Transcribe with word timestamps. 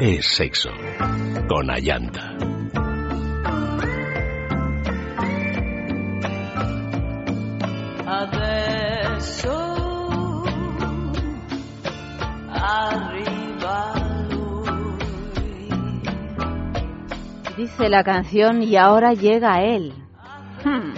es 0.00 0.26
sexo. 0.26 0.70
Con 1.48 1.70
Ayanta. 1.70 2.36
Dice 17.56 17.88
la 17.88 18.02
canción 18.02 18.62
y 18.62 18.76
ahora 18.76 19.14
llega 19.14 19.62
él. 19.62 19.94
Hmm. 20.64 20.92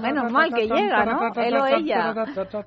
Menos 0.00 0.30
mal 0.30 0.52
que 0.54 0.68
llega, 0.68 1.04
¿no? 1.04 1.32
Él 1.34 1.56
o 1.56 1.66
ella. 1.66 2.14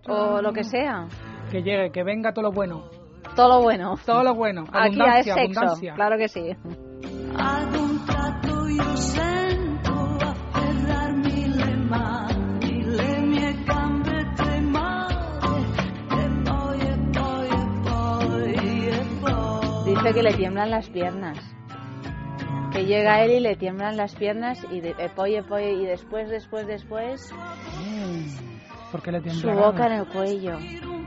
O 0.07 0.41
lo 0.41 0.51
que 0.51 0.63
sea. 0.63 1.07
Que 1.49 1.63
llegue, 1.63 1.91
que 1.91 2.03
venga 2.03 2.33
todo 2.33 2.43
lo 2.43 2.51
bueno. 2.51 3.00
Todo 3.35 3.49
lo 3.49 3.61
bueno. 3.61 3.97
Todo 4.05 4.23
lo 4.23 4.35
bueno. 4.35 4.65
Aquí 4.71 4.97
ya 4.97 5.19
es 5.19 5.25
sexo. 5.25 5.75
Claro 5.95 6.17
que 6.17 6.27
sí. 6.27 6.55
Dice 19.85 20.13
que 20.13 20.23
le 20.23 20.33
tiemblan 20.33 20.71
las 20.71 20.89
piernas 20.89 21.37
que 22.71 22.85
llega 22.85 23.23
él 23.23 23.31
y 23.31 23.39
le 23.39 23.55
tiemblan 23.55 23.97
las 23.97 24.15
piernas 24.15 24.65
y 24.71 24.79
de, 24.79 24.95
epoy, 24.97 25.35
y 25.35 25.85
después, 25.85 26.29
después, 26.29 26.65
después... 26.65 27.33
¿Por 28.91 29.01
qué 29.01 29.11
le 29.11 29.29
Su 29.29 29.49
boca 29.49 29.87
en 29.87 29.93
el 29.93 30.07
cuello. 30.07 30.57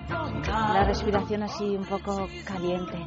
La 0.08 0.84
respiración 0.84 1.42
así 1.42 1.76
un 1.76 1.84
poco 1.84 2.26
caliente. 2.46 2.98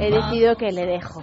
He 0.00 0.10
decidido 0.10 0.56
que 0.56 0.70
le 0.72 0.86
dejo. 0.86 1.22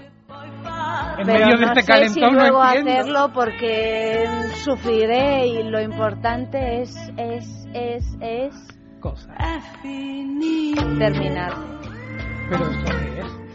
En 1.17 1.25
Pero 1.25 1.45
medio 1.45 1.57
de 1.57 1.65
este 1.65 1.81
sé 1.81 2.09
si 2.09 2.19
luego 2.19 2.61
hacerlo 2.61 3.31
porque 3.33 4.25
sufriré 4.63 5.47
y 5.47 5.63
lo 5.63 5.81
importante 5.81 6.81
es, 6.81 6.95
es, 7.17 7.67
es, 7.73 8.17
es... 8.19 8.55
Cosa. 8.99 9.33
Terminar. 10.97 11.53
¿Pero 12.49 12.65
qué 12.85 13.19
es? 13.19 13.45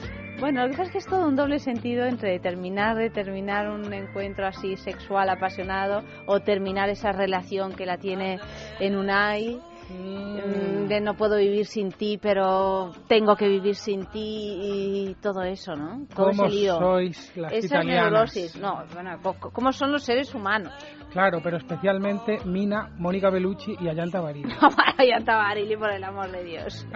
Bueno, 0.40 0.62
lo 0.62 0.70
que 0.70 0.76
pasa 0.76 0.84
es 0.84 0.92
que 0.92 0.98
es 0.98 1.06
todo 1.06 1.28
un 1.28 1.36
doble 1.36 1.58
sentido 1.58 2.06
entre 2.06 2.38
terminar 2.38 2.96
de 2.96 3.10
terminar 3.10 3.68
un 3.68 3.92
encuentro 3.92 4.46
así 4.46 4.76
sexual 4.76 5.28
apasionado 5.28 6.02
o 6.26 6.40
terminar 6.40 6.88
esa 6.88 7.12
relación 7.12 7.74
que 7.74 7.84
la 7.84 7.98
tiene 7.98 8.40
en 8.78 8.96
un 8.96 9.10
ay 9.10 9.60
mm, 9.90 10.88
de 10.88 11.00
no 11.00 11.14
puedo 11.14 11.36
vivir 11.36 11.66
sin 11.66 11.92
ti, 11.92 12.18
pero 12.20 12.92
tengo 13.08 13.36
que 13.36 13.48
vivir 13.48 13.74
sin 13.74 14.06
ti 14.06 15.10
y 15.10 15.16
todo 15.20 15.42
eso, 15.42 15.74
¿no? 15.74 16.06
Todo 16.14 16.30
¿Cómo 16.30 16.48
sois 16.48 17.36
las 17.36 17.52
Esa 17.52 17.82
neurosis, 17.82 18.56
no, 18.56 18.84
bueno, 18.92 19.18
¿cómo 19.52 19.72
son 19.72 19.92
los 19.92 20.02
seres 20.02 20.34
humanos? 20.34 20.72
Claro, 21.10 21.40
pero 21.42 21.56
especialmente 21.56 22.38
Mina, 22.44 22.90
Mónica 22.96 23.30
Bellucci 23.30 23.76
y 23.80 23.88
Ayanta 23.88 24.20
Barili. 24.20 24.52
Ayanta 24.96 25.36
Barili, 25.36 25.76
por 25.76 25.90
el 25.90 26.04
amor 26.04 26.30
de 26.30 26.44
Dios. 26.44 26.86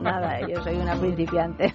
Nada, 0.00 0.40
yo 0.46 0.62
soy 0.62 0.76
una 0.76 0.94
principiante. 0.94 1.74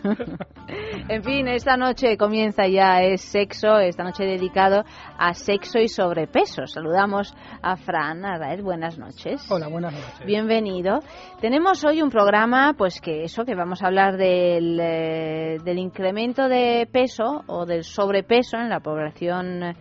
en 1.09 1.23
fin, 1.23 1.49
esta 1.49 1.75
noche 1.75 2.15
comienza 2.15 2.65
ya, 2.67 3.01
es 3.01 3.21
sexo, 3.21 3.77
esta 3.79 4.03
noche 4.03 4.23
dedicado 4.23 4.85
a 5.17 5.33
sexo 5.33 5.79
y 5.79 5.89
sobrepeso. 5.89 6.65
Saludamos 6.65 7.35
a 7.61 7.75
Fran 7.75 8.23
Arraez, 8.23 8.61
buenas 8.61 8.97
noches. 8.97 9.45
Hola, 9.51 9.67
buenas 9.67 9.93
noches. 9.93 10.25
Bienvenido. 10.25 10.99
Tenemos 11.41 11.83
hoy 11.83 12.01
un 12.01 12.09
programa, 12.09 12.73
pues 12.77 13.01
que 13.01 13.23
eso, 13.23 13.43
que 13.43 13.55
vamos 13.55 13.83
a 13.83 13.87
hablar 13.87 14.15
del, 14.15 14.79
eh, 14.79 15.57
del 15.63 15.77
incremento 15.77 16.47
de 16.47 16.87
peso 16.89 17.43
o 17.47 17.65
del 17.65 17.83
sobrepeso 17.83 18.57
en 18.57 18.69
la 18.69 18.79
población 18.79 19.75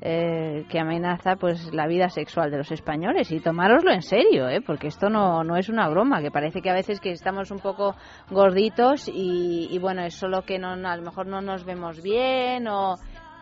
eh, 0.00 0.64
que 0.68 0.78
amenaza 0.78 1.36
pues 1.36 1.72
la 1.72 1.86
vida 1.86 2.08
sexual 2.08 2.50
de 2.50 2.58
los 2.58 2.70
españoles 2.70 3.32
y 3.32 3.40
tomároslo 3.40 3.92
en 3.92 4.02
serio 4.02 4.48
¿eh? 4.48 4.60
porque 4.60 4.88
esto 4.88 5.08
no, 5.08 5.42
no 5.42 5.56
es 5.56 5.68
una 5.68 5.88
broma 5.88 6.20
que 6.20 6.30
parece 6.30 6.60
que 6.60 6.70
a 6.70 6.74
veces 6.74 7.00
que 7.00 7.10
estamos 7.10 7.50
un 7.50 7.60
poco 7.60 7.94
gorditos 8.30 9.10
y, 9.12 9.78
bueno 9.78 10.02
es 10.02 10.14
solo 10.14 10.42
que 10.42 10.58
no, 10.58 10.70
a 10.72 10.96
lo 10.96 11.02
mejor 11.02 11.26
no 11.26 11.40
nos 11.40 11.64
vemos 11.64 12.02
bien 12.02 12.68
o 12.68 12.96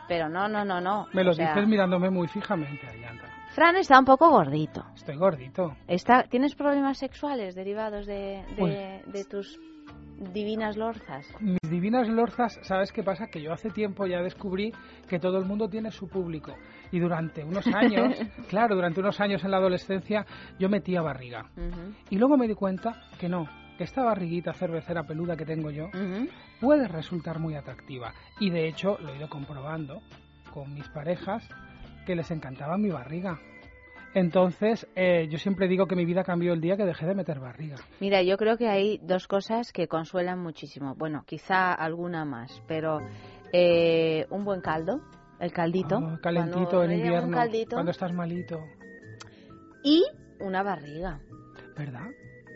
pero 0.06 0.28
no 0.28 0.48
no 0.48 0.64
no 0.64 0.80
no 0.80 1.06
me 1.12 1.24
lo 1.24 1.32
dices 1.32 1.66
mirándome 1.66 2.10
muy 2.10 2.28
fijamente 2.28 2.86
Fran 3.54 3.76
está 3.76 4.00
un 4.00 4.04
poco 4.04 4.30
gordito. 4.30 4.84
Estoy 4.96 5.14
gordito. 5.14 5.76
Está, 5.86 6.24
¿Tienes 6.24 6.56
problemas 6.56 6.98
sexuales 6.98 7.54
derivados 7.54 8.04
de, 8.04 8.44
de, 8.56 9.00
de 9.06 9.24
tus 9.26 9.60
divinas 10.32 10.76
lorzas? 10.76 11.26
Mis 11.40 11.58
divinas 11.68 12.08
lorzas, 12.08 12.58
¿sabes 12.62 12.92
qué 12.92 13.02
pasa? 13.02 13.26
Que 13.26 13.42
yo 13.42 13.52
hace 13.52 13.70
tiempo 13.70 14.06
ya 14.06 14.22
descubrí 14.22 14.72
que 15.08 15.18
todo 15.18 15.38
el 15.38 15.44
mundo 15.44 15.68
tiene 15.68 15.90
su 15.90 16.08
público. 16.08 16.54
Y 16.92 16.98
durante 16.98 17.44
unos 17.44 17.66
años, 17.74 18.18
claro, 18.48 18.74
durante 18.74 19.00
unos 19.00 19.20
años 19.20 19.44
en 19.44 19.50
la 19.50 19.58
adolescencia, 19.58 20.24
yo 20.58 20.68
metía 20.68 21.02
barriga. 21.02 21.50
Y 22.10 22.16
luego 22.16 22.36
me 22.36 22.48
di 22.48 22.54
cuenta 22.54 23.02
que 23.18 23.28
no, 23.28 23.46
que 23.76 23.84
esta 23.84 24.04
barriguita 24.04 24.52
cervecera 24.52 25.04
peluda 25.04 25.36
que 25.36 25.44
tengo 25.44 25.70
yo 25.70 25.90
puede 26.60 26.88
resultar 26.88 27.38
muy 27.38 27.54
atractiva. 27.56 28.12
Y 28.40 28.50
de 28.50 28.68
hecho, 28.68 28.98
lo 29.00 29.12
he 29.12 29.16
ido 29.16 29.28
comprobando 29.28 30.00
con 30.52 30.72
mis 30.72 30.88
parejas 30.88 31.48
que 32.06 32.14
les 32.14 32.30
encantaba 32.30 32.78
mi 32.78 32.90
barriga. 32.90 33.38
Entonces, 34.14 34.86
eh, 34.94 35.26
yo 35.28 35.38
siempre 35.38 35.66
digo 35.66 35.86
que 35.86 35.96
mi 35.96 36.04
vida 36.04 36.22
cambió 36.22 36.52
el 36.52 36.60
día 36.60 36.76
que 36.76 36.84
dejé 36.84 37.04
de 37.06 37.14
meter 37.14 37.40
barriga. 37.40 37.76
Mira, 38.00 38.22
yo 38.22 38.36
creo 38.36 38.56
que 38.56 38.68
hay 38.68 38.98
dos 38.98 39.26
cosas 39.26 39.72
que 39.72 39.88
consuelan 39.88 40.38
muchísimo. 40.38 40.94
Bueno, 40.94 41.24
quizá 41.26 41.72
alguna 41.72 42.24
más, 42.24 42.62
pero 42.68 43.00
eh, 43.52 44.26
un 44.30 44.44
buen 44.44 44.60
caldo, 44.60 45.00
el 45.40 45.52
caldito. 45.52 45.96
Ah, 45.96 46.18
calentito 46.22 46.84
en 46.84 46.92
invierno, 46.92 47.36
cuando 47.70 47.90
estás 47.90 48.12
malito. 48.12 48.60
Y 49.82 50.04
una 50.38 50.62
barriga. 50.62 51.20
¿Verdad? 51.76 52.06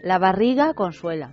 La 0.05 0.19
barriga 0.19 0.75
consuela 0.75 1.33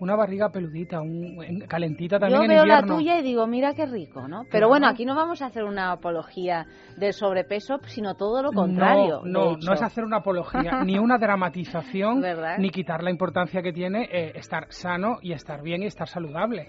una 0.00 0.16
barriga 0.16 0.50
peludita, 0.50 1.00
un, 1.00 1.60
calentita 1.68 2.18
también 2.18 2.42
Yo 2.42 2.48
veo 2.48 2.64
la 2.64 2.82
tuya 2.82 3.18
y 3.18 3.22
digo, 3.22 3.46
mira 3.46 3.74
qué 3.74 3.86
rico, 3.86 4.26
¿no? 4.26 4.44
Pero 4.50 4.68
bueno, 4.68 4.88
aquí 4.88 5.04
no 5.04 5.14
vamos 5.14 5.42
a 5.42 5.46
hacer 5.46 5.64
una 5.64 5.92
apología 5.92 6.66
del 6.96 7.12
sobrepeso, 7.12 7.78
sino 7.84 8.14
todo 8.14 8.42
lo 8.42 8.50
contrario. 8.50 9.20
No, 9.24 9.52
no, 9.52 9.56
no 9.56 9.72
es 9.72 9.82
hacer 9.82 10.04
una 10.04 10.18
apología, 10.18 10.82
ni 10.84 10.98
una 10.98 11.18
dramatización, 11.18 12.22
ni 12.58 12.70
quitar 12.70 13.02
la 13.02 13.10
importancia 13.10 13.62
que 13.62 13.72
tiene 13.72 14.08
eh, 14.10 14.32
estar 14.34 14.66
sano 14.70 15.18
y 15.22 15.32
estar 15.32 15.62
bien 15.62 15.82
y 15.82 15.86
estar 15.86 16.08
saludable. 16.08 16.68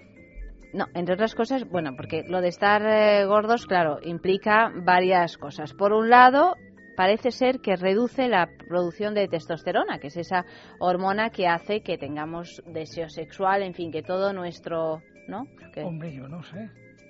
No, 0.73 0.85
entre 0.93 1.15
otras 1.15 1.35
cosas, 1.35 1.67
bueno, 1.69 1.91
porque 1.95 2.23
lo 2.27 2.39
de 2.41 2.47
estar 2.47 2.81
eh, 2.85 3.25
gordos, 3.25 3.65
claro, 3.65 3.99
implica 4.03 4.71
varias 4.85 5.37
cosas. 5.37 5.73
Por 5.73 5.91
un 5.91 6.09
lado, 6.09 6.55
parece 7.01 7.31
ser 7.31 7.61
que 7.61 7.75
reduce 7.75 8.27
la 8.27 8.47
producción 8.67 9.15
de 9.15 9.27
testosterona, 9.27 9.97
que 9.97 10.09
es 10.09 10.17
esa 10.17 10.45
hormona 10.77 11.31
que 11.31 11.47
hace 11.47 11.81
que 11.81 11.97
tengamos 11.97 12.61
deseo 12.67 13.09
sexual, 13.09 13.63
en 13.63 13.73
fin, 13.73 13.91
que 13.91 14.03
todo 14.03 14.33
nuestro... 14.33 15.01
¿no? 15.27 15.47
Hombre, 15.83 16.13
yo 16.13 16.27
no 16.27 16.43
sé. 16.43 16.69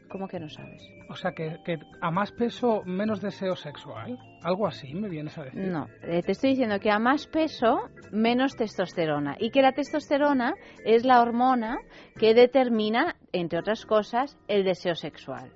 ¿Cómo 0.09 0.29
que 0.29 0.39
no 0.39 0.47
sabes? 0.47 0.81
O 1.09 1.15
sea, 1.17 1.33
que, 1.33 1.57
a 1.99 2.09
más 2.09 2.31
peso, 2.31 2.83
menos 2.85 3.19
deseo 3.19 3.57
sexual. 3.57 4.17
Algo 4.43 4.65
así 4.65 4.93
me 4.93 5.09
vienes 5.09 5.37
a 5.37 5.43
decir. 5.43 5.59
No, 5.59 5.89
eh, 6.03 6.21
te 6.23 6.31
estoy 6.31 6.51
diciendo 6.51 6.79
que 6.79 6.89
a 6.89 6.97
más 6.97 7.27
peso, 7.27 7.89
menos 8.13 8.55
testosterona. 8.55 9.35
Y 9.41 9.51
que 9.51 9.61
la 9.61 9.73
testosterona 9.73 10.53
es 10.85 11.03
la 11.03 11.21
hormona 11.21 11.79
que 12.17 12.33
determina, 12.33 13.17
entre 13.33 13.59
otras 13.59 13.85
cosas, 13.85 14.37
el 14.47 14.63
deseo 14.63 14.95
sexual 14.95 15.51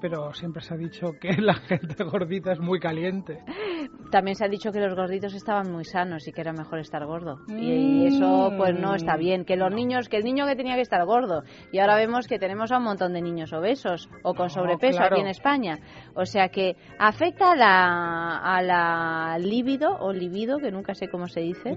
pero 0.00 0.32
siempre 0.32 0.62
se 0.62 0.74
ha 0.74 0.76
dicho 0.76 1.12
que 1.20 1.32
la 1.38 1.54
gente 1.54 2.04
gordita 2.04 2.52
es 2.52 2.60
muy 2.60 2.80
caliente. 2.80 3.42
También 4.10 4.34
se 4.34 4.44
ha 4.44 4.48
dicho 4.48 4.72
que 4.72 4.80
los 4.80 4.94
gorditos 4.94 5.34
estaban 5.34 5.70
muy 5.70 5.84
sanos 5.84 6.26
y 6.26 6.32
que 6.32 6.40
era 6.40 6.52
mejor 6.52 6.78
estar 6.78 7.04
gordo. 7.04 7.40
Y 7.48 8.06
eso 8.06 8.52
pues 8.56 8.78
no 8.78 8.94
está 8.94 9.16
bien. 9.16 9.44
Que 9.44 9.56
los 9.56 9.72
niños, 9.72 10.08
que 10.08 10.16
el 10.16 10.24
niño 10.24 10.46
que 10.46 10.56
tenía 10.56 10.74
que 10.74 10.82
estar 10.82 11.04
gordo. 11.04 11.42
Y 11.72 11.78
ahora 11.78 11.96
vemos 11.96 12.26
que 12.26 12.38
tenemos 12.38 12.72
a 12.72 12.78
un 12.78 12.84
montón 12.84 13.12
de 13.12 13.22
niños 13.22 13.52
obesos 13.52 14.08
o 14.22 14.34
con 14.34 14.50
sobrepeso 14.50 15.02
aquí 15.02 15.20
en 15.20 15.28
España. 15.28 15.78
O 16.14 16.24
sea 16.24 16.48
que 16.48 16.76
afecta 16.98 17.52
a 17.52 17.56
la, 17.56 18.38
a 18.38 18.62
la 18.62 19.38
libido 19.38 19.96
o 20.00 20.12
libido, 20.12 20.58
que 20.58 20.70
nunca 20.70 20.94
sé 20.94 21.08
cómo 21.08 21.28
se 21.28 21.40
dice, 21.40 21.76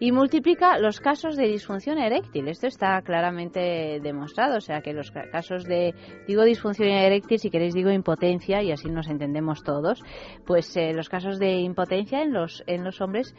y 0.00 0.12
multiplica 0.12 0.78
los 0.78 1.00
casos 1.00 1.36
de 1.36 1.46
disfunción 1.46 1.98
eréctil. 1.98 2.48
Esto 2.48 2.66
está 2.66 3.00
claramente 3.02 4.00
demostrado. 4.02 4.56
O 4.56 4.60
sea 4.60 4.80
que 4.80 4.92
los 4.92 5.10
casos 5.10 5.64
de, 5.64 5.94
digo 6.26 6.44
disfunción 6.44 6.88
eréctil 6.88 7.26
y 7.42 7.50
queréis 7.50 7.74
digo 7.74 7.90
impotencia 7.90 8.62
y 8.62 8.72
así 8.72 8.88
nos 8.88 9.08
entendemos 9.08 9.62
todos, 9.62 10.02
pues 10.44 10.76
eh, 10.76 10.92
los 10.94 11.08
casos 11.08 11.38
de 11.38 11.60
impotencia 11.66 12.22
en 12.22 12.32
los, 12.32 12.62
en 12.66 12.84
los 12.84 13.00
hombres 13.00 13.34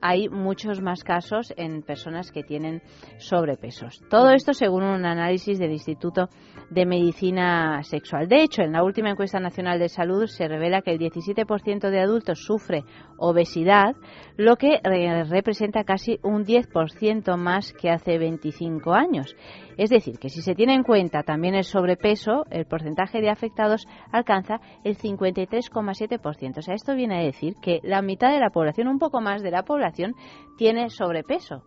hay 0.00 0.28
muchos 0.28 0.80
más 0.80 1.04
casos 1.04 1.52
en 1.56 1.82
personas 1.82 2.30
que 2.32 2.42
tienen 2.42 2.82
sobrepesos. 3.18 4.00
Todo 4.08 4.30
esto 4.30 4.54
según 4.54 4.82
un 4.82 5.04
análisis 5.04 5.58
del 5.58 5.72
Instituto 5.72 6.28
de 6.70 6.86
Medicina 6.86 7.82
Sexual. 7.82 8.28
De 8.28 8.42
hecho, 8.42 8.62
en 8.62 8.72
la 8.72 8.82
última 8.82 9.10
encuesta 9.10 9.40
nacional 9.40 9.78
de 9.78 9.88
salud 9.88 10.26
se 10.26 10.48
revela 10.48 10.82
que 10.82 10.92
el 10.92 10.98
17% 10.98 11.90
de 11.90 12.00
adultos 12.00 12.44
sufre 12.44 12.84
obesidad, 13.18 13.94
lo 14.36 14.56
que 14.56 14.80
eh, 14.82 15.24
representa 15.24 15.84
casi 15.84 16.18
un 16.22 16.44
10% 16.44 17.36
más 17.36 17.72
que 17.72 17.90
hace 17.90 18.18
25 18.18 18.94
años. 18.94 19.36
Es 19.80 19.88
decir, 19.88 20.18
que 20.18 20.28
si 20.28 20.42
se 20.42 20.54
tiene 20.54 20.74
en 20.74 20.82
cuenta 20.82 21.22
también 21.22 21.54
el 21.54 21.64
sobrepeso, 21.64 22.44
el 22.50 22.66
porcentaje 22.66 23.22
de 23.22 23.30
afectados 23.30 23.86
alcanza 24.12 24.60
el 24.84 24.98
53,7%. 24.98 26.58
O 26.58 26.60
sea, 26.60 26.74
esto 26.74 26.94
viene 26.94 27.18
a 27.18 27.24
decir 27.24 27.54
que 27.62 27.80
la 27.82 28.02
mitad 28.02 28.30
de 28.30 28.40
la 28.40 28.50
población, 28.50 28.88
un 28.88 28.98
poco 28.98 29.22
más 29.22 29.42
de 29.42 29.50
la 29.50 29.62
población, 29.62 30.12
tiene 30.58 30.90
sobrepeso. 30.90 31.64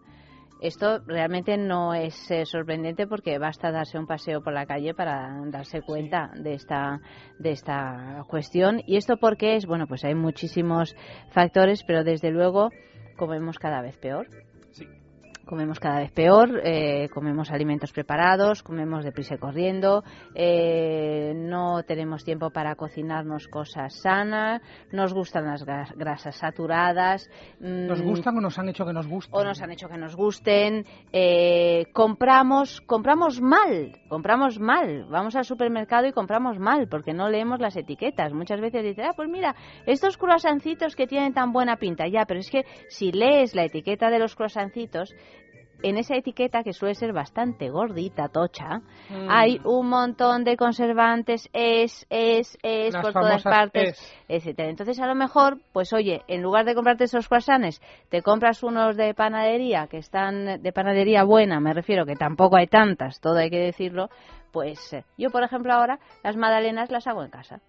Esto 0.62 1.00
realmente 1.08 1.58
no 1.58 1.96
es 1.96 2.30
eh, 2.30 2.46
sorprendente 2.46 3.08
porque 3.08 3.40
basta 3.40 3.72
darse 3.72 3.98
un 3.98 4.06
paseo 4.06 4.44
por 4.44 4.54
la 4.54 4.68
calle 4.68 4.94
para 4.94 5.36
darse 5.48 5.82
cuenta 5.82 6.30
de 6.36 6.54
esta 6.54 7.02
de 7.40 7.50
esta 7.50 8.26
cuestión. 8.28 8.84
Y 8.86 8.98
esto 8.98 9.18
porque 9.18 9.56
es 9.56 9.66
bueno 9.66 9.88
pues 9.88 10.06
hay 10.06 10.14
muchísimos 10.14 10.96
factores 11.32 11.84
pero 11.84 12.04
desde 12.04 12.30
luego 12.30 12.70
comemos 13.18 13.58
cada 13.58 13.82
vez 13.82 13.98
peor 13.98 14.28
comemos 15.46 15.80
cada 15.80 16.00
vez 16.00 16.12
peor, 16.12 16.62
eh, 16.64 17.10
comemos 17.14 17.52
alimentos 17.52 17.92
preparados, 17.92 18.64
comemos 18.64 19.04
deprisa 19.04 19.36
y 19.36 19.38
corriendo, 19.38 20.04
eh, 20.36 21.34
no 21.36 21.84
tenemos 21.84 22.24
tiempo 22.24 22.50
para 22.50 22.76
cocinarnos 22.76 23.48
cosas 23.48 23.94
sanas, 24.02 24.62
nos 24.92 25.14
gustan 25.14 25.46
las 25.46 25.64
grasas 25.96 26.36
saturadas. 26.36 27.30
Mm, 27.60 27.88
¿Nos 27.88 28.02
gustan 28.02 28.38
o 28.38 28.42
nos 28.42 28.58
han 28.58 28.70
hecho 28.70 28.86
que 28.86 28.94
nos 28.94 29.08
gusten? 29.08 29.40
O 29.40 29.44
nos 29.44 29.62
han 29.62 29.72
hecho 29.72 29.88
que 29.88 29.98
nos 29.98 30.16
gusten. 30.16 30.86
Eh, 31.12 31.86
compramos, 31.94 32.82
compramos 32.82 33.42
mal, 33.42 34.00
compramos 34.10 34.60
mal. 34.60 35.06
Vamos 35.10 35.36
al 35.36 35.46
supermercado 35.46 36.08
y 36.08 36.14
compramos 36.14 36.60
mal 36.60 36.88
porque 36.88 37.14
no 37.14 37.30
leemos 37.30 37.60
las 37.60 37.76
etiquetas. 37.76 38.34
Muchas 38.34 38.62
veces 38.62 38.84
dicen, 38.84 39.06
ah, 39.06 39.14
pues 39.16 39.30
mira, 39.30 39.56
estos 39.86 40.18
croissancitos 40.18 40.96
que 40.96 41.08
tienen 41.08 41.34
tan 41.34 41.52
buena 41.52 41.78
pinta. 41.78 42.08
Ya, 42.08 42.26
pero 42.26 42.40
es 42.40 42.50
que 42.50 42.66
si 42.90 43.12
lees 43.12 43.56
la 43.56 43.66
etiqueta 43.66 44.10
de 44.10 44.20
los 44.20 44.36
croissancitos, 44.36 45.14
en 45.84 45.98
esa 45.98 46.16
etiqueta, 46.16 46.64
que 46.64 46.74
suele 46.74 46.96
ser 46.96 47.14
bastante 47.14 47.70
gordita, 47.70 48.30
tocha, 48.30 48.80
mm. 49.10 49.28
hay 49.30 49.60
un 49.64 49.90
montón 49.90 50.44
de 50.44 50.58
conservantes, 50.58 51.50
es, 51.54 52.08
es, 52.10 52.58
es, 52.64 52.96
por 52.96 53.14
todas 53.14 53.44
partes, 53.44 54.00
etcétera. 54.28 54.70
Entonces, 54.70 55.00
a 55.00 55.08
lo 55.08 55.16
mejor, 55.16 55.60
pues 55.72 55.94
oye, 55.94 56.22
en 56.28 56.42
lugar 56.42 56.66
de 56.66 56.74
comprarte 56.74 57.04
esos 57.04 57.28
croissants, 57.28 57.82
te 58.10 58.22
compras 58.22 58.64
unos 58.64 58.96
de 58.96 59.14
panadería, 59.14 59.88
que 59.88 59.98
están 59.98 60.62
de 60.62 60.72
panadería 60.72 61.24
buena, 61.24 61.60
me 61.60 61.74
refiero, 61.74 62.06
que 62.06 62.16
tampoco 62.16 62.56
hay 62.56 62.68
tantas, 62.68 63.20
todo 63.20 63.38
hay 63.38 63.50
que 63.50 63.60
decirlo, 63.60 64.10
pues 64.52 64.94
eh, 64.94 65.04
yo, 65.18 65.30
por 65.30 65.44
ejemplo, 65.44 65.74
ahora 65.74 66.00
las 66.24 66.38
magdalenas 66.38 66.92
las 66.92 67.08
hago 67.08 67.24
en 67.24 67.30
casa. 67.30 67.60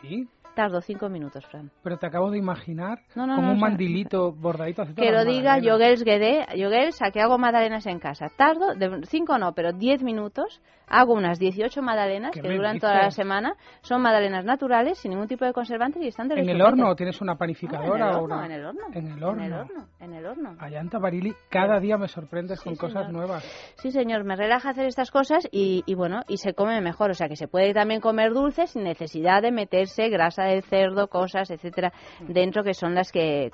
¿Sí? 0.00 0.28
Tardo 0.54 0.80
cinco 0.80 1.08
minutos, 1.08 1.44
Fran. 1.46 1.70
Pero 1.82 1.96
te 1.98 2.06
acabo 2.06 2.30
de 2.30 2.38
imaginar 2.38 3.00
como 3.14 3.52
un 3.52 3.58
mandilito 3.58 4.32
bordadito. 4.32 4.84
que 4.94 5.10
lo 5.10 5.24
diga 5.24 5.58
Yoguels 5.58 6.04
Guedé. 6.04 6.46
Yoguels, 6.56 7.02
a 7.02 7.10
que 7.10 7.20
hago 7.20 7.38
magdalenas 7.38 7.86
en 7.86 7.98
casa. 7.98 8.26
Tardo, 8.36 8.74
de, 8.74 9.00
cinco 9.06 9.36
no, 9.38 9.52
pero 9.52 9.72
diez 9.72 10.02
minutos. 10.02 10.60
Hago 10.86 11.14
unas 11.14 11.38
18 11.38 11.80
magdalenas 11.80 12.32
que 12.32 12.42
duran 12.42 12.78
toda 12.78 13.04
la 13.04 13.10
semana. 13.10 13.56
Son 13.80 14.02
magdalenas 14.02 14.44
naturales, 14.44 14.98
sin 14.98 15.12
ningún 15.12 15.26
tipo 15.26 15.46
de 15.46 15.54
conservantes 15.54 16.02
y 16.02 16.08
están 16.08 16.30
¿En 16.32 16.46
el 16.46 16.60
horno 16.60 16.90
o 16.90 16.94
tienes 16.94 17.22
una 17.22 17.36
panificadora? 17.36 18.10
en, 18.10 18.12
el 18.12 18.16
horno, 18.16 18.44
en 18.44 18.52
el 18.52 18.64
horno. 18.66 18.82
En 18.92 19.06
el 19.06 19.22
horno. 19.54 19.88
En 19.98 20.12
el 20.12 20.26
horno. 20.26 20.56
Ayanta 20.58 20.98
Barili, 20.98 21.34
cada 21.48 21.80
día 21.80 21.96
me 21.96 22.06
sorprendes 22.06 22.60
con 22.60 22.76
cosas 22.76 23.10
nuevas. 23.10 23.42
Sí, 23.76 23.90
señor, 23.92 24.24
me 24.24 24.36
relaja 24.36 24.70
hacer 24.70 24.84
estas 24.84 25.10
cosas 25.10 25.48
y, 25.50 25.84
y 25.86 25.94
bueno, 25.94 26.20
y 26.28 26.36
se 26.36 26.52
come 26.52 26.78
mejor. 26.82 27.10
O 27.10 27.14
sea, 27.14 27.28
que 27.28 27.36
se 27.36 27.48
puede 27.48 27.72
también 27.72 28.02
comer 28.02 28.34
dulce 28.34 28.66
sin 28.66 28.84
necesidad 28.84 29.40
de 29.40 29.52
meterse 29.52 30.10
grasa 30.10 30.43
de 30.44 30.62
cerdo, 30.62 31.08
cosas, 31.08 31.50
etcétera, 31.50 31.92
dentro 32.20 32.62
que 32.64 32.74
son 32.74 32.94
las 32.94 33.12
que 33.12 33.50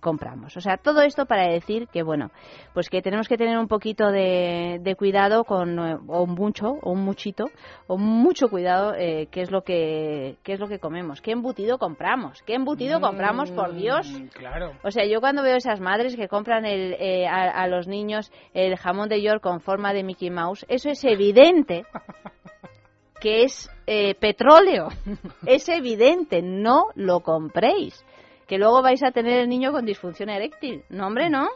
compramos. 0.00 0.56
O 0.56 0.60
sea, 0.60 0.76
todo 0.76 1.02
esto 1.02 1.26
para 1.26 1.48
decir 1.48 1.88
que, 1.88 2.02
bueno, 2.02 2.30
pues 2.74 2.88
que 2.88 3.02
tenemos 3.02 3.28
que 3.28 3.36
tener 3.36 3.58
un 3.58 3.68
poquito 3.68 4.10
de, 4.10 4.94
cuidado 4.98 5.44
con, 5.44 5.78
o 5.78 6.26
mucho, 6.26 6.78
o 6.82 6.92
un 6.92 7.04
muchito, 7.04 7.50
o 7.86 7.96
mucho 7.96 8.48
cuidado, 8.48 8.94
eh, 8.96 9.28
qué 9.30 9.42
es 9.42 9.50
lo 9.50 9.62
que, 9.62 10.36
qué 10.42 10.52
es 10.52 10.60
lo 10.60 10.68
que 10.68 10.78
comemos, 10.78 11.20
qué 11.20 11.32
embutido 11.32 11.78
compramos, 11.78 12.42
qué 12.42 12.54
embutido 12.54 12.98
mm, 12.98 13.02
compramos, 13.02 13.50
por 13.50 13.74
Dios. 13.74 14.10
Claro. 14.34 14.72
O 14.82 14.90
sea, 14.90 15.06
yo 15.06 15.20
cuando 15.20 15.42
veo 15.42 15.56
esas 15.56 15.80
madres 15.80 16.16
que 16.16 16.28
compran 16.28 16.64
el, 16.66 16.94
eh, 16.94 17.26
a, 17.26 17.50
a 17.50 17.66
los 17.66 17.86
niños 17.86 18.30
el 18.54 18.76
jamón 18.76 19.08
de 19.08 19.22
York 19.22 19.42
con 19.42 19.60
forma 19.60 19.92
de 19.92 20.02
Mickey 20.02 20.30
Mouse, 20.30 20.64
eso 20.68 20.90
es 20.90 21.04
evidente 21.04 21.84
que 23.20 23.44
es 23.44 23.70
eh, 23.92 24.14
petróleo. 24.14 24.86
es 25.46 25.68
evidente, 25.68 26.42
no 26.42 26.84
lo 26.94 27.20
compréis. 27.20 28.04
Que 28.46 28.56
luego 28.56 28.82
vais 28.82 29.02
a 29.02 29.10
tener 29.10 29.40
el 29.40 29.48
niño 29.48 29.72
con 29.72 29.84
disfunción 29.84 30.28
eréctil. 30.30 30.84
No, 30.90 31.08
hombre, 31.08 31.28
no. 31.28 31.48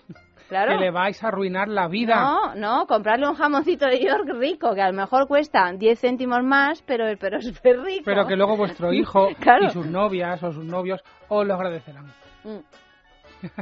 Claro. 0.48 0.72
Que 0.72 0.84
le 0.84 0.90
vais 0.90 1.22
a 1.22 1.28
arruinar 1.28 1.68
la 1.68 1.86
vida. 1.86 2.16
No, 2.16 2.54
no, 2.56 2.86
comprarle 2.86 3.28
un 3.28 3.36
jamoncito 3.36 3.86
de 3.86 4.04
York 4.04 4.28
rico, 4.36 4.74
que 4.74 4.82
a 4.82 4.88
lo 4.88 4.94
mejor 4.94 5.28
cuesta 5.28 5.72
10 5.72 6.00
céntimos 6.00 6.42
más, 6.42 6.82
pero, 6.82 7.04
pero 7.20 7.38
es 7.38 7.62
rico. 7.62 8.02
Pero 8.04 8.26
que 8.26 8.34
luego 8.36 8.56
vuestro 8.56 8.92
hijo 8.92 9.28
y 9.60 9.70
sus 9.70 9.86
novias 9.86 10.42
o 10.42 10.52
sus 10.52 10.64
novios 10.64 11.02
os 11.28 11.46
lo 11.46 11.54
agradecerán. 11.54 12.06
Mm. 12.42 12.58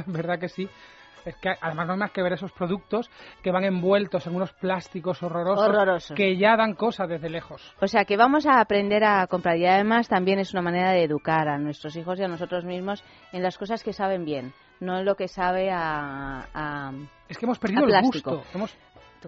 ¿Verdad 0.11 0.39
que 0.39 0.49
sí? 0.49 0.67
Es 1.25 1.35
que 1.37 1.49
además 1.61 1.87
no 1.87 1.93
hay 1.93 1.99
más 1.99 2.11
que 2.11 2.21
ver 2.21 2.33
esos 2.33 2.51
productos 2.51 3.09
que 3.41 3.51
van 3.51 3.63
envueltos 3.63 4.25
en 4.27 4.35
unos 4.35 4.53
plásticos 4.53 5.21
horrorosos, 5.23 6.13
que 6.15 6.37
ya 6.37 6.55
dan 6.57 6.73
cosas 6.75 7.07
desde 7.07 7.29
lejos. 7.29 7.73
O 7.81 7.87
sea 7.87 8.05
que 8.05 8.17
vamos 8.17 8.45
a 8.45 8.59
aprender 8.59 9.03
a 9.03 9.25
comprar 9.27 9.57
y 9.57 9.65
además 9.65 10.07
también 10.07 10.39
es 10.39 10.53
una 10.53 10.61
manera 10.61 10.91
de 10.91 11.03
educar 11.03 11.47
a 11.47 11.57
nuestros 11.57 11.95
hijos 11.95 12.19
y 12.19 12.23
a 12.23 12.27
nosotros 12.27 12.65
mismos 12.65 13.03
en 13.31 13.43
las 13.43 13.57
cosas 13.57 13.83
que 13.83 13.93
saben 13.93 14.25
bien, 14.25 14.53
no 14.79 14.99
en 14.99 15.05
lo 15.05 15.15
que 15.15 15.27
sabe 15.27 15.69
a, 15.71 16.91
es 17.27 17.37
que 17.37 17.45
hemos 17.45 17.59
perdido 17.59 17.85
el 17.85 18.01
gusto. 18.01 18.43
Hemos 18.53 18.75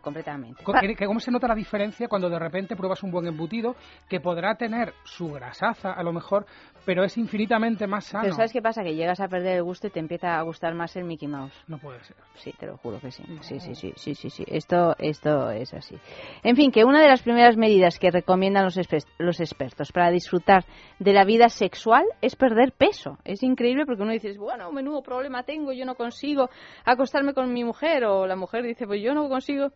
completamente. 0.01 0.63
¿Cómo 0.63 1.19
se 1.19 1.31
nota 1.31 1.47
la 1.47 1.55
diferencia 1.55 2.07
cuando 2.07 2.29
de 2.29 2.39
repente 2.39 2.75
pruebas 2.75 3.03
un 3.03 3.11
buen 3.11 3.27
embutido 3.27 3.75
que 4.09 4.19
podrá 4.19 4.55
tener 4.55 4.93
su 5.03 5.31
grasaza 5.31 5.93
a 5.93 6.03
lo 6.03 6.11
mejor, 6.11 6.45
pero 6.85 7.03
es 7.03 7.17
infinitamente 7.17 7.87
más 7.87 8.05
sano? 8.05 8.23
Pero 8.23 8.35
¿sabes 8.35 8.53
qué 8.53 8.61
pasa? 8.61 8.83
Que 8.83 8.95
llegas 8.95 9.19
a 9.19 9.27
perder 9.27 9.57
el 9.57 9.63
gusto 9.63 9.87
y 9.87 9.89
te 9.89 9.99
empieza 9.99 10.37
a 10.37 10.41
gustar 10.43 10.73
más 10.73 10.95
el 10.95 11.05
Mickey 11.05 11.27
Mouse. 11.27 11.53
No 11.67 11.77
puede 11.77 12.03
ser. 12.03 12.15
Sí, 12.35 12.53
te 12.57 12.65
lo 12.65 12.77
juro 12.77 12.99
que 12.99 13.11
sí. 13.11 13.23
Sí, 13.41 13.59
sí, 13.59 13.75
sí, 13.75 13.93
sí, 13.95 14.15
sí, 14.15 14.29
sí. 14.29 14.43
Esto, 14.47 14.95
esto 14.99 15.49
es 15.51 15.73
así. 15.73 15.95
En 16.43 16.55
fin, 16.55 16.71
que 16.71 16.83
una 16.83 17.01
de 17.01 17.07
las 17.07 17.21
primeras 17.21 17.57
medidas 17.57 17.99
que 17.99 18.11
recomiendan 18.11 18.65
los, 18.65 18.79
los 19.17 19.39
expertos 19.39 19.91
para 19.91 20.11
disfrutar 20.11 20.65
de 20.99 21.13
la 21.13 21.25
vida 21.25 21.49
sexual 21.49 22.03
es 22.21 22.35
perder 22.35 22.71
peso. 22.71 23.17
Es 23.23 23.43
increíble 23.43 23.85
porque 23.85 24.03
uno 24.03 24.11
dice, 24.11 24.37
bueno, 24.37 24.71
menudo 24.71 25.01
problema 25.01 25.43
tengo, 25.43 25.73
yo 25.73 25.85
no 25.85 25.95
consigo 25.95 26.49
acostarme 26.85 27.33
con 27.33 27.51
mi 27.51 27.63
mujer, 27.63 28.05
o 28.05 28.27
la 28.27 28.35
mujer 28.35 28.63
dice, 28.63 28.85
pues 28.85 29.01
yo 29.01 29.13
no 29.13 29.27
consigo 29.29 29.71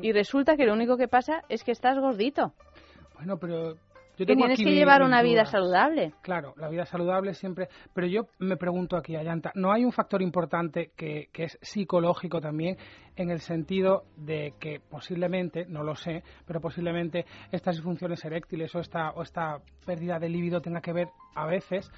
y 0.00 0.12
resulta 0.12 0.56
que 0.56 0.64
lo 0.64 0.72
único 0.72 0.96
que 0.96 1.08
pasa 1.08 1.42
es 1.48 1.62
que 1.62 1.72
estás 1.72 1.98
gordito. 1.98 2.54
Bueno, 3.16 3.38
pero 3.38 3.76
yo 4.16 4.26
que 4.26 4.36
tienes 4.36 4.58
que 4.58 4.74
llevar 4.74 5.02
una 5.02 5.22
vida 5.22 5.44
saludable. 5.44 6.12
Claro, 6.22 6.54
la 6.56 6.68
vida 6.68 6.84
saludable 6.86 7.34
siempre. 7.34 7.68
Pero 7.92 8.06
yo 8.06 8.26
me 8.38 8.56
pregunto 8.56 8.96
aquí, 8.96 9.16
Ayanta, 9.16 9.50
¿no 9.54 9.72
hay 9.72 9.84
un 9.84 9.92
factor 9.92 10.22
importante 10.22 10.92
que, 10.96 11.28
que, 11.32 11.44
es 11.44 11.58
psicológico 11.62 12.40
también 12.40 12.76
en 13.16 13.30
el 13.30 13.40
sentido 13.40 14.04
de 14.16 14.54
que 14.58 14.80
posiblemente, 14.80 15.66
no 15.66 15.82
lo 15.82 15.94
sé, 15.94 16.22
pero 16.46 16.60
posiblemente 16.60 17.24
estas 17.50 17.76
disfunciones 17.76 18.24
eréctiles 18.24 18.74
o 18.74 18.80
esta, 18.80 19.10
o 19.10 19.22
esta 19.22 19.58
pérdida 19.84 20.18
de 20.18 20.28
líbido 20.28 20.60
tenga 20.60 20.80
que 20.80 20.92
ver 20.92 21.08
a 21.34 21.46
veces 21.46 21.90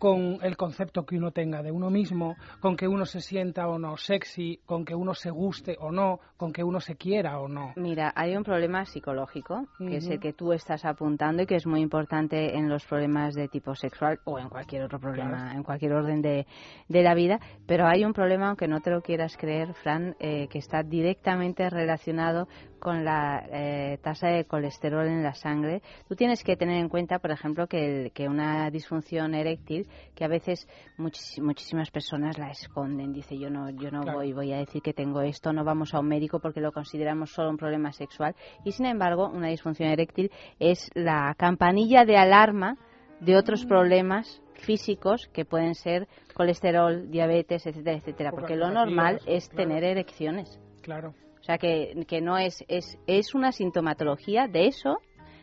con 0.00 0.38
el 0.40 0.56
concepto 0.56 1.04
que 1.04 1.18
uno 1.18 1.30
tenga 1.30 1.62
de 1.62 1.70
uno 1.70 1.90
mismo, 1.90 2.34
con 2.60 2.74
que 2.74 2.88
uno 2.88 3.04
se 3.04 3.20
sienta 3.20 3.68
o 3.68 3.78
no 3.78 3.98
sexy, 3.98 4.58
con 4.64 4.86
que 4.86 4.94
uno 4.94 5.12
se 5.12 5.30
guste 5.30 5.76
o 5.78 5.92
no, 5.92 6.20
con 6.38 6.54
que 6.54 6.64
uno 6.64 6.80
se 6.80 6.96
quiera 6.96 7.38
o 7.38 7.48
no. 7.48 7.74
Mira, 7.76 8.10
hay 8.16 8.34
un 8.34 8.42
problema 8.42 8.86
psicológico, 8.86 9.66
que 9.78 9.96
es 9.96 10.08
el 10.08 10.18
que 10.18 10.32
tú 10.32 10.54
estás 10.54 10.86
apuntando 10.86 11.42
y 11.42 11.46
que 11.46 11.56
es 11.56 11.66
muy 11.66 11.82
importante 11.82 12.56
en 12.56 12.70
los 12.70 12.86
problemas 12.86 13.34
de 13.34 13.48
tipo 13.48 13.74
sexual 13.74 14.20
o 14.24 14.38
en 14.38 14.48
cualquier 14.48 14.84
otro 14.84 14.98
problema, 14.98 15.52
en 15.54 15.62
cualquier 15.62 15.92
orden 15.92 16.22
de, 16.22 16.46
de, 16.88 17.02
la 17.02 17.14
vida, 17.14 17.38
pero 17.66 17.86
hay 17.86 18.02
un 18.02 18.14
problema, 18.14 18.48
aunque 18.48 18.68
no 18.68 18.80
te 18.80 18.90
lo 18.90 19.02
quieras 19.02 19.36
creer, 19.36 19.74
Fran, 19.74 20.16
eh, 20.18 20.48
que 20.48 20.60
está 20.60 20.82
directamente 20.82 21.68
relacionado 21.68 22.48
con 22.80 23.04
la 23.04 23.46
eh, 23.52 23.98
tasa 24.02 24.28
de 24.28 24.44
colesterol 24.44 25.06
en 25.06 25.22
la 25.22 25.34
sangre, 25.34 25.82
tú 26.08 26.16
tienes 26.16 26.42
que 26.42 26.56
tener 26.56 26.78
en 26.78 26.88
cuenta, 26.88 27.18
por 27.18 27.30
ejemplo, 27.30 27.66
que, 27.66 28.10
que 28.14 28.28
una 28.28 28.70
disfunción 28.70 29.34
eréctil, 29.34 29.88
que 30.14 30.24
a 30.24 30.28
veces 30.28 30.66
muchísimas 30.96 31.90
personas 31.90 32.38
la 32.38 32.50
esconden, 32.50 33.12
dice 33.12 33.38
yo 33.38 33.50
no, 33.50 33.70
yo 33.70 33.90
no 33.90 34.02
voy, 34.02 34.32
voy 34.32 34.52
a 34.52 34.58
decir 34.58 34.82
que 34.82 34.92
tengo 34.92 35.20
esto, 35.20 35.52
no 35.52 35.62
vamos 35.62 35.94
a 35.94 36.00
un 36.00 36.08
médico 36.08 36.40
porque 36.40 36.60
lo 36.60 36.72
consideramos 36.72 37.30
solo 37.30 37.50
un 37.50 37.56
problema 37.56 37.92
sexual, 37.92 38.34
y 38.64 38.72
sin 38.72 38.86
embargo, 38.86 39.28
una 39.28 39.48
disfunción 39.48 39.90
eréctil 39.90 40.30
es 40.58 40.90
la 40.94 41.34
campanilla 41.36 42.04
de 42.04 42.16
alarma 42.16 42.76
de 43.20 43.36
otros 43.36 43.64
problemas 43.66 44.42
físicos 44.54 45.28
que 45.32 45.44
pueden 45.44 45.74
ser 45.74 46.08
colesterol, 46.34 47.10
diabetes, 47.10 47.66
etcétera, 47.66 47.98
etcétera, 47.98 48.30
porque 48.30 48.56
lo 48.56 48.70
normal 48.70 49.20
es 49.26 49.48
tener 49.50 49.84
erecciones. 49.84 50.58
Claro. 50.82 51.14
O 51.40 51.42
sea 51.42 51.58
que, 51.58 52.04
que 52.06 52.20
no 52.20 52.38
es, 52.38 52.64
es, 52.68 52.98
es 53.06 53.34
una 53.34 53.52
sintomatología 53.52 54.46
de 54.46 54.66
eso, 54.66 54.98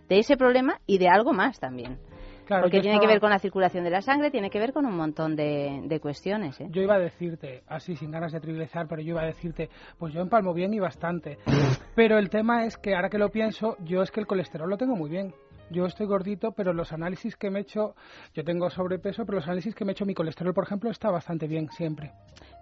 de 0.07 0.19
ese 0.19 0.37
problema 0.37 0.79
y 0.85 0.97
de 0.99 1.09
algo 1.09 1.33
más 1.33 1.59
también. 1.59 1.99
Claro, 2.45 2.63
Porque 2.63 2.79
tiene 2.79 2.99
que 3.01 3.07
ver 3.07 3.19
con 3.19 3.29
la 3.29 3.39
circulación 3.39 3.83
de 3.83 3.89
la 3.89 4.01
sangre, 4.01 4.31
tiene 4.31 4.49
que 4.49 4.57
ver 4.57 4.71
con 4.71 4.85
un 4.85 4.95
montón 4.95 5.35
de, 5.35 5.81
de 5.83 5.99
cuestiones. 5.99 6.61
¿eh? 6.61 6.67
Yo 6.69 6.81
iba 6.81 6.95
a 6.95 6.99
decirte, 6.99 7.63
así 7.67 7.97
sin 7.97 8.09
ganas 8.09 8.31
de 8.31 8.39
trivializar, 8.39 8.87
pero 8.87 9.01
yo 9.01 9.09
iba 9.09 9.21
a 9.21 9.25
decirte, 9.25 9.69
pues 9.97 10.13
yo 10.13 10.21
empalmo 10.21 10.53
bien 10.53 10.73
y 10.73 10.79
bastante. 10.79 11.39
Pero 11.93 12.17
el 12.17 12.29
tema 12.29 12.63
es 12.65 12.77
que 12.77 12.95
ahora 12.95 13.09
que 13.09 13.17
lo 13.17 13.29
pienso, 13.31 13.75
yo 13.83 14.01
es 14.01 14.11
que 14.11 14.21
el 14.21 14.27
colesterol 14.27 14.69
lo 14.69 14.77
tengo 14.77 14.95
muy 14.95 15.09
bien 15.09 15.33
yo 15.69 15.85
estoy 15.85 16.05
gordito, 16.05 16.51
pero 16.51 16.73
los 16.73 16.93
análisis 16.93 17.35
que 17.35 17.49
me 17.49 17.59
he 17.59 17.61
hecho, 17.63 17.95
yo 18.33 18.43
tengo 18.43 18.69
sobrepeso, 18.69 19.25
pero 19.25 19.37
los 19.37 19.47
análisis 19.47 19.75
que 19.75 19.85
me 19.85 19.91
he 19.91 19.93
hecho, 19.93 20.05
mi 20.05 20.13
colesterol, 20.13 20.53
por 20.53 20.63
ejemplo, 20.63 20.89
está 20.89 21.11
bastante 21.11 21.47
bien 21.47 21.69
siempre. 21.71 22.13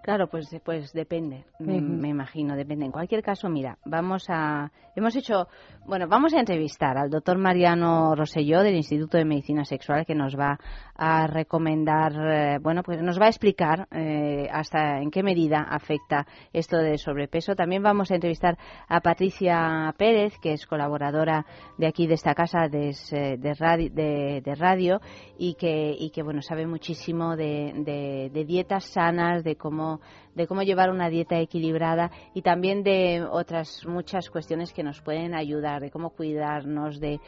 Claro, 0.06 0.28
pues, 0.28 0.46
pues 0.64 0.92
depende, 0.92 1.46
me, 1.58 2.08
imagino, 2.08 2.54
depende. 2.54 2.84
En 2.84 2.92
cualquier 2.92 3.24
caso, 3.24 3.48
mira, 3.48 3.76
vamos 3.84 4.26
a, 4.28 4.70
hemos 4.94 5.16
hecho, 5.16 5.48
bueno, 5.84 6.06
vamos 6.06 6.32
a 6.32 6.38
entrevistar 6.38 6.96
al 6.96 7.10
doctor 7.10 7.38
Mariano 7.38 8.14
Roselló 8.14 8.62
del 8.62 8.76
Instituto 8.76 9.18
de 9.18 9.24
Medicina 9.24 9.64
Sexual 9.64 10.06
que 10.06 10.14
nos 10.14 10.38
va 10.38 10.60
a 10.94 11.26
recomendar, 11.26 12.12
eh, 12.12 12.58
bueno, 12.62 12.84
pues 12.84 13.02
nos 13.02 13.20
va 13.20 13.24
a 13.24 13.30
explicar 13.30 13.88
eh, 13.90 14.46
hasta 14.48 15.00
en 15.00 15.10
qué 15.10 15.24
medida 15.24 15.66
afecta 15.68 16.24
esto 16.52 16.78
del 16.78 16.98
sobrepeso. 16.98 17.56
También 17.56 17.82
vamos 17.82 18.12
a 18.12 18.14
entrevistar 18.14 18.56
a 18.86 19.00
Patricia 19.00 19.92
Pérez, 19.98 20.34
que 20.40 20.52
es 20.52 20.66
colaboradora 20.66 21.44
de 21.78 21.88
aquí 21.88 22.06
de 22.06 22.14
esta 22.14 22.32
casa 22.32 22.68
de, 22.68 22.94
de, 23.40 23.54
radio, 23.54 23.90
de, 23.92 24.54
radio 24.54 25.00
y 25.36 25.54
que, 25.54 25.96
y 25.98 26.10
que, 26.10 26.22
bueno, 26.22 26.42
sabe 26.42 26.64
muchísimo 26.64 27.34
de, 27.34 28.30
de 28.32 28.44
dietas 28.44 28.84
sanas, 28.84 29.42
de 29.42 29.56
cómo 29.56 29.95
de 30.34 30.46
cómo 30.46 30.62
llevar 30.62 30.90
una 30.90 31.08
dieta 31.08 31.38
equilibrada 31.38 32.10
y 32.34 32.42
también 32.42 32.82
de 32.82 33.24
otras 33.28 33.84
muchas 33.86 34.30
cuestiones 34.30 34.72
que 34.72 34.82
nos 34.82 35.00
pueden 35.00 35.34
ayudar, 35.34 35.80
de 35.80 35.90
cómo 35.90 36.10
cuidarnos, 36.10 37.00
de 37.00 37.20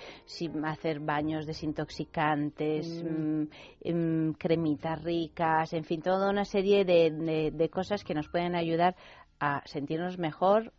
hacer 0.65 1.01
baños 1.01 1.47
desintoxicantes, 1.47 3.03
mm. 3.05 3.09
Mm, 3.09 3.49
em, 3.81 4.33
cremitas 4.35 5.03
ricas, 5.03 5.73
en 5.73 5.85
fin, 5.85 6.03
toda 6.03 6.31
una 6.31 6.45
serie 6.45 6.85
de, 6.85 7.51
de 7.53 7.69
cosas 7.69 8.05
que 8.05 8.15
nos 8.15 8.29
pueden 8.29 8.55
ayudar 8.55 8.95
a 9.41 9.63
sentirnos 9.67 10.19
mejor 10.19 10.73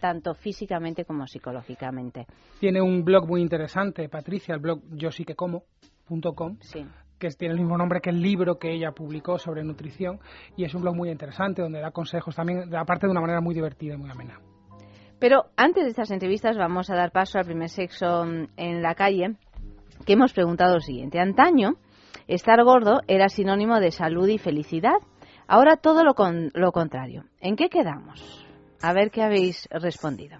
tanto 0.00 0.34
físicamente 0.34 1.04
como 1.04 1.26
psicológicamente. 1.26 2.26
Tiene 2.60 2.82
un 2.82 3.04
blog 3.04 3.26
muy 3.26 3.40
interesante, 3.40 4.08
Patricia, 4.08 4.54
el 4.54 4.60
blog 4.60 4.82
yo 4.92 5.10
sí 5.10 5.24
que 5.24 5.34
como.com, 5.34 6.58
sí 6.60 6.84
que 7.18 7.28
tiene 7.30 7.54
el 7.54 7.60
mismo 7.60 7.76
nombre 7.76 8.00
que 8.00 8.10
el 8.10 8.20
libro 8.20 8.58
que 8.58 8.72
ella 8.72 8.92
publicó 8.92 9.38
sobre 9.38 9.64
nutrición 9.64 10.20
y 10.56 10.64
es 10.64 10.74
un 10.74 10.82
blog 10.82 10.94
muy 10.94 11.10
interesante 11.10 11.62
donde 11.62 11.80
da 11.80 11.90
consejos 11.90 12.34
también, 12.34 12.74
aparte 12.74 13.06
de 13.06 13.12
una 13.12 13.20
manera 13.20 13.40
muy 13.40 13.54
divertida 13.54 13.94
y 13.94 13.98
muy 13.98 14.10
amena. 14.10 14.40
Pero 15.18 15.46
antes 15.56 15.84
de 15.84 15.90
estas 15.90 16.10
entrevistas 16.10 16.56
vamos 16.56 16.90
a 16.90 16.96
dar 16.96 17.12
paso 17.12 17.38
al 17.38 17.46
primer 17.46 17.68
sexo 17.68 18.24
en 18.24 18.82
la 18.82 18.94
calle, 18.94 19.36
que 20.04 20.14
hemos 20.14 20.32
preguntado 20.32 20.74
lo 20.74 20.80
siguiente. 20.80 21.18
Antaño, 21.18 21.76
estar 22.26 22.62
gordo 22.62 23.00
era 23.06 23.28
sinónimo 23.28 23.80
de 23.80 23.90
salud 23.90 24.28
y 24.28 24.38
felicidad. 24.38 24.96
Ahora 25.46 25.76
todo 25.76 26.04
lo, 26.04 26.14
lo 26.52 26.72
contrario. 26.72 27.24
¿En 27.40 27.56
qué 27.56 27.68
quedamos? 27.68 28.46
A 28.82 28.92
ver 28.92 29.10
qué 29.10 29.22
habéis 29.22 29.68
respondido. 29.70 30.38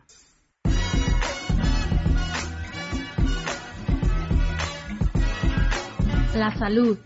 La 6.35 6.53
salud 6.59 6.99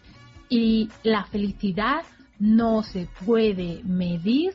y 0.49 0.89
la 1.03 1.25
felicidad 1.25 2.01
no 2.39 2.83
se 2.83 3.11
puede 3.27 3.83
medir 3.85 4.55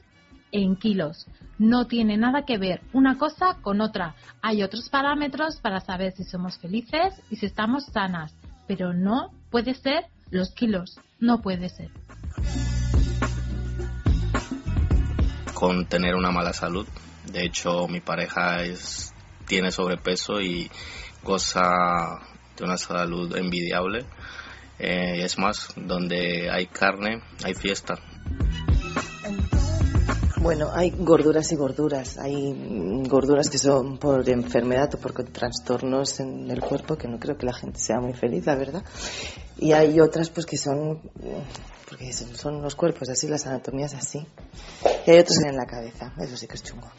en 0.51 0.75
kilos. 0.77 1.27
No 1.59 1.85
tiene 1.85 2.17
nada 2.17 2.43
que 2.43 2.57
ver 2.57 2.81
una 2.91 3.19
cosa 3.19 3.59
con 3.61 3.81
otra. 3.81 4.15
Hay 4.41 4.63
otros 4.63 4.89
parámetros 4.89 5.57
para 5.61 5.79
saber 5.79 6.13
si 6.13 6.23
somos 6.23 6.57
felices 6.57 7.13
y 7.29 7.35
si 7.35 7.45
estamos 7.45 7.85
sanas, 7.85 8.33
pero 8.67 8.93
no 8.93 9.29
puede 9.51 9.75
ser 9.75 10.05
los 10.31 10.49
kilos. 10.55 10.99
No 11.19 11.39
puede 11.39 11.69
ser. 11.69 11.91
Con 15.53 15.85
tener 15.85 16.15
una 16.15 16.31
mala 16.31 16.51
salud. 16.51 16.87
De 17.31 17.45
hecho, 17.45 17.87
mi 17.87 18.01
pareja 18.01 18.63
es, 18.63 19.13
tiene 19.45 19.69
sobrepeso 19.69 20.41
y 20.41 20.71
goza 21.23 21.61
de 22.57 22.63
una 22.63 22.77
salud 22.77 23.37
envidiable 23.37 24.07
eh, 24.83 25.23
es 25.23 25.37
más, 25.37 25.69
donde 25.75 26.49
hay 26.51 26.67
carne, 26.67 27.21
hay 27.43 27.53
fiesta. 27.53 27.95
Bueno, 30.43 30.71
hay 30.73 30.89
gorduras 30.89 31.49
y 31.53 31.55
gorduras. 31.55 32.17
Hay 32.17 32.53
gorduras 33.07 33.49
que 33.49 33.57
son 33.57 33.97
por 33.97 34.27
enfermedad 34.27 34.93
o 34.93 34.97
por 34.99 35.13
trastornos 35.23 36.19
en 36.19 36.51
el 36.51 36.59
cuerpo, 36.59 36.97
que 36.97 37.07
no 37.07 37.17
creo 37.17 37.37
que 37.37 37.45
la 37.45 37.53
gente 37.53 37.79
sea 37.79 38.01
muy 38.01 38.13
feliz, 38.13 38.45
la 38.45 38.55
verdad. 38.55 38.83
Y 39.57 39.71
hay 39.71 40.01
otras 40.01 40.29
pues 40.29 40.45
que 40.45 40.57
son 40.57 40.99
porque 41.87 42.11
son 42.11 42.61
los 42.61 42.75
cuerpos 42.75 43.07
así, 43.09 43.27
las 43.27 43.45
anatomías 43.47 43.93
así. 43.93 44.25
Y 45.07 45.11
hay 45.11 45.19
otros 45.19 45.37
en 45.45 45.55
la 45.55 45.65
cabeza, 45.65 46.11
eso 46.19 46.35
sí 46.35 46.47
que 46.47 46.55
es 46.55 46.63
chungo. 46.63 46.91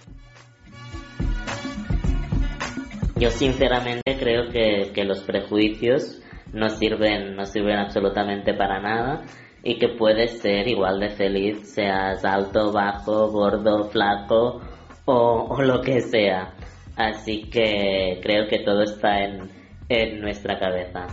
Yo 3.17 3.31
sinceramente 3.31 4.17
creo 4.19 4.51
que, 4.51 4.93
que 4.95 5.05
los 5.05 5.21
prejuicios 5.21 6.21
no 6.55 6.71
sirven, 6.71 7.37
no 7.37 7.45
sirven 7.45 7.77
absolutamente 7.77 8.55
para 8.55 8.81
nada 8.81 9.25
y 9.63 9.79
que 9.79 9.89
puedes 9.89 10.41
ser 10.41 10.69
igual 10.69 11.01
de 11.01 11.11
feliz, 11.11 11.73
seas 11.75 12.25
alto, 12.25 12.71
bajo, 12.71 13.31
gordo, 13.31 13.91
flaco 13.91 14.61
o, 15.05 15.61
lo 15.63 15.81
que 15.81 16.01
sea. 16.01 16.55
Así 16.97 17.51
que 17.51 18.21
creo 18.23 18.47
que 18.49 18.61
todo 18.61 18.83
está 18.83 19.25
en, 19.25 19.51
en 19.89 20.21
nuestra 20.21 20.59
cabeza. 20.59 21.07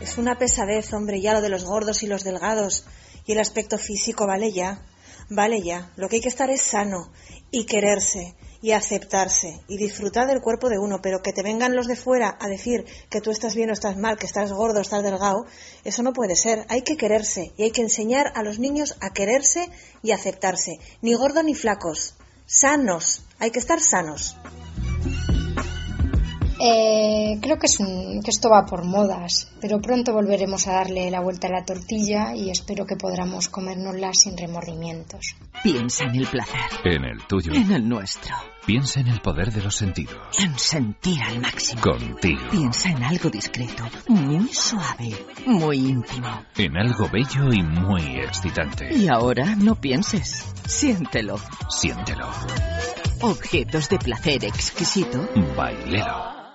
Es 0.00 0.18
una 0.18 0.36
pesadez, 0.36 0.92
hombre, 0.92 1.20
ya 1.20 1.32
lo 1.32 1.40
de 1.40 1.48
los 1.48 1.64
gordos 1.64 2.02
y 2.02 2.06
los 2.06 2.24
delgados 2.24 2.84
y 3.26 3.32
el 3.32 3.38
aspecto 3.38 3.78
físico, 3.78 4.26
vale 4.26 4.52
ya, 4.52 4.82
vale 5.30 5.62
ya. 5.62 5.92
Lo 5.96 6.08
que 6.08 6.16
hay 6.16 6.22
que 6.22 6.28
estar 6.28 6.50
es 6.50 6.62
sano 6.62 7.12
y 7.50 7.64
quererse 7.64 8.34
y 8.62 8.72
aceptarse 8.72 9.60
y 9.68 9.76
disfrutar 9.76 10.26
del 10.26 10.40
cuerpo 10.40 10.68
de 10.68 10.78
uno, 10.78 11.00
pero 11.02 11.22
que 11.22 11.32
te 11.32 11.42
vengan 11.42 11.74
los 11.74 11.86
de 11.86 11.96
fuera 11.96 12.36
a 12.40 12.48
decir 12.48 12.84
que 13.08 13.20
tú 13.20 13.30
estás 13.30 13.54
bien 13.54 13.70
o 13.70 13.72
estás 13.72 13.96
mal, 13.96 14.18
que 14.18 14.26
estás 14.26 14.52
gordo 14.52 14.78
o 14.78 14.82
estás 14.82 15.02
delgado, 15.02 15.46
eso 15.84 16.02
no 16.02 16.12
puede 16.12 16.36
ser. 16.36 16.66
Hay 16.68 16.82
que 16.82 16.96
quererse 16.96 17.52
y 17.56 17.64
hay 17.64 17.70
que 17.70 17.82
enseñar 17.82 18.32
a 18.34 18.42
los 18.42 18.58
niños 18.58 18.96
a 19.00 19.12
quererse 19.12 19.70
y 20.02 20.12
aceptarse. 20.12 20.78
Ni 21.00 21.14
gordo 21.14 21.42
ni 21.42 21.54
flacos, 21.54 22.14
sanos, 22.46 23.24
hay 23.38 23.50
que 23.50 23.58
estar 23.58 23.80
sanos. 23.80 24.36
Eh, 26.62 27.38
creo 27.40 27.58
que, 27.58 27.66
es 27.66 27.78
que 27.78 28.30
esto 28.30 28.50
va 28.50 28.66
por 28.66 28.84
modas, 28.84 29.50
pero 29.62 29.80
pronto 29.80 30.12
volveremos 30.12 30.68
a 30.68 30.72
darle 30.72 31.10
la 31.10 31.20
vuelta 31.20 31.48
a 31.48 31.52
la 31.52 31.64
tortilla 31.64 32.34
y 32.34 32.50
espero 32.50 32.84
que 32.84 32.96
podamos 32.96 33.48
comérnosla 33.48 34.12
sin 34.12 34.36
remordimientos. 34.36 35.36
Piensa 35.62 36.04
en 36.04 36.16
el 36.16 36.26
placer. 36.26 36.60
En 36.84 37.04
el 37.04 37.26
tuyo. 37.26 37.54
En 37.54 37.72
el 37.72 37.88
nuestro. 37.88 38.34
Piensa 38.66 39.00
en 39.00 39.08
el 39.08 39.20
poder 39.20 39.50
de 39.52 39.62
los 39.62 39.74
sentidos. 39.74 40.18
En 40.38 40.58
sentir 40.58 41.22
al 41.22 41.40
máximo. 41.40 41.80
Contigo. 41.80 42.42
Piensa 42.50 42.90
en 42.90 43.04
algo 43.04 43.30
discreto, 43.30 43.84
muy 44.08 44.46
suave, 44.52 45.16
muy 45.46 45.78
íntimo. 45.78 46.44
En 46.58 46.76
algo 46.76 47.08
bello 47.08 47.52
y 47.52 47.62
muy 47.62 48.20
excitante. 48.20 48.94
Y 48.94 49.08
ahora 49.08 49.56
no 49.56 49.76
pienses. 49.76 50.44
Siéntelo. 50.66 51.36
Siéntelo. 51.70 52.28
Objetos 53.22 53.88
de 53.88 53.98
placer 53.98 54.44
exquisito. 54.44 55.26
Bailero. 55.56 56.39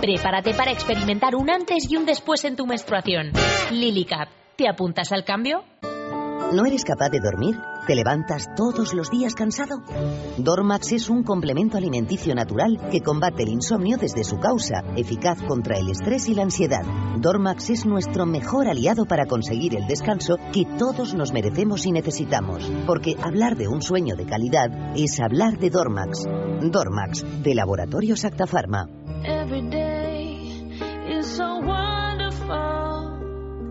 Prepárate 0.00 0.54
para 0.54 0.70
experimentar 0.70 1.34
un 1.34 1.50
antes 1.50 1.90
y 1.90 1.96
un 1.96 2.06
después 2.06 2.44
en 2.44 2.54
tu 2.54 2.66
menstruación. 2.66 3.32
LiliCap, 3.72 4.28
¿te 4.56 4.68
apuntas 4.68 5.10
al 5.10 5.24
cambio? 5.24 5.64
¿No 6.52 6.64
eres 6.64 6.84
capaz 6.84 7.10
de 7.10 7.18
dormir? 7.18 7.56
¿Te 7.86 7.94
levantas 7.94 8.54
todos 8.54 8.94
los 8.94 9.10
días 9.10 9.34
cansado? 9.34 9.82
Dormax 10.38 10.92
es 10.92 11.10
un 11.10 11.22
complemento 11.22 11.76
alimenticio 11.76 12.34
natural 12.34 12.78
que 12.90 13.02
combate 13.02 13.42
el 13.42 13.50
insomnio 13.50 13.98
desde 13.98 14.24
su 14.24 14.38
causa, 14.38 14.82
eficaz 14.96 15.42
contra 15.42 15.76
el 15.76 15.90
estrés 15.90 16.28
y 16.28 16.34
la 16.34 16.44
ansiedad. 16.44 16.84
Dormax 17.18 17.70
es 17.70 17.84
nuestro 17.84 18.24
mejor 18.24 18.68
aliado 18.68 19.04
para 19.04 19.26
conseguir 19.26 19.74
el 19.74 19.86
descanso 19.86 20.36
que 20.52 20.64
todos 20.78 21.14
nos 21.14 21.32
merecemos 21.32 21.84
y 21.86 21.92
necesitamos, 21.92 22.70
porque 22.86 23.16
hablar 23.20 23.56
de 23.56 23.68
un 23.68 23.82
sueño 23.82 24.14
de 24.14 24.26
calidad 24.26 24.70
es 24.96 25.18
hablar 25.20 25.58
de 25.58 25.70
Dormax. 25.70 26.24
Dormax, 26.62 27.42
de 27.42 27.54
Laboratorios 27.54 28.24
Acta 28.24 28.46
Pharma. 28.46 28.88
Every 29.24 29.62
day 29.62 30.50
is 31.08 31.36
so 31.36 31.58
wonderful, 31.58 32.52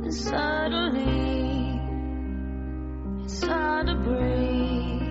and 0.04 0.14
suddenly 0.14 1.80
it's 3.24 3.42
hard 3.44 3.88
to 3.88 3.96
breathe. 3.96 5.02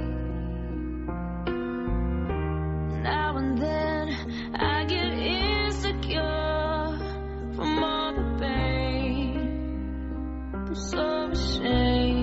Now 3.02 3.36
and 3.38 3.58
then 3.58 4.54
I 4.54 4.84
get 4.84 5.12
insecure 5.12 6.20
from 7.54 7.82
all 7.82 8.14
the 8.14 8.38
pain. 8.40 9.38
I'm 10.54 10.74
so 10.74 11.30
ashamed. 11.32 12.15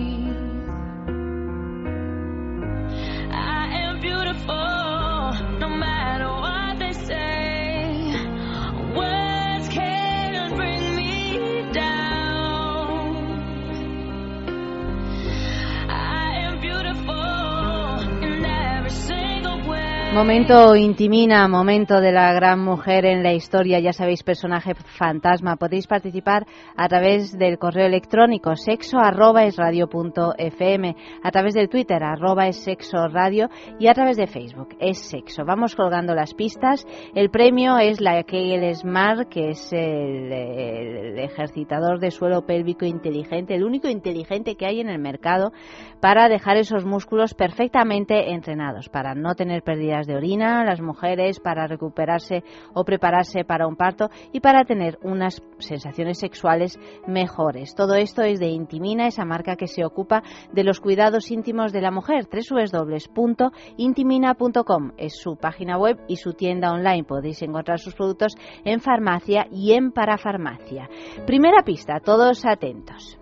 Momento 20.13 20.75
intimina, 20.75 21.47
momento 21.47 21.99
de 21.99 22.11
la 22.11 22.31
gran 22.33 22.59
mujer 22.59 23.03
en 23.03 23.23
la 23.23 23.33
historia, 23.33 23.79
ya 23.79 23.93
sabéis, 23.93 24.21
personaje 24.21 24.75
fantasma. 24.75 25.55
Podéis 25.55 25.87
participar 25.87 26.45
a 26.77 26.87
través 26.87 27.35
del 27.35 27.57
correo 27.57 27.87
electrónico 27.87 28.55
sexo 28.55 28.99
arroba 28.99 29.45
es 29.45 29.57
radio 29.57 29.87
punto 29.87 30.35
fm, 30.37 30.95
a 31.23 31.31
través 31.31 31.55
del 31.55 31.67
Twitter 31.67 32.03
arroba 32.03 32.47
es 32.47 32.63
sexo 32.63 33.07
radio 33.07 33.49
y 33.79 33.87
a 33.87 33.93
través 33.95 34.15
de 34.15 34.27
Facebook 34.27 34.75
es 34.79 34.99
sexo. 34.99 35.45
Vamos 35.45 35.75
colgando 35.75 36.13
las 36.13 36.35
pistas. 36.35 36.85
El 37.15 37.31
premio 37.31 37.79
es 37.79 37.99
la 37.99 38.21
Kegel 38.21 38.71
Smart, 38.75 39.27
que 39.29 39.49
es 39.49 39.73
el, 39.73 40.31
el 40.31 41.19
ejercitador 41.19 41.99
de 41.99 42.11
suelo 42.11 42.45
pélvico 42.45 42.85
inteligente, 42.85 43.55
el 43.55 43.63
único 43.63 43.89
inteligente 43.89 44.55
que 44.55 44.67
hay 44.67 44.79
en 44.79 44.89
el 44.89 44.99
mercado 44.99 45.53
para 45.99 46.29
dejar 46.29 46.57
esos 46.57 46.85
músculos 46.85 47.33
perfectamente 47.33 48.31
entrenados, 48.31 48.89
para 48.89 49.15
no 49.15 49.33
tener 49.33 49.63
pérdidas 49.63 50.02
de 50.07 50.15
orina, 50.15 50.63
las 50.63 50.81
mujeres, 50.81 51.39
para 51.39 51.67
recuperarse 51.67 52.43
o 52.73 52.83
prepararse 52.83 53.43
para 53.43 53.67
un 53.67 53.75
parto 53.75 54.09
y 54.31 54.39
para 54.39 54.65
tener 54.65 54.97
unas 55.03 55.43
sensaciones 55.59 56.17
sexuales 56.19 56.79
mejores. 57.07 57.75
Todo 57.75 57.93
esto 57.95 58.21
es 58.21 58.39
de 58.39 58.47
Intimina, 58.47 59.07
esa 59.07 59.25
marca 59.25 59.55
que 59.55 59.67
se 59.67 59.85
ocupa 59.85 60.23
de 60.51 60.63
los 60.63 60.79
cuidados 60.79 61.29
íntimos 61.31 61.73
de 61.73 61.81
la 61.81 61.91
mujer. 61.91 62.27
www.intimina.com 62.27 64.91
es 64.97 65.17
su 65.17 65.35
página 65.37 65.77
web 65.77 65.99
y 66.07 66.17
su 66.17 66.33
tienda 66.33 66.71
online. 66.71 67.03
Podéis 67.03 67.41
encontrar 67.41 67.79
sus 67.79 67.95
productos 67.95 68.35
en 68.63 68.79
farmacia 68.79 69.47
y 69.51 69.73
en 69.73 69.91
parafarmacia. 69.91 70.87
Primera 71.25 71.63
pista, 71.63 71.99
todos 71.99 72.45
atentos. 72.45 73.17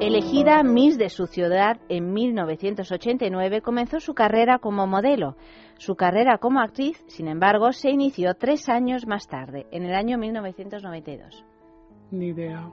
Elegida 0.00 0.62
Miss 0.62 0.96
de 0.96 1.10
su 1.10 1.26
ciudad 1.26 1.76
en 1.90 2.14
1989, 2.14 3.60
comenzó 3.60 4.00
su 4.00 4.14
carrera 4.14 4.58
como 4.58 4.86
modelo. 4.86 5.36
Su 5.76 5.94
carrera 5.94 6.38
como 6.38 6.60
actriz, 6.60 7.04
sin 7.06 7.28
embargo, 7.28 7.72
se 7.72 7.90
inició 7.90 8.32
tres 8.32 8.70
años 8.70 9.06
más 9.06 9.28
tarde, 9.28 9.66
en 9.70 9.84
el 9.84 9.94
año 9.94 10.16
1992. 10.16 11.44
Ni 12.12 12.28
idea. 12.28 12.70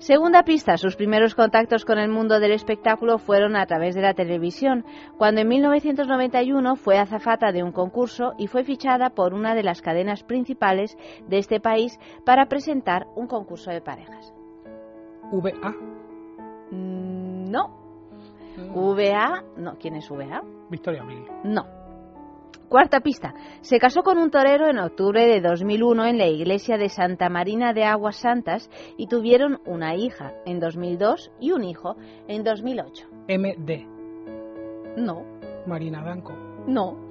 Segunda 0.00 0.42
pista, 0.42 0.76
sus 0.76 0.96
primeros 0.96 1.34
contactos 1.34 1.86
con 1.86 1.98
el 1.98 2.10
mundo 2.10 2.38
del 2.40 2.52
espectáculo 2.52 3.16
fueron 3.16 3.56
a 3.56 3.64
través 3.64 3.94
de 3.94 4.02
la 4.02 4.12
televisión, 4.12 4.84
cuando 5.16 5.40
en 5.40 5.48
1991 5.48 6.76
fue 6.76 6.98
azafata 6.98 7.52
de 7.52 7.62
un 7.62 7.72
concurso 7.72 8.34
y 8.36 8.48
fue 8.48 8.64
fichada 8.64 9.08
por 9.08 9.32
una 9.32 9.54
de 9.54 9.62
las 9.62 9.80
cadenas 9.80 10.24
principales 10.24 10.98
de 11.26 11.38
este 11.38 11.58
país 11.58 11.98
para 12.26 12.50
presentar 12.50 13.06
un 13.16 13.28
concurso 13.28 13.70
de 13.70 13.80
parejas. 13.80 14.34
VA. 15.32 15.89
Mm, 16.70 17.50
No. 17.50 17.78
VA, 18.74 19.42
no, 19.56 19.76
¿quién 19.78 19.94
es 19.96 20.10
VA? 20.10 20.42
Victoria 20.70 21.02
Abril. 21.02 21.24
No. 21.44 21.64
Cuarta 22.68 23.00
pista. 23.00 23.34
Se 23.62 23.78
casó 23.78 24.02
con 24.02 24.18
un 24.18 24.30
torero 24.30 24.68
en 24.68 24.78
octubre 24.78 25.26
de 25.26 25.40
2001 25.40 26.04
en 26.06 26.18
la 26.18 26.26
iglesia 26.28 26.76
de 26.78 26.88
Santa 26.88 27.28
Marina 27.28 27.72
de 27.72 27.84
Aguas 27.84 28.16
Santas 28.16 28.70
y 28.96 29.08
tuvieron 29.08 29.60
una 29.66 29.96
hija 29.96 30.34
en 30.46 30.60
2002 30.60 31.32
y 31.40 31.50
un 31.52 31.64
hijo 31.64 31.96
en 32.28 32.44
2008. 32.44 33.08
MD. 33.28 33.86
No, 34.96 35.24
Marina 35.66 36.02
Danco. 36.04 36.32
no. 36.66 37.08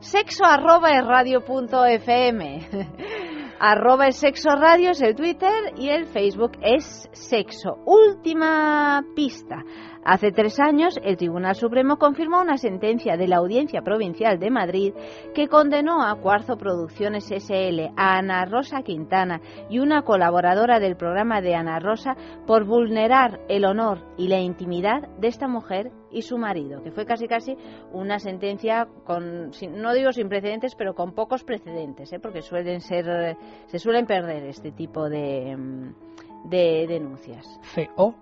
Sexo 0.00 0.44
arroba 0.44 0.90
es 0.98 1.06
radio 1.06 1.44
punto 1.44 1.86
fm. 1.86 2.60
arroba 3.62 4.08
es 4.08 4.16
sexo 4.16 4.50
radio 4.56 4.90
es 4.90 5.00
el 5.00 5.14
Twitter 5.14 5.72
y 5.76 5.88
el 5.88 6.06
Facebook 6.06 6.58
es 6.62 7.08
sexo. 7.12 7.76
Última 7.86 9.04
pista. 9.14 9.62
Hace 10.04 10.32
tres 10.32 10.58
años, 10.58 10.98
el 11.04 11.16
Tribunal 11.16 11.54
Supremo 11.54 11.96
confirmó 11.96 12.40
una 12.40 12.56
sentencia 12.56 13.16
de 13.16 13.28
la 13.28 13.36
Audiencia 13.36 13.82
Provincial 13.82 14.40
de 14.40 14.50
Madrid 14.50 14.94
que 15.32 15.46
condenó 15.46 16.02
a 16.02 16.16
Cuarzo 16.16 16.56
Producciones 16.56 17.26
SL, 17.26 17.92
a 17.96 18.18
Ana 18.18 18.44
Rosa 18.46 18.82
Quintana 18.82 19.40
y 19.70 19.78
una 19.78 20.02
colaboradora 20.02 20.80
del 20.80 20.96
programa 20.96 21.40
de 21.40 21.54
Ana 21.54 21.78
Rosa 21.78 22.16
por 22.48 22.64
vulnerar 22.64 23.40
el 23.48 23.64
honor 23.64 23.98
y 24.16 24.26
la 24.26 24.40
intimidad 24.40 25.08
de 25.18 25.28
esta 25.28 25.46
mujer 25.46 25.92
y 26.10 26.22
su 26.22 26.36
marido, 26.36 26.82
que 26.82 26.90
fue 26.90 27.06
casi 27.06 27.28
casi 27.28 27.56
una 27.92 28.18
sentencia 28.18 28.88
con, 29.04 29.52
no 29.70 29.94
digo 29.94 30.12
sin 30.12 30.28
precedentes, 30.28 30.74
pero 30.74 30.94
con 30.94 31.12
pocos 31.12 31.44
precedentes, 31.44 32.12
¿eh? 32.12 32.18
porque 32.18 32.42
suelen 32.42 32.80
ser, 32.80 33.36
se 33.66 33.78
suelen 33.78 34.06
perder 34.06 34.46
este 34.46 34.72
tipo 34.72 35.08
de, 35.08 35.56
mm, 35.56 36.48
de 36.48 36.86
denuncias. 36.88 37.46
CO. 37.96 38.14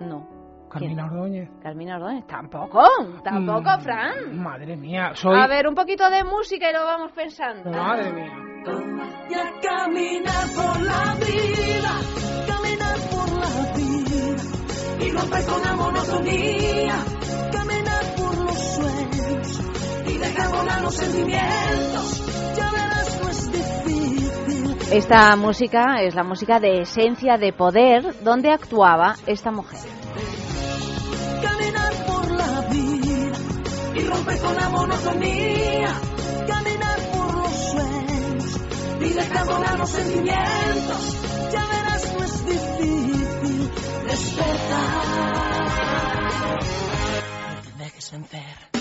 No. 0.00 0.33
Carmina 0.74 1.04
Ordóñez. 1.06 1.48
Carmina 1.62 1.96
Ordóñez, 1.96 2.26
tampoco, 2.26 2.82
tampoco, 3.22 3.70
Mm, 3.78 3.80
Fran. 3.80 4.36
Madre 4.42 4.76
mía, 4.76 5.12
soy. 5.14 5.38
A 5.40 5.46
ver, 5.46 5.68
un 5.68 5.74
poquito 5.74 6.10
de 6.10 6.24
música 6.24 6.68
y 6.68 6.72
lo 6.72 6.84
vamos 6.84 7.12
pensando. 7.12 7.70
Madre 7.70 8.12
mía. 8.12 8.32
Y 9.30 9.34
a 9.34 9.52
caminar 9.62 10.44
por 10.56 10.82
la 10.82 11.14
vida, 11.14 11.92
caminar 12.48 12.96
por 13.12 13.28
la 13.38 13.76
vida 13.76 15.04
y 15.04 15.10
romper 15.12 15.44
con 15.46 15.62
la 15.62 15.72
monotonía, 15.74 16.96
caminar 17.52 18.04
por 18.16 18.38
los 18.38 18.58
sueños 18.74 19.60
y 20.08 20.18
dejar 20.18 20.50
volar 20.50 20.82
los 20.82 20.94
sentimientos. 20.94 22.54
Ya 22.56 22.70
verás, 22.72 23.20
no 23.22 23.28
es 23.30 23.52
difícil. 23.52 24.76
Esta 24.92 25.36
música 25.36 25.96
es 26.02 26.14
la 26.14 26.24
música 26.24 26.58
de 26.58 26.80
Esencia 26.82 27.36
de 27.36 27.52
Poder, 27.52 28.22
donde 28.24 28.50
actuaba 28.50 29.14
esta 29.26 29.50
mujer. 29.52 29.80
Y 33.94 34.04
romper 34.04 34.40
con 34.40 34.54
la 34.54 34.68
monotonía, 34.68 36.00
caminar 36.48 36.98
por 37.12 37.34
los 37.34 37.52
sueños 37.70 38.60
y 39.00 39.08
dejar 39.12 39.46
volar 39.46 39.78
los 39.78 39.90
sentimientos. 39.90 41.16
Ya 41.52 41.66
verás, 41.66 42.14
no 42.18 42.24
es 42.24 42.46
difícil 42.46 43.70
despertar. 44.06 45.04
No 48.12 48.24
te 48.26 48.36
dejes. 48.36 48.73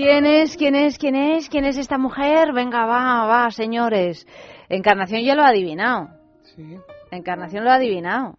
¿Quién 0.00 0.26
es? 0.26 0.56
¿Quién 0.56 0.76
es? 0.76 0.96
¿Quién 0.96 1.16
es? 1.16 1.48
¿Quién 1.48 1.64
es 1.64 1.76
esta 1.76 1.98
mujer? 1.98 2.52
Venga, 2.52 2.86
va, 2.86 3.26
va, 3.26 3.50
señores. 3.50 4.28
Encarnación 4.68 5.24
ya 5.24 5.34
lo 5.34 5.42
ha 5.42 5.48
adivinado. 5.48 6.10
Sí. 6.54 6.76
Encarnación 7.10 7.64
lo 7.64 7.72
ha 7.72 7.74
adivinado. 7.74 8.36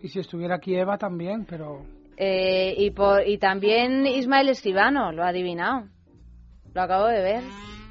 Y 0.00 0.06
si 0.06 0.20
estuviera 0.20 0.54
aquí 0.54 0.76
Eva 0.76 0.96
también, 0.96 1.46
pero... 1.46 1.82
Eh, 2.16 2.76
y, 2.78 2.92
por, 2.92 3.26
y 3.26 3.38
también 3.38 4.06
Ismael 4.06 4.50
Escribano, 4.50 5.10
lo 5.10 5.24
ha 5.24 5.30
adivinado. 5.30 5.88
Lo 6.72 6.82
acabo 6.82 7.06
de 7.06 7.22
ver. 7.22 7.42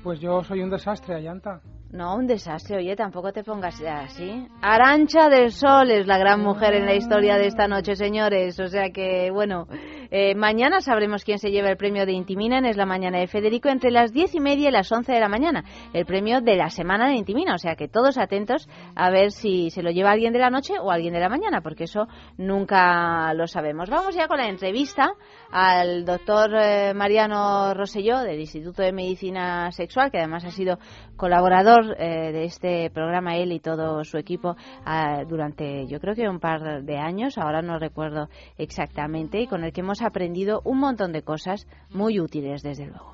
Pues 0.02 0.22
yo 0.22 0.42
soy 0.46 0.62
un 0.62 0.70
desastre, 0.70 1.16
Ayanta. 1.16 1.60
No, 1.92 2.16
un 2.16 2.28
desastre, 2.28 2.78
oye, 2.78 2.96
tampoco 2.98 3.32
te 3.32 3.44
pongas 3.44 3.82
así. 3.82 4.46
Arancha 4.62 5.30
del 5.30 5.52
Sol 5.52 5.90
es 5.90 6.06
la 6.06 6.18
gran 6.18 6.42
mujer 6.42 6.74
en 6.74 6.86
la 6.86 6.96
historia 6.96 7.38
de 7.38 7.48
esta 7.48 7.68
noche, 7.68 7.96
señores. 7.96 8.60
O 8.60 8.68
sea 8.68 8.90
que, 8.92 9.32
bueno, 9.32 9.68
eh, 10.12 10.36
mañana 10.36 10.82
sabremos 10.82 11.24
quién 11.24 11.40
se 11.40 11.50
lleva 11.50 11.70
el 11.70 11.78
premio 11.78 12.06
de 12.06 12.14
Intiminan, 12.14 12.66
es 12.66 12.78
la 12.78 12.86
mañana 12.86 13.20
de 13.20 13.28
Federico, 13.28 13.70
entre 13.70 13.92
las 13.92 14.14
diez 14.14 14.34
y 14.36 14.40
media 14.40 14.70
y 14.70 14.72
las 14.72 14.92
once 14.92 15.12
de 15.12 15.20
la 15.20 15.30
mañana. 15.30 15.64
El 15.94 16.06
premio 16.06 16.42
de 16.42 16.56
la 16.56 16.70
semana 16.70 17.08
de 17.08 17.16
Intimina, 17.16 17.56
o 17.56 17.58
sea 17.58 17.76
que 17.76 17.88
todos 17.88 18.18
atentos 18.18 18.68
a 18.96 19.10
ver 19.10 19.32
si 19.32 19.70
se 19.70 19.84
lo 19.84 19.92
lleva 19.92 20.12
alguien 20.12 20.34
de 20.34 20.40
la 20.40 20.50
noche 20.50 20.74
o 20.80 20.92
alguien 20.92 21.14
de 21.14 21.20
la 21.20 21.30
mañana, 21.30 21.62
porque 21.62 21.86
eso 21.86 22.08
nunca 22.38 23.34
lo 23.34 23.48
sabemos. 23.48 23.90
Vamos 23.90 24.16
ya 24.16 24.28
con 24.28 24.38
la 24.38 24.48
entrevista 24.48 25.12
al 25.52 26.06
doctor 26.06 26.52
eh, 26.56 26.94
Mariano 26.94 27.74
Roselló 27.74 28.20
del 28.20 28.40
Instituto 28.40 28.82
de 28.82 28.92
Medicina 28.92 29.72
Sexual, 29.72 30.12
que 30.12 30.20
además 30.20 30.46
ha 30.46 30.52
sido 30.52 30.78
colaborador 31.16 31.96
eh, 32.00 32.32
de 32.32 32.44
este 32.46 32.90
programa, 32.92 33.36
él 33.36 33.52
y 33.52 33.60
todo 33.60 34.04
su 34.04 34.18
equipo, 34.18 34.56
ah, 34.86 35.24
durante 35.28 35.88
yo 35.88 36.00
creo 36.00 36.16
que 36.16 36.30
un 36.30 36.40
par 36.40 36.84
de 36.84 36.98
años, 36.98 37.38
ahora 37.38 37.62
no 37.62 37.80
recuerdo 37.80 38.30
exactamente, 38.58 39.42
y 39.42 39.48
con 39.48 39.64
el 39.64 39.74
que 39.74 39.82
hemos 39.82 39.97
aprendido 40.02 40.62
un 40.64 40.80
montón 40.80 41.12
de 41.12 41.22
cosas 41.24 41.68
muy 41.90 42.20
útiles, 42.20 42.64
desde 42.64 42.88
luego. 42.88 43.14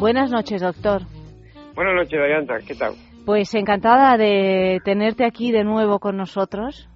Buenas 0.00 0.30
noches, 0.30 0.60
doctor. 0.60 1.02
Buenas 1.74 1.94
noches, 1.94 2.18
Dayanta. 2.18 2.58
¿Qué 2.66 2.74
tal? 2.74 2.94
Pues 3.24 3.54
encantada 3.54 4.16
de 4.16 4.80
tenerte 4.84 5.24
aquí 5.24 5.50
de 5.50 5.64
nuevo 5.64 5.98
con 5.98 6.16
nosotros. 6.16 6.88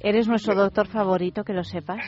Eres 0.00 0.28
nuestro 0.28 0.54
doctor 0.54 0.86
favorito, 0.86 1.44
que 1.44 1.52
lo 1.52 1.64
sepas. 1.64 2.00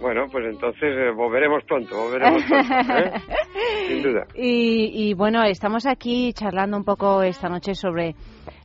Bueno, 0.00 0.26
pues 0.30 0.44
entonces 0.46 0.96
eh, 0.96 1.10
volveremos 1.14 1.62
pronto, 1.64 1.96
volveremos 1.96 2.42
pronto, 2.44 2.96
¿eh? 2.96 3.12
sin 3.88 4.02
duda. 4.02 4.26
Y, 4.34 5.08
y, 5.08 5.14
bueno, 5.14 5.42
estamos 5.44 5.86
aquí 5.86 6.32
charlando 6.32 6.76
un 6.76 6.84
poco 6.84 7.22
esta 7.22 7.48
noche 7.48 7.74
sobre 7.74 8.14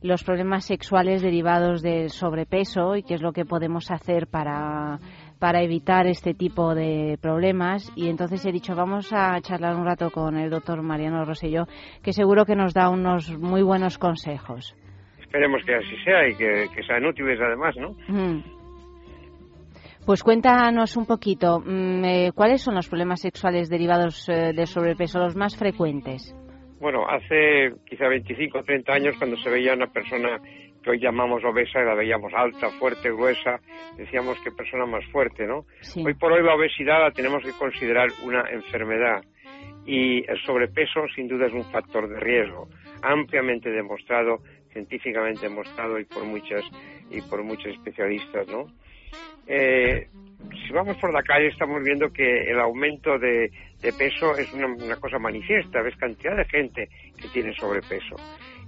los 0.02 0.24
problemas 0.24 0.64
sexuales 0.64 1.22
derivados 1.22 1.82
del 1.82 2.10
sobrepeso 2.10 2.96
y 2.96 3.02
qué 3.02 3.14
es 3.14 3.22
lo 3.22 3.32
que 3.32 3.44
podemos 3.44 3.90
hacer 3.90 4.26
para, 4.26 4.98
para 5.38 5.62
evitar 5.62 6.06
este 6.06 6.34
tipo 6.34 6.74
de 6.74 7.16
problemas. 7.20 7.90
Y 7.96 8.08
entonces 8.08 8.44
he 8.44 8.52
dicho, 8.52 8.74
vamos 8.74 9.12
a 9.12 9.40
charlar 9.40 9.76
un 9.76 9.86
rato 9.86 10.10
con 10.10 10.36
el 10.36 10.50
doctor 10.50 10.82
Mariano 10.82 11.24
Roselló, 11.24 11.66
que 12.02 12.12
seguro 12.12 12.44
que 12.44 12.56
nos 12.56 12.74
da 12.74 12.90
unos 12.90 13.30
muy 13.38 13.62
buenos 13.62 13.98
consejos. 13.98 14.74
Esperemos 15.20 15.62
que 15.64 15.76
así 15.76 15.96
sea 16.04 16.28
y 16.28 16.34
que, 16.34 16.66
que 16.74 16.82
sean 16.82 17.06
útiles 17.06 17.38
además, 17.40 17.76
¿no? 17.76 17.90
Mm. 18.08 18.59
Pues 20.10 20.24
cuéntanos 20.24 20.96
un 20.96 21.06
poquito, 21.06 21.60
mm, 21.64 22.04
eh, 22.04 22.32
¿cuáles 22.34 22.62
son 22.62 22.74
los 22.74 22.88
problemas 22.88 23.20
sexuales 23.20 23.70
derivados 23.70 24.28
eh, 24.28 24.52
del 24.52 24.66
sobrepeso, 24.66 25.20
los 25.20 25.36
más 25.36 25.56
frecuentes? 25.56 26.34
Bueno, 26.80 27.06
hace 27.08 27.74
quizá 27.88 28.08
25 28.08 28.58
o 28.58 28.64
30 28.64 28.92
años 28.92 29.14
cuando 29.18 29.36
se 29.36 29.48
veía 29.48 29.72
una 29.72 29.86
persona 29.86 30.40
que 30.82 30.90
hoy 30.90 30.98
llamamos 30.98 31.44
obesa, 31.44 31.78
la 31.82 31.94
veíamos 31.94 32.32
alta, 32.34 32.70
fuerte, 32.70 33.08
gruesa, 33.08 33.60
decíamos 33.96 34.36
que 34.40 34.50
persona 34.50 34.84
más 34.84 35.04
fuerte, 35.12 35.46
¿no? 35.46 35.64
Sí. 35.82 36.02
Hoy 36.04 36.14
por 36.14 36.32
hoy 36.32 36.42
la 36.42 36.56
obesidad 36.56 37.02
la 37.02 37.12
tenemos 37.12 37.44
que 37.44 37.52
considerar 37.52 38.08
una 38.24 38.50
enfermedad 38.50 39.22
y 39.86 40.28
el 40.28 40.42
sobrepeso 40.44 41.06
sin 41.14 41.28
duda 41.28 41.46
es 41.46 41.52
un 41.52 41.70
factor 41.70 42.08
de 42.08 42.18
riesgo, 42.18 42.66
ampliamente 43.02 43.70
demostrado, 43.70 44.38
científicamente 44.72 45.42
demostrado 45.48 46.00
y 46.00 46.04
por 46.04 46.24
muchas 46.24 46.64
y 47.10 47.20
por 47.22 47.44
muchos 47.44 47.68
especialistas, 47.76 48.48
¿no? 48.48 48.66
Eh, 49.46 50.08
si 50.66 50.72
vamos 50.72 50.96
por 50.98 51.12
la 51.12 51.22
calle 51.22 51.48
estamos 51.48 51.82
viendo 51.82 52.12
que 52.12 52.50
el 52.50 52.58
aumento 52.60 53.18
de, 53.18 53.50
de 53.80 53.92
peso 53.92 54.36
es 54.36 54.52
una, 54.52 54.66
una, 54.66 54.96
cosa 54.96 55.18
manifiesta, 55.18 55.82
ves 55.82 55.96
cantidad 55.96 56.36
de 56.36 56.44
gente 56.44 56.88
que 57.16 57.28
tiene 57.28 57.54
sobrepeso. 57.54 58.16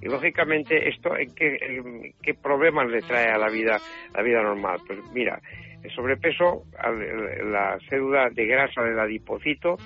Y 0.00 0.06
lógicamente 0.06 0.88
esto 0.88 1.11
¿qué, 1.37 1.82
qué 2.22 2.35
problemas 2.35 2.90
le 2.90 3.00
trae 3.02 3.28
a 3.28 3.38
la 3.38 3.48
vida, 3.48 3.76
a 4.12 4.16
la 4.16 4.22
vida 4.22 4.42
normal. 4.42 4.80
Pues 4.87 4.98
mira, 5.12 5.40
el 5.82 5.90
sobrepeso, 5.92 6.64
la 7.44 7.78
célula 7.88 8.28
de 8.30 8.46
grasa 8.46 8.82
del 8.82 8.98
adipocito, 8.98 9.76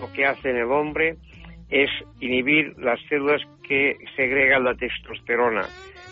lo 0.00 0.12
que 0.12 0.26
hace 0.26 0.50
en 0.50 0.56
el 0.56 0.70
hombre 0.70 1.16
es 1.70 1.90
inhibir 2.20 2.78
las 2.78 3.00
células 3.08 3.42
que 3.62 3.96
segregan 4.16 4.64
la 4.64 4.74
testosterona, 4.74 5.66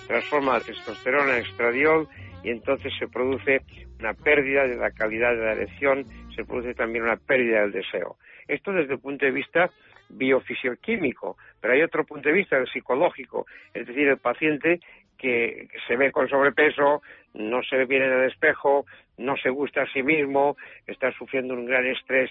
transforma 0.06 0.54
la 0.54 0.60
testosterona 0.60 1.38
en 1.38 1.44
estradiol 1.44 2.08
y 2.44 2.50
entonces 2.50 2.92
se 2.98 3.08
produce 3.08 3.62
una 4.00 4.14
pérdida 4.14 4.66
de 4.66 4.76
la 4.76 4.90
calidad 4.90 5.34
de 5.34 5.44
la 5.44 5.52
erección, 5.52 6.04
se 6.34 6.44
produce 6.44 6.74
también 6.74 7.04
una 7.04 7.16
pérdida 7.16 7.62
del 7.62 7.72
deseo. 7.72 8.16
Esto 8.48 8.72
desde 8.72 8.94
el 8.94 9.00
punto 9.00 9.24
de 9.24 9.32
vista 9.32 9.70
biofisicoquímico, 10.08 11.36
pero 11.60 11.74
hay 11.74 11.82
otro 11.82 12.04
punto 12.04 12.28
de 12.28 12.34
vista, 12.34 12.56
el 12.56 12.68
psicológico, 12.68 13.46
es 13.74 13.86
decir, 13.86 14.06
el 14.08 14.18
paciente 14.18 14.80
que 15.18 15.68
se 15.86 15.96
ve 15.96 16.12
con 16.12 16.28
sobrepeso, 16.28 17.02
no 17.34 17.62
se 17.62 17.76
ve 17.76 17.86
bien 17.86 18.02
en 18.02 18.12
el 18.12 18.30
espejo, 18.30 18.84
no 19.18 19.36
se 19.36 19.48
gusta 19.48 19.82
a 19.82 19.92
sí 19.92 20.02
mismo, 20.02 20.56
está 20.86 21.10
sufriendo 21.12 21.54
un 21.54 21.64
gran 21.64 21.86
estrés, 21.86 22.30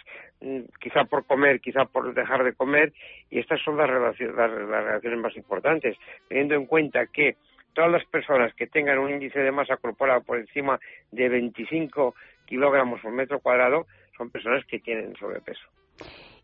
quizá 0.80 1.06
por 1.06 1.26
comer, 1.26 1.60
quizá 1.60 1.86
por 1.86 2.14
dejar 2.14 2.44
de 2.44 2.54
comer, 2.54 2.94
y 3.30 3.40
estas 3.40 3.62
son 3.62 3.78
las 3.78 3.90
relaciones, 3.90 4.36
las 4.36 4.52
relaciones 4.52 5.20
más 5.20 5.36
importantes, 5.36 5.98
teniendo 6.28 6.56
en 6.56 6.66
cuenta 6.68 7.08
que 7.08 7.36
todas 7.76 7.92
las 7.92 8.06
personas 8.06 8.54
que 8.56 8.66
tengan 8.66 8.98
un 8.98 9.12
índice 9.12 9.40
de 9.40 9.52
masa 9.52 9.78
corporal 9.78 10.24
por 10.24 10.40
encima 10.40 10.80
de 11.12 11.30
25 11.30 12.16
kilogramos 12.46 13.02
por 13.02 13.12
metro 13.12 13.40
cuadrado 13.40 13.86
son 14.18 14.32
personas 14.32 14.66
que 14.66 14.80
tienen 14.80 15.16
sobrepeso. 15.18 15.68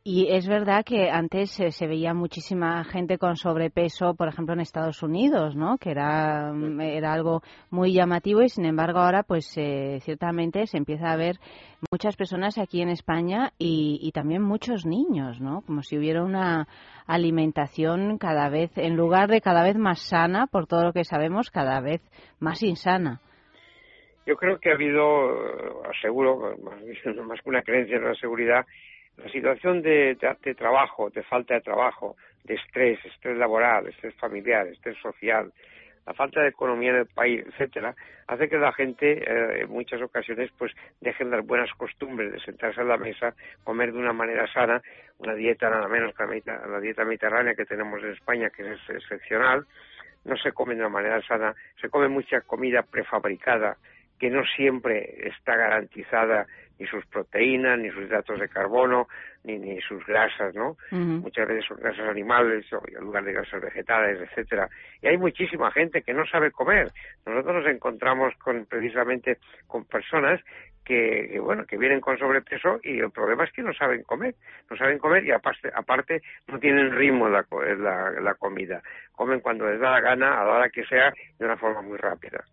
Y 0.04 0.30
es 0.32 0.48
verdad 0.48 0.84
que 0.84 1.12
antes 1.12 1.60
eh, 1.60 1.70
se 1.70 1.86
veía 1.86 2.16
muchísima 2.16 2.84
gente 2.84 3.20
con 3.20 3.36
sobrepeso, 3.36 4.16
por 4.16 4.30
ejemplo, 4.30 4.56
en 4.56 4.60
Estados 4.62 5.04
Unidos, 5.04 5.56
¿no? 5.56 5.78
Que 5.78 5.92
era, 5.92 6.52
era 6.80 7.14
algo 7.14 7.44
muy 7.70 7.94
llamativo 7.94 8.42
y, 8.42 8.50
sin 8.50 8.66
embargo, 8.66 8.98
ahora, 8.98 9.22
pues, 9.22 9.56
eh, 9.58 10.00
ciertamente 10.02 10.66
se 10.66 10.78
empieza 10.78 11.12
a 11.12 11.18
ver 11.18 11.36
muchas 11.92 12.16
personas 12.16 12.58
aquí 12.58 12.82
en 12.82 12.90
España 12.90 13.52
y, 13.60 14.00
y, 14.02 14.12
también 14.12 14.42
muchos 14.42 14.88
niños, 14.88 15.40
¿no? 15.40 15.62
Como 15.62 15.84
si 15.84 16.00
hubiera 16.00 16.24
una 16.24 16.68
alimentación 17.06 18.18
cada 18.18 18.50
vez, 18.50 18.72
en 18.78 18.96
lugar 18.96 19.30
de 19.30 19.40
cada 19.40 19.64
vez 19.64 19.78
más 19.78 20.02
sana, 20.02 20.48
por 20.48 20.66
todo 20.66 20.84
lo 20.84 20.94
que 20.94 21.04
sabemos, 21.04 21.52
cada 21.52 21.80
vez 21.80 22.02
más 22.40 22.64
insana. 22.64 23.22
Yo 24.26 24.36
creo 24.36 24.60
que 24.60 24.72
ha 24.72 24.74
habido, 24.74 25.84
aseguro, 25.90 26.56
más, 27.24 27.42
que 27.42 27.50
una 27.50 27.62
creencia, 27.62 27.98
una 28.00 28.16
seguridad, 28.16 28.66
la 29.18 29.30
situación 29.30 29.82
de, 29.82 30.16
de, 30.16 30.56
trabajo, 30.56 31.10
de 31.10 31.24
falta 31.24 31.56
de 31.56 31.62
trabajo, 31.62 32.16
de 32.44 32.56
estrés, 32.56 33.04
estrés 33.06 33.38
laboral, 33.38 33.88
estrés 33.88 34.16
familiar, 34.16 34.68
estrés 34.68 34.98
social, 34.98 35.52
la 36.06 36.14
falta 36.14 36.42
de 36.42 36.50
economía 36.50 36.90
en 36.92 36.96
el 36.98 37.06
país, 37.06 37.46
etcétera, 37.46 37.96
hace 38.28 38.50
que 38.50 38.58
la 38.58 38.74
gente 38.74 39.12
eh, 39.12 39.62
en 39.62 39.70
muchas 39.70 40.02
ocasiones 40.02 40.50
pues 40.58 40.72
dejen 41.00 41.30
las 41.30 41.46
buenas 41.46 41.72
costumbres 41.74 42.32
de 42.32 42.40
sentarse 42.40 42.82
a 42.82 42.86
la 42.86 42.98
mesa, 42.98 43.36
comer 43.64 43.92
de 43.92 44.00
una 44.00 44.14
manera 44.14 44.52
sana, 44.52 44.82
una 45.20 45.36
dieta 45.36 45.70
nada 45.70 45.88
menos 45.88 46.16
que 46.16 46.42
la, 46.46 46.68
la 46.68 46.80
dieta 46.80 47.06
mediterránea 47.06 47.54
que 47.54 47.66
tenemos 47.66 48.02
en 48.04 48.12
España, 48.12 48.50
que 48.50 48.64
es 48.64 48.80
excepcional, 48.90 49.66
no 50.26 50.36
se 50.38 50.52
come 50.52 50.74
de 50.74 50.82
una 50.82 50.90
manera 50.90 51.22
sana, 51.22 51.54
se 51.80 51.90
come 51.90 52.08
mucha 52.08 52.42
comida 52.42 52.82
prefabricada, 52.84 53.78
que 54.22 54.30
no 54.30 54.44
siempre 54.56 55.28
está 55.28 55.56
garantizada 55.56 56.46
ni 56.78 56.86
sus 56.86 57.04
proteínas, 57.08 57.80
ni 57.80 57.90
sus 57.90 58.04
hidratos 58.04 58.40
de 58.40 58.48
carbono, 58.50 59.08
ni, 59.44 59.58
ni 59.58 59.82
sus 59.82 60.06
grasas, 60.06 60.54
¿no? 60.54 60.78
Uh 60.92 60.96
-huh. 60.96 61.22
Muchas 61.24 61.48
veces 61.48 61.66
son 61.68 61.78
grasas 61.78 62.08
animales 62.08 62.64
en 62.72 63.04
lugar 63.04 63.24
de 63.24 63.34
grasas 63.34 63.60
vegetales, 63.62 64.22
etcétera. 64.22 64.70
Y 65.02 65.08
hay 65.08 65.18
muchísima 65.18 65.72
gente 65.72 66.04
que 66.04 66.14
no 66.14 66.24
sabe 66.28 66.52
comer. 66.52 66.92
Nosotros 67.26 67.64
nos 67.64 67.74
encontramos 67.74 68.36
con 68.36 68.68
precisamente 68.68 69.40
con 69.66 69.86
personas 69.86 70.40
que, 70.86 71.30
que, 71.32 71.40
bueno 71.40 71.66
que 71.66 71.80
vienen 71.80 72.00
con 72.00 72.20
sobrepeso 72.20 72.80
y 72.84 73.00
el 73.00 73.10
problema 73.10 73.46
es 73.46 73.52
que 73.52 73.62
no 73.64 73.72
saben 73.74 74.02
comer 74.02 74.34
no 74.68 74.76
saben 74.76 74.98
comer 74.98 75.24
y 75.24 75.32
aparte, 75.32 75.70
aparte 75.72 76.22
no 76.48 76.58
tienen 76.58 76.92
ritmo 76.96 77.30
la, 77.30 77.46
la, 77.78 78.10
la 78.20 78.34
comida 78.34 78.82
comen 79.12 79.42
cuando 79.42 79.70
les 79.70 79.80
da 79.80 79.92
la 79.92 80.02
gana 80.02 80.42
a 80.42 80.44
la 80.44 80.54
hora 80.54 80.70
que 80.70 80.84
sea 80.86 81.14
de 81.38 81.46
una 81.46 81.56
forma 81.56 81.84
muy 81.84 81.98
rápida 81.98 82.44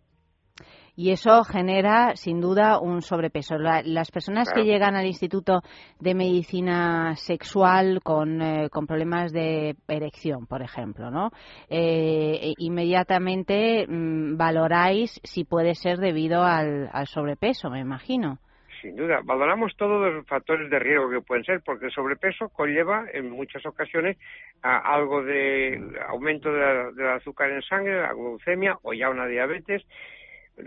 y 0.98 1.12
eso 1.12 1.44
genera 1.44 2.16
sin 2.16 2.40
duda 2.40 2.80
un 2.80 3.02
sobrepeso. 3.02 3.56
La, 3.56 3.82
las 3.84 4.10
personas 4.10 4.48
claro. 4.48 4.64
que 4.64 4.68
llegan 4.68 4.96
al 4.96 5.06
Instituto 5.06 5.60
de 6.00 6.12
Medicina 6.12 7.14
Sexual 7.14 8.00
con, 8.02 8.42
eh, 8.42 8.68
con 8.68 8.88
problemas 8.88 9.32
de 9.32 9.76
erección, 9.86 10.48
por 10.48 10.60
ejemplo, 10.60 11.12
¿no? 11.12 11.30
Eh, 11.70 12.52
inmediatamente 12.58 13.86
mmm, 13.86 14.36
valoráis 14.36 15.20
si 15.22 15.44
puede 15.44 15.76
ser 15.76 15.98
debido 15.98 16.42
al, 16.42 16.90
al 16.92 17.06
sobrepeso, 17.06 17.70
me 17.70 17.78
imagino. 17.78 18.38
Sin 18.82 18.96
duda, 18.96 19.20
valoramos 19.22 19.76
todos 19.76 20.12
los 20.12 20.26
factores 20.26 20.68
de 20.68 20.80
riesgo 20.80 21.10
que 21.10 21.20
pueden 21.20 21.44
ser, 21.44 21.60
porque 21.64 21.86
el 21.86 21.92
sobrepeso 21.92 22.48
conlleva 22.48 23.04
en 23.12 23.30
muchas 23.30 23.64
ocasiones 23.66 24.16
a 24.62 24.78
algo 24.94 25.22
de 25.22 25.80
aumento 26.08 26.52
de 26.52 26.92
del 26.94 27.08
azúcar 27.08 27.50
en 27.50 27.62
sangre, 27.62 28.02
la 28.02 28.12
glucemia 28.12 28.78
o 28.82 28.92
ya 28.92 29.10
una 29.10 29.26
diabetes, 29.26 29.84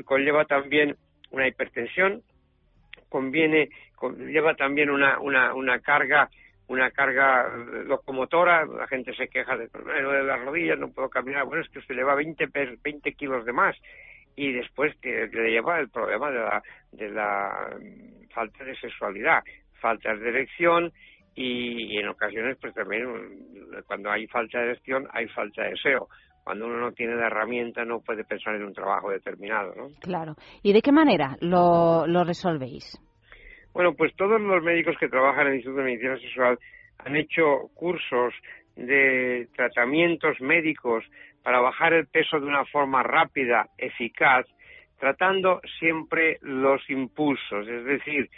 conlleva 0.05 0.45
también 0.45 0.95
una 1.31 1.47
hipertensión, 1.47 2.21
conviene, 3.09 3.69
conlleva 3.95 4.55
también 4.55 4.89
una, 4.89 5.19
una, 5.19 5.53
una 5.53 5.79
carga 5.79 6.29
una 6.71 6.89
carga 6.89 7.49
locomotora, 7.85 8.65
la 8.65 8.87
gente 8.87 9.13
se 9.13 9.27
queja 9.27 9.57
de, 9.57 9.67
de 9.67 10.23
las 10.23 10.39
rodillas, 10.39 10.79
no 10.79 10.89
puedo 10.89 11.09
caminar, 11.09 11.43
bueno, 11.43 11.61
es 11.61 11.69
que 11.69 11.79
usted 11.79 11.95
lleva 11.95 12.15
20, 12.15 12.47
20 12.81 13.11
kilos 13.11 13.43
de 13.45 13.51
más 13.51 13.75
y 14.37 14.53
después 14.53 14.95
que 15.01 15.27
le 15.27 15.51
lleva 15.51 15.79
el 15.79 15.89
problema 15.89 16.31
de 16.31 16.39
la, 16.39 16.63
de 16.93 17.09
la 17.09 17.77
falta 18.33 18.63
de 18.63 18.75
sexualidad, 18.77 19.43
falta 19.81 20.15
de 20.15 20.29
erección 20.29 20.93
y, 21.35 21.97
en 21.97 22.07
ocasiones 22.07 22.57
pues 22.59 22.73
también 22.73 23.05
cuando 23.85 24.09
hay 24.09 24.27
falta 24.27 24.59
de 24.59 24.65
erección 24.67 25.07
hay 25.11 25.27
falta 25.27 25.63
de 25.63 25.71
deseo. 25.71 26.07
Cuando 26.43 26.65
uno 26.65 26.77
no 26.77 26.91
tiene 26.91 27.15
la 27.15 27.27
herramienta 27.27 27.85
no 27.85 27.99
puede 27.99 28.23
pensar 28.23 28.55
en 28.55 28.63
un 28.63 28.73
trabajo 28.73 29.11
determinado, 29.11 29.73
¿no? 29.75 29.89
Claro. 30.01 30.35
¿Y 30.63 30.73
de 30.73 30.81
qué 30.81 30.91
manera 30.91 31.37
lo, 31.39 32.07
lo 32.07 32.23
resolvéis? 32.23 32.99
Bueno, 33.73 33.93
pues 33.93 34.13
todos 34.15 34.41
los 34.41 34.63
médicos 34.63 34.95
que 34.99 35.07
trabajan 35.07 35.47
en 35.47 35.47
el 35.47 35.55
Instituto 35.55 35.79
de 35.79 35.85
Medicina 35.85 36.17
Sexual 36.17 36.59
han 36.99 37.15
hecho 37.15 37.69
cursos 37.73 38.33
de 38.75 39.47
tratamientos 39.55 40.39
médicos 40.41 41.05
para 41.43 41.59
bajar 41.59 41.93
el 41.93 42.07
peso 42.07 42.39
de 42.39 42.45
una 42.45 42.65
forma 42.65 43.03
rápida, 43.03 43.67
eficaz, 43.77 44.45
tratando 44.99 45.61
siempre 45.79 46.37
los 46.41 46.87
impulsos, 46.89 47.67
es 47.67 47.85
decir, 47.85 48.29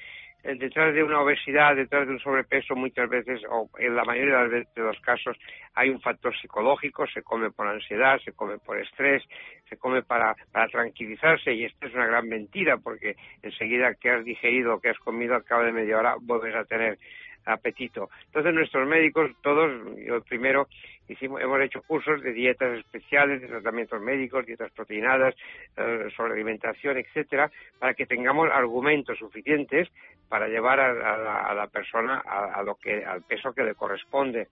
detrás 0.43 0.93
de 0.93 1.03
una 1.03 1.21
obesidad, 1.21 1.75
detrás 1.75 2.05
de 2.05 2.13
un 2.13 2.19
sobrepeso, 2.19 2.75
muchas 2.75 3.09
veces, 3.09 3.41
o 3.49 3.69
en 3.79 3.95
la 3.95 4.03
mayoría 4.03 4.39
de 4.39 4.65
los 4.75 4.99
casos, 4.99 5.37
hay 5.73 5.89
un 5.89 6.01
factor 6.01 6.37
psicológico, 6.37 7.07
se 7.07 7.23
come 7.23 7.49
por 7.51 7.67
ansiedad, 7.67 8.19
se 8.23 8.33
come 8.33 8.57
por 8.57 8.77
estrés, 8.79 9.23
se 9.69 9.77
come 9.77 10.03
para, 10.03 10.35
para 10.51 10.67
tranquilizarse, 10.67 11.53
y 11.53 11.65
esto 11.65 11.87
es 11.87 11.93
una 11.93 12.07
gran 12.07 12.27
mentira, 12.27 12.77
porque 12.77 13.15
enseguida 13.41 13.95
que 13.95 14.09
has 14.09 14.25
digerido, 14.25 14.79
que 14.81 14.89
has 14.89 14.99
comido, 14.99 15.35
al 15.35 15.45
cabo 15.45 15.63
de 15.63 15.71
media 15.71 15.97
hora, 15.97 16.15
vuelves 16.19 16.55
a 16.55 16.65
tener 16.65 16.97
apetito. 17.45 18.09
Entonces 18.25 18.53
nuestros 18.53 18.87
médicos, 18.87 19.31
todos, 19.41 19.71
yo 19.97 20.21
primero, 20.21 20.67
hicimos, 21.07 21.41
hemos 21.41 21.61
hecho 21.61 21.81
cursos 21.81 22.21
de 22.21 22.33
dietas 22.33 22.79
especiales, 22.79 23.41
de 23.41 23.47
tratamientos 23.47 24.01
médicos, 24.01 24.45
dietas 24.45 24.71
proteinadas, 24.71 25.35
eh, 25.77 26.07
sobre 26.15 26.33
alimentación, 26.33 26.97
etcétera, 26.97 27.51
para 27.79 27.93
que 27.93 28.05
tengamos 28.05 28.49
argumentos 28.51 29.17
suficientes 29.17 29.89
para 30.29 30.47
llevar 30.47 30.79
a, 30.79 31.53
la, 31.53 31.67
persona 31.67 32.19
a, 32.25 32.63
lo 32.63 32.75
que, 32.75 33.05
al 33.05 33.21
peso 33.21 33.53
que 33.53 33.63
le 33.63 33.75
corresponde. 33.75 34.47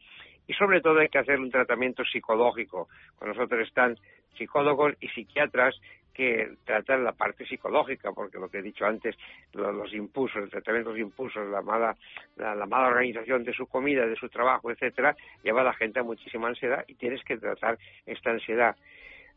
Y 0.48 0.54
sobre 0.54 0.82
todo 0.82 1.00
hay 1.00 1.10
que 1.10 1.20
hacer 1.20 1.40
un 1.40 1.50
tratamiento 1.50 2.04
psicológico. 2.04 2.88
Con 3.18 3.30
nosotros 3.30 3.68
están 3.68 3.96
psicólogos 4.38 4.94
y 5.00 5.08
psiquiatras 5.10 5.76
que 6.14 6.56
tratan 6.66 7.04
la 7.04 7.14
parte 7.14 7.46
psicológica, 7.46 8.12
porque 8.12 8.38
lo 8.38 8.50
que 8.50 8.60
he 8.60 8.62
dicho 8.62 8.86
antes, 8.86 9.16
los, 9.54 9.94
impulsos, 9.94 10.44
el 10.44 10.50
tratamiento 10.50 10.92
de 10.92 11.00
los 11.00 11.08
impulsos, 11.08 11.48
la 11.50 11.62
mala, 11.62 11.96
la, 12.36 12.66
mala 12.66 12.88
organización 12.88 13.44
de 13.44 13.54
su 13.54 13.68
comida, 13.68 14.06
de 14.06 14.16
su 14.16 14.30
trabajo, 14.30 14.72
etcétera, 14.72 15.16
lleva 15.44 15.62
a 15.62 15.66
la 15.66 15.74
gente 15.74 16.00
a 16.00 16.04
muchísima 16.04 16.50
ansiedad 16.50 16.84
y 16.88 16.96
tienes 16.96 17.24
que 17.24 17.38
tratar 17.38 17.78
esta 18.06 18.32
ansiedad. 18.32 18.76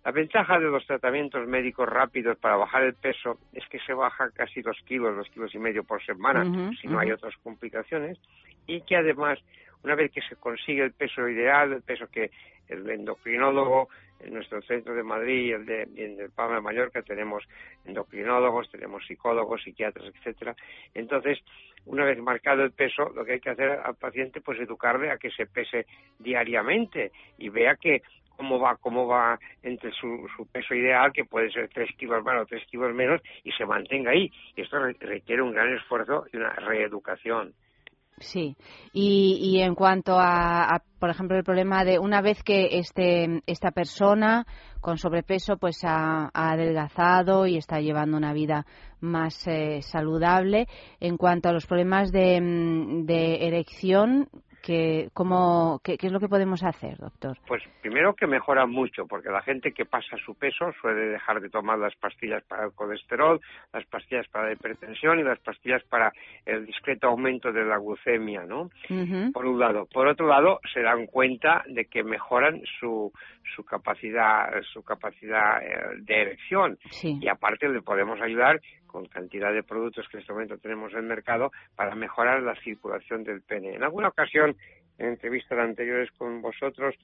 La 0.04 0.12
ventaja 0.12 0.58
de 0.58 0.66
los 0.66 0.87
tratamientos 0.87 1.46
médicos 1.46 1.88
rápidos 1.88 2.37
para 2.37 2.56
bajar 2.56 2.82
el 2.82 2.94
peso 2.94 3.38
es 3.54 3.66
que 3.68 3.78
se 3.80 3.94
baja 3.94 4.30
casi 4.32 4.60
dos 4.60 4.76
kilos, 4.84 5.16
dos 5.16 5.28
kilos 5.30 5.54
y 5.54 5.58
medio 5.58 5.82
por 5.82 6.04
semana, 6.04 6.44
si 6.80 6.88
no 6.88 6.98
hay 6.98 7.10
otras 7.10 7.34
complicaciones, 7.42 8.18
y 8.66 8.82
que 8.82 8.96
además, 8.96 9.38
una 9.82 9.94
vez 9.94 10.12
que 10.12 10.20
se 10.20 10.37
consigue 10.37 10.82
el 10.82 10.92
peso 10.92 11.26
ideal, 11.26 11.72
el 11.72 11.82
peso 11.82 12.06
que 12.08 12.30
el 12.68 12.88
endocrinólogo 12.88 13.88
en 14.24 14.34
nuestro 14.34 14.60
centro 14.62 14.94
de 14.94 15.02
Madrid 15.02 15.46
y, 15.46 15.52
el 15.52 15.66
de, 15.66 15.82
en 15.82 16.20
el 16.20 16.30
Palma 16.30 16.56
de 16.56 16.60
Mallorca 16.62 17.02
tenemos 17.02 17.44
endocrinólogos, 17.84 18.70
tenemos 18.70 19.04
psicólogos, 19.06 19.62
psiquiatras, 19.62 20.12
etcétera. 20.14 20.54
Entonces, 20.94 21.38
una 21.87 22.04
vez 22.04 22.18
marcado 22.18 22.62
el 22.62 22.72
peso, 22.72 23.10
lo 23.10 23.24
que 23.24 23.32
hay 23.32 23.40
que 23.40 23.50
hacer 23.50 23.70
al 23.70 23.96
paciente 23.96 24.40
pues 24.40 24.58
educarle 24.60 25.10
a 25.10 25.18
que 25.18 25.30
se 25.30 25.46
pese 25.46 25.87
diariamente 26.18 27.12
y 27.38 27.48
vea 27.48 27.76
que 27.76 28.02
cómo 28.37 28.58
va, 28.58 28.76
cómo 28.76 29.06
va 29.06 29.38
entre 29.62 29.92
su, 29.92 30.28
su 30.37 30.46
peso 30.46 30.74
ideal, 30.74 31.12
que 31.12 31.24
puede 31.24 31.50
ser 31.50 31.68
tres 31.68 31.90
kilos 31.96 32.24
más 32.24 32.42
o 32.42 32.46
tres 32.46 32.64
kilos 32.66 32.92
menos, 32.94 33.20
y 33.44 33.52
se 33.52 33.64
mantenga 33.64 34.10
ahí. 34.10 34.30
Y 34.56 34.62
esto 34.62 34.78
requiere 35.00 35.42
un 35.42 35.52
gran 35.52 35.72
esfuerzo 35.74 36.26
y 36.32 36.37
una 36.37 36.50
reeducación. 36.50 37.54
Sí, 38.18 38.57
y, 38.92 39.38
y 39.40 39.61
en 39.61 39.74
cuanto 39.74 40.16
a, 40.18 40.83
por 41.00 41.11
ejemplo, 41.11 41.37
el 41.37 41.42
problema 41.42 41.85
de 41.85 41.98
una 41.98 42.20
vez 42.22 42.42
que 42.44 42.79
este, 42.79 43.42
esta 43.46 43.72
persona 43.72 44.46
con 44.81 44.98
sobrepeso 44.98 45.57
pues 45.57 45.79
ha, 45.83 46.31
adelgazado 46.33 47.46
y 47.46 47.57
está 47.57 47.81
llevando 47.81 48.16
una 48.16 48.33
vida 48.33 48.66
más 49.00 49.46
eh, 49.48 49.81
saludable, 49.83 50.68
en 51.00 51.16
cuanto 51.16 51.48
a 51.48 51.53
los 51.53 51.66
problemas 51.66 52.12
de, 52.12 52.40
mm, 52.40 53.05
de 53.05 53.46
erección, 53.48 54.29
¿Qué, 54.64 55.11
cómo, 55.12 55.79
qué, 55.85 55.98
es 56.00 56.11
lo 56.11 56.18
que 56.18 56.29
podemos 56.29 56.62
hacer, 56.62 56.96
doctor? 56.96 57.37
Pues 57.46 57.62
primero 57.83 58.14
que 58.14 58.27
mejora 58.27 58.64
mucho, 58.64 59.07
porque 59.07 59.29
la 59.29 59.42
gente 59.42 59.72
que 59.72 59.85
pasa 59.85 60.16
su 60.24 60.35
peso 60.37 60.72
suele 60.81 61.05
dejar 61.09 61.42
de 61.42 61.50
tomar 61.50 61.79
las 61.79 61.94
pastillas 61.96 62.42
para 62.44 62.64
el 62.64 62.72
colesterol, 62.72 63.38
las 63.74 63.85
pastillas 63.85 64.27
para 64.29 64.46
la 64.46 64.53
hipertensión 64.55 65.18
y 65.18 65.22
las 65.22 65.38
pastillas 65.40 65.83
para 65.85 66.14
el 66.46 66.64
discreto 66.64 67.09
aumento 67.09 67.53
de 67.53 67.62
la 67.62 67.77
glucemia, 67.77 68.46
¿no? 68.46 68.70
Por 69.35 69.44
un 69.44 69.59
lado. 69.59 69.87
Por 69.92 70.09
otro 70.09 70.27
lado, 70.29 70.61
se 70.72 70.81
dan 70.81 71.05
cuenta 71.05 71.62
de 71.68 71.85
que 71.85 72.03
mejoran 72.03 72.62
su, 72.81 73.12
su 73.55 73.64
capacidad, 73.64 74.48
su 74.72 74.83
capacidad 74.83 75.62
eh, 75.62 75.98
de 75.98 76.22
erección. 76.22 76.79
Y 77.03 77.29
aparte 77.29 77.68
le 77.68 77.83
podemos 77.83 78.18
ayudar 78.22 78.62
con 78.94 79.07
cantidad 79.07 79.52
de 79.52 79.64
productos 79.64 80.07
que 80.09 80.18
en 80.18 80.20
este 80.20 80.33
momento 80.33 80.57
tenemos 80.59 80.92
en 80.92 80.98
el 80.98 81.04
mercado 81.07 81.50
para 81.74 81.96
mejorar 81.96 82.40
la 82.44 82.54
circulación 82.54 83.24
del 83.24 83.42
pene. 83.42 83.74
En 83.74 83.83
alguna 83.83 84.07
ocasión, 84.07 84.57
en 84.98 85.07
entrevistas 85.09 85.59
anteriores 85.59 86.12
con 86.12 86.40
vosotros, 86.40 86.94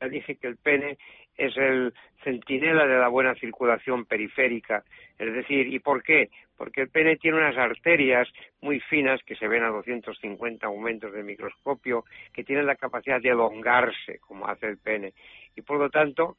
ya 0.00 0.06
dije 0.06 0.36
que 0.36 0.46
el 0.46 0.58
pene 0.58 0.96
es 1.36 1.56
el 1.56 1.92
centinela 2.22 2.86
de 2.86 2.96
la 2.96 3.08
buena 3.08 3.34
circulación 3.34 4.04
periférica. 4.04 4.84
Es 5.18 5.34
decir, 5.34 5.66
¿y 5.66 5.80
por 5.80 6.04
qué? 6.04 6.30
Porque 6.56 6.82
el 6.82 6.88
pene 6.88 7.16
tiene 7.16 7.38
unas 7.38 7.58
arterias 7.58 8.28
muy 8.60 8.78
finas 8.78 9.20
que 9.26 9.34
se 9.34 9.48
ven 9.48 9.64
a 9.64 9.70
250 9.70 10.68
aumentos 10.68 11.12
de 11.12 11.24
microscopio, 11.24 12.04
que 12.32 12.44
tienen 12.44 12.66
la 12.66 12.76
capacidad 12.76 13.20
de 13.20 13.30
elongarse, 13.30 14.20
como 14.20 14.46
hace 14.46 14.68
el 14.68 14.78
pene. 14.78 15.14
Y 15.56 15.62
por 15.62 15.80
lo 15.80 15.90
tanto, 15.90 16.36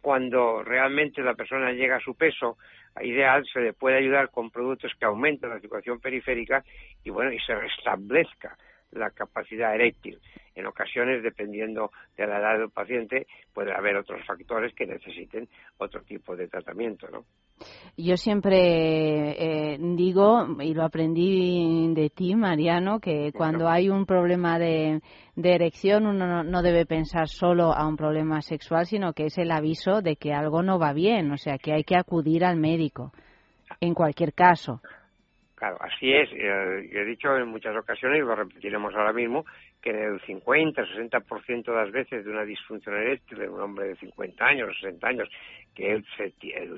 cuando 0.00 0.62
realmente 0.62 1.20
la 1.20 1.34
persona 1.34 1.72
llega 1.72 1.96
a 1.96 2.00
su 2.00 2.14
peso 2.14 2.56
ideal, 3.02 3.44
se 3.52 3.60
le 3.60 3.72
puede 3.72 3.98
ayudar 3.98 4.30
con 4.30 4.50
productos 4.50 4.92
que 4.98 5.04
aumenten 5.04 5.50
la 5.50 5.60
circulación 5.60 6.00
periférica 6.00 6.64
y 7.04 7.10
bueno, 7.10 7.32
y 7.32 7.38
se 7.40 7.54
restablezca 7.54 8.56
la 8.92 9.10
capacidad 9.10 9.74
eréctil. 9.74 10.18
En 10.54 10.66
ocasiones, 10.66 11.22
dependiendo 11.22 11.90
de 12.16 12.26
la 12.26 12.38
edad 12.38 12.58
del 12.58 12.70
paciente, 12.70 13.26
puede 13.54 13.72
haber 13.72 13.96
otros 13.96 14.24
factores 14.26 14.74
que 14.74 14.86
necesiten 14.86 15.48
otro 15.78 16.02
tipo 16.02 16.36
de 16.36 16.48
tratamiento, 16.48 17.08
¿no? 17.08 17.24
Yo 17.96 18.16
siempre 18.16 19.74
eh, 19.74 19.78
digo, 19.78 20.46
y 20.60 20.72
lo 20.72 20.84
aprendí 20.84 21.92
de 21.94 22.08
ti, 22.08 22.34
Mariano, 22.34 23.00
que 23.00 23.32
cuando 23.32 23.68
hay 23.68 23.90
un 23.90 24.06
problema 24.06 24.58
de, 24.58 25.02
erección 25.36 26.06
uno 26.06 26.42
no, 26.42 26.62
debe 26.62 26.86
pensar 26.86 27.28
solo 27.28 27.72
a 27.72 27.86
un 27.86 27.96
problema 27.96 28.40
sexual, 28.40 28.86
sino 28.86 29.12
que 29.12 29.26
es 29.26 29.36
el 29.36 29.50
aviso 29.50 30.00
de 30.00 30.16
que 30.16 30.32
algo 30.32 30.62
no 30.62 30.78
va 30.78 30.92
bien, 30.94 31.30
o 31.32 31.36
sea, 31.36 31.58
que 31.58 31.72
hay 31.72 31.84
que 31.84 31.96
acudir 31.96 32.44
al 32.44 32.56
médico, 32.56 33.12
en 33.80 33.92
cualquier 33.92 34.32
caso. 34.32 34.80
Claro, 35.60 35.76
así 35.78 36.10
es. 36.10 36.30
Eh, 36.32 36.88
he 36.90 37.04
dicho 37.04 37.36
en 37.36 37.48
muchas 37.48 37.76
ocasiones, 37.76 38.16
y 38.16 38.22
lo 38.22 38.34
repetiremos 38.34 38.94
ahora 38.94 39.12
mismo, 39.12 39.44
que 39.82 39.90
en 39.90 40.14
el 40.14 40.20
50, 40.22 40.86
60% 40.86 41.64
de 41.66 41.76
las 41.76 41.92
veces 41.92 42.24
de 42.24 42.30
una 42.30 42.46
disfunción 42.46 42.96
eréctil 42.96 43.40
de 43.40 43.48
un 43.50 43.60
hombre 43.60 43.88
de 43.88 43.96
50 43.96 44.42
años, 44.42 44.74
60 44.80 45.06
años, 45.06 45.28
que 45.74 45.92
él 45.92 46.06
se, 46.16 46.32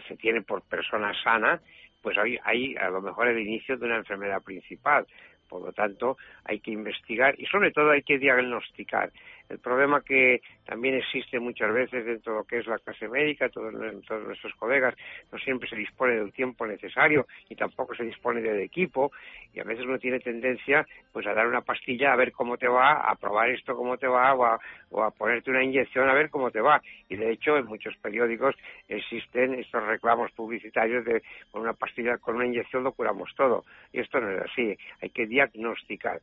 se 0.08 0.16
tiene 0.16 0.42
por 0.42 0.62
persona 0.62 1.12
sana, 1.22 1.60
pues 2.02 2.18
hay, 2.18 2.36
hay 2.42 2.74
a 2.74 2.90
lo 2.90 3.00
mejor 3.00 3.28
el 3.28 3.38
inicio 3.38 3.76
de 3.76 3.86
una 3.86 3.98
enfermedad 3.98 4.42
principal. 4.42 5.06
Por 5.48 5.62
lo 5.62 5.72
tanto, 5.72 6.16
hay 6.44 6.58
que 6.58 6.72
investigar 6.72 7.38
y 7.38 7.46
sobre 7.46 7.70
todo 7.70 7.92
hay 7.92 8.02
que 8.02 8.18
diagnosticar. 8.18 9.12
El 9.52 9.58
problema 9.58 10.00
que 10.00 10.40
también 10.64 10.94
existe 10.94 11.38
muchas 11.38 11.70
veces 11.74 12.06
dentro 12.06 12.32
de 12.32 12.38
lo 12.38 12.44
que 12.44 12.58
es 12.58 12.66
la 12.66 12.78
clase 12.78 13.06
médica, 13.06 13.50
todos, 13.50 13.70
nuestros 13.74 14.54
colegas, 14.54 14.94
no 15.30 15.38
siempre 15.38 15.68
se 15.68 15.76
dispone 15.76 16.14
del 16.14 16.32
tiempo 16.32 16.66
necesario 16.66 17.26
y 17.50 17.54
tampoco 17.54 17.94
se 17.94 18.04
dispone 18.04 18.40
del 18.40 18.60
equipo 18.60 19.12
y 19.52 19.60
a 19.60 19.64
veces 19.64 19.84
uno 19.84 19.98
tiene 19.98 20.20
tendencia 20.20 20.86
pues 21.12 21.26
a 21.26 21.34
dar 21.34 21.46
una 21.46 21.60
pastilla 21.60 22.14
a 22.14 22.16
ver 22.16 22.32
cómo 22.32 22.56
te 22.56 22.66
va, 22.66 22.94
a 22.94 23.14
probar 23.16 23.50
esto 23.50 23.76
cómo 23.76 23.98
te 23.98 24.06
va 24.06 24.32
o 24.32 24.46
a, 24.46 24.58
o 24.90 25.02
a 25.02 25.10
ponerte 25.10 25.50
una 25.50 25.62
inyección 25.62 26.08
a 26.08 26.14
ver 26.14 26.30
cómo 26.30 26.50
te 26.50 26.62
va. 26.62 26.80
Y 27.10 27.16
de 27.16 27.30
hecho 27.30 27.58
en 27.58 27.66
muchos 27.66 27.94
periódicos 27.98 28.54
existen 28.88 29.52
estos 29.54 29.84
reclamos 29.84 30.32
publicitarios 30.32 31.04
de 31.04 31.22
con 31.50 31.60
una 31.60 31.74
pastilla, 31.74 32.16
con 32.16 32.36
una 32.36 32.46
inyección 32.46 32.84
lo 32.84 32.92
curamos 32.92 33.30
todo. 33.36 33.64
Y 33.92 34.00
esto 34.00 34.18
no 34.18 34.30
es 34.30 34.40
así, 34.50 34.74
hay 35.02 35.10
que 35.10 35.26
diagnosticar. 35.26 36.22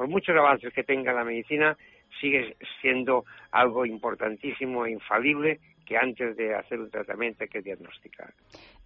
Por 0.00 0.08
muchos 0.08 0.34
avances 0.34 0.72
que 0.72 0.82
tenga 0.82 1.12
la 1.12 1.24
medicina, 1.24 1.76
sigue 2.22 2.56
siendo 2.80 3.26
algo 3.52 3.84
importantísimo 3.84 4.86
e 4.86 4.92
infalible 4.92 5.60
que 5.84 5.98
antes 5.98 6.38
de 6.38 6.54
hacer 6.54 6.80
un 6.80 6.90
tratamiento 6.90 7.44
hay 7.44 7.50
que 7.50 7.60
diagnosticar. 7.60 8.32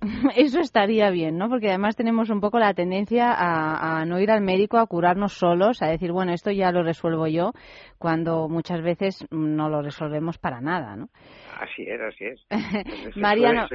Eso 0.37 0.59
estaría 0.59 1.11
bien, 1.11 1.39
¿no? 1.39 1.49
Porque 1.49 1.69
además 1.69 1.95
tenemos 1.95 2.31
un 2.31 2.41
poco 2.41 2.59
la 2.59 2.75
tendencia 2.75 3.31
a, 3.31 4.01
a, 4.01 4.05
no 4.07 4.19
ir 4.19 4.33
al 4.33 4.41
médico 4.41 4.77
a 4.77 4.89
curarnos 4.89 5.35
solos, 5.35 5.83
a 5.83 5.87
decir, 5.87 6.11
bueno, 6.11 6.33
esto 6.33 6.51
ya 6.51 6.73
lo 6.73 6.83
resuelvo 6.83 7.29
yo, 7.29 7.53
cuando 7.97 8.49
muchas 8.49 8.83
veces 8.83 9.25
no 9.31 9.69
lo 9.69 9.83
resolvemos 9.83 10.39
para 10.39 10.61
nada, 10.61 10.97
¿no? 10.97 11.11
Así 11.61 11.85
es, 11.87 12.01
así 12.01 12.25
es. 12.25 12.45
Mariano, 13.17 13.69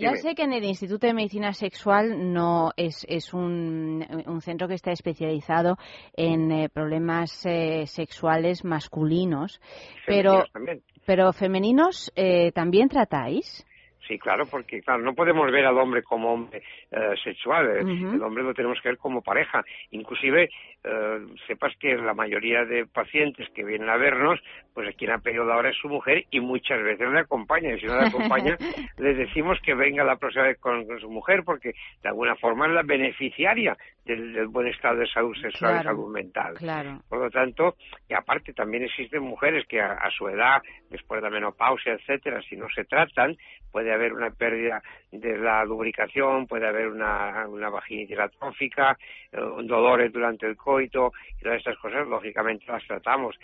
ya 0.00 0.16
sé 0.16 0.34
que 0.34 0.42
en 0.42 0.52
el 0.52 0.64
Instituto 0.64 1.06
de 1.06 1.14
Medicina 1.14 1.52
Sexual 1.52 2.32
no 2.32 2.72
es, 2.76 3.06
es 3.08 3.32
un, 3.34 4.06
un 4.26 4.40
centro 4.40 4.66
que 4.68 4.74
está 4.74 4.92
especializado 4.92 5.76
en 6.14 6.50
eh, 6.50 6.68
problemas 6.68 7.44
eh, 7.46 7.86
sexuales 7.86 8.64
masculinos, 8.64 9.60
pero, 10.06 10.44
también. 10.52 10.82
pero 11.06 11.32
femeninos 11.32 12.12
eh, 12.16 12.52
también 12.52 12.88
tratáis. 12.88 13.66
Sí, 14.10 14.18
claro, 14.18 14.44
porque 14.44 14.82
claro, 14.82 15.04
no 15.04 15.14
podemos 15.14 15.52
ver 15.52 15.64
al 15.64 15.78
hombre 15.78 16.02
como 16.02 16.32
hombre 16.32 16.64
eh, 16.90 17.14
sexual, 17.22 17.64
uh 17.68 17.86
-huh. 17.86 18.14
el 18.16 18.22
hombre 18.24 18.42
lo 18.42 18.52
tenemos 18.52 18.80
que 18.80 18.88
ver 18.88 18.98
como 18.98 19.22
pareja. 19.22 19.62
Inclusive, 19.92 20.50
eh, 20.82 21.18
sepas 21.46 21.76
que 21.78 21.94
la 21.94 22.12
mayoría 22.12 22.64
de 22.64 22.86
pacientes 22.86 23.48
que 23.50 23.62
vienen 23.64 23.88
a 23.88 23.96
vernos, 23.96 24.40
pues 24.74 24.96
quien 24.96 25.12
ha 25.12 25.18
pedido 25.18 25.44
ahora 25.52 25.70
es 25.70 25.76
su 25.76 25.88
mujer 25.88 26.24
y 26.32 26.40
muchas 26.40 26.82
veces 26.82 27.08
le 27.08 27.20
acompaña. 27.20 27.72
Y 27.72 27.78
si 27.78 27.86
no 27.86 28.00
le 28.00 28.08
acompaña, 28.08 28.56
les 28.98 29.16
decimos 29.16 29.60
que 29.62 29.74
venga 29.74 30.02
la 30.02 30.16
próxima 30.16 30.46
vez 30.46 30.58
con, 30.58 30.84
con, 30.86 30.98
su 30.98 31.08
mujer, 31.08 31.44
porque 31.44 31.74
de 32.02 32.08
alguna 32.08 32.34
forma 32.34 32.66
es 32.66 32.72
la 32.72 32.82
beneficiaria 32.82 33.76
del, 34.04 34.32
del 34.32 34.48
buen 34.48 34.66
estado 34.66 34.96
de 34.96 35.06
salud 35.06 35.36
sexual 35.36 35.72
claro, 35.72 35.80
y 35.82 35.84
salud 35.84 36.12
mental. 36.12 36.54
Claro. 36.54 37.00
Por 37.08 37.20
lo 37.20 37.30
tanto, 37.30 37.76
y 38.08 38.14
aparte 38.14 38.52
también 38.54 38.82
existen 38.82 39.22
mujeres 39.22 39.64
que 39.68 39.80
a, 39.80 39.92
a 39.92 40.10
su 40.10 40.28
edad, 40.28 40.60
después 40.88 41.22
de 41.22 41.28
la 41.28 41.34
menopausia, 41.34 41.92
etcétera, 41.92 42.42
si 42.42 42.56
no 42.56 42.66
se 42.74 42.84
tratan, 42.84 43.36
puede 43.70 43.92
haber 43.92 43.99
una 44.08 44.30
pérdida 44.30 44.82
de 45.12 45.38
la 45.38 45.64
lubricación, 45.64 46.46
puede 46.46 46.68
haber 46.68 46.88
una, 46.88 47.46
una 47.48 47.68
vaginitis 47.68 48.18
atrófica, 48.18 48.96
eh, 49.32 49.38
dolores 49.64 50.12
durante 50.12 50.46
el 50.46 50.56
coito, 50.56 51.12
y 51.38 51.42
todas 51.42 51.58
estas 51.58 51.76
cosas, 51.78 52.06
lógicamente 52.06 52.64
las 52.68 52.84
tratamos. 52.86 53.36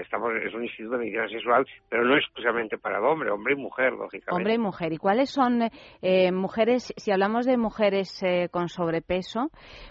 Estamos, 0.00 0.32
es 0.42 0.54
un 0.54 0.62
instituto 0.64 0.92
de 0.96 1.04
medicina 1.04 1.28
sexual, 1.28 1.66
pero 1.88 2.04
no 2.04 2.16
exclusivamente 2.16 2.78
para 2.78 2.98
el 2.98 3.04
hombre, 3.04 3.30
hombre 3.30 3.54
y 3.54 3.56
mujer, 3.56 3.92
lógicamente. 3.92 4.32
Hombre 4.32 4.54
y 4.54 4.58
mujer. 4.58 4.92
¿Y 4.92 4.96
cuáles 4.96 5.30
son, 5.30 5.68
eh, 6.02 6.32
mujeres, 6.32 6.92
si 6.96 7.10
hablamos 7.12 7.46
de 7.46 7.56
mujeres 7.56 8.22
eh, 8.22 8.48
con 8.50 8.68
sobrepeso, 8.68 9.50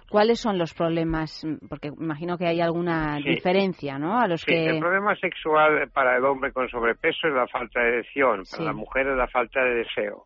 cuáles 0.10 0.40
son 0.40 0.58
los 0.58 0.74
problemas? 0.74 1.46
Porque 1.70 1.90
imagino 1.90 2.38
que 2.38 2.48
hay 2.48 2.62
alguna 2.62 3.18
sí. 3.18 3.30
diferencia, 3.30 3.98
¿no? 4.00 4.20
A 4.20 4.28
los 4.28 4.42
sí, 4.42 4.52
que... 4.52 4.66
el 4.66 4.80
problema 4.80 5.16
sexual 5.16 5.90
para 5.94 6.18
el 6.18 6.26
hombre 6.26 6.52
con 6.52 6.68
sobrepeso 6.70 7.28
es 7.28 7.34
la 7.34 7.48
falta 7.48 7.82
de 7.82 7.88
erección, 7.90 8.44
para 8.44 8.44
Sí. 8.46 8.64
la 8.64 8.74
mujer 8.74 9.08
es 9.08 9.18
la 9.18 9.28
falta 9.28 9.64
de 9.64 9.76
deseo. 9.76 10.26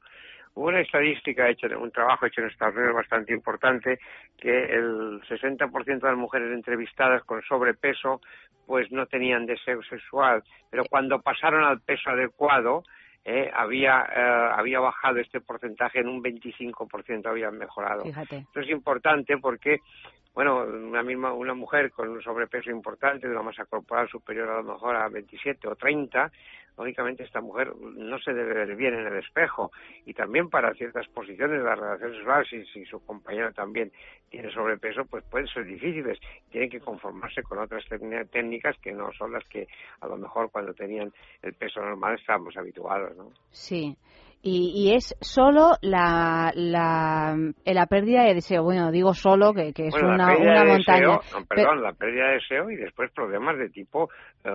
Hubo 0.57 0.69
una 0.69 0.81
estadística 0.81 1.47
hecha, 1.47 1.67
un 1.77 1.91
trabajo 1.91 2.25
hecho 2.25 2.41
en 2.41 2.47
Estados 2.47 2.75
Unidos 2.75 2.95
bastante 2.95 3.31
importante, 3.31 3.99
que 4.39 4.63
el 4.73 5.21
60% 5.21 5.85
de 5.85 6.07
las 6.07 6.17
mujeres 6.17 6.51
entrevistadas 6.51 7.23
con 7.25 7.43
sobrepeso 7.43 8.21
pues 8.65 8.91
no 8.91 9.05
tenían 9.05 9.45
deseo 9.45 9.83
sexual, 9.83 10.43
pero 10.71 10.85
cuando 10.89 11.21
pasaron 11.21 11.63
al 11.63 11.79
peso 11.81 12.09
adecuado, 12.09 12.83
eh, 13.23 13.51
había, 13.53 14.01
eh, 14.01 14.51
había 14.55 14.79
bajado 14.79 15.19
este 15.19 15.41
porcentaje 15.41 15.99
en 15.99 16.07
un 16.07 16.23
25%, 16.23 17.27
había 17.27 17.51
mejorado. 17.51 18.03
Fíjate. 18.03 18.37
Esto 18.37 18.59
es 18.61 18.69
importante 18.71 19.37
porque 19.37 19.81
bueno, 20.33 20.65
una 20.65 21.01
misma 21.01 21.33
una 21.33 21.55
mujer 21.55 21.91
con 21.91 22.09
un 22.09 22.21
sobrepeso 22.21 22.69
importante, 22.69 23.27
de 23.27 23.33
una 23.33 23.41
masa 23.41 23.65
corporal 23.65 24.07
superior 24.07 24.49
a 24.49 24.57
lo 24.57 24.73
mejor 24.73 24.95
a 24.95 25.07
27 25.09 25.67
o 25.67 25.75
30, 25.75 26.31
lógicamente 26.77 27.23
esta 27.23 27.41
mujer 27.41 27.75
no 27.75 28.19
se 28.19 28.33
debe 28.33 28.53
ver 28.53 28.75
bien 28.75 28.93
en 28.93 29.07
el 29.07 29.17
espejo 29.17 29.71
y 30.05 30.13
también 30.13 30.49
para 30.49 30.73
ciertas 30.73 31.07
posiciones 31.07 31.59
de 31.59 31.65
la 31.65 31.75
relación 31.75 32.13
sexual, 32.13 32.45
si, 32.47 32.65
si 32.67 32.85
su 32.85 33.03
compañero 33.05 33.51
también 33.53 33.91
tiene 34.29 34.51
sobrepeso, 34.51 35.05
pues 35.05 35.23
pueden 35.25 35.47
ser 35.47 35.65
difíciles. 35.65 36.19
Tienen 36.51 36.69
que 36.69 36.79
conformarse 36.79 37.43
con 37.43 37.59
otras 37.59 37.83
técnicas 38.31 38.77
que 38.79 38.91
no 38.91 39.11
son 39.13 39.33
las 39.33 39.43
que 39.45 39.67
a 40.01 40.07
lo 40.07 40.17
mejor 40.17 40.51
cuando 40.51 40.73
tenían 40.73 41.11
el 41.41 41.53
peso 41.53 41.81
normal 41.81 42.15
estábamos 42.19 42.55
habituados, 42.57 43.15
¿no? 43.15 43.31
Sí. 43.51 43.97
Y, 44.41 44.71
y, 44.75 44.93
es 44.95 45.15
solo 45.19 45.71
la, 45.81 46.51
la, 46.55 47.35
la 47.65 47.85
pérdida 47.87 48.23
de 48.23 48.35
deseo. 48.35 48.63
Bueno, 48.63 48.91
digo 48.91 49.13
solo 49.13 49.53
que, 49.53 49.73
que 49.73 49.87
es 49.87 49.91
bueno, 49.91 50.09
una, 50.13 50.37
una 50.37 50.63
de 50.63 50.71
montaña. 50.71 51.17
Deseo, 51.17 51.39
no, 51.39 51.45
perdón, 51.45 51.81
la 51.81 51.93
pérdida 51.93 52.27
de 52.27 52.33
deseo 52.35 52.69
y 52.69 52.75
después 52.75 53.11
problemas 53.11 53.57
de 53.57 53.69
tipo, 53.69 54.09
eh, 54.45 54.51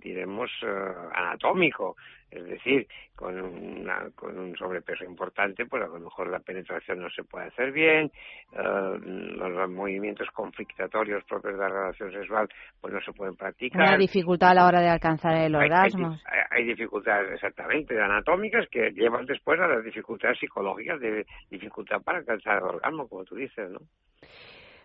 diremos, 0.00 0.50
eh, 0.62 0.92
anatómico. 1.14 1.96
Es 2.30 2.44
decir, 2.44 2.86
con, 3.14 3.40
una, 3.40 4.10
con 4.14 4.36
un 4.38 4.56
sobrepeso 4.56 5.04
importante, 5.04 5.66
pues 5.66 5.82
a 5.84 5.86
lo 5.86 6.00
mejor 6.00 6.28
la 6.28 6.40
penetración 6.40 7.00
no 7.00 7.08
se 7.10 7.22
puede 7.22 7.46
hacer 7.46 7.70
bien, 7.70 8.10
uh, 8.52 8.98
los, 8.98 9.50
los, 9.52 9.70
movimientos 9.70 10.28
conflictatorios 10.32 11.22
propios 11.24 11.54
de 11.54 11.60
la 11.60 11.68
relación 11.68 12.12
sexual 12.12 12.48
pues 12.80 12.92
no 12.92 13.00
se 13.02 13.12
pueden 13.12 13.36
practicar. 13.36 13.82
Una 13.82 13.96
dificultad 13.96 14.50
a 14.50 14.54
la 14.54 14.66
hora 14.66 14.80
de 14.80 14.88
alcanzar 14.88 15.36
el 15.36 15.54
orgasmo. 15.54 16.08
Hay, 16.08 16.38
hay, 16.50 16.62
hay, 16.62 16.64
dificultades 16.64 17.32
exactamente 17.32 18.00
anatómicas 18.00 18.66
que 18.68 18.90
llevan 18.90 19.26
después 19.26 19.60
a 19.60 19.68
las 19.68 19.84
dificultades 19.84 20.38
psicológicas 20.38 21.00
de 21.00 21.24
dificultad 21.50 22.02
para 22.02 22.18
alcanzar 22.18 22.58
el 22.58 22.64
orgasmo, 22.64 23.08
como 23.08 23.24
tú 23.24 23.36
dices, 23.36 23.70
¿no? 23.70 23.78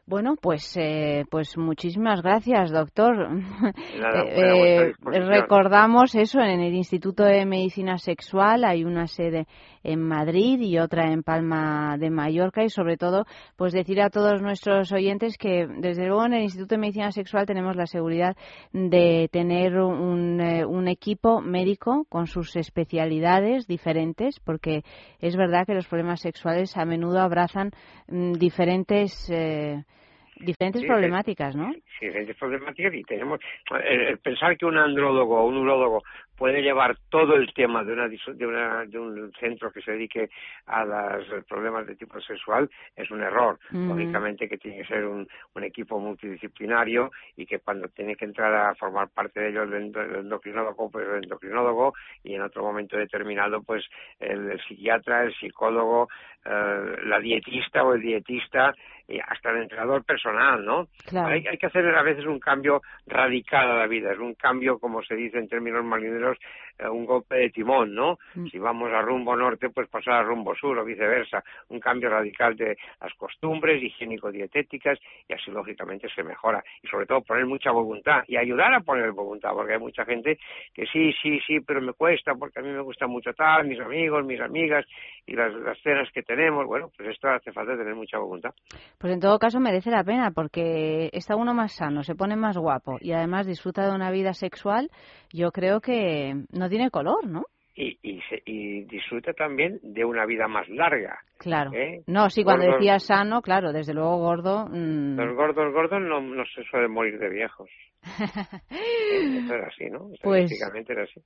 Bueno, 0.10 0.38
pues, 0.41 0.76
eh, 0.76 1.26
pues 1.30 1.56
muchísimas 1.56 2.24
gracias, 2.24 2.72
doctor. 2.72 3.30
Nada, 3.30 4.24
eh, 4.28 4.93
recordamos 5.04 6.15
eso 6.15 6.39
en 6.39 6.62
el 6.62 6.74
Instituto 6.74 7.24
de 7.24 7.45
Medicina 7.45 8.00
Sexual 8.00 8.63
hay 8.63 8.84
una 8.84 9.06
sede 9.06 9.45
en 9.84 10.02
Madrid 10.02 10.60
y 10.62 10.80
otra 10.80 11.12
en 11.12 11.22
Palma 11.22 11.95
de 12.00 12.10
Mallorca 12.10 12.63
y 12.63 12.69
sobre 12.69 12.98
todo, 12.98 13.26
pues 13.56 13.72
decir 13.72 14.02
a 14.02 14.10
todos 14.10 14.41
nuestros 14.41 14.91
oyentes 14.91 15.38
que 15.38 15.67
desde 15.67 16.08
luego 16.08 16.26
en 16.26 16.34
el 16.34 16.41
Instituto 16.41 16.74
de 16.74 16.82
Medicina 16.82 17.12
Sexual 17.12 17.45
tenemos 17.45 17.76
la 17.76 17.86
seguridad 17.86 18.36
de 18.74 19.30
tener 19.32 19.78
un, 19.80 20.41
eh, 20.41 20.65
un 20.65 20.88
equipo 20.88 21.39
médico 21.39 22.08
con 22.10 22.26
sus 22.26 22.56
especialidades 22.56 23.67
diferentes, 23.67 24.39
porque 24.39 24.84
es 25.19 25.36
verdad 25.36 25.67
que 25.67 25.76
los 25.76 25.88
problemas 25.88 26.22
sexuales 26.22 26.76
a 26.78 26.86
menudo 26.86 27.19
abrazan 27.19 27.69
mm, 28.08 28.34
diferentes 28.34 29.30
eh, 29.30 29.84
diferentes 30.39 30.82
sí, 30.82 30.88
problemáticas, 30.88 31.56
¿no? 31.56 31.71
Sí, 31.99 32.06
diferentes 32.06 32.38
problemáticas 32.38 32.93
y 32.93 33.04
tenemos 33.04 33.39
el, 33.71 34.02
el, 34.02 34.17
pensar 34.19 34.58
que 34.58 34.65
un 34.65 34.78
andrólogo 34.78 35.39
o 35.39 35.47
un 35.47 35.58
urólogo 35.58 36.04
puede 36.39 36.62
llevar 36.62 36.97
todo 37.10 37.36
el 37.36 37.54
tema 37.54 37.84
de, 37.84 37.91
una, 37.91 38.08
de, 38.08 38.47
una, 38.47 38.86
de 38.86 38.97
un 38.97 39.32
centro 39.41 39.71
que 39.73 39.82
se 39.82 39.91
dedique 39.91 40.30
a 40.67 40.86
los 40.86 41.43
problemas 41.45 41.86
de 41.86 41.97
tipo 41.97 42.19
sexual 42.21 42.69
es 42.95 43.12
un 43.12 43.21
error. 43.21 43.60
Mm. 43.71 43.89
Lógicamente 43.89 44.47
que 44.47 44.58
tiene 44.58 44.78
que 44.78 44.86
ser 44.86 45.06
un, 45.06 45.28
un, 45.54 45.63
equipo 45.65 45.99
multidisciplinario 45.99 47.12
y 47.36 47.45
que 47.45 47.60
cuando 47.60 47.89
tiene 47.89 48.15
que 48.15 48.23
entrar 48.23 48.56
a 48.56 48.73
formar 48.75 49.10
parte 49.10 49.41
de 49.41 49.49
ello 49.49 49.63
el, 49.63 49.73
endocrinólogo, 49.73 50.89
pues 50.89 51.06
el 51.10 51.23
endocrinólogo 51.25 51.93
y 52.23 52.36
en 52.36 52.41
otro 52.41 52.63
momento 52.63 52.95
determinado 52.95 53.62
pues 53.62 53.84
el, 54.19 54.52
el 54.52 54.62
psiquiatra, 54.62 55.23
el 55.23 55.36
psicólogo, 55.36 56.08
eh, 56.45 56.95
la 57.04 57.19
dietista 57.19 57.84
o 57.84 57.95
el 57.95 58.02
dietista 58.02 58.73
hasta 59.17 59.52
el 59.52 59.63
entrenador 59.63 60.04
personal, 60.04 60.63
¿no? 60.63 60.88
Claro. 61.06 61.30
Hay, 61.30 61.45
hay 61.48 61.58
que 61.58 61.67
hacer 61.67 61.86
a 61.95 62.04
veces 62.04 62.26
un 62.26 62.39
cambio 62.39 62.82
radical 63.08 63.72
a 63.72 63.78
la 63.80 63.88
vida, 63.88 64.12
es 64.12 64.19
un 64.19 64.36
cambio, 64.36 64.78
como 64.80 65.02
se 65.04 65.15
dice 65.15 65.39
en 65.39 65.48
términos 65.48 65.84
marineros, 65.84 66.38
eh, 66.80 66.88
un 66.88 67.06
golpe 67.06 67.36
de 67.36 67.50
timón, 67.50 67.93
¿no? 67.93 68.17
Mm. 68.36 68.48
Si 68.48 68.58
vamos 68.58 68.91
a 68.93 69.02
rumbo 69.02 69.36
norte, 69.36 69.69
pues 69.69 69.89
pasar 69.89 70.13
a 70.15 70.24
rumbo 70.24 70.56
sur 70.56 70.78
o 70.78 70.86
viceversa. 70.86 71.43
Un 71.69 71.80
cambio 71.80 72.10
radical 72.10 72.56
de 72.56 72.78
las 73.02 73.13
costumbres 73.15 73.82
higiénico-dietéticas 73.84 74.98
y 75.28 75.34
así 75.34 75.52
lógicamente 75.52 76.08
se 76.13 76.24
mejora. 76.24 76.63
Y 76.82 76.88
sobre 76.88 77.06
todo 77.06 77.22
poner 77.22 77.45
mucha 77.45 77.72
voluntad 77.72 78.24
y 78.28 78.38
ayudar 78.38 78.74
a 78.74 78.80
poner 78.80 79.12
voluntad, 79.12 79.52
porque 79.54 79.74
hay 79.74 79.80
mucha 79.80 80.06
gente 80.06 80.39
que 80.74 80.86
sí, 80.86 81.13
sí, 81.22 81.39
sí, 81.45 81.60
pero 81.60 81.82
me 81.82 81.93
cuesta 81.93 82.34
porque 82.36 82.60
a 82.60 82.63
mí 82.63 82.69
me 82.69 82.82
gusta 82.82 83.08
mucho 83.08 83.34
tal, 83.34 83.67
mis 83.67 83.80
amigos, 83.80 84.26
mis 84.26 84.39
amigas 84.39 84.86
y 85.26 85.34
las, 85.34 85.54
las 85.54 85.78
cenas 85.82 86.10
que 86.13 86.24
tenemos. 86.24 86.65
Bueno, 86.65 86.89
pues 86.95 87.10
esto 87.10 87.30
hace 87.30 87.52
falta 87.52 87.76
tener 87.76 87.95
mucha 87.95 88.17
voluntad. 88.17 88.54
Pues 89.00 89.14
en 89.14 89.20
todo 89.22 89.40
caso 89.40 89.60
merece 89.62 89.90
la 89.92 90.04
pena 90.04 90.32
porque 90.32 91.10
está 91.14 91.36
uno 91.38 91.54
más 91.54 91.74
sano, 91.74 92.04
se 92.04 92.16
pone 92.16 92.36
más 92.36 92.58
guapo 92.58 92.98
y 93.00 93.14
además 93.14 93.48
disfruta 93.48 93.88
de 93.88 93.96
una 93.96 94.12
vida 94.12 94.34
sexual, 94.34 94.90
yo 95.32 95.52
creo 95.52 95.80
que 95.80 96.34
no 96.52 96.68
tiene 96.70 96.92
color, 96.92 97.26
¿no? 97.26 97.44
Y, 97.76 97.98
y, 98.04 98.20
se- 98.30 98.42
y 98.46 98.84
disfruta 98.84 99.32
también 99.32 99.80
de 99.82 100.04
una 100.04 100.26
vida 100.26 100.50
más 100.50 100.68
larga. 100.68 101.18
Claro. 101.38 101.72
¿eh? 101.74 102.02
No, 102.08 102.30
sí, 102.30 102.44
cuando 102.44 102.66
Gordos- 102.66 102.80
decía 102.80 103.00
sano, 103.00 103.42
claro, 103.42 103.72
desde 103.72 103.94
luego 103.94 104.18
gordo. 104.18 104.66
mm, 104.68 105.16
Los 105.16 105.34
gordos, 105.34 105.72
gordos 105.74 106.02
no, 106.02 106.20
no 106.20 106.44
se 106.54 106.64
suelen 106.66 106.92
morir 106.92 107.18
de 107.18 107.30
viejos. 107.30 107.70
Eso 108.70 109.54
era 109.56 109.68
así, 109.68 109.86
¿no? 109.90 110.10
Pues- 110.22 110.52
era 110.90 111.04
así. 111.04 111.22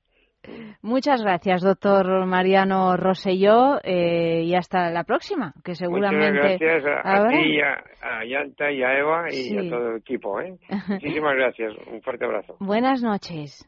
Muchas 0.81 1.21
gracias, 1.23 1.61
doctor 1.61 2.25
Mariano 2.25 2.97
Rosselló, 2.97 3.79
eh, 3.83 4.43
y 4.43 4.55
hasta 4.55 4.89
la 4.91 5.03
próxima, 5.03 5.53
que 5.63 5.75
seguramente 5.75 6.31
Muchas 6.33 6.59
gracias 6.59 7.05
a, 7.05 7.27
ti, 7.27 7.35
y 7.55 7.59
a, 7.61 7.83
a 8.01 8.25
Yanta 8.25 8.71
y 8.71 8.83
a 8.83 8.97
Eva 8.99 9.27
y 9.29 9.33
Sí. 9.33 9.57
a 9.57 9.69
todo 9.69 9.91
el 9.91 9.97
equipo. 9.97 10.39
¿eh? 10.41 10.57
Muchísimas 10.89 11.35
gracias. 11.35 11.73
Un 11.91 12.01
fuerte 12.01 12.25
abrazo. 12.25 12.57
Buenas 12.59 13.01
noches. 13.01 13.67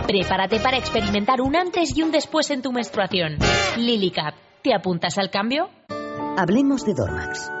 Prepárate 0.07 0.59
para 0.59 0.77
experimentar 0.77 1.41
un 1.41 1.55
antes 1.55 1.95
y 1.95 2.03
un 2.03 2.11
después 2.11 2.49
en 2.51 2.61
tu 2.61 2.71
menstruación. 2.71 3.37
Lily 3.77 4.11
Cap, 4.11 4.33
¿te 4.61 4.73
apuntas 4.73 5.17
al 5.17 5.29
cambio? 5.29 5.69
Hablemos 6.37 6.85
de 6.85 6.93
Dormax. 6.93 7.60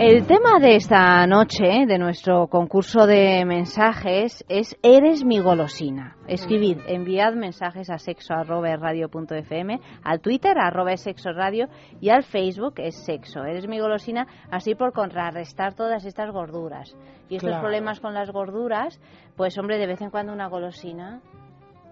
El 0.00 0.26
tema 0.26 0.58
de 0.60 0.76
esta 0.76 1.26
noche, 1.26 1.86
de 1.86 1.98
nuestro 1.98 2.48
concurso 2.48 3.06
de 3.06 3.44
mensajes, 3.46 4.44
es 4.48 4.76
Eres 4.82 5.24
mi 5.24 5.38
golosina. 5.38 6.16
Escribid, 6.26 6.78
enviad 6.86 7.34
mensajes 7.34 7.88
a 7.90 7.98
sexo.radio.fm, 7.98 9.80
al 10.02 10.20
Twitter, 10.20 10.56
arroba 10.58 10.96
sexo 10.96 11.30
radio, 11.32 11.68
y 12.00 12.10
al 12.10 12.22
Facebook 12.24 12.74
es 12.78 13.04
sexo. 13.04 13.44
Eres 13.44 13.68
mi 13.68 13.78
golosina, 13.78 14.26
así 14.50 14.74
por 14.74 14.92
contrarrestar 14.92 15.74
todas 15.74 16.04
estas 16.04 16.30
gorduras. 16.32 16.94
Y 17.28 17.36
estos 17.36 17.50
Claro. 17.50 17.62
problemas 17.62 18.00
con 18.00 18.14
las 18.14 18.30
gorduras, 18.30 19.00
pues 19.36 19.56
hombre, 19.58 19.78
de 19.78 19.86
vez 19.86 20.00
en 20.02 20.10
cuando 20.10 20.32
una 20.32 20.48
golosina. 20.48 21.20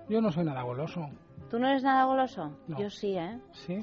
Yo 0.09 0.21
no 0.21 0.31
soy 0.31 0.45
nada 0.45 0.63
goloso. 0.63 1.09
¿Tú 1.51 1.59
no 1.59 1.69
eres 1.69 1.83
nada 1.85 2.05
goloso? 2.05 2.51
No. 2.67 2.79
Yo 2.79 2.91
sí, 2.91 3.17
¿eh? 3.17 3.39
¿Sí? 3.53 3.79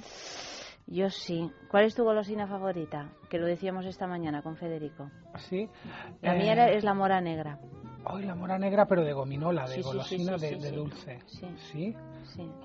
Yo 0.92 1.10
sí. 1.12 1.52
¿Cuál 1.70 1.86
es 1.86 1.94
tu 1.94 2.04
golosina 2.04 2.48
favorita? 2.48 3.10
Que 3.30 3.38
lo 3.38 3.46
decíamos 3.46 3.86
esta 3.86 4.08
mañana 4.08 4.42
con 4.42 4.58
Federico. 4.58 5.12
¿Sí? 5.38 5.70
La 6.22 6.36
Eh, 6.36 6.40
mía 6.40 6.54
era- 6.54 6.72
es 6.72 6.84
la 6.84 6.96
mora 6.96 7.22
negra. 7.22 7.60
Hoy 8.12 8.24
la 8.24 8.36
mora 8.36 8.58
negra, 8.58 8.86
pero 8.86 9.04
de 9.04 9.14
gominola, 9.14 9.64
de 9.64 9.68
Sí, 9.68 9.74
sí, 9.76 9.82
sí, 9.82 9.88
golosina, 9.88 10.38
sí, 10.40 10.56
de, 10.56 10.72
dulce. 10.72 11.20
Sí. 11.28 11.96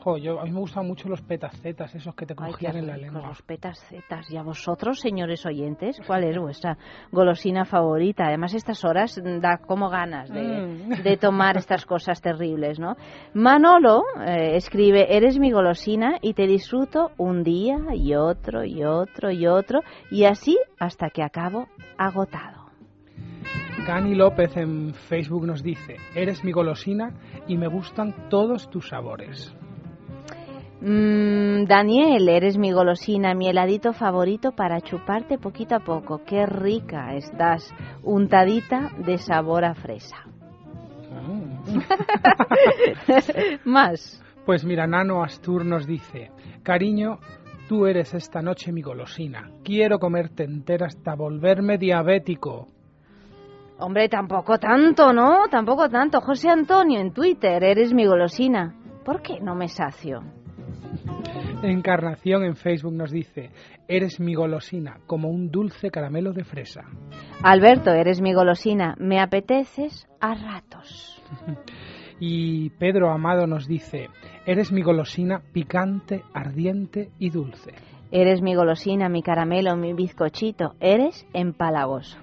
Jo, 0.02 0.18
yo, 0.18 0.40
a 0.40 0.44
mí 0.44 0.50
me 0.52 0.60
gustan 0.60 0.86
mucho 0.86 1.08
los 1.08 1.22
petacetas, 1.22 1.94
esos 1.94 2.14
que 2.14 2.26
te 2.26 2.34
Ay, 2.36 2.52
cogían 2.52 2.76
en 2.76 2.86
la 2.86 2.96
lengua. 2.96 3.28
los 3.28 3.42
petacetas. 3.42 4.30
¿Y 4.30 4.36
a 4.36 4.42
vosotros, 4.42 5.00
señores 5.00 5.44
oyentes, 5.46 5.98
cuál 6.06 6.24
es 6.24 6.38
vuestra 6.38 6.76
golosina 7.12 7.64
favorita? 7.64 8.26
Además, 8.26 8.54
estas 8.54 8.84
horas 8.84 9.18
da 9.40 9.58
como 9.58 9.88
ganas 9.88 10.28
de, 10.30 10.42
Mm. 10.42 11.02
de 11.02 11.16
tomar 11.16 11.56
estas 11.56 11.86
cosas 11.86 12.20
terribles, 12.20 12.78
¿no? 12.78 12.96
Manolo 13.32 14.02
eh, 14.26 14.56
escribe, 14.56 15.16
eres 15.16 15.38
mi 15.38 15.50
golosina 15.50 16.18
y 16.20 16.34
te 16.34 16.46
disfruto 16.46 17.10
un 17.16 17.42
día 17.42 17.76
y 17.94 18.14
otro 18.14 18.64
y 18.64 18.84
otro 18.84 19.30
y 19.30 19.46
otro 19.46 19.80
y 20.10 20.24
así 20.24 20.58
hasta 20.78 21.08
que 21.10 21.22
acabo 21.22 21.66
agotado. 21.96 22.63
Gani 23.86 24.14
López 24.14 24.56
en 24.56 24.94
Facebook 24.94 25.46
nos 25.46 25.62
dice, 25.62 25.96
eres 26.14 26.42
mi 26.44 26.52
golosina 26.52 27.12
y 27.46 27.56
me 27.56 27.66
gustan 27.66 28.28
todos 28.30 28.70
tus 28.70 28.88
sabores. 28.88 29.54
Mm, 30.80 31.64
Daniel, 31.64 32.28
eres 32.28 32.56
mi 32.58 32.72
golosina, 32.72 33.34
mi 33.34 33.48
heladito 33.48 33.92
favorito 33.92 34.52
para 34.52 34.80
chuparte 34.80 35.38
poquito 35.38 35.74
a 35.76 35.80
poco. 35.80 36.22
Qué 36.24 36.46
rica 36.46 37.14
estás, 37.14 37.74
untadita 38.02 38.90
de 38.98 39.18
sabor 39.18 39.64
a 39.64 39.74
fresa. 39.74 40.16
Más. 43.64 44.22
Pues 44.44 44.64
mira, 44.64 44.86
Nano 44.86 45.22
Astur 45.22 45.64
nos 45.64 45.86
dice, 45.86 46.30
cariño, 46.62 47.18
tú 47.68 47.86
eres 47.86 48.12
esta 48.12 48.42
noche 48.42 48.72
mi 48.72 48.82
golosina. 48.82 49.50
Quiero 49.62 49.98
comerte 49.98 50.44
entera 50.44 50.86
hasta 50.86 51.14
volverme 51.14 51.78
diabético. 51.78 52.68
Hombre, 53.84 54.08
tampoco 54.08 54.58
tanto, 54.58 55.12
¿no? 55.12 55.46
Tampoco 55.50 55.90
tanto. 55.90 56.22
José 56.22 56.48
Antonio 56.48 56.98
en 57.00 57.12
Twitter, 57.12 57.62
eres 57.62 57.92
mi 57.92 58.06
golosina. 58.06 58.74
¿Por 59.04 59.20
qué 59.20 59.40
no 59.40 59.54
me 59.54 59.68
sacio? 59.68 60.22
Encarnación 61.62 62.44
en 62.44 62.56
Facebook 62.56 62.94
nos 62.94 63.10
dice, 63.10 63.50
eres 63.86 64.20
mi 64.20 64.34
golosina, 64.34 65.00
como 65.06 65.28
un 65.28 65.50
dulce 65.50 65.90
caramelo 65.90 66.32
de 66.32 66.44
fresa. 66.44 66.80
Alberto, 67.42 67.90
eres 67.90 68.22
mi 68.22 68.32
golosina. 68.32 68.94
Me 68.98 69.20
apeteces 69.20 70.08
a 70.18 70.34
ratos. 70.34 71.22
Y 72.20 72.70
Pedro 72.78 73.10
Amado 73.10 73.48
nos 73.48 73.66
dice, 73.66 74.08
eres 74.46 74.70
mi 74.70 74.82
golosina 74.82 75.42
picante, 75.52 76.22
ardiente 76.32 77.10
y 77.18 77.30
dulce. 77.30 77.72
Eres 78.12 78.40
mi 78.40 78.54
golosina, 78.54 79.08
mi 79.08 79.20
caramelo, 79.20 79.76
mi 79.76 79.92
bizcochito. 79.94 80.74
Eres 80.78 81.26
empalagoso. 81.34 82.16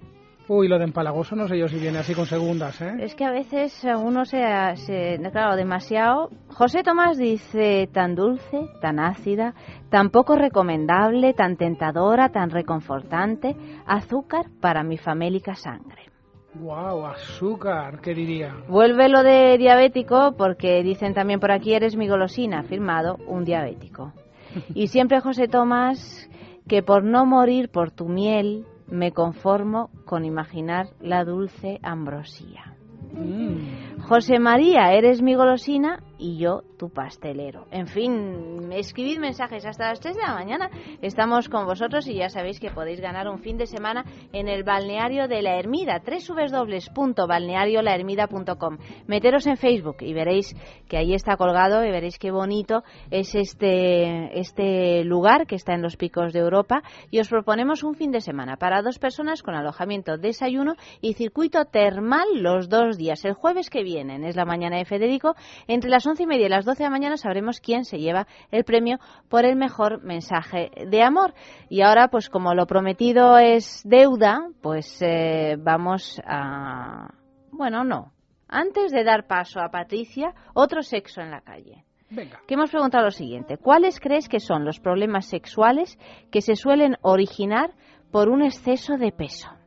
Uy, 0.53 0.67
lo 0.67 0.77
de 0.77 0.83
empalagoso 0.83 1.33
no 1.33 1.47
sé 1.47 1.57
yo 1.57 1.69
si 1.69 1.79
viene 1.79 1.99
así 1.99 2.13
con 2.13 2.25
segundas, 2.25 2.81
¿eh? 2.81 2.97
Es 2.99 3.15
que 3.15 3.23
a 3.23 3.31
veces 3.31 3.85
uno 3.85 4.25
se, 4.25 4.43
se, 4.75 5.17
claro, 5.31 5.55
demasiado. 5.55 6.27
José 6.49 6.83
Tomás 6.83 7.17
dice 7.17 7.87
tan 7.93 8.15
dulce, 8.15 8.67
tan 8.81 8.99
ácida, 8.99 9.53
tan 9.89 10.09
poco 10.09 10.35
recomendable, 10.35 11.33
tan 11.33 11.55
tentadora, 11.55 12.33
tan 12.33 12.49
reconfortante, 12.49 13.55
azúcar 13.85 14.47
para 14.59 14.83
mi 14.83 14.97
famélica 14.97 15.55
sangre. 15.55 16.09
Wow, 16.55 17.05
azúcar, 17.05 18.01
¿qué 18.01 18.13
diría? 18.13 18.53
Vuelve 18.67 19.07
lo 19.07 19.23
de 19.23 19.57
diabético 19.57 20.35
porque 20.37 20.83
dicen 20.83 21.13
también 21.13 21.39
por 21.39 21.53
aquí 21.53 21.73
eres 21.73 21.95
mi 21.95 22.09
golosina, 22.09 22.63
firmado 22.63 23.15
un 23.25 23.45
diabético. 23.45 24.11
Y 24.75 24.87
siempre 24.87 25.21
José 25.21 25.47
Tomás 25.47 26.29
que 26.67 26.83
por 26.83 27.05
no 27.05 27.25
morir 27.25 27.69
por 27.69 27.91
tu 27.91 28.09
miel 28.09 28.65
me 28.91 29.13
conformo 29.13 29.89
con 30.05 30.25
imaginar 30.25 30.89
la 30.99 31.23
dulce 31.23 31.79
ambrosía. 31.81 32.75
Mm. 33.13 34.00
José 34.07 34.39
María, 34.39 34.93
eres 34.93 35.21
mi 35.21 35.35
golosina 35.35 35.99
y 36.21 36.37
yo 36.37 36.61
tu 36.77 36.89
pastelero. 36.89 37.65
En 37.71 37.87
fin, 37.87 38.71
escribid 38.71 39.17
mensajes 39.19 39.65
hasta 39.65 39.89
las 39.89 39.99
3 39.99 40.15
de 40.15 40.21
la 40.21 40.35
mañana. 40.35 40.69
Estamos 41.01 41.49
con 41.49 41.65
vosotros 41.65 42.07
y 42.07 42.13
ya 42.15 42.29
sabéis 42.29 42.59
que 42.59 42.69
podéis 42.69 43.01
ganar 43.01 43.27
un 43.27 43.39
fin 43.39 43.57
de 43.57 43.65
semana 43.65 44.05
en 44.31 44.47
el 44.47 44.63
balneario 44.63 45.27
de 45.27 45.41
la 45.41 45.57
Ermida, 45.57 46.03
www.balneariolahermida.com. 46.05 48.77
Meteros 49.07 49.47
en 49.47 49.57
Facebook 49.57 49.97
y 50.01 50.13
veréis 50.13 50.55
que 50.87 50.97
ahí 50.97 51.13
está 51.13 51.35
colgado 51.37 51.83
y 51.83 51.91
veréis 51.91 52.19
qué 52.19 52.29
bonito 52.31 52.83
es 53.09 53.33
este, 53.35 54.39
este 54.39 55.03
lugar 55.03 55.47
que 55.47 55.55
está 55.55 55.73
en 55.73 55.81
los 55.81 55.97
picos 55.97 56.33
de 56.33 56.39
Europa. 56.39 56.83
Y 57.09 57.19
os 57.19 57.29
proponemos 57.29 57.83
un 57.83 57.95
fin 57.95 58.11
de 58.11 58.21
semana 58.21 58.57
para 58.57 58.83
dos 58.83 58.99
personas 58.99 59.41
con 59.41 59.55
alojamiento, 59.55 60.17
desayuno 60.17 60.75
y 61.01 61.13
circuito 61.13 61.65
termal 61.65 62.27
los 62.35 62.69
dos 62.69 62.97
días. 62.97 63.25
El 63.25 63.33
jueves 63.33 63.71
que 63.71 63.81
viene, 63.83 63.90
es 63.99 64.35
la 64.35 64.45
mañana 64.45 64.77
de 64.77 64.85
Federico, 64.85 65.35
entre 65.67 65.89
las 65.89 66.05
once 66.05 66.23
y 66.23 66.27
media 66.27 66.45
y 66.45 66.49
las 66.49 66.65
12 66.65 66.79
de 66.79 66.83
la 66.85 66.89
mañana 66.89 67.17
sabremos 67.17 67.59
quién 67.59 67.85
se 67.85 67.99
lleva 67.99 68.27
el 68.51 68.63
premio 68.63 68.99
por 69.29 69.45
el 69.45 69.55
mejor 69.55 70.03
mensaje 70.03 70.71
de 70.87 71.03
amor. 71.03 71.33
Y 71.69 71.81
ahora, 71.81 72.07
pues 72.09 72.29
como 72.29 72.53
lo 72.53 72.65
prometido 72.65 73.37
es 73.37 73.81
deuda, 73.85 74.47
pues 74.61 75.01
eh, 75.01 75.57
vamos 75.59 76.21
a... 76.25 77.13
Bueno, 77.51 77.83
no. 77.83 78.13
Antes 78.47 78.91
de 78.91 79.03
dar 79.03 79.27
paso 79.27 79.59
a 79.59 79.69
Patricia, 79.69 80.33
otro 80.53 80.81
sexo 80.81 81.21
en 81.21 81.31
la 81.31 81.41
calle. 81.41 81.85
Venga. 82.09 82.41
Que 82.45 82.55
hemos 82.55 82.69
preguntado 82.69 83.05
lo 83.05 83.11
siguiente. 83.11 83.57
¿Cuáles 83.57 83.99
crees 83.99 84.27
que 84.27 84.41
son 84.41 84.65
los 84.65 84.79
problemas 84.79 85.25
sexuales 85.27 85.97
que 86.29 86.41
se 86.41 86.55
suelen 86.55 86.97
originar 87.01 87.71
por 88.11 88.27
un 88.27 88.41
exceso 88.41 88.97
de 88.97 89.11
peso? 89.13 89.60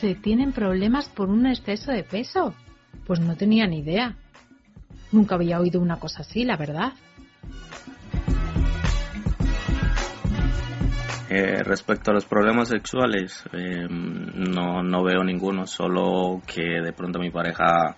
¿Se 0.00 0.14
tienen 0.14 0.52
problemas 0.52 1.08
por 1.08 1.28
un 1.28 1.46
exceso 1.46 1.90
de 1.90 2.04
peso? 2.04 2.54
Pues 3.04 3.18
no 3.18 3.36
tenía 3.36 3.66
ni 3.66 3.80
idea. 3.80 4.16
Nunca 5.10 5.34
había 5.34 5.58
oído 5.58 5.80
una 5.80 5.98
cosa 5.98 6.22
así, 6.22 6.44
la 6.44 6.56
verdad. 6.56 6.92
Eh, 11.30 11.62
respecto 11.64 12.12
a 12.12 12.14
los 12.14 12.24
problemas 12.26 12.68
sexuales, 12.68 13.42
eh, 13.52 13.86
no, 13.88 14.82
no 14.84 15.02
veo 15.02 15.24
ninguno, 15.24 15.66
solo 15.66 16.40
que 16.46 16.80
de 16.80 16.92
pronto 16.92 17.18
mi 17.18 17.30
pareja 17.30 17.96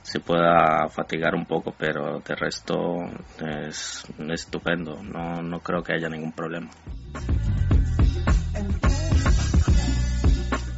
se 0.00 0.20
pueda 0.20 0.88
fatigar 0.88 1.34
un 1.34 1.44
poco, 1.44 1.74
pero 1.76 2.20
de 2.20 2.34
resto 2.36 2.96
es 3.40 4.04
estupendo, 4.30 5.02
no, 5.02 5.42
no 5.42 5.60
creo 5.60 5.82
que 5.82 5.94
haya 5.94 6.08
ningún 6.08 6.32
problema. 6.32 6.70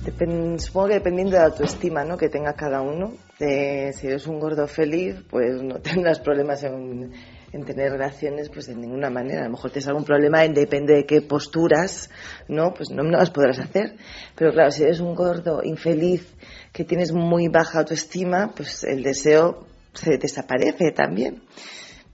Depen- 0.05 0.59
supongo 0.59 0.89
que 0.89 0.95
dependiendo 0.95 1.33
de 1.33 1.39
la 1.39 1.47
autoestima 1.47 2.05
¿no? 2.05 2.19
que 2.19 2.29
tenga 2.29 2.53
cada 2.53 2.83
uno, 2.83 3.15
eh, 3.41 3.91
si 3.95 4.07
eres 4.07 4.27
un 4.27 4.39
gordo 4.39 4.67
feliz, 4.69 5.17
pues 5.31 5.63
no 5.63 5.77
tendrás 5.81 6.21
problemas 6.21 6.63
en, 6.63 7.11
en 7.53 7.65
tener 7.65 7.93
relaciones 7.93 8.51
pues 8.51 8.67
de 8.67 8.75
ninguna 8.75 9.09
manera. 9.09 9.41
A 9.43 9.45
lo 9.45 9.53
mejor 9.53 9.71
tienes 9.71 9.89
algún 9.89 10.05
problema, 10.05 10.45
en- 10.45 10.53
depende 10.53 10.95
de 10.95 11.07
qué 11.07 11.23
posturas, 11.23 12.11
¿no? 12.49 12.75
Pues 12.75 12.91
no, 12.91 13.03
las 13.05 13.31
podrás 13.31 13.59
hacer. 13.61 13.97
Pero 14.37 14.53
claro, 14.53 14.71
si 14.71 14.83
eres 14.83 15.01
un 15.01 15.15
gordo 15.15 15.63
infeliz 15.65 16.27
que 16.73 16.85
tienes 16.85 17.13
muy 17.13 17.49
baja 17.49 17.79
autoestima, 17.79 18.53
pues 18.55 18.85
el 18.85 19.03
deseo 19.03 19.67
se 19.95 20.19
desaparece 20.19 20.91
también. 20.93 21.43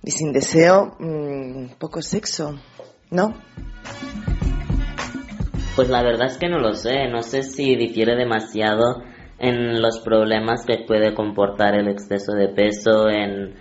Y 0.05 0.13
sin 0.13 0.33
deseo, 0.33 0.95
mm, 1.01 1.77
poco 1.79 2.01
sexo, 2.03 2.55
¿no? 3.11 3.35
Pues 5.77 5.89
la 5.89 6.03
verdad 6.03 6.27
es 6.27 6.37
que 6.37 6.49
no 6.49 6.59
lo 6.59 6.75
sé, 6.75 7.09
no 7.09 7.23
sé 7.23 7.43
si 7.43 7.77
difiere 7.77 8.17
demasiado 8.17 9.03
en 9.39 9.81
los 9.81 10.01
problemas 10.01 10.67
que 10.67 10.85
puede 10.87 11.15
comportar 11.15 11.75
el 11.75 11.89
exceso 11.89 12.33
de 12.33 12.49
peso 12.49 13.09
en, 13.09 13.55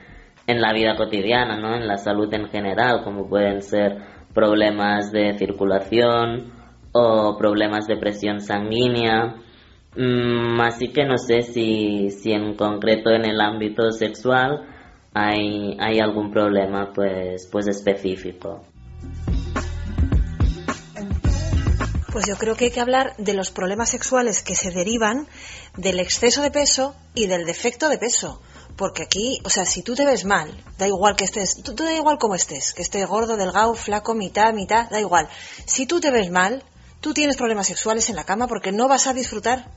en 0.45 0.62
la 0.62 0.74
vida 0.74 0.95
cotidiana, 0.97 1.57
¿no? 1.57 1.76
En 1.76 1.88
la 1.88 1.97
salud 1.97 2.34
en 2.34 2.49
general, 2.49 3.03
como 3.03 3.30
pueden 3.30 3.62
ser 3.62 3.97
problemas 4.34 5.12
de 5.12 5.38
circulación 5.38 6.51
o 6.91 7.38
problemas 7.38 7.88
de 7.88 7.97
presión 7.97 8.41
sanguínea. 8.41 9.36
Mm, 9.95 10.60
así 10.62 10.89
que 10.89 11.05
no 11.05 11.18
sé 11.18 11.41
si, 11.41 12.10
si 12.10 12.32
en 12.32 12.55
concreto 12.55 13.12
en 13.12 13.26
el 13.26 13.39
ámbito 13.39 13.91
sexual 13.91 14.66
hay, 15.14 15.78
hay 15.80 15.99
algún 15.99 16.32
problema 16.32 16.91
pues, 16.93 17.47
pues 17.51 17.68
específico. 17.68 18.62
Pues 22.12 22.26
yo 22.26 22.38
creo 22.38 22.55
que 22.55 22.66
hay 22.66 22.72
que 22.72 22.82
hablar 22.82 23.16
de 23.18 23.34
los 23.34 23.51
problemas 23.51 23.89
sexuales 23.89 24.41
que 24.41 24.55
se 24.55 24.72
derivan 24.72 25.28
del 25.78 25.99
exceso 25.99 26.41
de 26.41 26.49
peso 26.49 26.95
y 27.14 27.28
del 27.28 27.45
defecto 27.45 27.88
de 27.88 27.99
peso. 27.99 28.41
Porque 28.76 29.03
aquí, 29.03 29.39
o 29.43 29.49
sea, 29.49 29.66
si 29.66 29.84
tú 29.84 29.93
te 29.93 30.05
ves 30.05 30.26
mal, 30.26 30.51
da 30.80 30.88
igual 30.88 31.16
que 31.16 31.26
estés, 31.26 31.62
da 31.64 31.93
igual 31.93 32.18
como 32.18 32.34
estés, 32.34 32.74
que 32.74 32.82
estés 32.82 33.05
gordo, 33.05 33.38
delgado, 33.38 33.76
flaco, 33.76 34.16
mitad, 34.16 34.53
mitad, 34.53 34.89
da 34.89 34.99
igual. 34.99 35.30
Si 35.66 35.86
tú 35.86 35.99
te 35.99 36.10
ves 36.10 36.32
mal, 36.32 36.64
tú 36.99 37.14
tienes 37.14 37.38
problemas 37.38 37.68
sexuales 37.68 38.10
en 38.10 38.16
la 38.16 38.24
cama 38.24 38.47
porque 38.47 38.72
no 38.72 38.88
vas 38.88 39.05
a 39.05 39.14
disfrutar. 39.14 39.70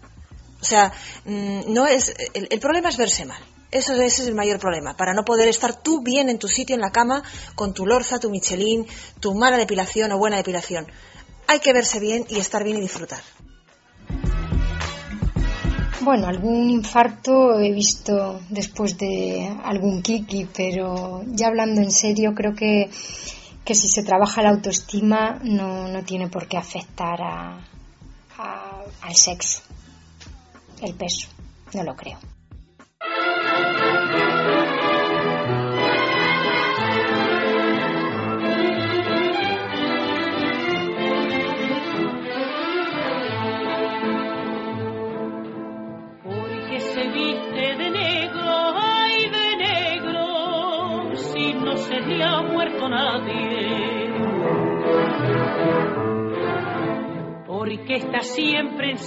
O 0.60 0.64
sea, 0.64 0.92
mm, 1.26 1.72
no 1.72 1.86
es, 1.86 2.14
el, 2.32 2.60
problema 2.60 2.88
es 2.88 2.96
verse 2.96 3.26
mal. 3.26 3.42
Eso, 3.70 3.92
ese 3.94 4.22
es 4.22 4.28
el 4.28 4.34
mayor 4.34 4.58
problema, 4.58 4.96
para 4.96 5.14
no 5.14 5.24
poder 5.24 5.48
estar 5.48 5.82
tú 5.82 6.02
bien 6.02 6.28
en 6.28 6.38
tu 6.38 6.46
sitio 6.46 6.74
en 6.74 6.80
la 6.80 6.92
cama 6.92 7.22
con 7.54 7.74
tu 7.74 7.86
lorza, 7.86 8.20
tu 8.20 8.30
Michelin, 8.30 8.86
tu 9.18 9.34
mala 9.34 9.56
depilación 9.56 10.12
o 10.12 10.18
buena 10.18 10.36
depilación. 10.36 10.86
Hay 11.52 11.60
que 11.60 11.74
verse 11.74 12.00
bien 12.00 12.24
y 12.30 12.38
estar 12.38 12.64
bien 12.64 12.78
y 12.78 12.80
disfrutar. 12.80 13.20
Bueno, 16.00 16.26
algún 16.26 16.70
infarto 16.70 17.60
he 17.60 17.70
visto 17.72 18.40
después 18.48 18.96
de 18.96 19.54
algún 19.62 20.00
kiki, 20.00 20.46
pero 20.46 21.22
ya 21.26 21.48
hablando 21.48 21.82
en 21.82 21.90
serio, 21.92 22.34
creo 22.34 22.54
que, 22.54 22.88
que 23.66 23.74
si 23.74 23.86
se 23.86 24.02
trabaja 24.02 24.40
la 24.40 24.48
autoestima 24.48 25.40
no, 25.44 25.88
no 25.88 26.02
tiene 26.04 26.28
por 26.28 26.48
qué 26.48 26.56
afectar 26.56 27.20
a, 27.20 27.58
a- 28.38 28.82
al 29.02 29.14
sexo, 29.14 29.60
el 30.80 30.94
peso, 30.94 31.28
no 31.74 31.82
lo 31.84 31.94
creo. 31.94 32.18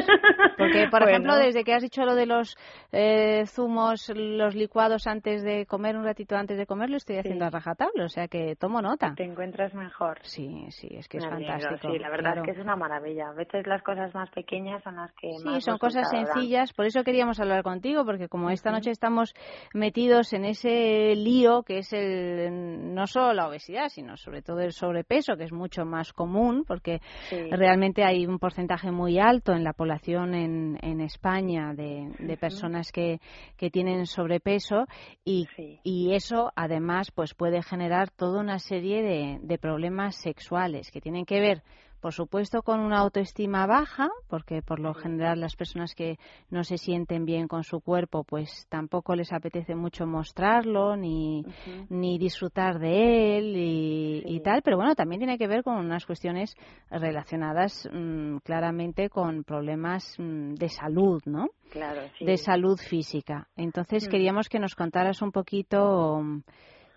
Porque, 0.56 0.86
por 0.90 1.00
Bueno. 1.00 1.10
ejemplo, 1.10 1.36
desde 1.36 1.64
que 1.64 1.74
has 1.74 1.82
dicho 1.82 2.04
lo 2.04 2.14
de 2.14 2.26
los 2.26 2.56
eh, 2.92 3.44
zumos, 3.46 4.10
los 4.14 4.54
licuados 4.54 5.06
antes 5.06 5.42
de 5.42 5.66
comer, 5.66 5.96
un 5.96 6.04
ratito 6.04 6.36
antes 6.36 6.56
de 6.58 6.66
comer, 6.66 6.90
lo 6.90 6.96
estoy 6.96 7.16
haciendo 7.16 7.46
a 7.46 7.50
rajatabla, 7.50 8.04
o 8.04 8.08
sea 8.08 8.28
que 8.28 8.54
tomo 8.56 8.80
nota. 8.82 9.14
Te 9.16 9.24
encuentras 9.24 9.74
mejor. 9.74 10.18
Sí, 10.22 10.66
sí, 10.70 10.88
es 10.92 11.08
que 11.08 11.18
es 11.18 11.26
Me 11.26 11.32
alegro, 11.32 11.52
fantástico. 11.58 11.92
Sí, 11.92 11.98
la 11.98 12.10
verdad 12.10 12.32
claro. 12.32 12.40
es 12.42 12.46
que 12.46 12.52
es 12.52 12.64
una 12.64 12.76
maravilla. 12.76 13.28
A 13.30 13.34
veces 13.34 13.66
las 13.66 13.82
cosas 13.82 14.14
más 14.14 14.30
pequeñas 14.30 14.82
son 14.82 14.96
las 14.96 15.10
que 15.12 15.30
Sí, 15.32 15.44
más 15.44 15.64
son 15.64 15.78
cosas 15.78 16.02
resultado 16.10 16.40
por 16.74 16.86
eso 16.86 17.04
queríamos 17.04 17.38
hablar 17.40 17.62
contigo, 17.62 18.04
porque 18.04 18.28
como 18.28 18.50
esta 18.50 18.70
noche 18.70 18.90
estamos 18.90 19.34
metidos 19.74 20.32
en 20.32 20.44
ese 20.44 21.14
lío 21.14 21.62
que 21.62 21.78
es 21.78 21.92
el 21.92 22.94
no 22.94 23.06
solo 23.06 23.32
la 23.34 23.48
obesidad, 23.48 23.88
sino 23.88 24.16
sobre 24.16 24.42
todo 24.42 24.60
el 24.60 24.72
sobrepeso, 24.72 25.36
que 25.36 25.44
es 25.44 25.52
mucho 25.52 25.84
más 25.84 26.12
común, 26.12 26.64
porque 26.66 27.00
Sí. 27.28 27.36
realmente 27.50 28.04
hay 28.04 28.26
un 28.26 28.38
porcentaje 28.38 28.90
muy 28.90 29.18
alto 29.18 29.52
en 29.52 29.64
la 29.64 29.72
población 29.72 30.34
en, 30.34 30.78
en 30.82 31.00
España 31.00 31.72
de, 31.74 32.36
personas 32.40 32.90
que, 32.92 33.20
que 33.56 33.70
tienen 33.70 34.06
sobrepeso 34.06 34.86
y, 35.24 35.46
y 35.82 36.14
eso 36.14 36.50
además 36.56 37.10
pues 37.14 37.34
puede 37.34 37.62
generar 37.62 38.10
toda 38.10 38.40
una 38.40 38.58
serie 38.58 39.02
de, 39.02 39.38
de 39.42 39.58
problemas 39.58 40.16
sexuales 40.16 40.90
que 40.90 41.00
tienen 41.00 41.24
que 41.24 41.40
ver 41.40 41.62
por 42.00 42.12
supuesto 42.12 42.62
con 42.62 42.80
una 42.80 42.98
autoestima 42.98 43.66
baja, 43.66 44.08
porque 44.28 44.62
por 44.62 44.80
lo 44.80 44.94
general 44.94 45.40
las 45.40 45.54
personas 45.56 45.94
que 45.94 46.18
no 46.50 46.64
se 46.64 46.78
sienten 46.78 47.24
bien 47.24 47.46
con 47.46 47.62
su 47.62 47.80
cuerpo, 47.80 48.24
pues 48.24 48.66
tampoco 48.68 49.14
les 49.14 49.32
apetece 49.32 49.74
mucho 49.74 50.06
mostrarlo 50.06 50.96
ni, 50.96 51.44
ni 51.88 52.18
disfrutar 52.18 52.78
de 52.78 53.38
él 53.38 53.56
y, 53.56 54.22
y 54.24 54.40
tal, 54.40 54.62
pero 54.62 54.76
bueno, 54.76 54.94
también 54.94 55.20
tiene 55.20 55.38
que 55.38 55.46
ver 55.46 55.62
con 55.62 55.76
unas 55.76 56.06
cuestiones 56.06 56.54
relacionadas 56.90 57.88
mm, 57.92 58.38
claramente 58.38 59.08
con 59.08 59.44
problemas 59.44 60.14
mm, 60.18 60.54
de 60.54 60.68
salud, 60.68 61.20
¿no? 61.26 61.48
Claro, 61.70 62.02
sí. 62.18 62.24
De 62.24 62.36
salud 62.36 62.78
física. 62.78 63.46
Entonces 63.56 64.06
Mm. 64.06 64.10
queríamos 64.10 64.48
que 64.48 64.58
nos 64.58 64.74
contaras 64.74 65.22
un 65.22 65.32
poquito 65.32 66.20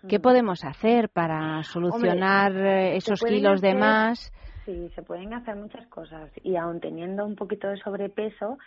qué 0.08 0.20
podemos 0.20 0.64
hacer 0.64 1.08
para 1.08 1.62
solucionar 1.62 2.52
eh, 2.56 2.96
esos 2.96 3.22
kilos 3.22 3.60
de 3.60 3.74
más. 3.74 4.32
Sí, 4.64 4.88
se 4.94 5.02
pueden 5.02 5.32
hacer 5.34 5.56
muchas 5.56 5.86
cosas 5.88 6.30
y 6.42 6.56
aun 6.56 6.80
teniendo 6.80 7.24
un 7.26 7.36
poquito 7.36 7.68
de 7.68 7.76
sobrepeso, 7.76 8.58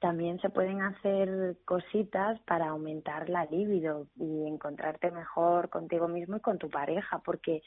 también 0.00 0.38
se 0.40 0.50
pueden 0.50 0.82
hacer 0.82 1.56
cositas 1.64 2.40
para 2.40 2.68
aumentar 2.68 3.28
la 3.28 3.44
libido 3.44 4.06
y 4.16 4.46
encontrarte 4.48 5.10
mejor 5.10 5.68
contigo 5.70 6.08
mismo 6.08 6.36
y 6.36 6.40
con 6.40 6.58
tu 6.58 6.68
pareja, 6.68 7.20
porque 7.24 7.62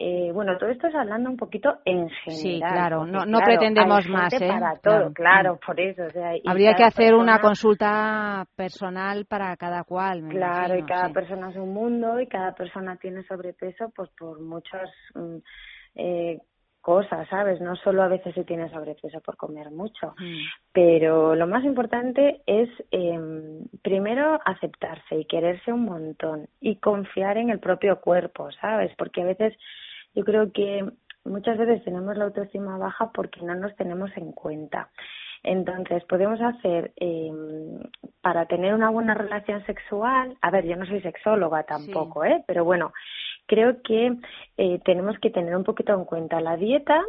eh, 0.00 0.30
bueno, 0.32 0.56
todo 0.58 0.70
esto 0.70 0.86
es 0.86 0.94
hablando 0.94 1.28
un 1.28 1.36
poquito 1.36 1.78
en 1.84 2.08
general. 2.08 2.40
Sí, 2.40 2.60
claro, 2.60 2.98
porque, 2.98 3.12
no- 3.12 3.26
no 3.26 3.38
claro, 3.38 3.44
pretendemos 3.46 4.06
hay 4.06 4.12
más, 4.12 4.30
gente 4.32 4.46
¿eh? 4.46 4.48
Para 4.48 4.76
todo, 4.76 5.12
Claro. 5.12 5.12
claro, 5.12 5.58
por 5.66 5.80
eso. 5.80 6.04
O 6.04 6.10
sea, 6.10 6.36
y 6.36 6.42
Habría 6.46 6.74
que 6.74 6.84
hacer 6.84 7.14
una 7.16 7.40
consulta 7.40 8.46
personal 8.54 9.26
para 9.26 9.56
cada 9.56 9.82
cual. 9.82 10.22
me 10.22 10.34
Claro, 10.34 10.76
y 10.78 10.84
cada 10.84 11.08
sí. 11.08 11.14
persona 11.14 11.50
es 11.50 11.56
un 11.56 11.74
mundo 11.74 12.20
y 12.20 12.28
cada 12.28 12.54
persona 12.54 12.96
tiene 12.96 13.24
sobrepeso 13.24 13.90
pues 13.94 14.08
por 14.16 14.40
muchas 14.40 14.88
mm, 15.16 15.36
eh, 15.96 16.38
cosas, 16.88 17.28
¿sabes? 17.28 17.60
No 17.60 17.76
solo 17.76 18.02
a 18.02 18.08
veces 18.08 18.34
se 18.34 18.44
tiene 18.44 18.70
sobrepeso 18.70 19.20
por 19.20 19.36
comer 19.36 19.70
mucho, 19.70 20.14
Mm. 20.18 20.40
pero 20.72 21.34
lo 21.34 21.46
más 21.46 21.62
importante 21.62 22.40
es 22.46 22.70
eh, 22.92 23.20
primero 23.82 24.40
aceptarse 24.46 25.16
y 25.16 25.26
quererse 25.26 25.70
un 25.70 25.84
montón 25.84 26.48
y 26.62 26.76
confiar 26.76 27.36
en 27.36 27.50
el 27.50 27.58
propio 27.60 28.00
cuerpo, 28.00 28.50
¿sabes? 28.52 28.90
Porque 28.96 29.20
a 29.20 29.26
veces 29.26 29.52
yo 30.14 30.24
creo 30.24 30.50
que 30.50 30.82
muchas 31.26 31.58
veces 31.58 31.84
tenemos 31.84 32.16
la 32.16 32.24
autoestima 32.24 32.78
baja 32.78 33.10
porque 33.12 33.42
no 33.42 33.54
nos 33.54 33.76
tenemos 33.76 34.10
en 34.16 34.32
cuenta. 34.32 34.88
Entonces, 35.42 36.02
podemos 36.04 36.40
hacer 36.40 36.92
eh, 36.96 37.30
para 38.22 38.46
tener 38.46 38.72
una 38.72 38.88
buena 38.88 39.12
relación 39.14 39.64
sexual. 39.66 40.36
A 40.40 40.50
ver, 40.50 40.64
yo 40.64 40.74
no 40.74 40.86
soy 40.86 41.02
sexóloga 41.02 41.64
tampoco, 41.64 42.24
¿eh? 42.24 42.42
Pero 42.46 42.64
bueno, 42.64 42.92
creo 43.48 43.82
que 43.82 44.14
eh, 44.56 44.80
tenemos 44.84 45.18
que 45.18 45.30
tener 45.30 45.56
un 45.56 45.64
poquito 45.64 45.92
en 45.94 46.04
cuenta 46.04 46.40
la 46.40 46.56
dieta 46.56 47.02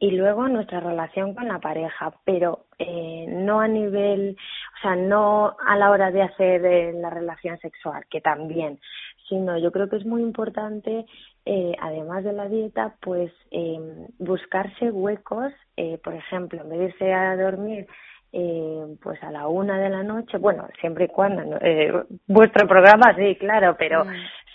y 0.00 0.10
luego 0.10 0.48
nuestra 0.48 0.80
relación 0.80 1.34
con 1.34 1.46
la 1.46 1.60
pareja, 1.60 2.12
pero 2.24 2.66
eh, 2.78 3.26
no 3.28 3.60
a 3.60 3.68
nivel, 3.68 4.36
o 4.76 4.82
sea, 4.82 4.96
no 4.96 5.56
a 5.64 5.76
la 5.76 5.90
hora 5.90 6.10
de 6.10 6.22
hacer 6.22 6.64
eh, 6.64 6.92
la 6.92 7.10
relación 7.10 7.58
sexual, 7.58 8.04
que 8.10 8.20
también, 8.20 8.80
sino 9.28 9.56
yo 9.58 9.70
creo 9.70 9.88
que 9.88 9.96
es 9.96 10.06
muy 10.06 10.22
importante, 10.22 11.06
eh, 11.44 11.76
además 11.80 12.24
de 12.24 12.32
la 12.32 12.48
dieta, 12.48 12.96
pues 13.00 13.30
eh, 13.52 14.08
buscarse 14.18 14.90
huecos, 14.90 15.52
eh, 15.76 15.98
por 16.02 16.14
ejemplo, 16.14 16.62
en 16.62 16.70
vez 16.70 16.94
a 17.02 17.36
dormir 17.36 17.86
eh, 18.32 18.96
pues 19.02 19.22
a 19.22 19.30
la 19.30 19.48
una 19.48 19.78
de 19.78 19.88
la 19.88 20.02
noche, 20.02 20.36
bueno, 20.38 20.68
siempre 20.80 21.06
y 21.06 21.08
cuando 21.08 21.56
eh, 21.60 21.92
vuestro 22.26 22.66
programa 22.66 23.14
sí, 23.16 23.36
claro, 23.36 23.76
pero 23.78 24.04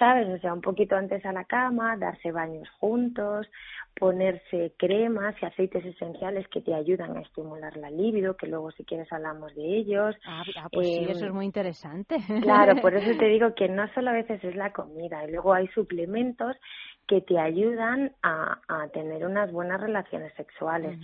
sabes, 0.02 0.28
o 0.30 0.40
sea, 0.40 0.52
un 0.52 0.62
poquito 0.62 0.96
antes 0.96 1.24
a 1.28 1.32
la 1.32 1.44
cama, 1.44 1.96
darse 1.96 2.32
baños 2.32 2.68
juntos, 2.80 3.48
ponerse 3.96 4.74
cremas 4.76 5.36
y 5.40 5.46
aceites 5.46 5.86
esenciales 5.86 6.48
que 6.48 6.62
te 6.62 6.74
ayudan 6.74 7.16
a 7.16 7.22
estimular 7.22 7.78
la 7.78 7.92
libido, 7.92 8.36
que 8.36 8.48
luego 8.48 8.72
si 8.72 8.84
quieres 8.84 9.14
hablamos 9.14 9.54
de 9.54 9.78
ellos. 9.78 10.16
Ah, 10.26 10.42
ah, 10.58 10.70
pues 10.72 10.88
sí, 10.88 11.06
eso 11.08 11.28
es 11.28 11.32
muy 11.32 11.46
interesante. 11.46 12.18
Claro, 12.42 12.82
por 12.82 12.96
eso 12.96 13.16
te 13.20 13.26
digo 13.28 13.54
que 13.54 13.70
no 13.70 13.88
solo 13.94 14.10
a 14.10 14.14
veces 14.14 14.44
es 14.44 14.56
la 14.56 14.74
comida, 14.74 15.24
y 15.24 15.32
luego 15.32 15.54
hay 15.54 15.68
suplementos 15.68 16.58
que 17.08 17.22
te 17.22 17.38
ayudan 17.38 18.16
a, 18.24 18.60
a 18.68 18.88
tener 18.88 19.26
unas 19.26 19.52
buenas 19.52 19.82
relaciones 19.82 20.34
sexuales. 20.36 20.98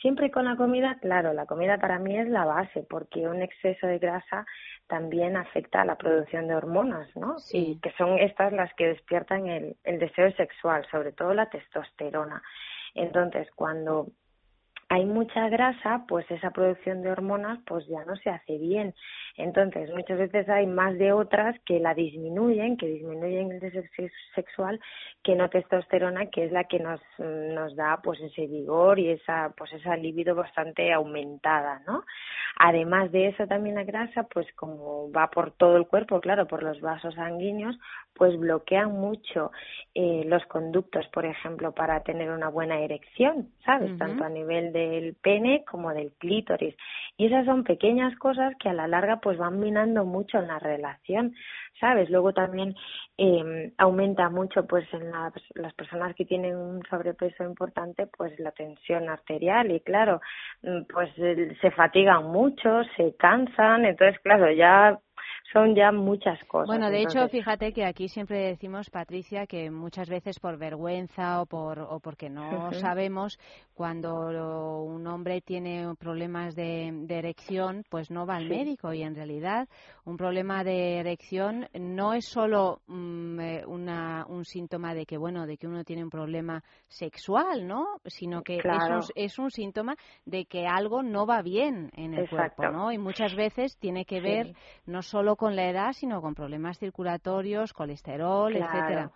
Siempre 0.00 0.30
con 0.30 0.44
la 0.44 0.56
comida, 0.56 0.98
claro, 1.00 1.32
la 1.32 1.46
comida 1.46 1.78
para 1.78 1.98
mí 1.98 2.18
es 2.18 2.28
la 2.28 2.44
base, 2.44 2.84
porque 2.90 3.28
un 3.28 3.40
exceso 3.40 3.86
de 3.86 3.98
grasa 3.98 4.44
también 4.92 5.38
afecta 5.38 5.80
a 5.80 5.84
la 5.86 5.96
producción 5.96 6.48
de 6.48 6.54
hormonas, 6.54 7.08
¿no? 7.16 7.36
Y 7.50 7.80
que 7.80 7.92
son 7.92 8.18
estas 8.18 8.52
las 8.52 8.74
que 8.74 8.88
despiertan 8.88 9.46
el, 9.46 9.74
el 9.84 9.98
deseo 9.98 10.30
sexual, 10.32 10.86
sobre 10.90 11.12
todo 11.12 11.32
la 11.32 11.48
testosterona. 11.48 12.42
Entonces, 12.94 13.48
cuando 13.56 14.08
hay 14.92 15.06
mucha 15.06 15.48
grasa, 15.48 16.04
pues 16.06 16.30
esa 16.30 16.50
producción 16.50 17.00
de 17.00 17.10
hormonas 17.10 17.58
pues 17.66 17.86
ya 17.86 18.04
no 18.04 18.14
se 18.16 18.28
hace 18.28 18.58
bien. 18.58 18.94
Entonces, 19.38 19.90
muchas 19.90 20.18
veces 20.18 20.46
hay 20.50 20.66
más 20.66 20.98
de 20.98 21.14
otras 21.14 21.58
que 21.64 21.80
la 21.80 21.94
disminuyen, 21.94 22.76
que 22.76 22.88
disminuyen 22.88 23.52
el 23.52 23.60
deseo 23.60 23.84
sex- 23.96 24.12
sexual, 24.34 24.78
que 25.22 25.34
no 25.34 25.48
testosterona, 25.48 26.26
que 26.26 26.44
es 26.44 26.52
la 26.52 26.64
que 26.64 26.78
nos, 26.78 27.00
nos 27.18 27.74
da 27.74 28.00
pues 28.02 28.20
ese 28.20 28.46
vigor 28.46 28.98
y 28.98 29.08
esa 29.12 29.54
pues 29.56 29.72
esa 29.72 29.96
libido 29.96 30.34
bastante 30.34 30.92
aumentada, 30.92 31.80
¿no? 31.86 32.04
Además 32.58 33.10
de 33.12 33.28
eso 33.28 33.46
también 33.46 33.76
la 33.76 33.84
grasa, 33.84 34.24
pues 34.24 34.46
como 34.56 35.10
va 35.10 35.30
por 35.30 35.52
todo 35.52 35.78
el 35.78 35.86
cuerpo, 35.86 36.20
claro, 36.20 36.46
por 36.46 36.62
los 36.62 36.78
vasos 36.82 37.14
sanguíneos, 37.14 37.78
pues 38.14 38.38
bloquean 38.38 38.92
mucho 38.92 39.52
eh, 39.94 40.24
los 40.26 40.44
conductos, 40.46 41.06
por 41.08 41.24
ejemplo, 41.24 41.72
para 41.72 42.02
tener 42.02 42.30
una 42.30 42.48
buena 42.50 42.78
erección, 42.80 43.48
¿sabes? 43.64 43.96
Tanto 43.96 44.24
a 44.24 44.28
nivel 44.28 44.72
del 44.88 45.14
pene 45.14 45.64
como 45.64 45.92
del 45.92 46.12
clítoris. 46.18 46.74
Y 47.16 47.26
esas 47.26 47.44
son 47.46 47.64
pequeñas 47.64 48.16
cosas 48.18 48.54
que 48.58 48.68
a 48.68 48.74
la 48.74 48.88
larga 48.88 49.20
pues 49.20 49.38
van 49.38 49.60
minando 49.60 50.04
mucho 50.04 50.38
en 50.38 50.48
la 50.48 50.58
relación, 50.58 51.34
¿sabes? 51.80 52.10
Luego 52.10 52.32
también 52.32 52.74
eh, 53.18 53.72
aumenta 53.78 54.28
mucho 54.28 54.66
pues 54.66 54.86
en 54.92 55.10
las, 55.10 55.32
las 55.54 55.74
personas 55.74 56.14
que 56.14 56.24
tienen 56.24 56.56
un 56.56 56.82
sobrepeso 56.88 57.44
importante 57.44 58.06
pues 58.06 58.38
la 58.38 58.52
tensión 58.52 59.08
arterial 59.08 59.70
y 59.70 59.80
claro, 59.80 60.20
mm, 60.62 60.82
pues 60.92 61.10
se 61.14 61.70
fatigan 61.70 62.24
mucho, 62.24 62.82
se 62.96 63.16
cansan, 63.16 63.84
entonces 63.84 64.18
claro, 64.20 64.50
ya 64.52 64.98
son 65.52 65.74
ya 65.74 65.90
muchas 65.92 66.38
cosas. 66.44 66.68
Bueno, 66.68 66.90
de 66.90 67.02
hecho, 67.02 67.28
fíjate 67.28 67.72
que 67.72 67.84
aquí 67.84 68.08
siempre 68.08 68.38
decimos, 68.38 68.88
Patricia, 68.88 69.46
que 69.46 69.70
muchas 69.70 70.08
veces 70.08 70.38
por 70.38 70.58
vergüenza 70.58 71.40
o, 71.42 71.46
por, 71.46 71.80
o 71.80 71.98
porque 71.98 72.30
no 72.30 72.72
sabemos, 72.72 73.36
cuando 73.74 74.82
un 74.82 75.06
hombre 75.08 75.40
tiene 75.40 75.92
problemas 75.98 76.54
de, 76.54 76.90
de 76.92 77.18
erección, 77.18 77.82
pues 77.90 78.10
no 78.12 78.26
va 78.26 78.36
al 78.36 78.46
Sí. 78.48 78.54
médico. 78.54 78.92
Y 78.92 79.02
en 79.02 79.14
realidad, 79.16 79.68
un 80.04 80.16
problema 80.16 80.62
de 80.62 80.98
erección 80.98 81.66
no 81.74 82.14
es 82.14 82.26
solo 82.26 82.80
mm, 82.86 83.40
eh, 83.40 83.64
una, 83.66 84.24
un 84.28 84.44
síntoma 84.44 84.94
de 84.94 85.04
que, 85.04 85.16
bueno, 85.18 85.46
de 85.46 85.56
que 85.56 85.66
uno 85.66 85.82
tiene 85.82 86.04
un 86.04 86.10
problema 86.10 86.62
sexual, 86.86 87.66
¿no? 87.66 87.86
Sino 88.06 88.42
que 88.42 88.60
Claro. 88.60 89.00
es, 89.00 89.08
un, 89.08 89.12
es 89.16 89.38
un 89.38 89.50
síntoma 89.50 89.96
de 90.26 90.44
que 90.44 90.66
algo 90.66 91.02
no 91.02 91.26
va 91.26 91.42
bien 91.42 91.90
en 91.96 92.14
el 92.14 92.20
Exacto. 92.22 92.62
cuerpo, 92.62 92.72
¿no? 92.72 92.92
Y 92.92 92.98
muchas 92.98 93.34
veces 93.34 93.76
tiene 93.78 94.04
que 94.04 94.20
Sí. 94.20 94.20
ver 94.20 94.52
no 94.86 95.02
solo 95.02 95.31
con 95.36 95.56
la 95.56 95.68
edad, 95.68 95.92
sino 95.92 96.20
con 96.20 96.34
problemas 96.34 96.78
circulatorios, 96.78 97.72
colesterol, 97.72 98.52
Claro. 98.52 98.72
etcétera. 98.72 99.10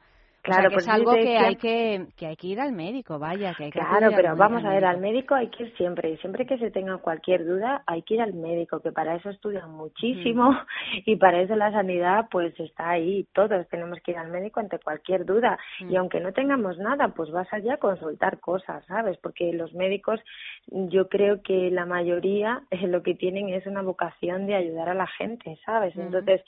Claro, 0.46 0.68
que 0.70 0.74
pues 0.74 0.86
es 0.86 0.92
algo 0.92 1.12
que 1.12 1.22
que- 1.22 1.38
hay 1.38 1.56
que, 1.56 2.06
que 2.16 2.26
hay 2.26 2.36
que 2.36 2.46
ir 2.46 2.60
al 2.60 2.72
médico, 2.72 3.18
vaya, 3.18 3.52
que 3.54 3.64
hay 3.64 3.70
que 3.70 3.78
Claro, 3.78 4.10
pero 4.14 4.30
al- 4.30 4.36
vamos 4.36 4.60
al 4.64 4.70
a 4.70 4.74
ver, 4.74 4.84
al 4.84 4.98
médico. 5.00 5.34
hay 5.34 5.48
que 5.48 5.64
ir 5.64 5.76
siempre, 5.76 6.10
y 6.10 6.16
siempre 6.18 6.46
que 6.46 6.56
se 6.58 6.70
tenga 6.70 6.96
cualquier 6.98 7.44
duda 7.44 7.82
hay 7.86 8.02
que 8.02 8.14
ir 8.14 8.22
al 8.22 8.32
médico, 8.34 8.80
que 8.80 8.92
para 8.92 9.14
eso 9.16 9.30
estudian 9.30 9.70
muchísimo 9.72 10.50
Mm. 10.52 10.56
y 11.06 11.16
para 11.16 11.40
eso 11.40 11.54
la 11.56 11.70
sanidad 11.72 12.26
pues 12.30 12.58
está 12.60 12.90
ahí, 12.90 13.26
todos 13.34 13.66
tenemos 13.68 13.98
que 14.00 14.12
ir 14.12 14.18
al 14.18 14.28
médico 14.30 14.60
ante 14.60 14.78
cualquier 14.78 15.24
duda 15.26 15.58
Mm. 15.80 15.90
y 15.90 15.96
aunque 15.96 16.20
no 16.20 16.32
tengamos 16.32 16.78
nada, 16.78 17.08
pues 17.08 17.30
vas 17.30 17.52
allá 17.52 17.74
a 17.74 17.78
consultar 17.78 18.40
cosas, 18.40 18.84
¿sabes? 18.86 19.18
Porque 19.18 19.52
los 19.52 19.74
médicos 19.74 20.20
yo 20.68 21.08
creo 21.08 21.42
que 21.42 21.70
la 21.70 21.86
mayoría 21.86 22.62
lo 22.86 23.02
que 23.02 23.14
tienen 23.14 23.48
es 23.50 23.66
una 23.66 23.82
vocación 23.82 24.46
de 24.46 24.54
ayudar 24.54 24.88
a 24.88 24.94
la 24.94 25.06
gente, 25.06 25.58
¿sabes? 25.64 25.96
Entonces, 25.96 26.42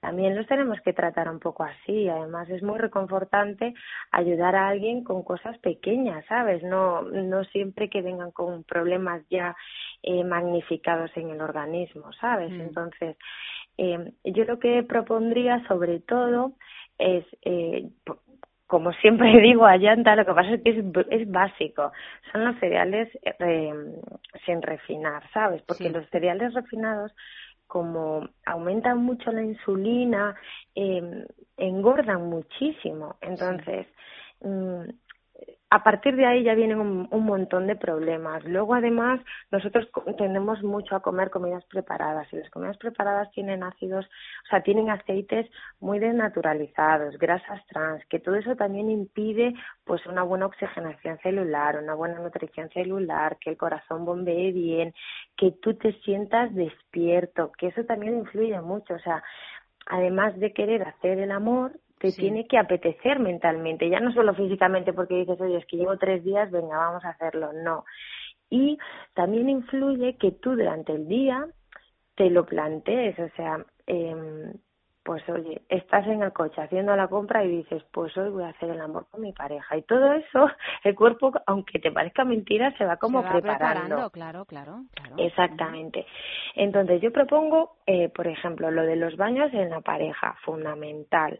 también 0.00 0.34
los 0.34 0.46
tenemos 0.46 0.80
que 0.80 0.92
tratar 0.92 1.28
un 1.28 1.38
poco 1.38 1.62
así. 1.62 2.08
Además, 2.08 2.48
es 2.48 2.62
muy 2.62 2.78
reconfortante 2.78 3.74
ayudar 4.10 4.56
a 4.56 4.68
alguien 4.68 5.04
con 5.04 5.22
cosas 5.22 5.58
pequeñas, 5.58 6.24
¿sabes? 6.26 6.62
No, 6.62 7.02
no 7.02 7.44
siempre 7.44 7.90
que 7.90 8.00
vengan 8.00 8.30
con 8.30 8.64
problemas 8.64 9.22
ya 9.28 9.54
eh, 10.02 10.24
magnificados 10.24 11.10
en 11.16 11.30
el 11.30 11.40
organismo, 11.42 12.12
¿sabes? 12.14 12.50
Mm. 12.50 12.60
Entonces, 12.62 13.16
eh, 13.76 14.12
yo 14.24 14.44
lo 14.44 14.58
que 14.58 14.82
propondría 14.82 15.62
sobre 15.68 16.00
todo 16.00 16.52
es, 16.98 17.24
eh, 17.42 17.88
como 18.66 18.92
siempre 18.94 19.28
digo 19.42 19.66
a 19.66 19.76
lo 19.76 20.24
que 20.24 20.34
pasa 20.34 20.54
es 20.54 20.62
que 20.62 20.70
es, 20.70 20.84
es 21.10 21.30
básico. 21.30 21.92
Son 22.32 22.44
los 22.44 22.58
cereales 22.58 23.08
eh, 23.22 23.74
sin 24.46 24.62
refinar, 24.62 25.22
¿sabes? 25.32 25.62
Porque 25.62 25.84
Sí. 25.84 25.90
los 25.90 26.08
cereales 26.08 26.54
refinados 26.54 27.12
como 27.70 28.28
aumentan 28.44 28.98
mucho 28.98 29.30
la 29.30 29.44
insulina, 29.44 30.34
eh, 30.74 31.24
engordan 31.56 32.28
muchísimo. 32.28 33.16
Entonces, 33.20 33.86
mm, 34.40 34.90
a 35.70 35.84
partir 35.84 36.16
de 36.16 36.26
ahí 36.26 36.42
ya 36.42 36.54
vienen 36.54 36.80
un, 36.80 37.08
un 37.10 37.24
montón 37.24 37.68
de 37.68 37.76
problemas. 37.76 38.44
Luego, 38.44 38.74
además, 38.74 39.20
nosotros 39.52 39.88
tendemos 40.18 40.62
mucho 40.64 40.96
a 40.96 41.00
comer 41.00 41.30
comidas 41.30 41.64
preparadas 41.66 42.26
y 42.32 42.36
las 42.36 42.50
comidas 42.50 42.76
preparadas 42.76 43.30
tienen 43.30 43.62
ácidos, 43.62 44.04
o 44.04 44.48
sea, 44.50 44.62
tienen 44.62 44.90
aceites 44.90 45.48
muy 45.78 46.00
desnaturalizados, 46.00 47.16
grasas 47.18 47.64
trans, 47.68 48.04
que 48.06 48.18
todo 48.18 48.34
eso 48.34 48.56
también 48.56 48.90
impide 48.90 49.54
pues 49.84 50.04
una 50.06 50.24
buena 50.24 50.46
oxigenación 50.46 51.18
celular, 51.18 51.78
una 51.80 51.94
buena 51.94 52.18
nutrición 52.18 52.68
celular, 52.70 53.38
que 53.38 53.50
el 53.50 53.56
corazón 53.56 54.04
bombee 54.04 54.50
bien, 54.50 54.92
que 55.36 55.52
tú 55.52 55.74
te 55.74 55.92
sientas 56.00 56.52
despierto, 56.52 57.52
que 57.56 57.68
eso 57.68 57.84
también 57.84 58.18
influye 58.18 58.60
mucho, 58.60 58.94
o 58.94 58.98
sea, 58.98 59.22
además 59.86 60.36
de 60.38 60.52
querer 60.52 60.82
hacer 60.82 61.18
el 61.18 61.30
amor, 61.30 61.72
te 62.00 62.10
Sí. 62.10 62.22
tiene 62.22 62.46
que 62.46 62.56
apetecer 62.58 63.18
mentalmente, 63.20 63.88
ya 63.90 64.00
no 64.00 64.10
solo 64.12 64.34
físicamente 64.34 64.92
porque 64.94 65.16
dices, 65.16 65.38
oye, 65.40 65.58
es 65.58 65.66
que 65.66 65.76
llevo 65.76 65.98
tres 65.98 66.24
días, 66.24 66.50
venga, 66.50 66.78
vamos 66.78 67.04
a 67.04 67.10
hacerlo, 67.10 67.52
no. 67.52 67.84
Y 68.48 68.78
también 69.14 69.48
influye 69.50 70.16
que 70.16 70.32
tú 70.32 70.56
durante 70.56 70.92
el 70.92 71.06
día 71.06 71.46
te 72.16 72.30
lo 72.30 72.46
plantees, 72.46 73.18
o 73.18 73.28
sea, 73.36 73.64
em, 73.86 74.52
pues 75.02 75.26
oye, 75.28 75.62
estás 75.68 76.06
en 76.06 76.22
el 76.22 76.32
coche 76.32 76.60
haciendo 76.60 76.94
la 76.96 77.08
compra 77.08 77.44
y 77.44 77.48
dices, 77.48 77.82
pues 77.92 78.16
hoy 78.16 78.30
voy 78.30 78.44
a 78.44 78.48
hacer 78.48 78.70
el 78.70 78.80
amor 78.80 79.06
con 79.10 79.20
mi 79.22 79.32
pareja. 79.32 79.76
Y 79.76 79.82
todo 79.82 80.12
eso, 80.12 80.48
el 80.84 80.94
cuerpo, 80.94 81.32
aunque 81.46 81.78
te 81.78 81.90
parezca 81.92 82.24
mentira, 82.24 82.72
se 82.78 82.84
va 82.84 82.96
como 82.96 83.20
Se 83.20 83.24
va 83.26 83.32
preparando. 83.32 83.66
preparando, 83.66 84.10
claro, 84.10 84.44
claro, 84.46 84.84
claro. 84.94 85.14
Exactamente. 85.18 86.06
Entonces, 86.54 87.00
yo 87.02 87.12
propongo, 87.12 87.76
eh, 87.86 88.08
por 88.10 88.26
ejemplo, 88.26 88.70
lo 88.70 88.82
de 88.84 88.96
los 88.96 89.16
baños 89.16 89.52
en 89.52 89.70
la 89.70 89.80
pareja, 89.80 90.36
fundamental. 90.44 91.38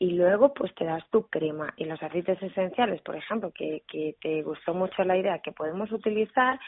Y 0.00 0.12
luego, 0.12 0.54
pues 0.54 0.72
te 0.76 0.84
das 0.84 1.02
tu 1.10 1.28
crema 1.28 1.74
y 1.76 1.84
los 1.84 2.00
aceites 2.00 2.40
esenciales, 2.40 3.02
por 3.02 3.16
ejemplo, 3.16 3.50
que, 3.52 3.82
que 3.88 4.14
te 4.20 4.42
gustó 4.42 4.72
mucho 4.72 5.02
la 5.02 5.16
idea 5.16 5.40
que 5.40 5.50
podemos 5.50 5.90
utilizar, 5.90 6.58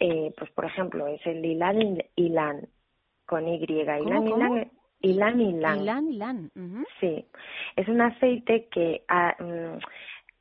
eh, 0.00 0.32
pues 0.36 0.50
por 0.50 0.64
ejemplo, 0.64 1.06
es 1.06 1.24
el 1.26 1.44
Ilan 1.44 2.02
Ilan 2.16 2.68
con 3.24 3.46
Y. 3.46 3.64
Ilan 3.64 4.02
¿Cómo, 4.02 4.30
cómo? 4.30 4.56
Ilan 5.00 5.40
Ilan 5.40 5.40
Ilan. 5.40 5.80
Ilan, 5.80 6.08
Ilan. 6.08 6.50
Sí, 7.00 7.24
es 7.76 7.88
un 7.88 8.00
aceite 8.00 8.68
que 8.68 9.04
ah, 9.08 9.36
mm, 9.38 9.78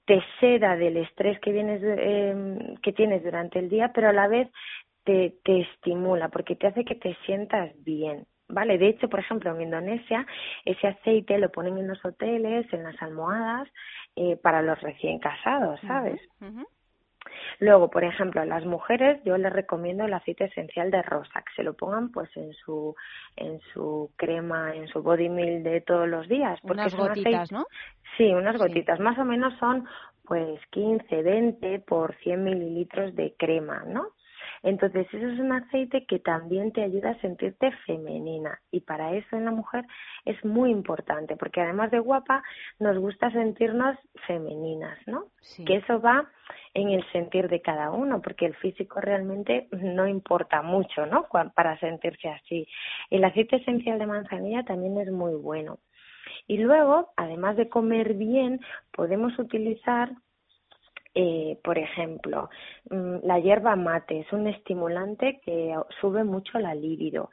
te 0.05 0.21
seda 0.39 0.75
del 0.75 0.97
estrés 0.97 1.39
que 1.41 1.51
vienes 1.51 1.81
eh, 1.83 2.75
que 2.81 2.91
tienes 2.91 3.23
durante 3.23 3.59
el 3.59 3.69
día, 3.69 3.91
pero 3.93 4.09
a 4.09 4.13
la 4.13 4.27
vez 4.27 4.49
te, 5.03 5.35
te 5.43 5.61
estimula 5.61 6.29
porque 6.29 6.55
te 6.55 6.67
hace 6.67 6.85
que 6.85 6.95
te 6.95 7.15
sientas 7.25 7.71
bien. 7.83 8.25
Vale, 8.51 8.77
de 8.77 8.89
hecho, 8.89 9.09
por 9.09 9.19
ejemplo, 9.19 9.51
en 9.55 9.61
Indonesia 9.61 10.25
ese 10.65 10.87
aceite 10.87 11.37
lo 11.37 11.49
ponen 11.51 11.77
en 11.77 11.87
los 11.87 12.03
hoteles, 12.05 12.71
en 12.73 12.83
las 12.83 13.01
almohadas, 13.01 13.67
eh, 14.15 14.37
para 14.37 14.61
los 14.61 14.79
recién 14.81 15.19
casados, 15.19 15.79
¿sabes? 15.87 16.21
Luego, 17.59 17.89
por 17.91 18.03
ejemplo, 18.03 18.41
a 18.41 18.45
las 18.45 18.65
mujeres 18.65 19.21
yo 19.23 19.37
les 19.37 19.53
recomiendo 19.53 20.05
el 20.05 20.13
aceite 20.13 20.45
esencial 20.45 20.89
de 20.89 21.01
rosa, 21.03 21.41
que 21.43 21.53
se 21.55 21.63
lo 21.63 21.75
pongan 21.75 22.11
pues 22.11 22.35
en 22.35 22.51
su 22.53 22.95
en 23.35 23.59
su 23.73 24.11
crema, 24.17 24.75
en 24.75 24.87
su 24.87 25.03
body 25.03 25.29
milk 25.29 25.63
de 25.63 25.81
todos 25.81 26.07
los 26.07 26.27
días, 26.27 26.59
porque 26.61 26.81
Unas 26.81 26.95
gotitas, 26.95 27.33
aceite- 27.33 27.53
¿no? 27.53 27.65
Sí, 28.17 28.33
unas 28.33 28.57
gotitas, 28.57 28.99
más 28.99 29.17
o 29.19 29.25
menos 29.25 29.53
son 29.59 29.85
pues 30.25 30.59
15, 30.71 31.21
20 31.23 31.79
por 31.79 32.15
100 32.17 32.43
mililitros 32.43 33.15
de 33.15 33.35
crema, 33.37 33.83
¿no? 33.85 34.07
Entonces, 34.64 35.07
eso 35.12 35.28
es 35.28 35.39
un 35.39 35.51
aceite 35.51 36.05
que 36.05 36.20
también 36.20 36.72
te 36.72 36.84
ayuda 36.84 37.12
a 37.12 37.22
sentirte 37.22 37.72
femenina 37.86 38.59
y 38.70 38.82
para 38.82 39.16
eso 39.16 39.36
en 39.36 39.45
la 39.45 39.51
mujer 39.51 39.86
es 40.26 40.43
muy 40.45 40.72
importante, 40.72 41.36
porque 41.36 41.62
además 41.62 41.89
de 41.91 41.99
guapa, 41.99 42.43
nos 42.80 42.97
gusta 42.97 43.32
sentirnos 43.32 43.97
femeninas, 44.28 44.97
¿no? 45.07 45.26
Sí. 45.41 45.66
Que 45.66 45.78
eso 45.78 45.99
va 45.99 46.30
en 46.74 46.89
el 46.89 47.03
sentir 47.12 47.49
de 47.49 47.62
cada 47.62 47.91
uno, 47.91 48.22
porque 48.22 48.45
el 48.45 48.55
físico 48.55 49.01
realmente 49.01 49.68
no 49.72 50.07
importa 50.07 50.62
mucho, 50.62 51.05
¿no? 51.05 51.28
Para 51.55 51.80
sentirse 51.80 52.30
así. 52.30 52.68
El 53.09 53.24
aceite 53.24 53.57
esencial 53.57 53.99
de 53.99 54.05
manzanilla 54.05 54.64
también 54.64 54.97
es 54.99 55.12
muy 55.12 55.34
bueno. 55.34 55.80
Y 56.47 56.57
luego, 56.57 57.12
además 57.18 57.57
de 57.57 57.68
comer 57.68 58.14
bien, 58.14 58.59
podemos 58.91 59.38
utilizar 59.39 60.12
eh, 61.14 61.59
por 61.64 61.78
ejemplo, 61.78 62.49
mm, 62.89 63.18
la 63.24 63.39
hierba 63.39 63.76
mate 63.76 64.20
es 64.22 64.32
un 64.34 64.47
estimulante 64.47 65.41
que 65.45 65.76
sube 65.99 66.24
mucho 66.24 66.59
la 66.59 66.74
libido. 66.76 67.30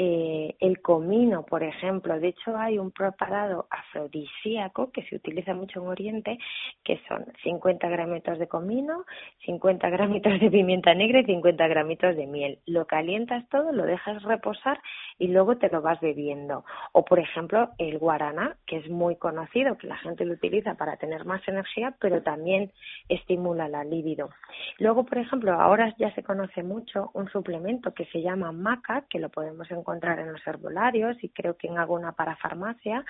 Eh, 0.00 0.54
el 0.60 0.80
comino, 0.80 1.44
por 1.44 1.64
ejemplo, 1.64 2.20
de 2.20 2.28
hecho 2.28 2.56
hay 2.56 2.78
un 2.78 2.92
preparado 2.92 3.66
afrodisíaco 3.68 4.92
que 4.92 5.02
se 5.02 5.16
utiliza 5.16 5.54
mucho 5.54 5.82
en 5.82 5.88
Oriente, 5.88 6.38
que 6.84 7.00
son 7.08 7.26
50 7.42 7.88
gramitos 7.88 8.38
de 8.38 8.46
comino, 8.46 9.04
50 9.44 9.90
gramitos 9.90 10.38
de 10.38 10.52
pimienta 10.52 10.94
negra 10.94 11.18
y 11.18 11.24
50 11.24 11.66
gramitos 11.66 12.14
de 12.14 12.28
miel. 12.28 12.60
Lo 12.64 12.86
calientas 12.86 13.48
todo, 13.48 13.72
lo 13.72 13.86
dejas 13.86 14.22
reposar 14.22 14.80
y 15.18 15.26
luego 15.26 15.56
te 15.56 15.68
lo 15.68 15.82
vas 15.82 16.00
bebiendo. 16.00 16.64
O, 16.92 17.04
por 17.04 17.18
ejemplo, 17.18 17.70
el 17.78 17.98
guaraná, 17.98 18.56
que 18.66 18.76
es 18.76 18.88
muy 18.88 19.16
conocido, 19.16 19.78
que 19.78 19.88
la 19.88 19.96
gente 19.96 20.24
lo 20.24 20.34
utiliza 20.34 20.76
para 20.76 20.96
tener 20.96 21.24
más 21.24 21.40
energía, 21.48 21.96
pero 21.98 22.22
también 22.22 22.70
estimula 23.08 23.66
la 23.66 23.82
libido. 23.82 24.30
Luego, 24.78 25.04
por 25.04 25.18
ejemplo, 25.18 25.54
ahora 25.54 25.92
ya 25.98 26.14
se 26.14 26.22
conoce 26.22 26.62
mucho 26.62 27.10
un 27.14 27.28
suplemento 27.30 27.92
que 27.94 28.04
se 28.12 28.22
llama 28.22 28.52
maca, 28.52 29.04
que 29.10 29.18
lo 29.18 29.28
podemos 29.30 29.68
encontrar 29.72 29.87
en 29.94 30.32
los 30.32 30.46
herbolarios 30.46 31.16
y 31.22 31.30
creo 31.30 31.56
que 31.56 31.68
en 31.68 31.78
alguna 31.78 32.12
parafarmacia, 32.12 33.04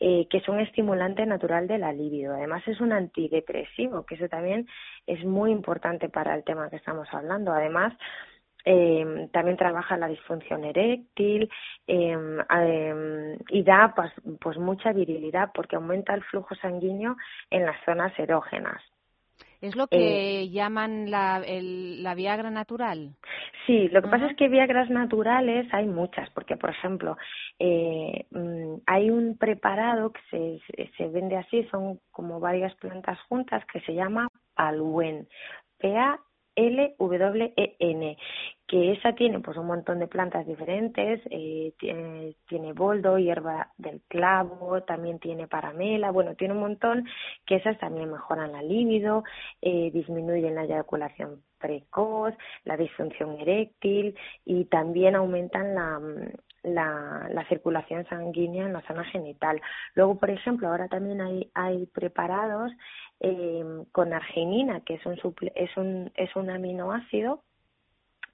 eh, 0.00 0.26
que 0.30 0.38
es 0.38 0.48
un 0.48 0.60
estimulante 0.60 1.26
natural 1.26 1.66
de 1.66 1.78
la 1.78 1.92
libido. 1.92 2.34
Además, 2.34 2.66
es 2.66 2.80
un 2.80 2.92
antidepresivo, 2.92 4.04
que 4.06 4.14
eso 4.14 4.28
también 4.28 4.66
es 5.06 5.24
muy 5.24 5.50
importante 5.50 6.08
para 6.08 6.34
el 6.34 6.44
tema 6.44 6.70
que 6.70 6.76
estamos 6.76 7.08
hablando. 7.12 7.52
Además, 7.52 7.94
eh, 8.64 9.28
también 9.32 9.56
trabaja 9.56 9.96
la 9.96 10.06
disfunción 10.06 10.64
eréctil 10.64 11.50
eh, 11.86 12.16
eh, 12.56 13.38
y 13.48 13.62
da 13.64 13.92
pues, 13.94 14.12
pues 14.40 14.56
mucha 14.58 14.92
virilidad 14.92 15.50
porque 15.52 15.76
aumenta 15.76 16.14
el 16.14 16.22
flujo 16.22 16.54
sanguíneo 16.56 17.16
en 17.50 17.66
las 17.66 17.76
zonas 17.84 18.16
erógenas. 18.18 18.80
Es 19.62 19.76
lo 19.76 19.86
que 19.86 20.50
llaman 20.50 21.10
la, 21.10 21.40
el- 21.46 22.02
la 22.02 22.14
Viagra 22.16 22.50
natural. 22.50 23.14
Sí, 23.66 23.88
lo 23.90 24.02
que 24.02 24.08
pasa 24.08 24.26
es 24.26 24.36
que 24.36 24.48
Viagras 24.48 24.90
naturales 24.90 25.72
hay 25.72 25.86
muchas, 25.86 26.28
porque 26.30 26.56
por 26.56 26.70
ejemplo 26.70 27.16
eh, 27.60 28.26
mm, 28.32 28.74
hay 28.86 29.08
un 29.10 29.38
preparado 29.38 30.12
que 30.12 30.20
se, 30.30 30.88
se- 30.96 31.08
vende 31.08 31.36
así, 31.36 31.62
son 31.70 32.00
como 32.10 32.40
varias 32.40 32.74
plantas 32.74 33.20
juntas 33.28 33.64
que 33.72 33.80
se 33.82 33.94
llama 33.94 34.26
Palwen, 34.54 35.28
P-A-L-W-E-N, 36.54 38.16
que 38.66 38.92
esa 38.92 39.14
tiene 39.14 39.40
pues 39.40 39.56
un 39.56 39.66
montón 39.66 39.98
de 39.98 40.06
plantas 40.06 40.46
diferentes, 40.46 41.20
eh, 41.30 41.72
tiene, 41.78 42.34
tiene 42.48 42.72
boldo, 42.72 43.18
hierba 43.18 43.70
del 43.76 44.00
clavo, 44.08 44.82
también 44.82 45.18
tiene 45.18 45.48
paramela, 45.48 46.10
bueno, 46.10 46.34
tiene 46.34 46.54
un 46.54 46.60
montón 46.60 47.06
que 47.46 47.56
esas 47.56 47.78
también 47.78 48.10
mejoran 48.10 48.52
la 48.52 48.62
libido, 48.62 49.24
eh, 49.60 49.90
disminuyen 49.92 50.54
la 50.54 50.64
eyaculación 50.64 51.42
precoz, 51.58 52.34
la 52.64 52.76
disfunción 52.76 53.38
eréctil 53.40 54.16
y 54.44 54.64
también 54.66 55.16
aumentan 55.16 55.74
la, 55.74 55.98
mm, 56.00 56.32
la, 56.62 57.28
la, 57.30 57.44
circulación 57.48 58.06
sanguínea 58.06 58.66
en 58.66 58.72
la 58.72 58.82
zona 58.82 59.04
genital. 59.04 59.60
Luego, 59.94 60.18
por 60.18 60.30
ejemplo, 60.30 60.68
ahora 60.68 60.88
también 60.88 61.20
hay, 61.20 61.50
hay 61.54 61.86
preparados 61.86 62.72
eh, 63.20 63.64
con 63.92 64.12
arginina, 64.12 64.80
que 64.80 64.94
es 64.94 65.06
un, 65.06 65.18
es 65.54 65.76
un, 65.76 66.12
es 66.14 66.34
un 66.36 66.50
aminoácido 66.50 67.42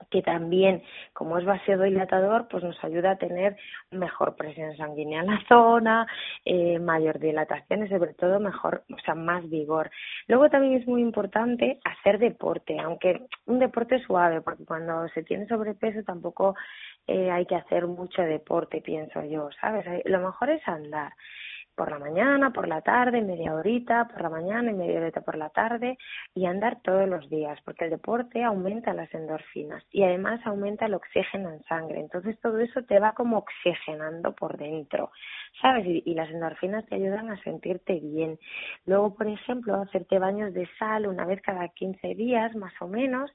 que 0.09 0.21
también, 0.21 0.81
como 1.13 1.37
es 1.37 1.45
vasodilatador, 1.45 2.47
pues 2.47 2.63
nos 2.63 2.81
ayuda 2.83 3.11
a 3.11 3.17
tener 3.17 3.57
mejor 3.91 4.35
presión 4.35 4.75
sanguínea 4.77 5.21
en 5.21 5.27
la 5.27 5.41
zona, 5.47 6.07
eh, 6.45 6.79
mayor 6.79 7.19
dilatación 7.19 7.85
y 7.85 7.89
sobre 7.89 8.13
todo 8.13 8.39
mejor, 8.39 8.83
o 8.91 8.99
sea, 8.99 9.13
más 9.13 9.47
vigor. 9.49 9.91
Luego 10.27 10.49
también 10.49 10.81
es 10.81 10.87
muy 10.87 11.01
importante 11.01 11.79
hacer 11.83 12.17
deporte, 12.17 12.79
aunque 12.79 13.27
un 13.45 13.59
deporte 13.59 13.99
suave, 13.99 14.41
porque 14.41 14.65
cuando 14.65 15.07
se 15.09 15.23
tiene 15.23 15.47
sobrepeso 15.47 16.03
tampoco 16.03 16.55
eh, 17.09 17.31
hay 17.31 17.45
que 17.47 17.55
hacer 17.55 17.87
mucho 17.87 18.21
deporte, 18.21 18.81
pienso 18.81 19.23
yo, 19.23 19.49
¿sabes? 19.59 19.85
Lo 20.05 20.19
mejor 20.19 20.51
es 20.51 20.67
andar 20.67 21.13
por 21.79 21.91
la 21.91 21.97
mañana, 21.97 22.51
por 22.51 22.67
la 22.67 22.81
tarde, 22.81 23.21
media 23.21 23.53
horita 23.53 24.05
por 24.09 24.21
la 24.21 24.29
mañana 24.29 24.69
y 24.69 24.73
media 24.73 24.99
horita 24.99 25.21
por 25.21 25.37
la 25.37 25.47
tarde 25.47 25.97
y 26.35 26.45
andar 26.45 26.81
todos 26.83 27.07
los 27.07 27.29
días, 27.29 27.57
porque 27.63 27.85
el 27.85 27.91
deporte 27.91 28.43
aumenta 28.43 28.93
las 28.93 29.11
endorfinas 29.13 29.81
y 29.89 30.03
además 30.03 30.41
aumenta 30.43 30.87
el 30.87 30.95
oxígeno 30.95 31.49
en 31.51 31.63
sangre. 31.63 32.01
Entonces 32.01 32.37
todo 32.41 32.59
eso 32.59 32.81
te 32.83 32.99
va 32.99 33.13
como 33.13 33.37
oxigenando 33.37 34.33
por 34.35 34.57
dentro, 34.57 35.11
¿sabes? 35.61 35.85
Y, 35.85 36.03
y 36.05 36.15
las 36.15 36.29
endorfinas 36.29 36.85
te 36.87 36.95
ayudan 36.95 37.31
a 37.31 37.41
sentirte 37.43 37.97
bien. 38.01 38.37
Luego, 38.85 39.15
por 39.15 39.27
ejemplo, 39.27 39.75
hacerte 39.75 40.19
baños 40.19 40.53
de 40.53 40.67
sal 40.77 41.07
una 41.07 41.23
vez 41.25 41.41
cada 41.41 41.69
15 41.69 42.13
días, 42.13 42.53
más 42.57 42.73
o 42.81 42.89
menos, 42.89 43.31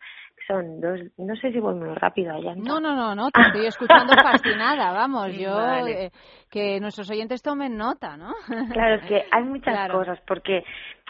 son 0.46 0.82
dos, 0.82 1.00
no 1.16 1.34
sé 1.36 1.50
si 1.50 1.60
voy 1.60 1.76
muy 1.76 1.94
rápido 1.94 2.34
allá. 2.34 2.54
No, 2.56 2.78
no, 2.78 2.94
no, 2.94 3.14
no, 3.14 3.30
te 3.30 3.40
estoy 3.46 3.66
escuchando 3.66 4.12
fascinada, 4.22 4.92
vamos, 4.92 5.32
yo, 5.34 5.58
eh, 5.86 6.10
que 6.50 6.78
nuestros 6.78 7.08
oyentes 7.10 7.40
tomen 7.40 7.76
nota, 7.76 8.18
¿no? 8.18 8.33
Claro, 8.72 8.94
es 8.96 9.06
que 9.06 9.24
hay 9.30 9.44
muchas 9.44 9.90
cosas, 9.90 10.20
porque 10.26 10.64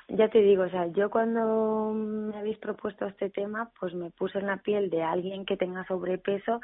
ya 0.09 0.29
te 0.29 0.41
digo, 0.41 0.65
o 0.65 0.69
sea, 0.69 0.87
yo 0.89 1.11
cuando 1.11 1.93
me 1.95 2.37
habéis 2.37 2.59
propuesto 2.59 3.07
este 3.07 3.31
tema, 3.31 3.71
pues 3.79 3.95
me 3.95 4.11
puse 4.11 4.39
en 4.39 4.47
la 4.47 4.59
piel 4.59 4.91
de 4.91 5.03
alguien 5.03 5.47
que 5.47 5.57
tenga 5.57 5.85
sobrepeso 5.87 6.61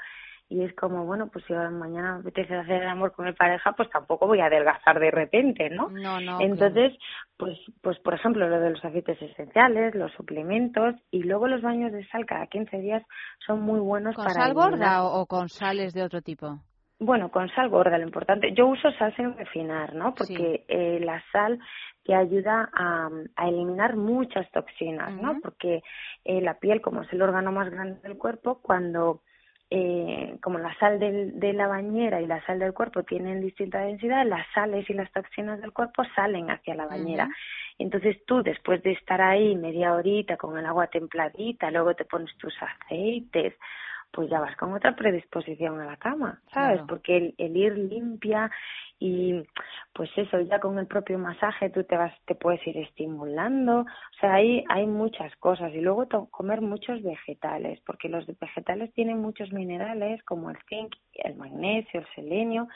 y 0.51 0.65
es 0.65 0.75
como, 0.75 1.07
bueno, 1.07 1.29
pues 1.29 1.45
si 1.47 1.53
mañana 1.53 2.15
me 2.15 2.21
apetece 2.21 2.57
hacer 2.57 2.83
el 2.83 2.89
amor 2.89 3.13
con 3.13 3.25
mi 3.25 3.33
pareja, 3.33 3.73
pues 3.73 3.89
tampoco 3.89 4.27
voy 4.27 4.41
a 4.41 4.47
adelgazar 4.47 4.99
de 4.99 5.13
repente, 5.13 5.71
¿no? 5.71 5.89
No, 5.91 6.21
no. 6.21 6.41
Entonces, 6.41 6.93
pues, 7.37 7.57
pues 7.81 8.01
por 8.01 8.15
ejemplo, 8.15 8.49
lo 8.49 8.59
de 8.59 8.71
los 8.71 8.85
aceites 8.85 9.23
esenciales, 9.23 9.95
los 9.95 10.13
suplementos 10.13 10.97
y 11.13 11.23
luego 11.23 11.47
los 11.47 11.63
baños 11.63 11.93
de 11.93 12.05
sal 12.09 12.27
cada 12.27 12.49
15 12.49 12.79
días 12.79 13.03
son 13.47 13.63
muy 13.63 13.79
buenos 13.79 14.17
¿Con 14.17 14.25
para... 14.25 14.35
sal 14.35 14.55
gorda 14.55 15.05
o, 15.05 15.25
con 15.27 15.49
sales 15.49 15.95
de 15.95 16.03
otro 16.03 16.21
tipo? 16.21 16.59
Bueno, 17.01 17.31
con 17.31 17.49
sal 17.49 17.71
gorda, 17.71 17.97
lo 17.97 18.05
importante. 18.05 18.53
Yo 18.53 18.67
uso 18.67 18.93
sal 18.93 19.17
sin 19.17 19.35
refinar, 19.35 19.95
¿no? 19.95 20.15
Porque 20.15 20.65
eh, 20.69 21.01
la 21.03 21.23
sal 21.33 21.59
te 22.05 22.15
ayuda 22.15 22.69
a, 22.75 23.09
a 23.37 23.49
eliminar 23.49 23.97
muchas 23.97 24.51
toxinas, 24.51 25.11
¿no? 25.15 25.41
Porque 25.43 25.83
eh, 26.25 26.43
la 26.43 26.59
piel, 26.59 26.83
como 26.83 27.01
es 27.03 27.13
el 27.15 27.23
órgano 27.23 27.53
más 27.53 27.71
grande 27.71 28.01
del 28.03 28.19
cuerpo, 28.19 28.61
cuando 28.61 29.23
eh, 29.71 30.37
como 30.43 30.59
la 30.59 30.77
sal 30.79 30.99
del, 30.99 31.39
de 31.39 31.53
la 31.53 31.69
bañera 31.69 32.21
y 32.21 32.27
la 32.27 32.45
sal 32.45 32.59
del 32.59 32.75
cuerpo 32.75 33.05
tienen 33.05 33.41
distinta 33.41 33.79
densidad, 33.79 34.27
las 34.27 34.45
sales 34.53 34.89
y 34.91 34.95
las 34.95 35.11
toxinas 35.13 35.61
del 35.61 35.73
cuerpo 35.73 36.03
salen 36.17 36.51
hacia 36.51 36.75
la 36.75 36.87
bañera. 36.87 37.31
Entonces 37.79 38.17
tú, 38.27 38.43
después 38.43 38.83
de 38.83 38.93
estar 38.93 39.23
ahí 39.23 39.57
media 39.57 39.95
horita 39.95 40.37
con 40.37 40.59
el 40.59 40.67
agua 40.67 40.89
templadita, 40.89 41.71
luego 41.71 41.95
te 41.95 42.05
pones 42.05 42.37
tus 42.37 42.53
aceites, 42.61 43.55
pues 44.13 44.29
ya 44.29 44.41
vas 44.41 44.57
con 44.57 44.73
otra 44.73 44.95
predisposición 44.97 45.81
a 45.81 45.85
la 45.85 45.97
cama, 45.97 46.41
¿sabes? 46.53 46.81
Porque 46.89 47.17
el, 47.17 47.35
el, 47.39 47.57
ir 47.57 47.79
limpia 47.79 48.51
y 48.99 49.43
pues 49.95 50.11
eso, 50.17 50.41
ya 50.41 50.61
con 50.61 50.79
el 50.79 50.87
propio 50.87 51.19
masaje 51.19 51.71
tú 51.71 51.85
te 51.85 51.97
vas, 51.97 52.13
te 52.27 52.35
puedes 52.35 52.65
ir 52.67 52.77
estimulando, 52.77 53.81
o 53.81 54.21
sea, 54.21 54.35
hay, 54.35 54.65
hay 54.69 54.87
muchas 54.87 55.35
cosas 55.37 55.73
y 55.73 55.81
luego 55.81 56.07
comer 56.31 56.61
muchos 56.61 57.03
vegetales, 57.03 57.81
porque 57.87 58.09
los 58.09 58.27
vegetales 58.39 58.93
tienen 58.93 59.19
muchos 59.19 59.53
minerales 59.53 60.23
como 60.25 60.51
el 60.51 60.59
zinc, 60.69 60.95
el 61.15 61.37
magnesio, 61.37 62.01
el 62.01 62.07
selenio, 62.15 62.69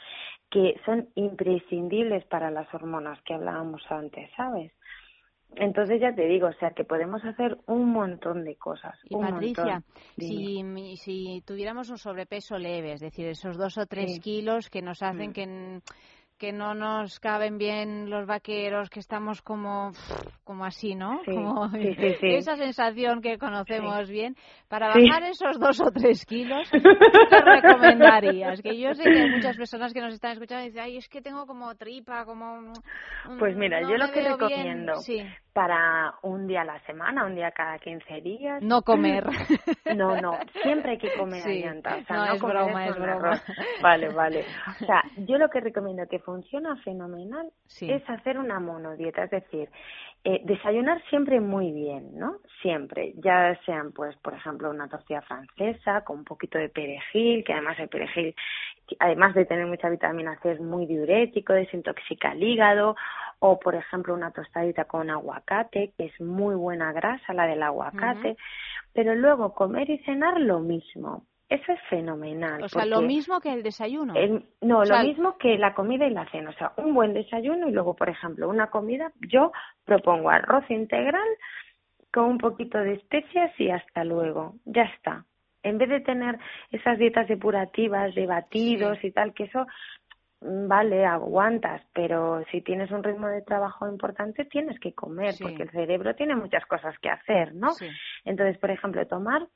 que 0.51 0.80
son 0.87 1.09
imprescindibles 1.14 2.24
para 2.26 2.51
las 2.51 2.72
hormonas 2.72 3.20
que 3.22 3.35
hablábamos 3.35 3.82
antes, 3.91 4.30
¿sabes? 4.37 4.72
Entonces 5.57 6.01
ya 6.01 6.15
te 6.15 6.27
digo, 6.27 6.49
o 6.49 6.53
sea, 6.55 6.71
que 6.71 6.85
podemos 6.85 7.25
hacer 7.25 7.59
un 7.67 7.91
montón 7.93 8.45
de 8.45 8.57
cosas. 8.57 8.99
Y 9.09 9.17
Patricia, 9.17 9.83
si, 10.19 10.97
si 10.97 11.43
tuviéramos 11.47 11.91
un 11.91 11.99
sobrepeso 11.99 12.59
leve, 12.59 12.93
es 12.93 13.01
decir, 13.01 13.27
esos 13.27 13.57
dos 13.57 13.77
o 13.79 13.87
tres 13.87 14.19
kilos 14.21 14.71
que 14.71 14.83
nos 14.83 15.03
hacen 15.03 15.31
Mm. 15.31 15.33
que 15.33 15.81
que 16.37 16.53
no 16.53 16.75
nos 16.75 17.21
caben 17.21 17.59
bien 17.59 18.11
los 18.11 18.27
vaqueros, 18.27 18.91
que 18.91 18.99
estamos 18.99 19.41
como, 19.41 19.93
como 20.43 20.65
así, 20.65 20.97
¿no? 20.97 21.21
Sí, 21.25 21.31
como 21.33 21.71
sí, 21.71 21.79
esa 22.23 22.57
sensación 22.57 23.23
que 23.23 23.39
conocemos 23.39 24.11
bien. 24.11 24.35
Para 24.69 24.89
bajar 24.89 25.23
esos 25.23 25.61
dos 25.61 25.81
o 25.81 25.93
tres 25.93 26.27
kilos, 26.27 26.69
¿qué 26.73 27.41
recomendarías? 27.41 28.61
Que 28.63 28.77
yo 28.79 28.93
sé 28.95 29.05
que 29.05 29.21
hay 29.21 29.31
muchas 29.31 29.57
personas 29.57 29.95
que 29.95 30.01
nos 30.01 30.13
están 30.13 30.33
escuchando 30.33 30.65
y 30.65 30.69
dicen, 30.71 30.83
ay, 30.83 30.97
es 30.97 31.09
que 31.09 31.23
tengo 31.23 31.47
como 31.47 31.73
tripa, 31.77 32.25
como... 32.25 32.53
un- 32.55 33.39
Pues 33.39 33.57
mira, 33.57 33.81
no 33.81 33.91
yo 33.91 33.97
lo 33.97 34.07
que 34.13 34.21
veo 34.23 34.37
bien". 34.37 34.51
recomiendo. 34.51 34.93
Para 35.55 36.15
un 36.23 36.49
día 36.49 36.63
a 36.63 36.65
la 36.65 36.81
semana, 36.81 37.25
un 37.25 37.37
día 37.37 37.53
cada 37.53 37.79
15 37.79 38.21
días. 38.21 38.63
No 38.63 38.83
comer. 38.83 39.25
No, 39.95 40.21
no, 40.21 40.33
siempre 40.63 40.93
hay 40.93 40.99
que 40.99 41.13
comer 41.17 41.41
Sí. 41.43 41.65
O 41.65 41.81
sea, 41.83 42.03
No, 42.11 42.27
no, 42.27 42.33
es 42.35 42.41
comer 42.41 42.57
broma, 42.57 42.87
es 42.89 42.97
broma. 42.99 43.43
Vale, 43.81 44.09
vale. 44.09 44.45
O 44.83 44.85
sea, 44.87 45.03
yo 45.19 45.39
lo 45.39 45.49
que 45.49 45.61
recomiendo 45.61 46.07
que 46.09 46.19
funciona 46.19 46.75
fenomenal 46.79 47.51
Sí. 47.67 47.91
es 47.91 48.03
hacer 48.11 48.39
una 48.39 48.59
monodieta, 48.59 49.23
es 49.25 49.31
decir, 49.31 49.71
eh, 50.25 50.41
desayunar 50.45 51.01
siempre 51.11 51.39
muy 51.39 51.71
bien, 51.71 52.19
¿no? 52.19 52.39
Siempre, 52.63 53.13
ya 53.17 53.55
sean 53.67 53.93
pues, 53.93 54.17
por 54.17 54.35
ejemplo, 54.35 54.71
una 54.71 54.89
tortilla 54.89 55.21
francesa 55.21 56.03
con 56.03 56.19
un 56.19 56.25
poquito 56.25 56.59
de 56.59 56.71
perejil, 56.71 57.45
que 57.45 57.53
además 57.53 57.79
el 57.79 57.89
perejil, 57.89 58.35
además 58.99 59.35
de 59.35 59.45
tener 59.45 59.67
mucha 59.67 59.89
vitamina 59.91 60.39
C, 60.43 60.53
es 60.53 60.61
muy 60.61 60.87
diurético, 60.87 61.53
desintoxica 61.53 62.33
el 62.33 62.43
hígado, 62.43 62.97
o 63.41 63.59
por 63.59 63.74
ejemplo 63.74 64.14
una 64.14 64.30
tostadita 64.30 64.85
con 64.85 65.11
aguacate, 65.11 65.93
que 65.97 66.07
es 66.07 66.20
muy 66.20 66.55
buena 66.55 66.93
grasa, 66.93 67.32
la 67.32 67.47
del 67.47 67.62
aguacate, 67.62 68.37
pero 68.93 69.14
luego 69.14 69.53
comer 69.55 69.91
y 69.91 69.99
cenar 69.99 70.41
lo 70.41 70.61
mismo. 70.61 71.24
Eso 71.49 71.72
es 71.72 71.80
fenomenal. 71.91 72.64
O 72.64 72.68
sea, 72.68 72.87
lo 72.87 73.03
mismo 73.03 73.39
que 73.41 73.53
el 73.53 73.62
desayuno. 73.62 74.14
el- 74.16 74.47
no, 74.62 74.78
O 74.80 74.85
sea, 74.87 75.03
lo 75.03 75.09
mismo 75.09 75.37
que 75.37 75.59
la 75.59 75.74
comida 75.74 76.07
y 76.07 76.11
la 76.11 76.28
cena. 76.30 76.51
O 76.51 76.53
sea, 76.55 76.72
un 76.78 76.95
buen 76.95 77.12
desayuno 77.12 77.68
y 77.68 77.72
luego, 77.72 77.95
por 77.95 78.09
ejemplo, 78.09 78.49
una 78.49 78.68
comida. 78.70 79.12
Yo 79.28 79.53
propongo 79.85 80.30
arroz 80.30 80.64
integral 80.70 81.28
con 82.12 82.24
un 82.24 82.39
poquito 82.39 82.78
de 82.78 82.95
especias 82.95 83.53
y 83.61 83.70
hasta 83.70 84.05
luego. 84.05 84.55
Ya 84.64 84.85
está. 84.85 85.24
En 85.62 85.78
vez 85.78 85.89
de 85.89 86.01
tener 86.01 86.39
esas 86.70 86.99
dietas 86.99 87.28
depurativas 87.28 88.14
de 88.14 88.26
batidos 88.26 88.99
y 89.05 89.11
tal, 89.12 89.32
que 89.35 89.45
eso 89.45 89.66
vale, 90.41 91.07
aguantas, 91.07 91.82
pero 91.95 92.43
si 92.51 92.61
tienes 92.61 92.91
un 92.91 93.03
ritmo 93.03 93.28
de 93.28 93.43
trabajo 93.43 93.89
importante 93.89 94.45
tienes 94.45 94.78
que 94.80 94.93
comer, 94.93 95.32
Sí. 95.32 95.43
porque 95.45 95.62
el 95.62 95.70
cerebro 95.70 96.14
tiene 96.14 96.37
muchas 96.37 96.64
cosas 96.66 96.95
que 96.99 97.09
hacer, 97.11 97.55
¿no? 97.55 97.70
Sí. 97.72 97.87
Entonces, 98.24 98.59
por 98.59 98.70
ejemplo, 98.70 99.07
tomar 99.07 99.47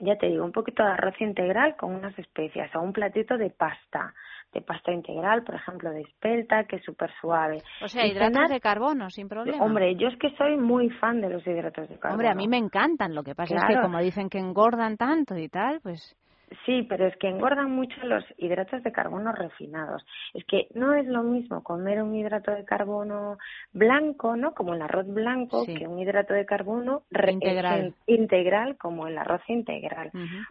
ya 0.00 0.16
te 0.16 0.28
digo, 0.28 0.44
un 0.44 0.52
poquito 0.52 0.84
de 0.84 0.90
arroz 0.92 1.20
integral 1.20 1.74
con 1.76 1.92
unas 1.92 2.16
especias 2.20 2.72
o 2.76 2.80
un 2.80 2.92
platito 2.92 3.36
de 3.36 3.50
pasta, 3.50 4.14
de 4.52 4.60
pasta 4.60 4.92
integral, 4.92 5.42
por 5.42 5.56
ejemplo, 5.56 5.90
de 5.90 6.02
espelta, 6.02 6.64
que 6.64 6.76
es 6.76 6.84
súper 6.84 7.10
suave. 7.20 7.62
O 7.82 7.88
sea, 7.88 8.06
Y 8.06 8.12
hidratos 8.12 8.36
cenar- 8.36 8.48
de 8.48 8.60
carbono, 8.60 9.10
sin 9.10 9.28
problema. 9.28 9.60
Hombre, 9.64 9.96
yo 9.96 10.06
es 10.06 10.16
que 10.20 10.30
soy 10.36 10.56
muy 10.56 10.88
fan 10.90 11.20
de 11.20 11.30
los 11.30 11.44
hidratos 11.44 11.88
de 11.88 11.98
carbono. 11.98 12.12
Hombre, 12.14 12.28
a 12.28 12.34
mí 12.36 12.46
me 12.46 12.58
encantan. 12.58 13.12
Lo 13.12 13.24
que 13.24 13.34
pasa 13.34 13.56
es 13.56 13.64
que 13.64 13.80
como 13.82 13.98
dicen 13.98 14.28
que 14.30 14.38
engordan 14.38 14.96
tanto 14.96 15.36
y 15.36 15.48
tal, 15.48 15.80
pues... 15.82 16.16
Sí, 16.64 16.82
pero 16.88 17.06
es 17.06 17.16
que 17.18 17.28
engordan 17.28 17.70
mucho 17.70 17.94
los 18.04 18.24
hidratos 18.36 18.82
de 18.82 18.92
carbono 18.92 19.32
refinados. 19.32 20.04
Es 20.34 20.44
que 20.46 20.68
no 20.74 20.94
es 20.94 21.06
lo 21.06 21.22
mismo 21.22 21.62
comer 21.62 22.02
un 22.02 22.14
hidrato 22.14 22.50
de 22.52 22.64
carbono 22.64 23.38
blanco, 23.72 24.36
¿no? 24.36 24.54
Como 24.54 24.74
el 24.74 24.82
arroz 24.82 25.06
blanco, 25.06 25.64
Sí. 25.64 25.74
que 25.74 25.86
un 25.86 25.98
hidrato 25.98 26.34
de 26.34 26.46
carbono 26.46 27.02
re- 27.10 27.32
Integral. 27.32 27.80
eh, 27.86 27.92
integral 28.06 28.76
como 28.78 29.06
el 29.06 29.18
arroz 29.18 29.42
integral. 29.48 30.10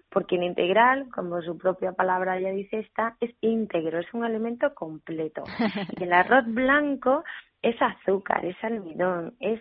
Porque 0.10 0.36
el 0.36 0.44
integral, 0.44 1.08
como 1.14 1.42
su 1.42 1.58
propia 1.58 1.94
palabra 1.94 2.40
ya 2.40 2.50
dice 2.50 2.80
esta, 2.80 3.16
es 3.20 3.32
íntegro, 3.42 4.00
es 4.00 4.14
un 4.14 4.24
alimento 4.24 4.74
completo. 4.76 5.44
y 6.00 6.04
el 6.04 6.14
arroz 6.14 6.46
blanco 6.48 7.24
es 7.62 7.76
azúcar, 7.82 8.46
es 8.46 8.56
almidón, 8.64 9.34
es, 9.40 9.60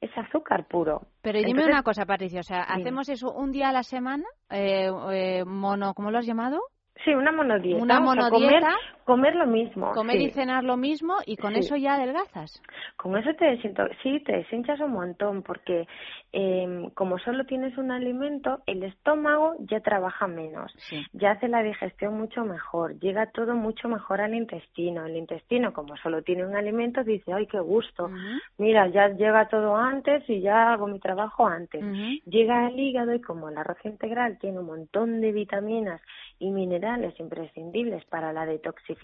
es 0.00 0.10
azúcar 0.16 0.66
puro. 0.68 1.02
Pero 1.22 1.38
dime 1.38 1.50
Entonces, 1.50 1.72
una 1.72 1.82
cosa, 1.82 2.06
Patricia, 2.06 2.40
o 2.40 2.42
sea, 2.42 2.66
Dime. 2.68 2.82
¿hacemos 2.82 3.08
eso 3.08 3.32
un 3.32 3.52
día 3.52 3.70
a 3.70 3.72
la 3.72 3.82
semana? 3.82 4.24
Eh, 4.50 4.90
eh, 5.12 5.44
mono, 5.44 5.94
¿cómo 5.94 6.10
lo 6.10 6.18
has 6.18 6.26
llamado? 6.26 6.60
Sí, 7.04 7.14
una 7.14 7.32
monodieta. 7.32 7.82
Una 7.82 8.00
monodieta. 8.00 8.30
comer 8.30 8.64
Comer 9.06 9.36
lo 9.36 9.46
mismo. 9.46 9.92
Comer 9.92 10.16
sí. 10.18 10.24
y 10.24 10.30
cenar 10.30 10.64
lo 10.64 10.76
mismo 10.76 11.14
y 11.26 11.36
con 11.36 11.52
Sí. 11.52 11.60
eso 11.60 11.76
ya 11.76 11.94
adelgazas. 11.94 12.60
Con 12.96 13.16
eso 13.16 13.30
te 13.38 13.44
desinto- 13.44 13.88
sí, 14.02 14.18
te 14.24 14.32
deshinchas 14.32 14.80
un 14.80 14.90
montón 14.92 15.42
porque 15.44 15.86
eh, 16.32 16.88
como 16.94 17.16
solo 17.20 17.44
tienes 17.46 17.78
un 17.78 17.92
alimento, 17.92 18.58
el 18.66 18.82
estómago 18.82 19.54
ya 19.60 19.78
trabaja 19.80 20.26
menos, 20.26 20.74
ya 21.12 21.30
hace 21.30 21.46
la 21.46 21.62
digestión 21.62 22.18
mucho 22.18 22.44
mejor, 22.44 22.98
llega 22.98 23.30
todo 23.30 23.54
mucho 23.54 23.88
mejor 23.88 24.20
al 24.20 24.34
intestino. 24.34 25.06
El 25.06 25.16
intestino, 25.16 25.72
como 25.72 25.96
solo 25.98 26.22
tiene 26.22 26.44
un 26.44 26.56
alimento, 26.56 27.04
dice, 27.04 27.32
ay, 27.32 27.46
qué 27.46 27.60
gusto, 27.60 28.10
mira, 28.58 28.88
ya 28.88 29.08
llega 29.10 29.46
todo 29.48 29.76
antes 29.76 30.28
y 30.28 30.40
ya 30.40 30.72
hago 30.72 30.88
mi 30.88 30.98
trabajo 30.98 31.46
antes. 31.46 31.80
Llega 32.26 32.66
al 32.66 32.78
hígado 32.78 33.14
y 33.14 33.20
como 33.20 33.48
el 33.50 33.56
arroz 33.56 33.78
integral 33.84 34.36
tiene 34.40 34.58
un 34.58 34.66
montón 34.66 35.20
de 35.20 35.30
vitaminas 35.30 36.02
y 36.40 36.50
minerales 36.50 37.18
imprescindibles 37.20 38.04
para 38.06 38.32
la 38.32 38.44
detoxificación 38.46 38.95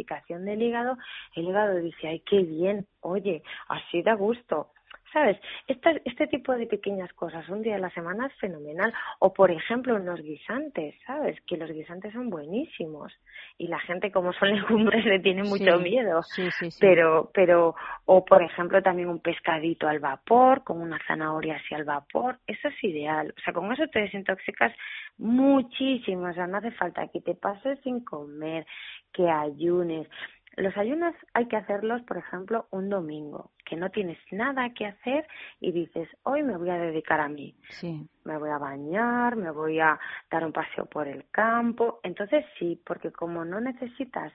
del 0.44 0.62
hígado, 0.62 0.96
el 1.34 1.48
hígado 1.48 1.76
dice, 1.76 2.08
ay, 2.08 2.20
qué 2.20 2.40
bien, 2.40 2.86
oye, 3.00 3.42
así 3.68 4.02
da 4.02 4.14
gusto. 4.14 4.71
¿Sabes? 5.12 5.38
Este, 5.66 6.00
este 6.04 6.26
tipo 6.26 6.52
de 6.54 6.66
pequeñas 6.66 7.12
cosas 7.12 7.48
un 7.48 7.62
día 7.62 7.76
a 7.76 7.78
la 7.78 7.90
semana 7.90 8.26
es 8.26 8.34
fenomenal. 8.40 8.92
O, 9.18 9.32
por 9.32 9.50
ejemplo, 9.50 9.96
en 9.96 10.06
los 10.06 10.20
guisantes, 10.22 10.94
¿sabes? 11.06 11.38
Que 11.46 11.56
los 11.56 11.70
guisantes 11.70 12.12
son 12.12 12.30
buenísimos. 12.30 13.12
Y 13.58 13.68
la 13.68 13.78
gente, 13.80 14.10
como 14.10 14.32
son 14.32 14.50
legumbres, 14.54 15.04
le 15.04 15.20
tiene 15.20 15.42
mucho 15.44 15.76
Sí, 15.78 15.82
miedo. 15.82 16.22
sí, 16.22 16.50
sí, 16.58 16.70
sí. 16.70 16.78
Pero, 16.80 17.30
pero, 17.34 17.74
o 18.06 18.24
por 18.24 18.42
ejemplo, 18.42 18.82
también 18.82 19.08
un 19.08 19.20
pescadito 19.20 19.86
al 19.86 20.00
vapor, 20.00 20.64
con 20.64 20.80
una 20.80 20.98
zanahoria 21.06 21.56
así 21.56 21.74
al 21.74 21.84
vapor. 21.84 22.38
Eso 22.46 22.68
es 22.68 22.84
ideal. 22.84 23.34
O 23.36 23.40
sea, 23.42 23.52
con 23.52 23.70
eso 23.72 23.86
te 23.88 24.00
desintoxicas 24.00 24.72
muchísimo. 25.18 26.28
O 26.28 26.32
sea, 26.34 26.46
no 26.46 26.58
hace 26.58 26.70
falta 26.72 27.08
que 27.08 27.20
te 27.20 27.34
pases 27.34 27.78
sin 27.82 28.04
comer, 28.04 28.66
que 29.12 29.28
ayunes. 29.28 30.08
Los 30.56 30.76
ayunos 30.76 31.14
hay 31.32 31.48
que 31.48 31.56
hacerlos, 31.56 32.02
por 32.02 32.18
ejemplo, 32.18 32.66
un 32.70 32.90
domingo, 32.90 33.52
que 33.64 33.76
no 33.76 33.90
tienes 33.90 34.18
nada 34.30 34.70
que 34.74 34.86
hacer 34.86 35.26
y 35.60 35.72
dices, 35.72 36.08
hoy 36.24 36.42
me 36.42 36.56
voy 36.56 36.70
a 36.70 36.78
dedicar 36.78 37.20
a 37.20 37.28
mí. 37.28 37.56
Sí. 37.70 38.06
Me 38.24 38.36
voy 38.36 38.50
a 38.50 38.58
bañar, 38.58 39.36
me 39.36 39.50
voy 39.50 39.80
a 39.80 39.98
dar 40.30 40.44
un 40.44 40.52
paseo 40.52 40.86
por 40.86 41.08
el 41.08 41.24
campo. 41.30 42.00
Entonces 42.02 42.44
sí, 42.58 42.80
porque 42.84 43.10
como 43.12 43.44
no 43.44 43.60
necesitas 43.60 44.32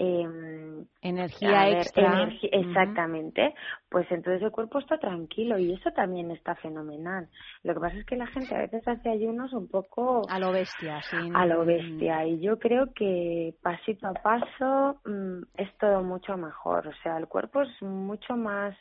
em, 0.00 0.86
Energía 1.02 1.66
ver, 1.66 1.86
extra. 1.86 2.12
energi- 2.12 2.48
exactamente, 2.52 3.54
pues 3.90 4.06
entonces 4.10 4.42
el 4.42 4.50
cuerpo 4.52 4.78
está 4.80 4.98
tranquilo 4.98 5.58
y 5.58 5.72
eso 5.74 5.92
también 5.92 6.30
está 6.30 6.54
fenomenal. 6.56 7.28
Lo 7.64 7.74
que 7.74 7.80
pasa 7.80 7.96
es 7.98 8.06
que 8.06 8.16
la 8.16 8.26
gente 8.28 8.54
a 8.54 8.60
veces 8.60 8.86
hace 8.88 9.10
ayunos 9.10 9.52
un 9.52 9.68
poco 9.68 10.26
A 10.28 10.38
lo 10.38 10.52
bestia, 10.52 11.02
sí. 11.10 11.30
a 11.34 11.46
lo 11.46 11.64
bestia 11.64 12.26
y 12.26 12.40
yo 12.40 12.58
creo 12.58 12.92
que 12.94 13.54
pasito 13.62 14.08
a 14.08 14.14
paso 14.14 15.00
mm, 15.04 15.42
es 15.56 15.76
todo 15.78 16.02
mucho 16.02 16.36
mejor 16.36 16.88
o 16.88 16.92
sea 17.02 17.18
el 17.18 17.28
cuerpo 17.28 17.62
es 17.62 17.82
mucho 17.82 18.36
más 18.36 18.76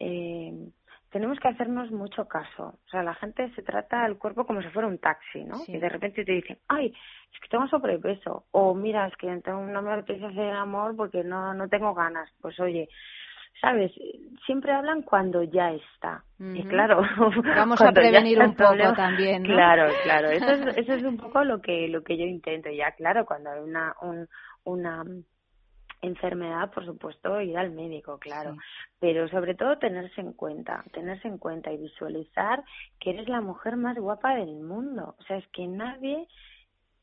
eh, 0.00 0.52
tenemos 1.14 1.38
que 1.38 1.46
hacernos 1.48 1.92
mucho 1.92 2.26
caso. 2.26 2.62
O 2.84 2.88
sea 2.90 3.04
la 3.04 3.14
gente 3.14 3.48
se 3.54 3.62
trata 3.62 4.04
al 4.04 4.18
cuerpo 4.18 4.44
como 4.44 4.60
si 4.60 4.68
fuera 4.70 4.88
un 4.88 4.98
taxi 4.98 5.44
no 5.44 5.58
Sí. 5.64 5.72
y 5.72 5.78
de 5.78 5.88
repente 5.88 6.24
te 6.24 6.32
dicen 6.32 6.58
ay 6.68 6.86
es 7.32 7.40
que 7.40 7.48
tengo 7.48 7.68
sobrepeso 7.68 8.46
o 8.50 8.74
mira 8.74 9.06
es 9.06 9.16
que 9.16 9.28
no 9.46 9.82
me 9.82 9.92
apetece 9.92 10.26
hacer 10.26 10.50
amor 10.54 10.96
porque 10.96 11.22
no 11.22 11.54
no 11.54 11.68
tengo 11.68 11.94
ganas 11.94 12.28
pues 12.42 12.58
oye 12.58 12.88
sabes 13.60 13.92
siempre 14.44 14.72
hablan 14.72 15.02
cuando 15.02 15.44
ya 15.44 15.70
está. 15.72 16.24
Y 16.40 16.60
Ujú. 16.60 16.68
claro 16.68 17.00
Vamos 17.56 17.80
a 17.80 17.92
prevenir 17.92 18.40
un 18.40 18.54
poco 18.56 18.70
problema- 18.70 18.94
también, 18.96 19.44
¿no? 19.44 19.54
claro 19.54 19.92
claro. 20.02 20.30
Eso 20.30 20.50
es, 20.50 20.76
eso 20.82 20.92
es 20.94 21.04
un 21.04 21.16
poco 21.16 21.44
lo 21.44 21.60
que 21.62 21.86
lo 21.88 22.02
que 22.02 22.16
yo 22.18 22.24
intento. 22.24 22.68
Ya 22.70 22.90
claro 22.92 23.24
cuando 23.24 23.50
hay 23.50 23.60
una 23.60 23.94
un, 24.02 24.26
una 24.64 25.04
enfermedad 26.04 26.70
por 26.72 26.84
supuesto 26.84 27.40
ir 27.40 27.56
al 27.56 27.70
médico 27.70 28.18
claro. 28.18 28.56
Pero 29.00 29.28
sobre 29.28 29.54
todo 29.54 29.78
tenerse 29.78 30.20
en 30.20 30.32
cuenta 30.32 30.84
tenerse 30.92 31.28
en 31.28 31.38
cuenta 31.38 31.72
y 31.72 31.78
visualizar 31.78 32.64
que 33.00 33.10
eres 33.10 33.28
la 33.28 33.40
mujer 33.40 33.76
más 33.76 33.96
guapa 33.96 34.34
del 34.36 34.54
mundo. 34.56 35.14
O 35.18 35.22
sea 35.24 35.38
es 35.38 35.48
que 35.48 35.66
nadie 35.66 36.26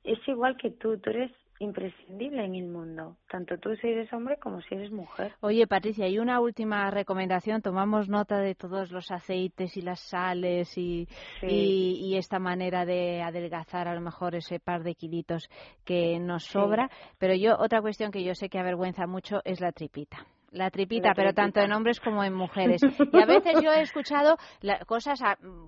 es 0.04 0.20
igual 0.28 0.58
que 0.58 0.72
tú 0.72 0.98
tú 0.98 1.10
eres 1.10 1.32
imprescindible 1.62 2.44
en 2.44 2.56
el 2.56 2.68
mundo 2.68 3.18
tanto 3.30 3.58
tú 3.58 3.76
si 3.76 3.88
eres 3.88 4.12
hombre 4.14 4.38
como 4.38 4.62
si 4.62 4.76
eres 4.76 4.92
mujer 4.92 5.34
Oye, 5.42 5.68
Patricia, 5.68 6.08
y 6.08 6.20
una 6.20 6.40
última 6.40 6.90
recomendación. 6.92 7.62
Tomamos 7.62 8.10
nota 8.10 8.40
de 8.40 8.56
todos 8.56 8.92
los 8.92 9.12
aceites 9.12 9.78
y 9.78 9.82
las 9.82 10.00
sales 10.00 10.78
y, 10.78 11.08
Sí. 11.40 11.48
y, 11.48 12.00
y 12.08 12.18
esta 12.18 12.40
manera 12.40 12.86
de 12.86 13.22
adelgazar 13.22 13.88
a 13.88 13.96
lo 13.96 14.02
mejor 14.02 14.36
ese 14.36 14.60
par 14.60 14.84
de 14.84 14.96
kilitos 14.96 15.50
que 15.86 16.20
nos 16.20 16.44
Sí. 16.46 16.54
sobra. 16.54 16.90
Pero 17.20 17.36
yo, 17.36 17.56
otra 17.60 17.82
cuestión 17.82 18.12
que 18.12 18.24
yo 18.24 18.34
sé 18.36 18.50
que 18.50 18.60
avergüenza 18.60 19.08
mucho 19.08 19.42
es 19.46 19.62
la 19.62 19.72
tripita. 19.72 20.26
La 20.52 20.70
tripita, 20.70 21.10
La 21.10 21.16
pero 21.16 21.34
tanto 21.34 21.62
en 21.62 21.72
hombres 21.72 22.00
como 22.02 22.24
en 22.26 22.34
mujeres. 22.34 22.82
Y 23.14 23.20
a 23.22 23.26
veces 23.26 23.62
yo 23.64 23.72
he 23.72 23.82
escuchado 23.82 24.36
la- 24.62 24.80
cosas 24.80 25.20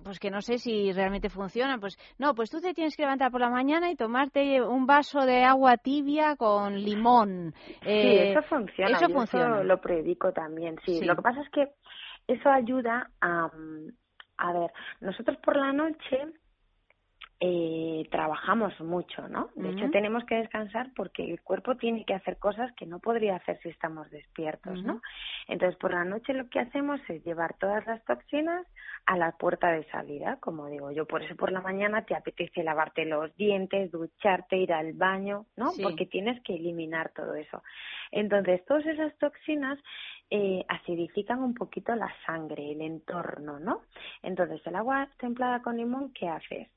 pues 0.02 0.18
que 0.18 0.30
no 0.30 0.42
sé 0.42 0.58
si 0.58 0.92
realmente 0.92 1.30
funcionan. 1.30 1.80
Pues 1.80 1.96
no, 2.18 2.34
pues 2.34 2.50
tú 2.50 2.60
te 2.60 2.74
tienes 2.74 2.94
que 2.96 3.02
levantar 3.02 3.30
por 3.30 3.40
la 3.40 3.48
mañana 3.48 3.90
y 3.90 3.96
tomarte 3.96 4.60
un 4.60 4.86
vaso 4.86 5.24
de 5.24 5.42
agua 5.42 5.78
tibia 5.78 6.36
con 6.36 6.74
limón. 6.78 7.54
Sí, 7.66 7.76
Eh, 7.86 8.32
eso 8.32 8.42
funciona. 8.42 8.90
Eso 8.96 9.08
yo 9.08 9.14
funciona. 9.14 9.62
lo 9.64 9.80
predico 9.80 10.32
también, 10.32 10.76
sí. 10.84 10.98
Sí. 10.98 11.04
Lo 11.06 11.16
que 11.16 11.22
pasa 11.22 11.40
es 11.40 11.48
que 11.50 11.68
eso 12.28 12.50
ayuda 12.50 13.10
a, 13.22 13.48
a 14.36 14.52
ver, 14.52 14.70
nosotros 15.00 15.38
por 15.38 15.56
la 15.56 15.72
noche 15.72 16.26
eh, 17.40 18.06
trabajamos 18.10 18.78
mucho, 18.80 19.28
¿no? 19.28 19.50
De 19.56 19.70
hecho, 19.70 19.90
tenemos 19.90 20.24
que 20.24 20.36
descansar 20.36 20.90
porque 20.94 21.24
el 21.24 21.40
cuerpo 21.42 21.76
tiene 21.76 22.04
que 22.04 22.14
hacer 22.14 22.38
cosas 22.38 22.72
que 22.72 22.86
no 22.86 23.00
podría 23.00 23.36
hacer 23.36 23.58
si 23.62 23.70
estamos 23.70 24.08
despiertos, 24.10 24.82
¿no? 24.82 25.02
Entonces, 25.48 25.76
por 25.78 25.92
la 25.92 26.04
noche 26.04 26.32
lo 26.32 26.48
que 26.48 26.60
hacemos 26.60 27.00
es 27.08 27.24
llevar 27.24 27.54
todas 27.58 27.84
las 27.86 28.02
toxinas 28.04 28.66
a 29.06 29.16
la 29.16 29.32
puerta 29.32 29.72
de 29.72 29.84
salida, 29.90 30.38
como 30.40 30.68
digo 30.68 30.92
yo. 30.92 31.06
Por 31.06 31.22
eso 31.22 31.34
por 31.36 31.52
la 31.52 31.60
mañana 31.60 32.04
te 32.04 32.14
apetece 32.14 32.62
lavarte 32.62 33.04
los 33.04 33.34
dientes, 33.36 33.90
ducharte, 33.90 34.56
ir 34.56 34.72
al 34.72 34.92
baño, 34.92 35.46
¿no? 35.56 35.70
Sí. 35.70 35.82
Porque 35.82 36.06
tienes 36.06 36.40
que 36.42 36.54
eliminar 36.54 37.12
todo 37.14 37.34
eso. 37.34 37.62
Entonces, 38.12 38.64
todas 38.64 38.86
esas 38.86 39.16
toxinas 39.18 39.78
eh, 40.30 40.64
acidifican 40.68 41.42
un 41.42 41.54
poquito 41.54 41.94
la 41.94 42.12
sangre, 42.26 42.72
el 42.72 42.80
entorno, 42.80 43.58
¿no? 43.60 43.82
Entonces, 44.22 44.60
el 44.66 44.76
agua 44.76 45.08
templada 45.18 45.62
con 45.62 45.76
limón, 45.76 46.12
¿qué 46.12 46.28
haces? 46.28 46.68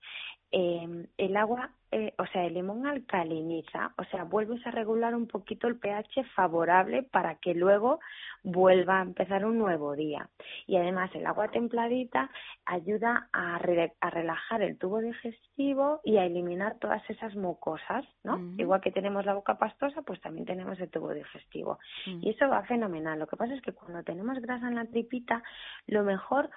Eh, 0.52 1.08
el 1.18 1.38
agua, 1.38 1.72
eh, 1.92 2.14
o 2.18 2.26
sea, 2.28 2.46
el 2.46 2.54
limón 2.54 2.86
alcaliniza, 2.86 3.94
o 3.98 4.04
sea, 4.06 4.24
vuelves 4.24 4.66
a 4.68 4.72
regular 4.72 5.16
un 5.16 5.28
poquito 5.28 5.68
el 5.68 5.78
pH 5.78 6.24
favorable 6.36 7.04
para 7.04 7.36
que 7.36 7.54
luego 7.54 8.00
vuelva 8.44 9.00
a 9.00 9.04
empezar 9.04 9.46
un 9.46 9.58
nuevo 9.58 9.96
día. 9.96 10.30
Y 10.66 10.76
además 10.78 11.10
el 11.16 11.26
agua 11.26 11.48
templadita 11.50 12.30
ayuda 12.66 13.30
a, 13.32 13.58
re- 13.60 13.94
a 14.02 14.10
relajar 14.10 14.62
el 14.62 14.78
tubo 14.78 15.00
digestivo 15.00 16.02
y 16.04 16.18
a 16.18 16.26
eliminar 16.26 16.78
todas 16.80 17.02
esas 17.10 17.36
mucosas, 17.36 18.06
¿no? 18.24 18.38
Igual 18.58 18.82
que 18.82 18.92
tenemos 18.92 19.26
la 19.26 19.34
boca 19.34 19.58
pastosa, 19.58 20.02
pues 20.02 20.20
también 20.22 20.46
tenemos 20.46 20.80
el 20.80 20.90
tubo 20.90 21.14
digestivo. 21.14 21.80
Mm. 22.06 22.20
Y 22.22 22.30
eso 22.32 22.50
va 22.50 22.64
fenomenal. 22.64 23.18
Lo 23.20 23.28
que 23.28 23.38
pasa 23.38 23.54
es 23.54 23.62
que 23.62 23.72
cuando 23.74 24.04
tenemos 24.04 24.40
grasa 24.40 24.68
en 24.68 24.76
la 24.76 24.86
tripita, 24.86 25.42
lo 25.88 26.04
mejor 26.04 26.50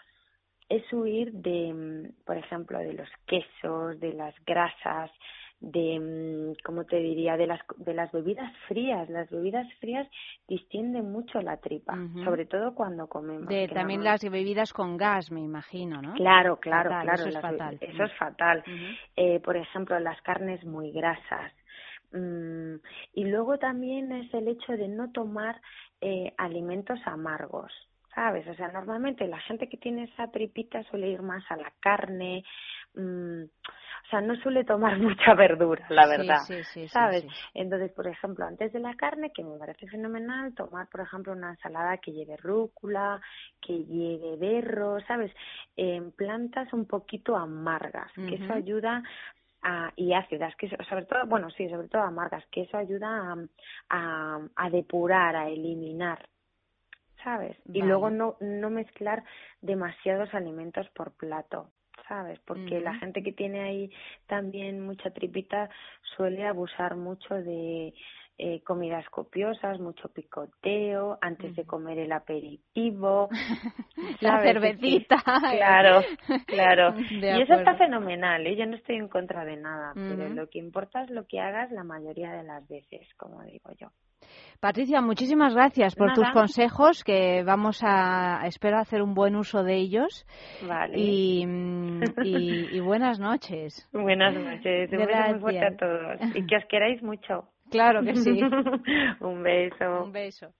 es 0.70 0.90
huir 0.92 1.32
de, 1.32 1.72
mm, 1.74 2.24
por 2.24 2.38
ejemplo, 2.38 2.78
de 2.78 2.94
los 2.94 3.08
quesos, 3.26 3.98
de 4.00 4.14
las 4.14 4.34
grasas, 4.46 5.10
de, 5.58 5.98
mm, 6.00 6.62
¿cómo 6.64 6.84
te 6.84 6.96
diría? 6.96 7.36
De 7.36 7.46
las, 7.46 7.60
de 7.76 7.92
las 7.92 8.10
bebidas 8.12 8.50
frías. 8.68 9.10
Las 9.10 9.28
bebidas 9.28 9.66
frías 9.80 10.08
distienden 10.48 11.10
mucho 11.12 11.42
la 11.42 11.58
tripa, 11.58 11.98
sobre 12.24 12.46
todo 12.46 12.74
cuando 12.74 13.08
comemos. 13.08 13.48
De 13.48 13.68
también 13.68 14.02
las 14.02 14.22
bebidas 14.22 14.72
con 14.72 14.96
gas, 14.96 15.30
me 15.30 15.40
imagino, 15.40 16.00
¿no? 16.00 16.14
Claro, 16.14 16.58
claro, 16.58 16.90
Fatal, 16.90 17.04
claro. 17.04 17.20
eso 17.20 17.28
es 17.28 17.42
fatal. 17.42 17.78
Eso 17.80 18.04
es 18.04 18.12
fatal. 18.14 18.64
Eh, 19.16 19.40
por 19.40 19.56
ejemplo, 19.56 19.98
las 19.98 20.20
carnes 20.22 20.64
muy 20.64 20.92
grasas. 20.92 21.52
Mm, 22.12 22.76
y 23.14 23.24
luego 23.24 23.58
también 23.58 24.12
es 24.12 24.32
el 24.34 24.48
hecho 24.48 24.72
de 24.72 24.88
no 24.88 25.12
tomar 25.12 25.60
eh, 26.00 26.32
alimentos 26.38 26.98
amargos, 27.04 27.72
¿sabes? 28.14 28.46
O 28.48 28.54
sea, 28.54 28.68
normalmente 28.68 29.26
la 29.26 29.40
gente 29.40 29.68
que 29.68 29.76
tiene 29.76 30.04
esa 30.04 30.28
tripita 30.28 30.82
suele 30.84 31.08
ir 31.08 31.22
más 31.22 31.44
a 31.50 31.56
la 31.56 31.72
carne, 31.80 32.44
mm, 32.94 33.42
o 33.42 34.08
sea, 34.10 34.20
no 34.20 34.34
suele 34.36 34.64
tomar 34.64 34.98
mucha 34.98 35.34
verdura, 35.34 35.86
la 35.90 36.06
verdad, 36.06 36.40
sí, 36.46 36.54
sí, 36.64 36.82
sí, 36.82 36.88
¿sabes? 36.88 37.24
Entonces, 37.54 37.92
por 37.92 38.06
ejemplo, 38.08 38.44
antes 38.44 38.72
de 38.72 38.80
la 38.80 38.94
carne, 38.94 39.32
que 39.32 39.44
me 39.44 39.58
parece 39.58 39.86
fenomenal, 39.88 40.54
tomar, 40.54 40.88
por 40.88 41.02
ejemplo, 41.02 41.32
una 41.32 41.50
ensalada 41.50 41.98
que 41.98 42.12
lleve 42.12 42.36
rúcula, 42.36 43.20
que 43.60 43.84
lleve 43.84 44.36
berro, 44.36 44.98
¿sabes? 45.06 45.32
En 45.76 46.12
plantas 46.12 46.72
un 46.72 46.86
poquito 46.86 47.36
amargas, 47.36 48.12
que 48.28 48.36
eso 48.36 48.52
ayuda 48.52 49.02
a, 49.62 49.92
y 49.94 50.14
ácidas, 50.14 50.56
que 50.56 50.68
sobre 50.88 51.04
todo, 51.04 51.26
bueno, 51.26 51.50
sí, 51.50 51.68
sobre 51.68 51.88
todo 51.88 52.02
amargas, 52.02 52.44
que 52.50 52.62
eso 52.62 52.76
ayuda 52.76 53.08
a, 53.08 53.36
a, 53.90 54.40
a 54.56 54.70
depurar, 54.70 55.36
a 55.36 55.48
eliminar, 55.48 56.26
¿sabes? 57.24 57.56
Y 57.72 57.80
Vale. 57.80 57.86
luego 57.90 58.10
no, 58.10 58.36
no 58.40 58.70
mezclar 58.70 59.24
demasiados 59.60 60.32
alimentos 60.34 60.88
por 60.90 61.12
plato, 61.12 61.70
¿sabes? 62.08 62.38
Porque 62.46 62.80
la 62.80 62.94
gente 62.94 63.22
que 63.22 63.32
tiene 63.32 63.60
ahí 63.60 63.90
también 64.26 64.80
mucha 64.80 65.10
tripita 65.10 65.70
suele 66.16 66.46
abusar 66.46 66.96
mucho 66.96 67.34
de 67.34 67.92
eh, 68.42 68.62
comidas 68.64 69.04
copiosas, 69.10 69.78
mucho 69.80 70.08
picoteo, 70.08 71.18
antes 71.20 71.54
de 71.54 71.66
comer 71.66 71.98
el 71.98 72.12
aperitivo. 72.12 73.28
La 74.20 74.40
cervecita. 74.40 75.16
Claro, 75.22 76.00
claro. 76.46 76.92
De 77.20 77.38
y 77.38 77.42
eso 77.42 77.54
está 77.54 77.76
fenomenal, 77.76 78.46
¿eh? 78.46 78.56
yo 78.56 78.64
no 78.64 78.76
estoy 78.76 78.96
en 78.96 79.08
contra 79.08 79.44
de 79.44 79.56
nada, 79.56 79.92
pero 79.94 80.28
lo 80.30 80.48
que 80.48 80.58
importa 80.58 81.02
es 81.02 81.10
lo 81.10 81.26
que 81.26 81.38
hagas 81.38 81.70
la 81.70 81.84
mayoría 81.84 82.32
de 82.32 82.42
las 82.42 82.66
veces, 82.66 83.06
como 83.16 83.42
digo 83.42 83.70
yo. 83.78 83.88
Patricia, 84.60 85.00
muchísimas 85.00 85.54
gracias 85.54 85.94
por 85.94 86.12
tus 86.12 86.28
consejos, 86.30 87.02
que 87.02 87.42
vamos 87.44 87.80
a, 87.82 88.42
espero 88.46 88.78
hacer 88.78 89.00
un 89.00 89.14
buen 89.14 89.34
uso 89.34 89.62
de 89.62 89.76
ellos. 89.76 90.26
Vale. 90.66 90.98
Y, 90.98 91.46
mm, 91.46 92.02
y, 92.24 92.76
y 92.76 92.80
buenas 92.80 93.18
noches. 93.18 93.88
Buenas 93.92 94.34
noches, 94.34 94.90
un 94.92 94.98
beso 94.98 95.30
muy 95.30 95.40
fuerte 95.40 95.66
a 95.66 95.76
todos 95.76 96.36
y 96.36 96.46
que 96.46 96.56
os 96.56 96.64
queráis 96.66 97.02
mucho. 97.02 97.48
Claro 97.70 98.02
que 98.02 98.16
sí. 98.16 98.40
un 99.20 99.42
beso. 99.42 100.04
Un 100.04 100.12
beso. 100.12 100.52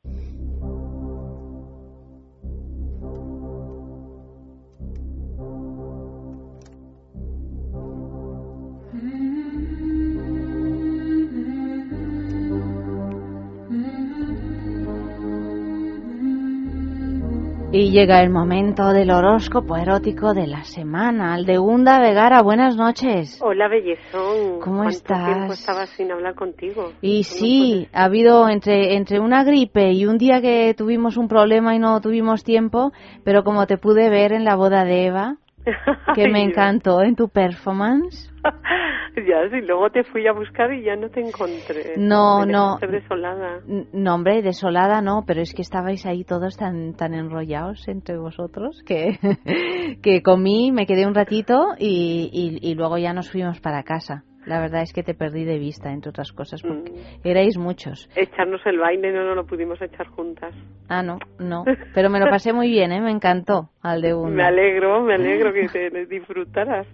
Y 17.72 17.92
llega 17.92 18.20
el 18.20 18.30
momento 18.30 18.88
del 18.88 19.12
horóscopo 19.12 19.76
erótico 19.76 20.34
de 20.34 20.48
la 20.48 20.64
semana. 20.64 21.34
Aldegunda 21.34 22.00
Vegara, 22.00 22.42
buenas 22.42 22.74
noches. 22.74 23.38
Hola, 23.40 23.68
bellezón. 23.68 24.58
¿Cómo 24.58 24.78
¿Cuánto 24.78 24.88
estás? 24.88 25.24
tiempo 25.24 25.52
estaba 25.52 25.86
sin 25.86 26.10
hablar 26.10 26.34
contigo? 26.34 26.92
Y 27.00 27.22
sí, 27.22 27.86
ha 27.92 28.06
habido 28.06 28.48
entre, 28.48 28.96
entre 28.96 29.20
una 29.20 29.44
gripe 29.44 29.92
y 29.92 30.04
un 30.04 30.18
día 30.18 30.40
que 30.40 30.74
tuvimos 30.76 31.16
un 31.16 31.28
problema 31.28 31.76
y 31.76 31.78
no 31.78 32.00
tuvimos 32.00 32.42
tiempo, 32.42 32.90
pero 33.22 33.44
como 33.44 33.68
te 33.68 33.78
pude 33.78 34.10
ver 34.10 34.32
en 34.32 34.44
la 34.44 34.56
boda 34.56 34.84
de 34.84 35.06
Eva, 35.06 35.36
que 36.16 36.28
me 36.28 36.42
encantó 36.42 37.02
en 37.02 37.14
tu 37.14 37.28
performance. 37.28 38.32
ya, 39.28 39.48
sí, 39.50 39.60
luego 39.66 39.90
te 39.90 40.04
fui 40.04 40.26
a 40.26 40.32
buscar 40.32 40.72
y 40.72 40.82
ya 40.84 40.96
no 40.96 41.08
te 41.08 41.20
encontré. 41.20 41.94
No, 41.96 42.44
Me 42.46 42.52
no. 42.52 42.78
desolada. 42.78 43.60
No, 43.92 44.14
hombre, 44.14 44.42
desolada 44.42 45.00
no, 45.02 45.24
pero 45.26 45.40
es 45.40 45.54
que 45.54 45.62
estabais 45.62 46.06
ahí 46.06 46.24
todos 46.24 46.56
tan, 46.56 46.94
tan 46.94 47.14
enrollados 47.14 47.86
entre 47.88 48.18
vosotros 48.18 48.82
que, 48.86 49.18
que 50.02 50.22
comí, 50.22 50.72
me 50.72 50.86
quedé 50.86 51.06
un 51.06 51.14
ratito 51.14 51.74
y, 51.78 52.30
y, 52.32 52.70
y 52.70 52.74
luego 52.74 52.98
ya 52.98 53.12
nos 53.12 53.30
fuimos 53.30 53.60
para 53.60 53.82
casa. 53.82 54.24
La 54.46 54.58
verdad 54.60 54.82
es 54.82 54.92
que 54.92 55.02
te 55.02 55.14
perdí 55.14 55.44
de 55.44 55.58
vista, 55.58 55.92
entre 55.92 56.08
otras 56.10 56.32
cosas, 56.32 56.62
porque 56.62 56.92
erais 57.24 57.58
muchos. 57.58 58.08
Echarnos 58.16 58.60
el 58.64 58.78
baile 58.78 59.12
no, 59.12 59.24
no 59.24 59.34
lo 59.34 59.44
pudimos 59.46 59.80
echar 59.82 60.06
juntas. 60.08 60.54
Ah, 60.88 61.02
no, 61.02 61.18
no. 61.38 61.64
Pero 61.94 62.08
me 62.08 62.18
lo 62.18 62.26
pasé 62.30 62.52
muy 62.52 62.68
bien, 62.70 62.90
¿eh? 62.92 63.00
Me 63.00 63.10
encantó, 63.10 63.70
Me 63.84 63.90
Aldegunda. 63.90 64.46
alegro, 64.48 65.02
me 65.02 65.14
alegro 65.14 65.52
que 65.52 65.68
te 65.90 66.06
disfrutaras. 66.06 66.86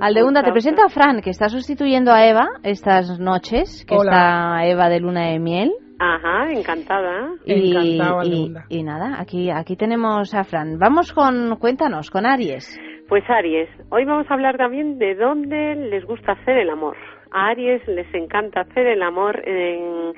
Aldegunda, 0.00 0.42
te 0.42 0.52
presento 0.52 0.82
a 0.84 0.88
Fran, 0.88 1.20
que 1.22 1.30
está 1.30 1.48
sustituyendo 1.48 2.12
a 2.12 2.26
Eva 2.26 2.48
estas 2.62 3.18
noches, 3.18 3.84
que 3.88 3.94
Hola. 3.94 4.10
está 4.12 4.66
Eva 4.66 4.88
de 4.88 5.00
luna 5.00 5.28
de 5.30 5.38
miel. 5.38 5.72
Ajá, 5.98 6.50
encantada. 6.50 7.30
Y, 7.46 7.70
Encantado, 7.72 8.22
y, 8.24 8.52
y 8.68 8.82
nada, 8.82 9.20
aquí, 9.20 9.48
aquí 9.50 9.76
tenemos 9.76 10.34
a 10.34 10.42
Fran. 10.44 10.76
Vamos 10.78 11.12
con, 11.12 11.56
cuéntanos, 11.58 12.10
con 12.10 12.26
Aries. 12.26 12.78
Pues 13.08 13.28
Aries, 13.28 13.68
hoy 13.90 14.06
vamos 14.06 14.30
a 14.30 14.34
hablar 14.34 14.56
también 14.56 14.98
de 14.98 15.14
dónde 15.14 15.74
les 15.74 16.06
gusta 16.06 16.32
hacer 16.32 16.56
el 16.56 16.70
amor. 16.70 16.96
A 17.32 17.48
Aries 17.48 17.86
les 17.86 18.12
encanta 18.14 18.62
hacer 18.62 18.86
el 18.86 19.02
amor 19.02 19.42
en, 19.44 20.14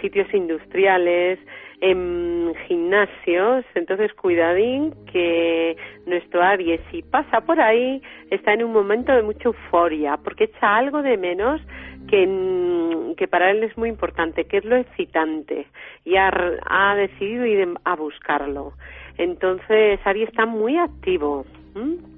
sitios 0.00 0.32
industriales, 0.32 1.40
en 1.80 2.52
gimnasios, 2.68 3.64
entonces 3.74 4.14
cuidadín 4.14 4.94
que 5.12 5.76
nuestro 6.06 6.40
Aries 6.40 6.80
si 6.92 7.02
pasa 7.02 7.40
por 7.40 7.60
ahí 7.60 8.00
está 8.30 8.52
en 8.52 8.62
un 8.62 8.72
momento 8.72 9.12
de 9.12 9.22
mucha 9.22 9.48
euforia 9.48 10.16
porque 10.22 10.44
echa 10.44 10.76
algo 10.76 11.02
de 11.02 11.16
menos 11.16 11.60
que, 12.08 12.24
mm, 12.24 13.16
que 13.16 13.26
para 13.26 13.50
él 13.50 13.64
es 13.64 13.76
muy 13.76 13.88
importante, 13.88 14.44
que 14.44 14.58
es 14.58 14.64
lo 14.64 14.76
excitante 14.76 15.66
y 16.04 16.14
ha, 16.14 16.30
ha 16.68 16.94
decidido 16.94 17.46
ir 17.46 17.68
a 17.82 17.96
buscarlo. 17.96 18.74
Entonces 19.16 19.98
Aries 20.04 20.28
está 20.28 20.46
muy 20.46 20.78
activo. 20.78 21.44
¿m? 21.74 22.17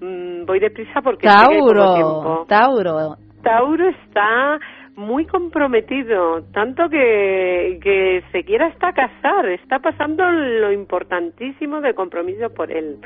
Mm, 0.00 0.44
voy 0.44 0.60
deprisa 0.60 1.00
porque 1.02 1.28
sé 1.28 1.34
que 1.34 1.54
hay 1.54 1.60
poco 1.60 1.74
Tauro. 1.74 2.46
Tauro. 2.46 3.16
Tauro 3.42 3.88
está 3.88 4.58
muy 4.96 5.26
comprometido, 5.26 6.42
tanto 6.52 6.88
que, 6.88 7.78
que 7.82 8.24
se 8.32 8.44
quiere 8.44 8.64
hasta 8.64 8.92
casar, 8.92 9.46
está 9.50 9.78
pasando 9.78 10.28
lo 10.30 10.72
importantísimo 10.72 11.80
del 11.80 11.94
compromiso 11.94 12.48
por 12.50 12.72
él. 12.72 12.98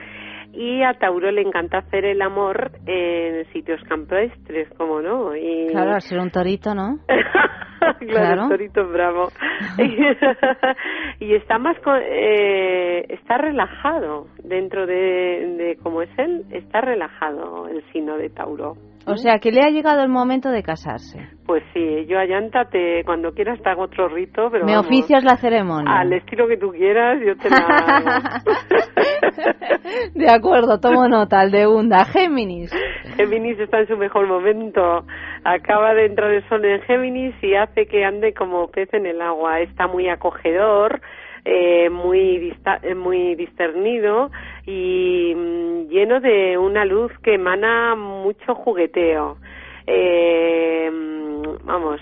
Y 0.52 0.82
a 0.82 0.94
Tauro 0.94 1.30
le 1.30 1.42
encanta 1.42 1.78
hacer 1.78 2.04
el 2.04 2.20
amor 2.22 2.72
en 2.86 3.44
sitios 3.52 3.80
campestres, 3.88 4.68
como 4.76 5.00
no. 5.00 5.34
Y... 5.36 5.68
Claro, 5.68 5.94
al 5.94 6.00
ser 6.02 6.18
un 6.18 6.30
torito, 6.30 6.74
¿no? 6.74 6.98
claro, 7.08 7.96
Claro. 8.00 8.48
torito 8.48 8.86
bravo. 8.88 9.28
y 11.20 11.34
está 11.34 11.58
más 11.58 11.78
co- 11.80 11.94
eh, 11.96 13.04
está 13.08 13.38
relajado 13.38 14.26
dentro 14.42 14.86
de, 14.86 14.94
de 15.56 15.78
cómo 15.82 16.02
es 16.02 16.10
él, 16.18 16.44
está 16.50 16.80
relajado 16.80 17.68
el 17.68 17.82
signo 17.92 18.16
de 18.16 18.28
Tauro. 18.30 18.74
O 19.06 19.16
sea, 19.16 19.38
que 19.38 19.50
le 19.50 19.60
ha 19.62 19.70
llegado 19.70 20.02
el 20.02 20.08
momento 20.08 20.50
de 20.50 20.62
casarse. 20.62 21.18
Pues 21.46 21.62
sí, 21.74 22.06
yo 22.06 22.18
allántate 22.18 23.02
cuando 23.04 23.32
quieras 23.32 23.60
te 23.60 23.68
hago 23.70 23.82
otro 23.84 24.08
rito, 24.08 24.48
pero 24.52 24.64
Me 24.64 24.72
vamos, 24.76 24.86
oficias 24.86 25.24
la 25.24 25.36
ceremonia. 25.36 25.98
al 26.00 26.12
estilo 26.12 26.46
que 26.46 26.56
tú 26.58 26.70
quieras, 26.70 27.18
yo 27.26 27.36
te 27.36 27.50
la. 27.50 28.42
De 30.14 30.30
acuerdo, 30.30 30.78
tomo 30.78 31.08
nota, 31.08 31.40
Aldegunda. 31.40 32.04
Géminis. 32.04 32.70
Géminis 33.16 33.58
está 33.58 33.80
en 33.80 33.88
su 33.88 33.96
mejor 33.96 34.28
momento. 34.28 35.04
Acaba 35.44 35.94
de 35.94 36.06
entrar 36.06 36.30
el 36.32 36.46
sol 36.48 36.64
en 36.64 36.80
Géminis 36.82 37.34
y 37.42 37.54
hace 37.54 37.86
que 37.86 38.04
ande 38.04 38.32
como 38.34 38.68
pez 38.68 38.92
en 38.94 39.06
el 39.06 39.20
agua. 39.20 39.60
Está 39.60 39.86
muy 39.86 40.08
acogedor, 40.08 41.00
eh, 41.44 41.88
muy, 41.90 42.38
dista- 42.38 42.80
eh, 42.82 42.94
muy 42.94 43.34
discernido 43.34 44.30
y 44.66 45.34
mm, 45.34 45.88
lleno 45.88 46.20
de 46.20 46.58
una 46.58 46.84
luz 46.84 47.12
que 47.22 47.34
emana 47.34 47.94
mucho 47.96 48.54
jugueteo. 48.54 49.38
Eh, 49.86 50.90
mm, 50.92 51.66
vamos, 51.66 52.00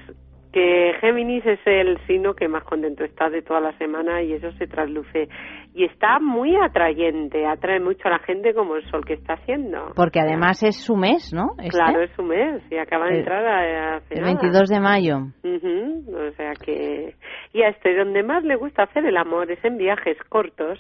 que 0.53 0.93
Géminis 1.01 1.45
es 1.47 1.61
el 1.67 1.99
signo 2.07 2.35
que 2.35 2.49
más 2.49 2.65
contento 2.65 3.05
está 3.05 3.29
de 3.29 3.43
toda 3.43 3.61
la 3.61 3.77
semana 3.79 4.23
y 4.23 4.33
eso 4.33 4.51
se 4.53 4.67
trasluce. 4.67 5.29
Y 5.75 5.85
está 5.85 6.19
muy 6.21 6.57
atrayente, 6.57 7.47
atrae 7.47 7.79
mucho 7.81 8.09
a 8.09 8.13
la 8.13 8.19
gente 8.21 8.55
como 8.55 8.77
el 8.77 8.85
sol 8.91 9.05
que 9.05 9.13
está 9.15 9.35
haciendo. 9.35 9.93
Porque 9.95 10.21
además 10.21 10.63
es 10.63 10.77
su 10.83 10.97
mes, 10.97 11.31
¿no? 11.35 11.51
Este, 11.59 11.69
Claro, 11.71 12.03
es 12.03 12.11
su 12.17 12.23
mes 12.23 12.63
y 12.71 12.77
acaba 12.79 13.07
de 13.07 13.13
El- 13.13 13.19
entrar 13.21 13.47
a, 13.47 13.97
hace 13.97 14.15
El 14.15 14.21
nada. 14.23 14.33
22 14.41 14.69
de 14.69 14.81
mayo. 14.81 15.17
O 15.45 16.31
sea 16.37 16.53
que... 16.65 17.15
Y 17.53 17.63
a 17.63 17.69
este, 17.69 17.95
donde 17.97 18.23
más 18.23 18.43
le 18.45 18.57
gusta 18.57 18.85
hacer 18.85 19.05
el 19.05 19.17
amor 19.17 19.51
es 19.53 19.63
en 19.65 19.77
viajes 19.77 20.17
cortos, 20.29 20.79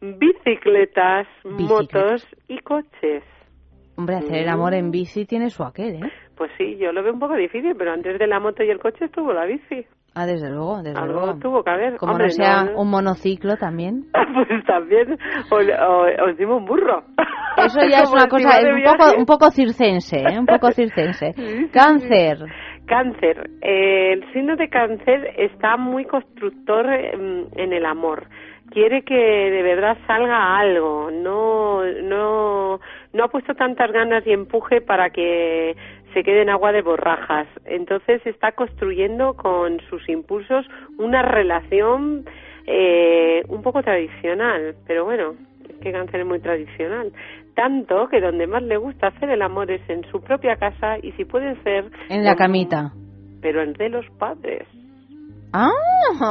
bicicletas, 0.00 1.26
motos 1.44 2.26
y 2.48 2.58
coches. 2.58 3.22
Hombre, 3.96 4.16
hacer 4.16 4.42
el 4.42 4.48
amor 4.48 4.74
en 4.74 4.90
bici 4.92 5.24
tiene 5.26 5.50
su 5.50 5.64
aquel, 5.64 5.96
¿eh? 6.04 6.12
Pues 6.38 6.50
sí, 6.56 6.76
yo 6.78 6.92
lo 6.92 7.02
veo 7.02 7.12
un 7.12 7.18
poco 7.18 7.34
difícil, 7.34 7.74
pero 7.76 7.92
antes 7.92 8.16
de 8.18 8.26
la 8.28 8.38
moto 8.38 8.62
y 8.62 8.70
el 8.70 8.78
coche 8.78 9.06
estuvo 9.06 9.32
la 9.32 9.44
bici. 9.44 9.84
Ah, 10.14 10.24
desde 10.24 10.48
luego, 10.50 10.82
desde 10.82 10.98
Algo 10.98 11.20
luego. 11.20 11.38
tuvo 11.40 11.62
que 11.64 11.70
haber. 11.70 11.96
Como 11.96 12.12
Hombre, 12.12 12.26
no 12.28 12.32
sea 12.32 12.62
no- 12.64 12.80
un 12.80 12.90
monociclo 12.90 13.56
también. 13.56 14.04
Pues 14.38 14.64
también, 14.66 15.18
o, 15.50 15.56
o, 15.56 16.02
o 16.04 16.28
encima 16.28 16.54
un 16.54 16.64
burro. 16.64 17.02
Eso 17.56 17.80
ya 17.90 18.02
es 18.02 18.12
una 18.12 18.28
cosa, 18.28 18.60
es 18.60 18.68
un 18.68 18.82
poco, 18.84 19.18
un 19.18 19.26
poco 19.26 19.50
circense, 19.50 20.16
¿eh? 20.20 20.38
Un 20.38 20.46
poco 20.46 20.70
circense. 20.70 21.34
Cáncer. 21.72 22.38
Cáncer. 22.86 23.50
Eh, 23.60 24.12
el 24.12 24.32
signo 24.32 24.54
de 24.56 24.68
cáncer 24.68 25.34
está 25.38 25.76
muy 25.76 26.04
constructor 26.04 26.86
em, 26.88 27.46
en 27.56 27.72
el 27.72 27.84
amor. 27.84 28.26
Quiere 28.70 29.02
que 29.02 29.14
de 29.14 29.62
verdad 29.62 29.96
salga 30.06 30.58
algo. 30.58 31.10
No, 31.10 31.82
no, 31.84 32.78
no 33.12 33.24
ha 33.24 33.28
puesto 33.28 33.54
tantas 33.54 33.90
ganas 33.90 34.24
y 34.26 34.32
empuje 34.32 34.80
para 34.80 35.10
que 35.10 35.74
se 36.14 36.22
quede 36.22 36.42
en 36.42 36.50
agua 36.50 36.72
de 36.72 36.82
borrajas. 36.82 37.46
Entonces 37.64 38.24
está 38.26 38.52
construyendo 38.52 39.34
con 39.34 39.80
sus 39.88 40.08
impulsos 40.08 40.66
una 40.98 41.22
relación 41.22 42.24
eh, 42.66 43.42
un 43.48 43.62
poco 43.62 43.82
tradicional. 43.82 44.74
Pero 44.86 45.04
bueno, 45.04 45.34
es 45.68 45.76
que 45.78 45.92
cáncer 45.92 46.20
es 46.20 46.26
muy 46.26 46.40
tradicional. 46.40 47.12
Tanto 47.54 48.08
que 48.08 48.20
donde 48.20 48.46
más 48.46 48.62
le 48.62 48.76
gusta 48.76 49.08
hacer 49.08 49.30
el 49.30 49.42
amor 49.42 49.70
es 49.70 49.82
en 49.88 50.04
su 50.10 50.20
propia 50.20 50.56
casa 50.56 50.98
y 51.02 51.12
si 51.12 51.24
puede 51.24 51.60
ser 51.62 51.86
En 52.08 52.24
la 52.24 52.36
camita. 52.36 52.92
pero 53.40 53.62
en 53.62 53.72
de 53.72 53.88
los 53.88 54.06
padres. 54.18 54.66
Ah, 55.52 55.70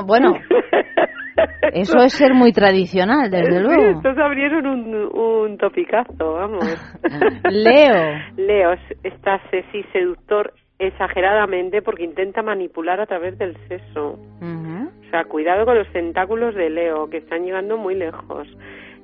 bueno. 0.06 0.34
Eso 1.74 1.98
es 2.00 2.14
ser 2.14 2.34
muy 2.34 2.52
tradicional, 2.52 3.30
desde 3.30 3.58
Sí, 3.58 3.64
luego. 3.64 3.98
estos 3.98 4.18
abrieron 4.18 4.66
un, 4.66 4.96
un 4.96 5.58
topicazo, 5.58 6.34
vamos. 6.34 6.66
Leo. 7.52 8.20
Leo 8.38 8.74
está 9.04 9.40
sexy, 9.50 9.84
seductor 9.94 10.54
exageradamente 10.80 11.82
porque 11.82 12.04
intenta 12.04 12.44
manipular 12.44 13.00
a 13.00 13.06
través 13.08 13.38
del 13.38 13.56
sexo. 13.68 14.20
O 14.42 15.10
sea, 15.10 15.24
cuidado 15.26 15.66
con 15.66 15.78
los 15.78 15.92
tentáculos 15.92 16.54
de 16.56 16.70
Leo, 16.70 17.10
que 17.10 17.18
están 17.18 17.44
llegando 17.46 17.78
muy 17.78 17.96
lejos. 17.96 18.48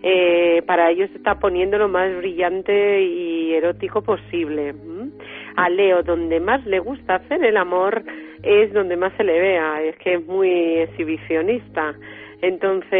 Eh, 0.06 0.62
para 0.68 0.92
ello 0.92 1.08
se 1.08 1.16
está 1.18 1.36
poniendo 1.36 1.78
lo 1.78 1.88
más 1.88 2.16
brillante 2.18 3.02
y 3.02 3.54
erótico 3.54 4.02
posible. 4.02 4.74
A 5.56 5.70
Leo, 5.70 6.04
donde 6.04 6.40
más 6.40 6.66
le 6.66 6.80
gusta 6.80 7.16
hacer 7.16 7.44
el 7.44 7.56
amor, 7.58 8.04
es 8.44 8.74
donde 8.74 8.98
más 8.98 9.14
se 9.18 9.24
le 9.24 9.40
vea. 9.40 9.82
Es 9.82 9.96
que 9.98 10.16
es 10.16 10.28
muy 10.28 10.50
exhibicionista. 10.80 11.94
Entonces, 12.44 12.91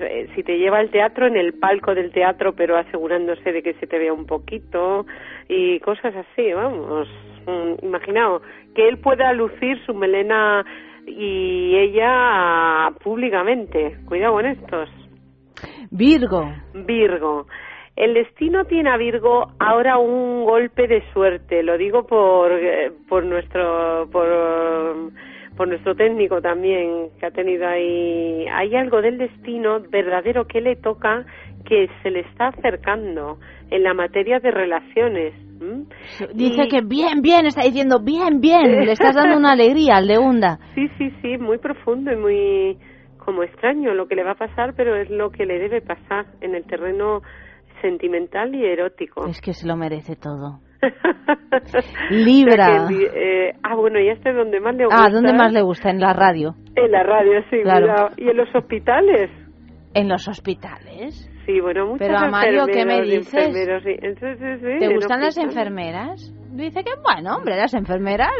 eh, 0.00 0.28
si 0.34 0.42
te 0.42 0.58
lleva 0.58 0.78
al 0.78 0.90
teatro, 0.90 1.28
en 1.28 1.36
el 1.36 1.52
palco 1.52 1.94
del 1.94 2.10
teatro, 2.10 2.54
pero 2.56 2.76
asegurándose 2.76 3.52
de 3.52 3.62
que 3.62 3.74
se 3.74 3.86
te 3.86 4.00
vea 4.00 4.12
un 4.12 4.26
poquito 4.26 5.06
y 5.48 5.78
cosas 5.78 6.12
así, 6.16 6.52
vamos. 6.52 7.06
Mm, 7.46 7.86
imaginaos 7.86 8.42
que 8.74 8.88
él 8.88 8.98
pueda 8.98 9.32
lucir 9.32 9.80
su 9.86 9.94
melena 9.94 10.64
y 11.06 11.76
ella 11.76 12.90
públicamente. 13.00 13.96
Cuidado 14.06 14.32
con 14.32 14.46
estos. 14.46 14.90
Virgo. 15.92 16.52
Virgo. 16.74 17.46
El 17.94 18.14
destino 18.14 18.64
tiene 18.64 18.90
a 18.90 18.96
Virgo 18.96 19.52
ahora 19.60 19.98
un 19.98 20.44
golpe 20.46 20.88
de 20.88 21.04
suerte. 21.12 21.62
Lo 21.62 21.78
digo 21.78 22.08
por, 22.08 22.50
eh, 22.50 22.90
por 23.08 23.24
nuestro 23.24 24.08
por, 24.10 24.26
por 25.56 25.68
nuestro 25.68 25.94
técnico 25.94 26.40
también 26.40 27.10
que 27.18 27.26
ha 27.26 27.30
tenido 27.30 27.66
ahí. 27.66 28.46
Hay 28.52 28.74
algo 28.74 29.00
del 29.00 29.18
destino 29.18 29.80
verdadero 29.80 30.46
que 30.46 30.60
le 30.60 30.76
toca 30.76 31.24
que 31.64 31.88
se 32.02 32.10
le 32.10 32.20
está 32.20 32.48
acercando 32.48 33.38
en 33.70 33.82
la 33.82 33.94
materia 33.94 34.40
de 34.40 34.50
relaciones. 34.50 35.34
Dice 36.34 36.68
que 36.68 36.82
bien, 36.82 37.22
bien, 37.22 37.46
está 37.46 37.62
diciendo 37.62 38.00
bien, 38.02 38.40
bien, 38.40 38.84
le 38.84 38.92
estás 38.92 39.14
dando 39.14 39.38
una 39.38 39.52
alegría 39.52 39.96
al 39.96 40.08
de 40.08 40.18
Hunda. 40.18 40.58
Sí, 40.74 40.88
sí, 40.98 41.10
sí, 41.22 41.38
muy 41.38 41.58
profundo 41.58 42.12
y 42.12 42.16
muy 42.16 42.78
como 43.24 43.42
extraño 43.42 43.94
lo 43.94 44.06
que 44.06 44.16
le 44.16 44.24
va 44.24 44.32
a 44.32 44.36
pasar, 44.36 44.74
pero 44.76 44.94
es 44.96 45.08
lo 45.08 45.30
que 45.30 45.46
le 45.46 45.58
debe 45.58 45.80
pasar 45.80 46.26
en 46.42 46.54
el 46.54 46.64
terreno 46.66 47.22
sentimental 47.80 48.54
y 48.54 48.64
erótico. 48.64 49.26
Es 49.26 49.40
que 49.40 49.54
se 49.54 49.66
lo 49.66 49.76
merece 49.76 50.16
todo. 50.16 50.60
Libra. 52.10 52.88
eh, 52.90 53.52
ah, 53.62 53.74
bueno, 53.76 53.98
ya 54.00 54.16
sé 54.22 54.32
donde 54.32 54.60
más 54.60 54.74
le 54.76 54.84
gusta. 54.84 55.04
Ah, 55.04 55.10
¿dónde 55.10 55.32
más 55.32 55.52
le 55.52 55.62
gusta? 55.62 55.90
En 55.90 56.00
la 56.00 56.12
radio. 56.12 56.54
En 56.76 56.90
la 56.90 57.02
radio, 57.02 57.42
sí, 57.50 57.60
claro. 57.62 58.08
¿Y 58.16 58.28
en 58.28 58.36
los 58.36 58.54
hospitales? 58.54 59.30
¿En 59.94 60.08
los 60.08 60.26
hospitales? 60.28 61.30
Sí, 61.46 61.60
bueno, 61.60 61.86
muchas 61.86 62.08
Pero 62.08 62.18
a 62.18 62.28
Mario, 62.28 62.66
¿qué 62.72 62.84
me 62.84 63.02
dices? 63.02 63.52
Sí. 63.52 63.96
Entonces, 64.02 64.60
sí, 64.60 64.78
¿Te 64.78 64.94
gustan 64.94 65.20
las 65.20 65.36
enfermeras? 65.36 66.32
Dice 66.52 66.82
que, 66.82 66.92
bueno, 67.02 67.36
hombre, 67.36 67.56
las 67.56 67.74
enfermeras 67.74 68.30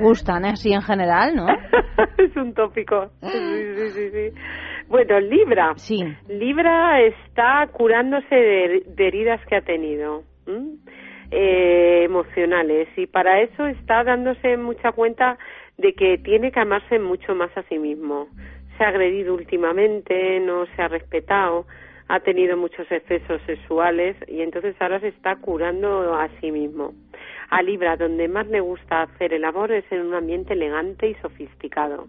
gustan 0.00 0.44
así 0.44 0.72
en 0.72 0.80
general, 0.80 1.34
¿no? 1.34 1.46
es 2.18 2.36
un 2.36 2.54
tópico. 2.54 3.10
Sí, 3.20 3.88
sí, 3.90 4.10
sí. 4.10 4.40
Bueno, 4.88 5.18
Libra. 5.20 5.72
Sí. 5.76 5.98
Libra 6.28 7.00
está 7.02 7.66
curándose 7.72 8.34
de, 8.34 8.82
heridas 8.98 9.40
que 9.48 9.56
ha 9.56 9.62
tenido. 9.62 10.22
Eh, 11.36 12.04
emocionales 12.04 12.86
y 12.96 13.08
para 13.08 13.40
eso 13.40 13.66
está 13.66 14.04
dándose 14.04 14.56
mucha 14.56 14.92
cuenta 14.92 15.36
de 15.76 15.92
que 15.94 16.16
tiene 16.18 16.52
que 16.52 16.60
amarse 16.60 17.00
mucho 17.00 17.34
más 17.34 17.50
a 17.56 17.64
sí 17.64 17.76
mismo. 17.76 18.28
Se 18.78 18.84
ha 18.84 18.88
agredido 18.88 19.34
últimamente, 19.34 20.38
no 20.38 20.64
se 20.66 20.82
ha 20.82 20.86
respetado, 20.86 21.66
ha 22.06 22.20
tenido 22.20 22.56
muchos 22.56 22.86
excesos 22.88 23.42
sexuales 23.46 24.16
y 24.28 24.42
entonces 24.42 24.76
ahora 24.78 25.00
se 25.00 25.08
está 25.08 25.34
curando 25.34 26.14
a 26.14 26.28
sí 26.40 26.52
mismo. 26.52 26.92
A 27.50 27.62
Libra, 27.62 27.96
donde 27.96 28.28
más 28.28 28.46
le 28.46 28.60
gusta 28.60 29.02
hacer 29.02 29.34
el 29.34 29.44
amor 29.44 29.72
es 29.72 29.90
en 29.90 30.02
un 30.02 30.14
ambiente 30.14 30.52
elegante 30.52 31.08
y 31.08 31.14
sofisticado. 31.14 32.06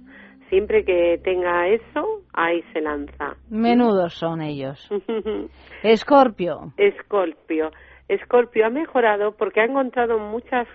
Siempre 0.49 0.85
que 0.85 1.19
tenga 1.23 1.68
eso, 1.68 2.22
ahí 2.31 2.64
se 2.73 2.81
lanza. 2.81 3.38
Menudos 3.49 4.14
son 4.14 4.43
ellos. 4.43 4.88
Escorpio. 5.84 6.73
Escorpio. 6.77 7.72
Escorpio 8.07 8.65
ha 8.65 8.69
mejorado 8.69 9.36
porque 9.36 9.61
ha 9.61 9.65
encontrado 9.65 10.19
muchas 10.19 10.68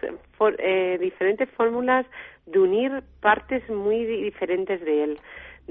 eh, 0.59 0.99
diferentes 1.01 1.49
fórmulas 1.51 2.07
de 2.47 2.59
unir 2.59 3.03
partes 3.21 3.69
muy 3.71 4.05
diferentes 4.05 4.81
de 4.85 5.05
él 5.05 5.21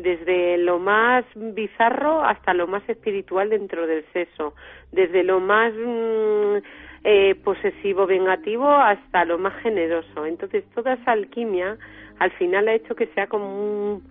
desde 0.02 0.57
lo 0.57 0.80
más 0.80 1.26
bizarro 1.36 2.23
hasta 2.23 2.53
lo 2.53 2.68
más 2.68 2.88
espiritual 2.88 3.49
dentro 3.49 3.86
del 3.86 4.06
sexo, 4.14 4.53
desde 4.91 5.23
lo 5.23 5.40
más 5.40 5.73
mm, 5.73 6.57
eh, 7.03 7.36
posesivo 7.44 8.06
vengativo 8.07 8.69
hasta 8.69 9.26
lo 9.26 9.38
más 9.38 9.53
generoso. 9.61 10.26
Entonces 10.26 10.64
toda 10.73 10.94
esa 10.94 11.11
alquimia 11.11 11.77
al 12.19 12.31
final 12.31 12.68
ha 12.68 12.73
hecho 12.73 12.95
que 12.95 13.07
sea 13.07 13.27
como 13.27 14.02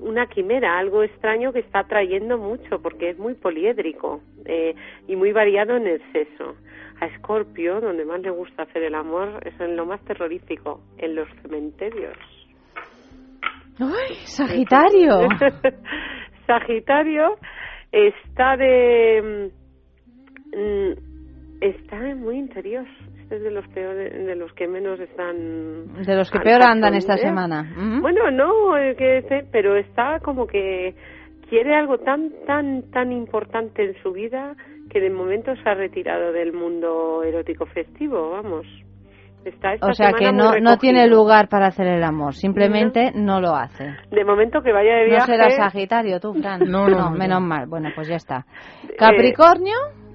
una 0.00 0.26
quimera, 0.26 0.78
algo 0.78 1.02
extraño 1.02 1.52
que 1.52 1.60
está 1.60 1.80
atrayendo 1.80 2.38
mucho 2.38 2.80
porque 2.82 3.10
es 3.10 3.18
muy 3.18 3.34
poliédrico 3.34 4.20
eh, 4.44 4.74
y 5.08 5.16
muy 5.16 5.32
variado 5.32 5.76
en 5.76 5.86
el 5.86 6.02
sexo. 6.12 6.56
A 7.00 7.06
Escorpio, 7.06 7.80
donde 7.80 8.04
más 8.04 8.20
le 8.20 8.30
gusta 8.30 8.62
hacer 8.62 8.84
el 8.84 8.94
amor, 8.94 9.40
es 9.44 9.58
en 9.60 9.76
lo 9.76 9.84
más 9.84 10.00
terrorífico, 10.04 10.80
en 10.98 11.16
los 11.16 11.28
cementerios. 11.42 12.16
¡Ay, 13.80 14.14
Sagitario! 14.26 15.26
Sagitario 16.46 17.36
está 17.90 18.56
de... 18.56 19.50
Mm, 20.56 20.92
está 21.60 21.96
muy 22.14 22.38
interior. 22.38 22.86
Es 23.30 23.42
de 23.42 23.50
los 23.50 23.66
peores, 23.68 24.12
de 24.12 24.36
los 24.36 24.52
que 24.52 24.68
menos 24.68 25.00
están... 25.00 26.04
De 26.04 26.14
los 26.14 26.30
que 26.30 26.40
peor 26.40 26.62
andan 26.62 26.94
esta 26.94 27.16
semana. 27.16 27.72
Bueno, 28.00 28.30
no, 28.30 28.74
que, 28.96 29.46
pero 29.50 29.76
está 29.76 30.20
como 30.20 30.46
que 30.46 30.94
quiere 31.48 31.74
algo 31.74 31.98
tan, 31.98 32.30
tan, 32.46 32.90
tan 32.90 33.12
importante 33.12 33.84
en 33.84 33.94
su 34.02 34.12
vida 34.12 34.54
que 34.90 35.00
de 35.00 35.10
momento 35.10 35.54
se 35.56 35.68
ha 35.68 35.74
retirado 35.74 36.32
del 36.32 36.52
mundo 36.52 37.22
erótico 37.22 37.66
festivo, 37.66 38.30
vamos 38.30 38.66
o 39.80 39.92
sea 39.92 40.12
que 40.12 40.32
no, 40.32 40.54
no 40.60 40.78
tiene 40.78 41.06
lugar 41.06 41.48
para 41.48 41.66
hacer 41.66 41.86
el 41.86 42.02
amor, 42.02 42.34
simplemente 42.34 43.12
no. 43.14 43.40
lo 43.40 43.54
hace. 43.54 43.94
De 44.10 44.24
momento 44.24 44.62
que 44.62 44.72
vaya 44.72 44.94
de 44.96 45.04
viaje. 45.06 45.18
No 45.18 45.26
será 45.26 45.50
Sagitario 45.50 46.20
tú, 46.20 46.34
Fran. 46.34 46.60
no, 46.66 46.88
no, 46.88 47.10
menos 47.10 47.42
mal. 47.42 47.66
Bueno, 47.66 47.90
pues 47.94 48.08
ya 48.08 48.16
está. 48.16 48.46
Eh, 48.84 48.96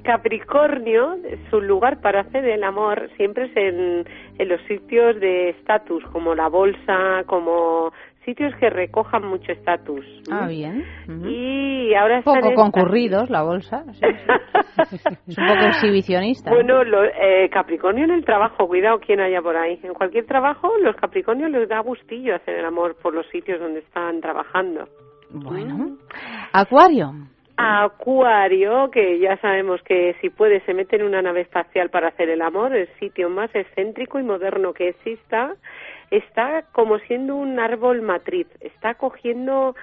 Capricornio. 0.10 1.18
Su 1.52 1.62
lugar 1.62 2.02
para 2.02 2.22
hacer 2.22 2.44
el 2.46 2.64
amor 2.64 3.10
siempre 3.16 3.46
es 3.46 3.56
en, 3.56 4.06
en 4.40 4.50
los 4.50 4.60
sitios 4.64 5.20
de 5.20 5.50
estatus, 5.50 6.04
como 6.12 6.34
la 6.34 6.48
bolsa, 6.50 7.24
como 7.28 7.92
sitios 8.26 8.56
que 8.60 8.72
recojan 8.72 9.24
mucho 9.24 9.52
estatus. 9.52 10.04
Ah, 10.32 10.48
bien. 10.48 10.84
Y 11.28 11.94
ahora 11.94 12.24
poco 12.24 12.56
concurridos 12.56 13.30
la 13.30 13.44
bolsa. 13.44 13.84
es 15.28 15.38
un 15.38 15.48
poco 15.48 15.66
exhibicionista. 15.68 16.50
Bueno, 16.50 16.84
lo, 16.84 17.04
eh, 17.04 17.48
Capricornio 17.52 18.06
en 18.06 18.12
el 18.12 18.26
trabajo, 18.26 18.68
cuidado 18.68 19.00
quien 19.00 19.20
haya 19.20 19.44
por 19.44 19.56
ahí. 19.56 19.80
En 19.84 19.94
cualquier 19.94 20.26
trabajo, 20.26 20.72
los 20.82 20.96
Capricornios 20.96 21.52
les 21.52 21.70
da 21.70 21.82
gustillo 21.82 22.36
hacer 22.36 22.56
el 22.56 22.66
amor 22.66 22.96
por 23.00 23.14
los 23.14 23.28
sitios 23.28 23.60
donde 23.60 23.82
están 23.82 24.22
trabajando. 24.22 24.88
Bueno. 25.30 25.78
¿Mm? 25.78 25.98
Acuario. 27.62 28.90
Que 28.90 29.20
ya 29.20 29.36
sabemos 29.38 29.82
que 29.84 30.16
si 30.22 30.30
puede 30.30 30.62
se 30.62 30.74
mete 30.74 30.96
en 30.96 31.04
una 31.04 31.22
nave 31.22 31.42
espacial 31.42 31.90
para 31.90 32.08
hacer 32.08 32.30
el 32.30 32.42
amor, 32.42 32.74
el 32.74 32.88
sitio 33.00 33.30
más 33.30 33.54
excéntrico 33.54 34.18
y 34.18 34.24
moderno 34.24 34.74
que 34.74 34.88
exista 34.90 35.56
está 36.10 36.64
como 36.72 37.00
siendo 37.00 37.36
un 37.36 37.60
árbol 37.60 38.02
matriz, 38.02 38.48
está 38.62 38.96
cogiendo 38.96 39.76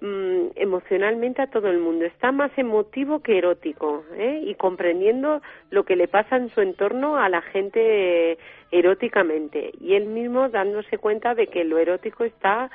mm, 0.00 0.48
emocionalmente 0.56 1.42
a 1.42 1.48
todo 1.48 1.68
el 1.68 1.78
mundo, 1.78 2.04
está 2.04 2.32
más 2.32 2.50
emotivo 2.56 3.20
que 3.20 3.38
erótico 3.38 4.04
¿eh? 4.14 4.42
y 4.44 4.54
comprendiendo 4.54 5.40
lo 5.70 5.84
que 5.84 5.96
le 5.96 6.08
pasa 6.08 6.36
en 6.36 6.50
su 6.50 6.60
entorno 6.60 7.16
a 7.16 7.28
la 7.28 7.42
gente 7.42 8.38
eróticamente 8.70 9.72
y 9.80 9.94
él 9.94 10.06
mismo 10.06 10.48
dándose 10.50 10.98
cuenta 10.98 11.34
de 11.34 11.46
que 11.48 11.64
lo 11.64 11.78
erótico 11.78 12.24
está 12.24 12.70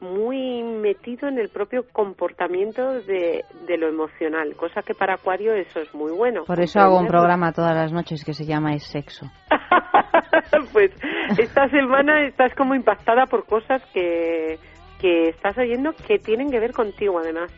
muy 0.00 0.62
metido 0.62 1.28
en 1.28 1.38
el 1.38 1.50
propio 1.50 1.84
comportamiento 1.92 3.00
de, 3.02 3.44
de, 3.66 3.76
lo 3.76 3.88
emocional, 3.88 4.56
cosa 4.56 4.82
que 4.82 4.94
para 4.94 5.14
Acuario 5.14 5.54
eso 5.54 5.80
es 5.80 5.94
muy 5.94 6.10
bueno. 6.12 6.44
Por 6.44 6.60
eso 6.60 6.80
hago 6.80 6.98
un 6.98 7.06
programa 7.06 7.52
todas 7.52 7.74
las 7.74 7.92
noches 7.92 8.24
que 8.24 8.32
se 8.32 8.46
llama 8.46 8.74
Es 8.74 8.84
Sexo. 8.84 9.26
pues 10.72 10.90
esta 11.38 11.68
semana 11.68 12.26
estás 12.26 12.54
como 12.54 12.74
impactada 12.74 13.26
por 13.26 13.44
cosas 13.44 13.82
que, 13.92 14.58
que 15.00 15.28
estás 15.28 15.56
oyendo 15.58 15.92
que 15.92 16.18
tienen 16.18 16.50
que 16.50 16.60
ver 16.60 16.72
contigo 16.72 17.18
además. 17.18 17.52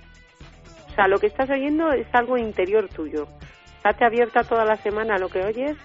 O 0.89 0.95
sea, 0.95 1.07
lo 1.07 1.19
que 1.19 1.29
estás 1.29 1.49
oyendo 1.49 1.93
es 1.93 2.07
algo 2.13 2.37
interior 2.37 2.89
tuyo. 2.89 3.27
Estate 3.77 4.05
abierta 4.05 4.43
toda 4.43 4.65
la 4.65 4.77
semana 4.77 5.15
a 5.15 5.19
lo 5.19 5.29
que 5.29 5.45
oyes 5.45 5.77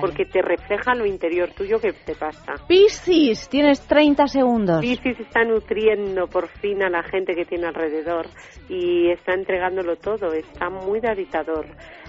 porque 0.00 0.24
te 0.24 0.42
refleja 0.42 0.94
lo 0.94 1.06
interior 1.06 1.50
tuyo 1.54 1.78
que 1.78 1.92
te 1.92 2.14
pasa. 2.14 2.54
Piscis, 2.66 3.48
tienes 3.48 3.80
30 3.86 4.26
segundos. 4.26 4.80
Piscis 4.80 5.18
está 5.20 5.44
nutriendo 5.44 6.26
por 6.26 6.48
fin 6.48 6.82
a 6.82 6.90
la 6.90 7.02
gente 7.02 7.34
que 7.34 7.44
tiene 7.44 7.66
alrededor 7.66 8.26
y 8.68 9.10
está 9.10 9.34
entregándolo 9.34 9.96
todo, 9.96 10.32
está 10.32 10.68
muy 10.70 11.00
daditador. 11.00 11.66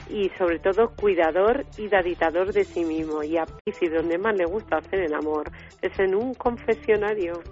y 0.09 0.29
sobre 0.39 0.57
todo 0.57 0.89
cuidador 0.95 1.65
y 1.77 1.87
daditador 1.87 2.51
de 2.51 2.63
sí 2.63 2.83
mismo. 2.83 3.21
Y 3.21 3.37
a 3.37 3.45
Piscis, 3.45 3.91
donde 3.91 4.17
más 4.17 4.35
le 4.35 4.45
gusta 4.45 4.77
hacer 4.77 5.01
el 5.01 5.13
amor, 5.13 5.51
es 5.83 5.99
en 5.99 6.15
un 6.15 6.33
confesionario. 6.33 7.43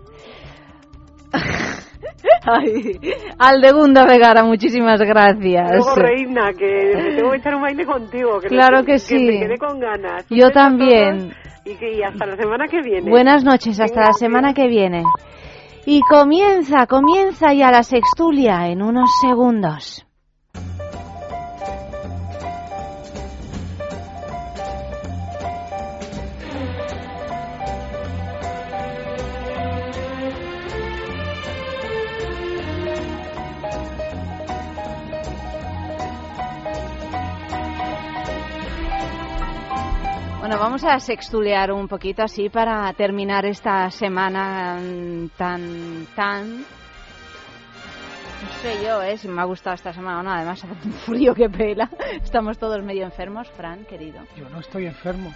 Ay, 2.45 2.99
Aldegunda 3.39 4.05
Vegara, 4.05 4.43
muchísimas 4.43 4.99
gracias. 5.01 5.71
Luego, 5.71 5.95
Reina, 5.95 6.51
que 6.53 6.93
me 6.95 7.15
tengo 7.15 7.31
que 7.31 7.37
echar 7.37 7.55
un 7.55 7.61
baile 7.61 7.85
contigo. 7.85 8.39
Que 8.39 8.47
Claro 8.47 8.79
me- 8.79 8.85
que 8.85 8.99
sí. 8.99 9.15
me 9.15 9.39
quedé 9.39 9.57
con 9.57 9.79
ganas. 9.79 10.25
Yo 10.29 10.49
también. 10.51 11.33
Y, 11.65 11.75
que, 11.75 11.93
y 11.93 12.01
hasta 12.03 12.25
la 12.25 12.35
semana 12.37 12.67
que 12.67 12.81
viene. 12.81 13.09
Buenas 13.09 13.43
noches, 13.43 13.79
hasta 13.79 14.01
la 14.01 14.13
semana 14.13 14.53
que 14.53 14.67
viene. 14.67 15.03
Y 15.85 15.99
comienza, 16.01 16.85
comienza 16.87 17.53
ya 17.53 17.71
la 17.71 17.83
sextulia 17.83 18.67
en 18.67 18.81
unos 18.81 19.09
segundos. 19.21 20.06
Bueno, 40.47 40.61
vamos 40.61 40.85
a 40.85 40.97
sextulear 40.97 41.73
un 41.73 41.89
poquito 41.89 42.23
así 42.23 42.47
para 42.47 42.93
terminar 42.93 43.45
esta 43.45 43.91
semana 43.91 44.79
mm, 44.79 45.27
tan, 45.35 46.07
tan... 46.15 46.59
No 46.59 48.53
sé 48.61 48.81
yo, 48.81 49.01
¿eh? 49.03 49.17
Si 49.17 49.27
me 49.27 49.41
ha 49.41 49.43
gustado 49.43 49.73
esta 49.75 49.91
semana 49.91 50.21
o 50.21 50.23
no. 50.23 50.31
Además, 50.31 50.63
hace 50.63 50.87
un 50.87 50.93
frío 50.93 51.33
que 51.33 51.49
pela. 51.49 51.89
Estamos 52.23 52.57
todos 52.57 52.81
medio 52.81 53.03
enfermos, 53.03 53.49
Fran, 53.49 53.83
querido. 53.83 54.21
Yo 54.37 54.47
no 54.47 54.61
estoy 54.61 54.85
enfermo. 54.85 55.33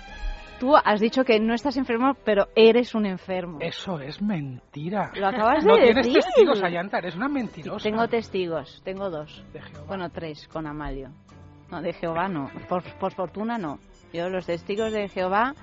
Tú 0.62 0.78
has 0.78 1.02
dicho 1.02 1.26
que 1.26 1.42
no 1.42 1.56
estás 1.56 1.76
enfermo, 1.76 2.14
pero 2.24 2.48
eres 2.56 2.96
un 2.96 3.06
enfermo. 3.06 3.58
Eso 3.60 4.00
es 4.00 4.22
mentira. 4.22 5.12
Lo 5.16 5.28
acabas 5.28 5.66
de 5.66 5.72
no 5.72 5.76
decir. 5.76 6.04
tienes 6.04 6.24
testigos, 6.24 6.64
Ayanta, 6.64 7.00
eres 7.00 7.18
una 7.18 7.28
mentirosa. 7.28 7.84
Tengo 7.84 8.08
testigos, 8.08 8.82
tengo 8.86 9.10
dos. 9.10 9.44
Bueno, 9.88 10.10
tres 10.10 10.48
con 10.48 10.68
Amalio. 10.68 11.10
No, 11.70 11.82
de 11.82 11.92
Jehová 11.92 12.30
no. 12.30 12.50
Por, 12.70 12.84
por 12.98 13.12
fortuna 13.14 13.58
no. 13.58 13.78
Yo 14.14 14.30
los 14.30 14.46
testigos 14.46 14.92
de 14.92 15.08
Jehová 15.10 15.54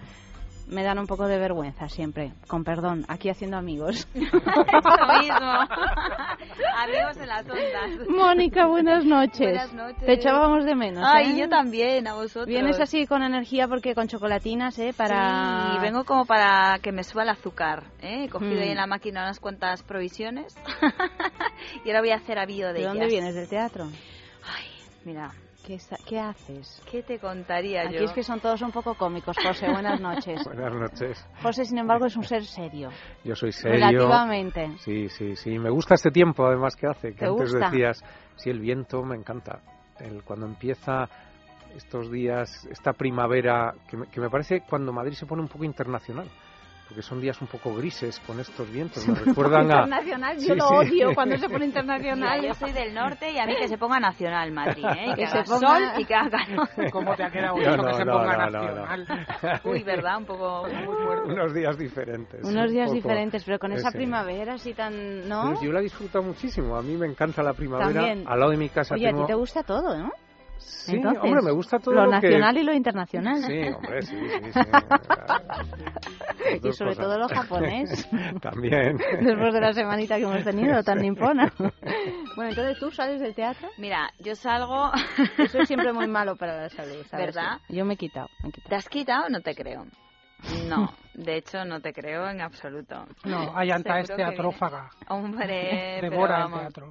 me 0.68 0.82
dan 0.82 0.98
un 0.98 1.06
poco 1.06 1.26
de 1.26 1.38
vergüenza 1.38 1.88
siempre. 1.88 2.32
Con 2.46 2.62
perdón, 2.62 3.04
aquí 3.08 3.30
haciendo 3.30 3.56
amigos. 3.56 4.06
Lo 4.14 4.20
mismo. 4.20 5.50
Amigos 6.76 7.16
de 7.16 7.26
las 7.26 7.42
ondas. 7.42 8.08
Mónica, 8.08 8.66
buenas 8.66 9.04
noches. 9.04 9.38
Buenas 9.48 9.72
noches. 9.72 10.04
Te 10.06 10.12
echábamos 10.12 10.64
de 10.64 10.74
menos. 10.74 11.04
Ay, 11.06 11.32
¿eh? 11.32 11.40
yo 11.40 11.48
también, 11.48 12.06
a 12.06 12.14
vosotros. 12.14 12.46
Vienes 12.46 12.78
así 12.80 13.06
con 13.06 13.22
energía 13.22 13.66
porque 13.66 13.94
con 13.94 14.08
chocolatinas, 14.08 14.78
¿eh? 14.78 14.92
Para... 14.96 15.72
Sí, 15.72 15.78
vengo 15.80 16.04
como 16.04 16.24
para 16.26 16.78
que 16.80 16.92
me 16.92 17.02
suba 17.02 17.22
el 17.24 17.30
azúcar. 17.30 17.84
¿eh? 18.00 18.24
He 18.24 18.28
cogido 18.28 18.54
Mm. 18.56 18.62
ahí 18.62 18.68
en 18.70 18.76
la 18.76 18.86
máquina 18.86 19.22
unas 19.22 19.40
cuantas 19.40 19.82
provisiones 19.82 20.54
y 21.84 21.88
ahora 21.88 22.00
voy 22.00 22.10
a 22.10 22.16
hacer 22.16 22.38
avío 22.38 22.68
de, 22.68 22.80
¿De 22.80 22.84
dónde 22.84 23.00
ellas. 23.06 23.12
vienes? 23.12 23.34
¿Del 23.34 23.48
teatro? 23.48 23.84
Ay, 23.84 24.66
mira. 25.04 25.32
¿Qué, 26.06 26.18
haces? 26.18 26.82
¿Qué 26.90 27.02
te 27.02 27.18
contaría 27.18 27.82
Aquí 27.82 27.96
yo? 27.96 28.04
es 28.04 28.12
que 28.12 28.22
son 28.22 28.40
todos 28.40 28.62
un 28.62 28.72
poco 28.72 28.94
cómicos. 28.94 29.36
José, 29.36 29.70
buenas 29.70 30.00
noches. 30.00 30.42
Buenas 30.46 30.72
noches. 30.72 31.26
José, 31.42 31.66
sin 31.66 31.76
embargo, 31.76 32.06
es 32.06 32.16
un 32.16 32.24
ser 32.24 32.42
serio. 32.46 32.88
Yo 33.22 33.36
soy 33.36 33.52
serio. 33.52 33.74
Relativamente. 33.74 34.78
Sí, 34.78 35.10
sí, 35.10 35.36
sí. 35.36 35.58
Me 35.58 35.68
gusta 35.68 35.94
este 35.94 36.10
tiempo, 36.10 36.46
además, 36.46 36.74
que 36.74 36.86
hace. 36.86 37.12
Que 37.12 37.18
¿Te 37.18 37.26
antes 37.26 37.52
gusta? 37.52 37.68
decías, 37.68 38.02
sí, 38.36 38.48
el 38.48 38.60
viento 38.60 39.02
me 39.02 39.16
encanta. 39.16 39.60
El, 39.98 40.22
cuando 40.24 40.46
empieza 40.46 41.06
estos 41.76 42.10
días, 42.10 42.66
esta 42.70 42.94
primavera, 42.94 43.74
que 43.90 43.98
me, 43.98 44.06
que 44.06 44.22
me 44.22 44.30
parece 44.30 44.62
cuando 44.62 44.90
Madrid 44.90 45.12
se 45.12 45.26
pone 45.26 45.42
un 45.42 45.48
poco 45.48 45.64
internacional. 45.64 46.30
Porque 46.88 47.02
son 47.02 47.20
días 47.20 47.38
un 47.42 47.48
poco 47.48 47.74
grises 47.74 48.18
con 48.20 48.40
estos 48.40 48.70
vientos. 48.72 49.06
Me 49.06 49.14
recuerdan 49.14 49.70
a. 49.70 49.82
internacional, 49.84 50.36
yo 50.38 50.54
Sí, 50.54 50.54
lo 50.54 50.68
sí. 50.68 50.74
odio 50.74 51.14
cuando 51.14 51.36
se 51.36 51.46
pone 51.50 51.66
internacional. 51.66 52.40
Yo 52.42 52.54
soy 52.54 52.72
del 52.72 52.94
norte 52.94 53.30
y 53.30 53.38
a 53.38 53.44
mí 53.44 53.54
que 53.58 53.68
se 53.68 53.76
ponga 53.76 54.00
nacional, 54.00 54.50
Madrid, 54.52 54.86
¿eh? 54.96 55.12
Que, 55.14 55.22
Que 55.22 55.26
se 55.26 55.38
haga 55.38 55.44
ponga- 55.44 55.58
sol 55.94 56.00
y 56.00 56.04
que 56.06 56.14
haga 56.14 56.30
calor. 56.46 56.90
¿Cómo 56.90 57.14
te 57.14 57.24
ha 57.24 57.30
quedado 57.30 57.56
No, 57.56 57.60
eso 57.62 57.76
no, 57.76 57.84
que 57.88 57.94
se 57.94 58.04
no, 58.06 58.12
ponga 58.14 58.36
no, 58.38 58.50
no, 58.50 58.50
no. 58.62 58.86
nacional? 58.86 59.60
Uy, 59.64 59.82
¿verdad? 59.82 60.16
Un 60.16 60.24
poco... 60.24 60.62
Muy 60.66 60.96
fuerte. 61.04 61.30
Unos 61.32 61.52
días 61.52 61.76
diferentes. 61.76 62.42
Unos 62.42 62.64
un 62.68 62.72
días 62.72 62.86
poco 62.86 62.94
diferentes, 62.96 63.44
pero 63.44 63.58
con 63.58 63.72
esa 63.72 63.88
ese. 63.90 63.98
primavera 63.98 64.54
así 64.54 64.72
tan... 64.72 65.28
¿No? 65.28 65.42
Pues 65.50 65.60
yo 65.60 65.70
la 65.72 65.80
disfruto 65.80 66.22
muchísimo. 66.22 66.74
A 66.74 66.82
mí 66.82 66.96
me 66.96 67.06
encanta 67.06 67.42
la 67.42 67.52
primavera. 67.52 67.92
También. 67.92 68.24
Al 68.26 68.38
lado 68.40 68.50
de 68.52 68.56
mi 68.56 68.70
casa 68.70 68.94
Oye, 68.94 69.06
a 69.08 69.10
tengo... 69.10 69.26
ti 69.26 69.32
te 69.32 69.34
gusta 69.34 69.62
todo, 69.62 69.94
¿no? 69.94 70.10
Sí, 70.58 70.96
Entonces, 70.96 71.22
hombre, 71.22 71.42
me 71.42 71.50
gusta 71.52 71.78
todo 71.78 71.94
lo, 71.94 72.04
lo 72.06 72.10
que- 72.20 72.28
nacional 72.28 72.56
y 72.58 72.62
lo 72.62 72.72
internacional. 72.72 73.42
Sí, 73.42 73.60
hombre, 73.74 74.02
sí, 74.02 74.16
sí, 74.16 74.52
sí. 74.52 74.60
Y 76.62 76.72
sobre 76.72 76.90
cosas. 76.92 76.96
todo 77.04 77.18
lo 77.18 77.28
japonés. 77.28 78.08
También. 78.40 78.96
Después 79.20 79.52
de 79.52 79.60
la 79.60 79.72
semanita 79.74 80.16
que 80.16 80.22
hemos 80.22 80.42
tenido 80.44 80.82
tan 80.82 80.98
nipona. 81.00 81.52
Bueno, 82.34 82.50
entonces 82.50 82.78
tú 82.78 82.90
sales 82.92 83.20
del 83.20 83.34
teatro. 83.34 83.68
Mira, 83.78 84.10
yo 84.20 84.36
salgo... 84.36 84.92
Eso 85.38 85.58
es 85.58 85.66
siempre 85.66 85.92
muy 85.92 86.06
malo 86.06 86.36
para 86.36 86.56
la 86.62 86.68
salud, 86.68 87.04
¿sabes? 87.10 87.26
¿Verdad? 87.34 87.58
Yo 87.68 87.84
me 87.84 87.94
he 87.94 87.96
quitado. 87.96 88.28
me 88.44 88.50
he 88.50 88.52
quitado. 88.52 88.68
¿Te 88.68 88.76
has 88.76 88.88
quitado? 88.88 89.28
No 89.28 89.40
te 89.40 89.56
creo. 89.56 89.86
No, 90.68 90.92
de 91.14 91.36
hecho 91.36 91.64
no 91.64 91.80
te 91.80 91.92
creo 91.92 92.28
en 92.28 92.40
absoluto. 92.40 93.06
No, 93.24 93.52
Ayanta 93.56 93.98
es 94.00 94.08
que 94.08 94.16
teatrófaga. 94.16 94.90
viene- 94.98 95.06
Hombre, 95.08 95.98
pero 96.00 96.10
Devora 96.10 96.44
el 96.44 96.52
teatro. 96.52 96.88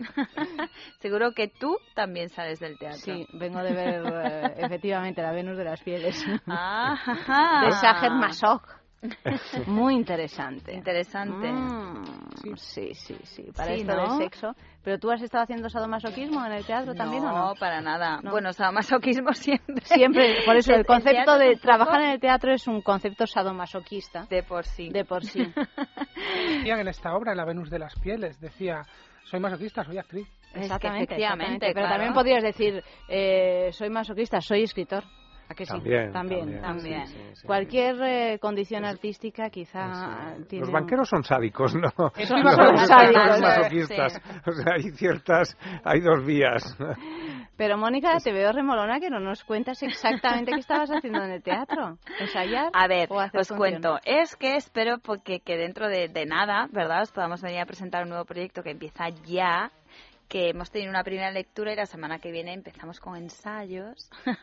Seguro 0.99 1.31
que 1.33 1.47
tú 1.47 1.77
también 1.93 2.29
sales 2.29 2.59
del 2.59 2.77
teatro. 2.77 2.99
Sí, 2.99 3.25
vengo 3.33 3.59
de 3.63 3.73
ver 3.73 4.03
eh, 4.05 4.53
efectivamente 4.57 5.21
la 5.21 5.31
Venus 5.31 5.57
de 5.57 5.63
las 5.63 5.81
Pieles. 5.81 6.23
Ah, 6.47 6.93
ajá. 6.93 7.65
de 7.65 7.71
Sacher 7.73 8.11
Masoch. 8.11 8.63
Muy 9.67 9.95
interesante. 9.95 10.73
Interesante. 10.73 11.51
Mm, 11.51 12.55
sí, 12.55 12.93
sí, 12.93 13.15
sí. 13.23 13.43
Para 13.55 13.73
Sí, 13.73 13.81
esto 13.81 13.95
¿no? 13.95 14.01
del 14.01 14.23
sexo. 14.23 14.55
¿Pero 14.83 14.97
tú 14.97 15.11
has 15.11 15.21
estado 15.21 15.43
haciendo 15.43 15.69
sadomasoquismo 15.69 16.43
en 16.45 16.53
el 16.53 16.65
teatro 16.65 16.95
también 16.95 17.23
o 17.23 17.31
no? 17.31 17.47
No, 17.49 17.55
para 17.55 17.81
nada. 17.81 18.19
No. 18.23 18.31
Bueno, 18.31 18.53
sadomasoquismo 18.53 19.33
siempre. 19.33 19.85
Siempre, 19.85 20.37
por 20.45 20.55
eso 20.55 20.73
el 20.73 20.85
concepto 20.85 21.37
de 21.37 21.57
trabajar 21.57 22.01
en 22.01 22.09
el 22.11 22.19
teatro 22.19 22.53
es 22.53 22.67
un 22.67 22.81
concepto 22.81 23.27
sadomasoquista. 23.27 24.25
De 24.29 24.43
por 24.43 24.65
sí. 24.65 24.89
De 24.89 25.05
por 25.05 25.23
sí. 25.23 25.45
Decían 26.57 26.79
en 26.79 26.87
esta 26.87 27.15
obra, 27.15 27.35
La 27.35 27.45
Venus 27.45 27.69
de 27.69 27.79
las 27.79 27.93
Pieles, 27.99 28.39
decía, 28.39 28.81
soy 29.25 29.39
masoquista, 29.39 29.83
soy 29.83 29.97
actriz. 29.97 30.27
Exactamente, 30.53 31.03
efectivamente, 31.03 31.67
exactamente. 31.67 31.67
Pero 31.67 31.73
claro. 31.73 31.93
también 31.93 32.13
podrías 32.13 32.43
decir, 32.43 32.83
eh, 33.09 33.69
soy 33.73 33.89
masoquista, 33.89 34.41
soy 34.41 34.63
escritor. 34.63 35.03
¿A 35.49 35.55
que 35.55 35.65
sí? 35.65 35.71
También, 35.71 36.11
también. 36.11 36.61
también, 36.61 37.07
sí, 37.07 37.13
sí, 37.13 37.35
sí. 37.35 37.47
Cualquier 37.47 37.95
eh, 38.03 38.39
condición 38.39 38.83
artística 38.83 39.49
quizá 39.49 40.35
tiene... 40.47 40.65
Los 40.65 40.73
banqueros 40.73 41.07
son 41.07 41.23
sádicos, 41.23 41.73
¿no? 41.75 41.89
Son- 41.89 42.43
No 42.43 42.51
son 42.51 42.77
son 42.77 42.87
sádicos, 42.87 43.39
masoquistas. 43.41 44.13
sí. 44.13 44.19
O 44.45 44.51
sea, 44.51 44.73
hay 44.75 44.91
ciertas, 44.91 45.57
hay 45.85 46.01
dos 46.01 46.25
vías. 46.25 46.77
Pero 47.55 47.77
Mónica, 47.77 48.17
te 48.23 48.33
veo 48.33 48.51
remolona 48.51 48.99
que 48.99 49.09
no 49.09 49.19
nos 49.19 49.43
cuentas 49.43 49.81
exactamente 49.83 50.51
qué 50.51 50.59
estabas 50.59 50.91
haciendo 50.91 51.23
en 51.23 51.31
el 51.31 51.41
teatro. 51.41 51.97
¿Ensayar? 52.19 52.69
A 52.73 52.87
ver, 52.87 53.07
o 53.11 53.19
hacer 53.19 53.39
os 53.41 53.47
función? 53.47 53.57
cuento. 53.81 53.99
Es 54.05 54.35
que 54.35 54.57
espero 54.57 54.99
porque 54.99 55.39
que 55.39 55.55
dentro 55.57 55.87
de, 55.87 56.07
de 56.09 56.25
nada, 56.25 56.67
¿verdad? 56.71 57.03
Os 57.03 57.11
podamos 57.11 57.41
venir 57.41 57.61
a 57.61 57.65
presentar 57.65 58.03
un 58.03 58.09
nuevo 58.09 58.25
proyecto 58.25 58.61
que 58.61 58.71
empieza 58.71 59.09
ya 59.25 59.71
que 60.27 60.49
hemos 60.49 60.69
tenido 60.71 60.89
una 60.89 61.03
primera 61.03 61.31
lectura 61.31 61.71
y 61.71 61.75
la 61.75 61.85
semana 61.85 62.19
que 62.19 62.31
viene 62.31 62.53
empezamos 62.53 62.99
con 62.99 63.15
ensayos. 63.15 64.09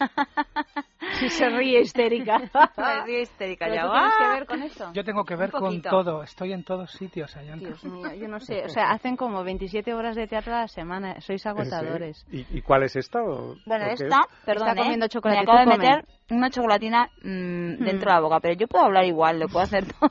Y 1.23 1.28
se 1.28 1.48
ríe 1.48 1.81
histérica. 1.81 2.39
Me 2.77 3.05
río 3.05 3.20
histérica 3.20 3.66
¿Pero 3.66 3.74
ya. 3.77 3.82
tú 3.86 3.93
tienes 3.93 4.15
que 4.19 4.28
ver 4.35 4.47
con 4.47 4.62
eso? 4.62 4.90
Yo 4.94 5.05
tengo 5.05 5.24
que 5.24 5.36
ver 5.36 5.51
con 5.52 5.81
todo, 5.81 6.23
estoy 6.24 6.52
en 6.52 6.65
todos 6.65 6.90
sitios, 6.93 7.36
Ayanta. 7.36 7.66
Dios 7.66 7.85
mío, 7.85 8.12
yo 8.15 8.27
no 8.27 8.40
sé. 8.40 8.65
O 8.65 8.69
sea, 8.69 8.90
hacen 8.90 9.16
como 9.16 9.44
27 9.44 9.94
horas 9.94 10.16
de 10.16 10.27
teatro 10.27 10.55
a 10.55 10.61
la 10.62 10.69
semana. 10.69 11.20
Sois 11.20 11.44
agotadores. 11.47 12.27
¿Y, 12.32 12.44
y 12.59 12.62
cuál 12.62 12.82
es 12.82 12.97
esta? 12.97 13.23
o- 13.23 13.55
Bueno, 13.65 13.85
qué 13.86 13.93
es? 13.93 14.01
esta, 14.01 14.23
perdón, 14.44 14.69
Está 14.70 14.82
comiendo 14.82 15.06
¿eh? 15.06 15.09
chocolate. 15.09 15.39
Me 15.39 15.43
acabo 15.52 15.70
de 15.70 15.77
meter 15.78 16.05
una 16.31 16.51
chocolatina 16.51 17.09
mm, 17.23 17.85
dentro 17.85 18.11
de 18.11 18.15
la 18.16 18.20
boca, 18.20 18.40
pero 18.40 18.55
yo 18.55 18.66
puedo 18.66 18.85
hablar 18.86 19.05
igual, 19.05 19.39
lo 19.39 19.47
puedo 19.48 19.65
hacer 19.65 19.85
todo. 19.93 20.11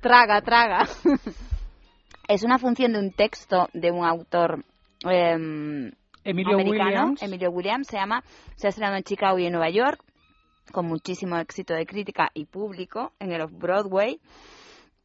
Traga, 0.00 0.40
traga. 0.40 0.86
Es 2.30 2.42
una 2.44 2.58
función 2.58 2.92
de 2.92 2.98
un 3.00 3.12
texto 3.12 3.68
de 3.72 3.90
un 3.90 4.04
autor 4.04 4.64
em, 5.04 5.90
Emilio 6.24 6.54
americano, 6.54 6.84
Williams. 6.90 7.22
Emilio 7.22 7.50
Williams, 7.50 7.86
se 7.88 7.96
llama 7.96 8.22
Se 8.56 8.66
ha 8.66 8.70
estrenado 8.70 8.96
en 8.96 9.02
Chicago 9.02 9.38
y 9.38 9.46
en 9.46 9.52
Nueva 9.52 9.70
York, 9.70 10.02
con 10.72 10.86
muchísimo 10.86 11.36
éxito 11.38 11.74
de 11.74 11.86
crítica 11.86 12.28
y 12.34 12.44
público 12.44 13.12
en 13.18 13.32
el 13.32 13.40
Off-Broadway. 13.42 14.20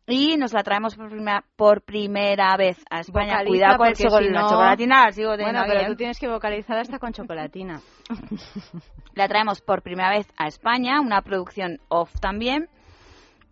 Y 0.08 0.38
nos 0.38 0.54
la 0.54 0.62
traemos 0.62 0.96
por 0.96 1.10
primera, 1.10 1.44
por 1.56 1.82
primera 1.82 2.56
vez 2.58 2.78
a 2.92 3.00
España. 3.00 3.38
Vocaliza, 3.40 3.48
Cuidado 3.50 3.78
con 3.80 3.88
el 3.88 3.94
porque 3.94 4.04
sigo- 4.04 4.18
si 4.20 4.30
la 4.30 4.42
no- 4.42 4.50
chocolatina, 4.50 5.06
la 5.06 5.12
sigo 5.12 5.32
teniendo 5.36 5.60
Bueno, 5.62 5.66
pero 5.68 5.80
aquí, 5.80 5.88
tú 5.88 5.94
¿eh? 5.94 5.98
tienes 5.98 6.20
que 6.20 6.28
vocalizar 6.28 6.78
hasta 6.78 7.00
con 7.00 7.12
chocolatina. 7.12 7.82
La 9.16 9.28
traemos 9.28 9.62
por 9.62 9.82
primera 9.82 10.12
vez 10.12 10.28
a 10.38 10.46
España, 10.48 11.02
una 11.02 11.22
producción 11.24 11.80
off 11.88 12.12
también, 12.22 12.70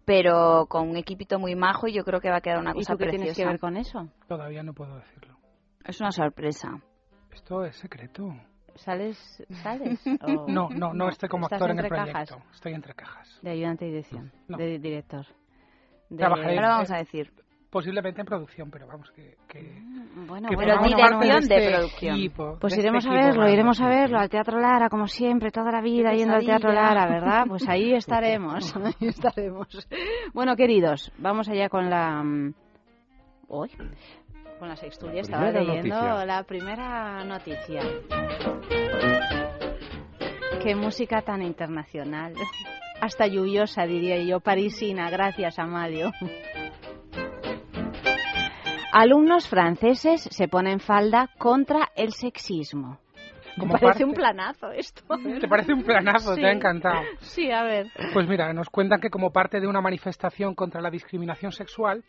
pero 0.06 0.66
con 0.68 0.90
un 0.90 0.98
equipito 0.98 1.40
muy 1.40 1.56
majo 1.56 1.88
y 1.88 1.94
yo 1.94 2.04
creo 2.04 2.20
que 2.20 2.30
va 2.30 2.38
a 2.38 2.42
quedar 2.42 2.60
una 2.60 2.72
¿Y 2.72 2.76
cosa 2.76 2.94
tú 2.94 3.00
qué 3.00 3.06
preciosa. 3.06 3.24
tienes 3.24 3.38
que 3.38 3.46
ver 3.46 3.60
con 3.60 3.78
eso? 3.78 4.10
Todavía 4.28 4.64
no 4.64 4.74
puedo 4.74 4.96
decirlo. 4.98 5.38
Es 5.86 6.00
una 6.02 6.12
sorpresa. 6.12 6.70
Esto 7.32 7.64
es 7.66 7.76
secreto. 7.78 8.34
¿Sales? 8.76 9.18
¿Sales? 9.62 10.00
¿O- 10.22 10.48
No, 10.48 10.70
no, 10.70 10.94
no 10.94 11.10
estoy 11.10 11.30
como 11.30 11.46
¿Estás 11.46 11.58
actor 11.62 11.72
en 11.72 11.80
el 11.80 11.88
proyecto. 11.88 12.14
cajas? 12.14 12.38
Estoy 12.54 12.74
entre 12.74 12.94
cajas. 12.96 13.40
De 13.42 13.52
ayudante 13.52 13.86
de 13.86 13.92
dirección, 13.92 14.32
No. 14.48 14.58
de 14.58 14.80
director. 14.80 15.26
De- 16.10 16.18
Trabajaré 16.18 16.56
Ahora 16.56 16.70
vamos 16.70 16.92
a 16.92 16.98
decir. 16.98 17.32
Posiblemente 17.74 18.22
en 18.22 18.28
producción, 18.28 18.70
pero 18.70 18.86
vamos, 18.88 19.10
que. 19.12 19.36
que 19.48 19.82
Bueno, 20.28 20.48
que 20.48 20.56
bueno, 20.56 20.76
formamos 20.76 21.22
dirección 21.24 21.48
de 21.50 21.56
este 21.58 21.72
producción. 21.72 22.16
equipo, 22.16 22.58
Pues 22.62 22.74
de 22.74 22.78
este 22.78 22.88
iremos 22.88 23.06
a 23.08 23.10
verlo, 23.14 23.50
iremos 23.50 23.82
a 23.82 23.88
verlo 23.90 24.20
al 24.20 24.30
Teatro 24.30 24.60
Lara, 24.60 24.90
como 24.90 25.08
siempre, 25.08 25.50
toda 25.50 25.72
la 25.72 25.82
vida 25.82 26.14
yendo 26.14 26.36
al 26.36 26.46
Teatro. 26.46 26.72
Lara, 26.72 27.08
¿verdad? 27.08 27.46
Pues 27.48 27.68
ahí 27.68 27.94
estaremos, 27.96 28.76
ahí 28.78 29.08
estaremos. 29.08 29.88
Bueno, 30.34 30.56
queridos, 30.56 31.12
vamos 31.18 31.50
allá 31.50 31.68
con 31.68 31.90
la... 31.90 32.22
mm, 32.24 32.54
Uy, 33.48 33.70
con 34.60 34.68
la 34.70 34.76
sextulia, 34.76 35.22
estaba 35.22 35.50
leyendo 35.52 35.96
noticia. 35.96 36.26
la 36.26 36.44
primera 36.44 37.24
noticia. 37.26 37.82
Qué 40.64 40.76
música 40.76 41.22
tan 41.24 41.42
internacional. 41.42 42.34
Hasta 43.02 43.28
lluviosa, 43.28 43.84
diría 43.86 44.18
yo, 44.24 44.40
parisina, 44.40 45.10
gracias, 45.10 45.60
Amalio. 45.60 46.12
Alumnos 48.96 49.48
franceses 49.50 50.22
se 50.22 50.48
ponen 50.48 50.80
falda 50.80 51.28
contra 51.40 51.90
el 51.96 52.12
sexismo. 52.14 53.00
Me 53.58 53.66
parece 53.66 53.86
parte- 53.86 54.06
un 54.06 54.14
planazo 54.14 54.70
esto. 54.72 55.04
¿Te 55.42 55.48
parece 55.48 55.74
un 55.74 55.82
planazo? 55.84 56.36
Sí. 56.36 56.42
Te 56.42 56.48
ha 56.48 56.52
encantado. 56.52 57.02
Sí, 57.22 57.50
a 57.52 57.64
ver. 57.64 57.88
Pues 58.14 58.28
mira, 58.28 58.54
nos 58.54 58.70
cuentan 58.70 59.02
que 59.02 59.10
como 59.10 59.32
parte 59.32 59.60
de 59.60 59.66
una 59.68 59.82
manifestación 59.82 60.54
contra 60.54 60.80
la 60.80 60.92
discriminación 60.92 61.52
sexual, 61.52 62.04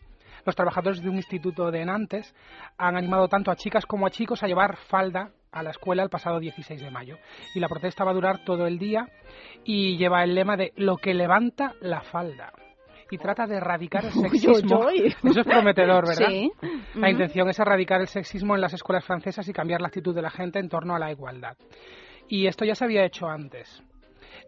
los 0.45 0.55
trabajadores 0.55 1.01
de 1.01 1.09
un 1.09 1.15
instituto 1.15 1.71
de 1.71 1.83
Nantes 1.85 2.35
han 2.77 2.95
animado 2.97 3.27
tanto 3.29 3.49
a 3.49 3.55
chicas 3.55 3.87
como 3.87 4.05
a 4.05 4.11
chicos 4.11 4.43
a 4.43 4.47
llevar 4.47 4.75
falda 4.77 5.31
a 5.51 5.63
la 5.63 5.71
escuela 5.71 6.03
el 6.03 6.09
pasado 6.11 6.39
16 6.39 6.79
de 6.79 6.91
mayo. 6.91 7.17
Y 7.55 7.61
la 7.61 7.67
protesta 7.67 8.03
va 8.03 8.11
a 8.11 8.15
durar 8.15 8.43
todo 8.45 8.67
el 8.67 8.77
día 8.77 9.07
y 9.63 9.97
lleva 9.97 10.23
el 10.23 10.35
lema 10.35 10.55
de 10.55 10.71
lo 10.75 10.97
que 10.97 11.15
levanta 11.15 11.73
la 11.81 12.01
falda. 12.01 12.51
Y 13.11 13.17
trata 13.17 13.45
de 13.45 13.57
erradicar 13.57 14.05
el 14.05 14.11
sexismo. 14.29 14.89
Eso 14.89 15.39
es 15.39 15.45
prometedor, 15.45 16.07
¿verdad? 16.07 16.27
Sí. 16.27 16.51
La 16.95 17.09
intención 17.09 17.49
es 17.49 17.59
erradicar 17.59 18.01
el 18.01 18.07
sexismo 18.07 18.55
en 18.55 18.61
las 18.61 18.73
escuelas 18.73 19.05
francesas 19.05 19.47
y 19.47 19.53
cambiar 19.53 19.81
la 19.81 19.87
actitud 19.87 20.15
de 20.15 20.21
la 20.21 20.31
gente 20.31 20.59
en 20.59 20.69
torno 20.69 20.95
a 20.95 20.99
la 20.99 21.11
igualdad. 21.11 21.57
Y 22.27 22.47
esto 22.47 22.65
ya 22.65 22.75
se 22.75 22.83
había 22.83 23.05
hecho 23.05 23.27
antes. 23.27 23.83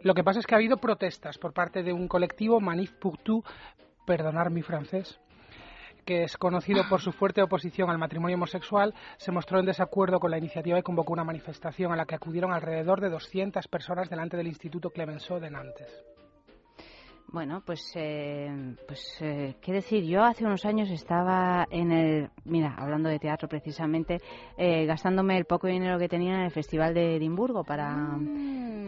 Lo 0.01 0.13
que 0.13 0.23
pasa 0.23 0.39
es 0.39 0.47
que 0.47 0.55
ha 0.55 0.57
habido 0.57 0.77
protestas 0.77 1.37
por 1.37 1.53
parte 1.53 1.83
de 1.83 1.93
un 1.93 2.07
colectivo, 2.07 2.59
Manif 2.59 2.91
pour 2.93 3.17
tout, 3.17 3.45
perdonar 4.05 4.51
mi 4.51 4.61
francés, 4.61 5.19
que 6.05 6.23
es 6.23 6.37
conocido 6.37 6.83
por 6.89 7.01
su 7.01 7.11
fuerte 7.11 7.41
oposición 7.41 7.89
al 7.89 7.97
matrimonio 7.97 8.37
homosexual, 8.37 8.93
se 9.17 9.31
mostró 9.31 9.59
en 9.59 9.65
desacuerdo 9.65 10.19
con 10.19 10.31
la 10.31 10.37
iniciativa 10.37 10.79
y 10.79 10.83
convocó 10.83 11.13
una 11.13 11.23
manifestación 11.23 11.91
a 11.91 11.95
la 11.95 12.05
que 12.05 12.15
acudieron 12.15 12.53
alrededor 12.53 13.01
de 13.01 13.09
200 13.09 13.67
personas 13.67 14.09
delante 14.09 14.37
del 14.37 14.47
Instituto 14.47 14.89
Clemenceau 14.89 15.39
de 15.39 15.51
Nantes. 15.51 16.16
Bueno, 17.29 17.61
pues, 17.65 17.81
eh, 17.95 18.75
pues 18.87 19.01
eh, 19.21 19.55
qué 19.61 19.73
decir, 19.73 20.05
yo 20.05 20.23
hace 20.23 20.45
unos 20.45 20.63
años 20.65 20.89
estaba 20.89 21.67
en 21.69 21.91
el, 21.91 22.29
mira, 22.45 22.73
hablando 22.77 23.09
de 23.09 23.19
teatro 23.19 23.49
precisamente, 23.49 24.19
eh, 24.57 24.85
gastándome 24.85 25.37
el 25.37 25.43
poco 25.45 25.67
dinero 25.67 25.99
que 25.99 26.07
tenía 26.07 26.35
en 26.35 26.41
el 26.43 26.51
Festival 26.51 26.93
de 26.93 27.17
Edimburgo 27.17 27.63
para, 27.65 27.93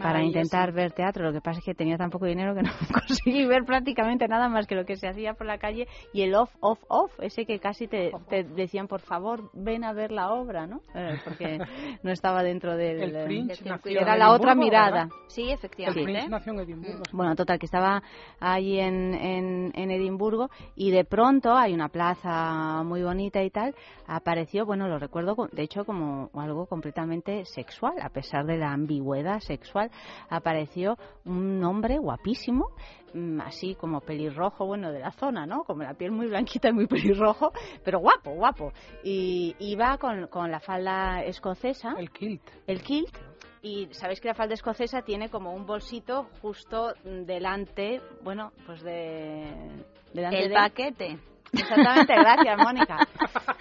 para 0.00 0.22
intentar 0.22 0.72
ver 0.72 0.92
teatro. 0.92 1.24
Lo 1.24 1.32
que 1.32 1.40
pasa 1.42 1.58
es 1.58 1.64
que 1.64 1.74
tenía 1.74 1.96
tan 1.98 2.08
poco 2.10 2.24
dinero 2.26 2.54
que 2.54 2.62
no 2.62 2.70
conseguí 2.92 3.44
ver 3.46 3.64
prácticamente 3.64 4.26
nada 4.26 4.48
más 4.48 4.66
que 4.66 4.74
lo 4.74 4.84
que 4.86 4.96
se 4.96 5.06
hacía 5.08 5.34
por 5.34 5.46
la 5.46 5.58
calle 5.58 5.86
y 6.14 6.22
el 6.22 6.34
off, 6.34 6.50
off, 6.60 6.80
off, 6.88 7.12
ese 7.20 7.44
que 7.44 7.58
casi 7.58 7.86
te, 7.88 8.10
te 8.28 8.44
decían, 8.44 8.88
por 8.88 9.00
favor, 9.02 9.50
ven 9.52 9.84
a 9.84 9.92
ver 9.92 10.12
la 10.12 10.32
obra, 10.32 10.66
¿no? 10.66 10.80
Eh, 10.94 11.18
porque 11.24 11.58
no 12.02 12.10
estaba 12.10 12.42
dentro 12.42 12.76
del... 12.76 13.14
El 13.14 13.24
Fringe 13.26 13.54
circuito. 13.56 13.88
en 13.90 13.96
Era 13.98 14.16
la 14.16 14.30
otra 14.32 14.54
mirada. 14.54 14.90
¿verdad? 15.04 15.08
Sí, 15.28 15.42
El 15.42 15.50
efectivamente. 15.50 16.04
Fringe 16.04 16.28
nació 16.28 16.52
en 16.54 16.60
Edimburgo. 16.60 17.02
Bueno, 17.12 17.36
total, 17.36 17.58
que 17.58 17.66
estaba 17.66 18.02
ahí 18.40 18.78
en, 18.80 19.14
en, 19.14 19.72
en 19.74 19.90
Edimburgo 19.90 20.50
y 20.74 20.90
de 20.90 21.04
pronto 21.04 21.54
hay 21.54 21.74
una 21.74 21.88
plaza 21.88 22.82
muy 22.84 23.02
bonita 23.02 23.42
y 23.42 23.50
tal, 23.50 23.74
apareció, 24.06 24.66
bueno, 24.66 24.88
lo 24.88 24.98
recuerdo 24.98 25.36
de 25.52 25.62
hecho 25.62 25.84
como 25.84 26.30
algo 26.34 26.66
completamente 26.66 27.44
sexual, 27.44 27.94
a 28.00 28.08
pesar 28.08 28.46
de 28.46 28.56
la 28.56 28.72
ambigüedad 28.72 29.40
sexual, 29.40 29.90
apareció 30.28 30.96
un 31.24 31.62
hombre 31.64 31.98
guapísimo, 31.98 32.70
mm, 33.14 33.40
así 33.40 33.74
como 33.74 34.00
pelirrojo, 34.00 34.66
bueno, 34.66 34.92
de 34.92 35.00
la 35.00 35.12
zona, 35.12 35.46
¿no? 35.46 35.64
Como 35.64 35.82
la 35.82 35.94
piel 35.94 36.12
muy 36.12 36.26
blanquita 36.26 36.68
y 36.68 36.72
muy 36.72 36.86
pelirrojo, 36.86 37.52
pero 37.84 38.00
guapo, 38.00 38.32
guapo. 38.32 38.72
Y 39.04 39.54
iba 39.58 39.98
con, 39.98 40.26
con 40.28 40.50
la 40.50 40.60
falda 40.60 41.22
escocesa. 41.24 41.94
El 41.98 42.10
kilt. 42.10 42.42
El 42.66 42.82
kilt. 42.82 43.29
Y 43.62 43.88
sabéis 43.92 44.20
que 44.20 44.28
la 44.28 44.34
falda 44.34 44.54
escocesa 44.54 45.02
tiene 45.02 45.28
como 45.28 45.52
un 45.52 45.66
bolsito 45.66 46.28
justo 46.40 46.94
delante, 47.04 48.00
bueno, 48.22 48.52
pues 48.66 48.82
de... 48.82 49.84
delante 50.14 50.42
El 50.42 50.48
de- 50.48 50.54
paquete. 50.54 51.18
Exactamente, 51.52 52.14
gracias, 52.14 52.58
Mónica. 52.58 52.96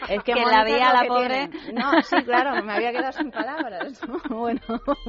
Es 0.10 0.24
que, 0.24 0.34
Que 0.34 0.40
Mónica 0.42 0.58
la 0.58 0.64
veía 0.64 0.94
la 0.94 1.04
pobre. 1.08 1.50
No, 1.74 2.02
sí, 2.02 2.16
claro, 2.24 2.64
me 2.64 2.74
había 2.74 2.92
quedado 2.92 3.12
sin 3.12 3.30
palabras. 3.32 4.00
Bueno, 4.30 4.62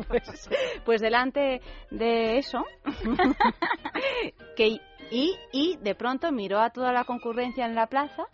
pues, 0.09 0.49
pues 0.85 1.01
delante 1.01 1.61
de 1.91 2.39
eso, 2.39 2.65
que 4.57 4.79
y, 5.11 5.37
y 5.53 5.77
de 5.81 5.95
pronto 5.95 6.31
miró 6.33 6.59
a 6.61 6.71
toda 6.71 6.93
la 6.93 7.05
concurrencia 7.05 7.65
en 7.67 7.75
la 7.75 7.87
plaza, 7.87 8.25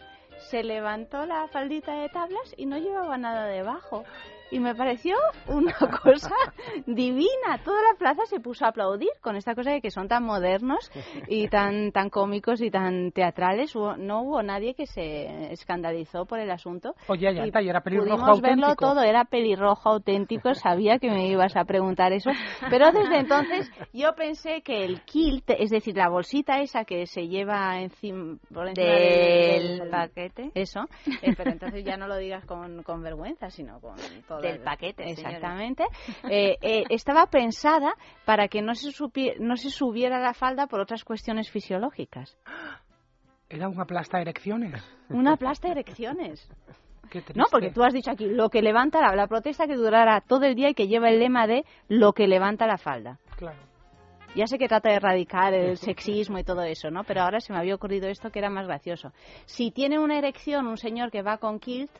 se 0.51 0.63
levantó 0.63 1.25
la 1.27 1.47
faldita 1.49 1.95
de 1.95 2.09
tablas 2.09 2.55
y 2.57 2.67
no 2.67 2.79
llevaba 2.79 3.17
nada 3.17 3.47
debajo. 3.47 4.05
Y 4.51 4.61
me 4.61 4.75
pareció 4.75 5.17
una 5.49 5.73
cosa 6.03 6.35
divina. 6.87 7.59
Toda 7.65 7.81
la 7.83 7.99
plaza 7.99 8.23
se 8.27 8.41
puso 8.41 8.65
a 8.65 8.69
aplaudir 8.69 9.11
con 9.21 9.37
esta 9.37 9.55
cosa 9.55 9.71
de 9.73 9.81
que 9.81 9.91
son 9.91 10.09
tan 10.09 10.23
modernos 10.25 10.91
y 11.29 11.49
tan 11.49 11.91
tan 11.93 12.11
cómicos 12.11 12.61
y 12.61 12.71
tan 12.71 13.11
teatrales. 13.13 13.75
Hubo- 13.75 13.97
no 13.97 14.23
hubo 14.23 14.43
nadie 14.43 14.75
que 14.75 14.87
se 14.87 15.53
escandalizó 15.53 16.27
por 16.27 16.39
el 16.39 16.51
asunto. 16.51 16.95
Oye, 17.09 17.35
ya 17.35 17.45
está, 17.45 17.61
y 17.63 17.69
era 17.69 17.81
pelirrojo 17.81 18.11
Pudimos 18.17 18.41
verlo 18.41 18.67
auténtico. 18.69 18.87
todo, 18.95 19.03
era 19.03 19.25
pelirrojo 19.25 19.89
auténtico, 19.91 20.55
sabía 20.55 20.99
que 20.99 21.11
me 21.11 21.27
ibas 21.29 21.57
a 21.57 21.65
preguntar 21.65 22.13
eso, 22.13 22.31
pero 22.71 22.93
desde 22.93 23.19
entonces 23.19 23.71
yo 23.93 24.15
pensé 24.15 24.63
que 24.63 24.85
el 24.85 25.01
kilt, 25.03 25.51
es 25.51 25.71
decir, 25.71 25.97
la 25.97 26.09
bolsita 26.09 26.61
esa 26.61 26.85
que 26.85 27.07
se 27.07 27.29
lleva 27.29 27.81
encima, 27.81 28.37
por 28.53 28.69
encima 28.69 28.87
Del 28.93 29.79
del, 29.79 29.91
paquete. 29.91 30.51
eso, 30.55 30.81
eh, 31.23 31.33
pero 31.37 31.51
entonces 31.51 31.85
ya 31.85 31.97
no 31.97 32.07
lo 32.07 32.17
digas 32.17 32.45
con, 32.45 32.83
con 32.83 33.03
vergüenza, 33.03 33.51
sino 33.51 33.81
con 33.81 33.97
todo 34.39 34.49
Del 34.49 34.57
el- 34.61 34.63
paquete. 34.65 35.11
Exactamente. 35.11 35.85
Eh, 36.31 36.57
eh, 36.61 36.85
estaba 36.91 37.27
pensada 37.27 37.95
para 38.25 38.49
que 38.49 38.63
no 38.63 38.75
se, 38.75 38.91
no 39.41 39.57
se 39.57 39.71
subiera 39.71 40.19
la 40.21 40.35
falda 40.35 40.67
por 40.67 40.81
otras 40.81 41.05
cuestiones 41.05 41.51
fisiológicas. 41.51 42.37
Era 43.49 43.69
una 43.69 43.85
plasta 43.85 44.19
de 44.19 44.23
erecciones. 44.23 44.83
Una 45.09 45.37
plasta 45.37 45.69
de 45.69 45.73
erecciones. 45.81 46.49
No, 47.37 47.45
porque 47.53 47.71
tú 47.71 47.85
has 47.85 47.95
dicho 47.95 48.11
aquí 48.11 48.27
lo 48.27 48.49
que 48.51 48.61
levanta 48.63 49.01
la, 49.01 49.15
la 49.15 49.29
protesta 49.29 49.69
que 49.69 49.77
durará 49.77 50.21
todo 50.21 50.43
el 50.43 50.57
día 50.57 50.71
y 50.71 50.75
que 50.75 50.89
lleva 50.89 51.09
el 51.09 51.21
lema 51.21 51.47
de 51.47 51.65
lo 51.89 52.13
que 52.13 52.27
levanta 52.27 52.67
la 52.67 52.79
falda. 52.79 53.21
Claro. 53.37 53.57
Ya 54.35 54.49
sé 54.49 54.59
que 54.59 54.67
trata 54.67 54.89
de 54.91 54.97
erradicar 54.97 55.55
el 55.55 55.77
sexismo 55.79 56.37
y 56.37 56.43
todo 56.43 56.63
eso, 56.63 56.91
¿no? 56.91 57.05
Pero 57.05 57.21
ahora 57.23 57.39
se 57.39 57.53
me 57.53 57.61
había 57.61 57.77
ocurrido 57.77 58.09
esto 58.09 58.31
que 58.31 58.41
era 58.41 58.51
más 58.51 58.67
gracioso. 58.67 59.13
Si 59.45 59.71
tiene 59.71 60.01
una 60.01 60.19
erección 60.19 60.67
un 60.67 60.77
señor 60.77 61.13
que 61.13 61.23
va 61.23 61.39
con 61.39 61.61
kilt, 61.61 61.93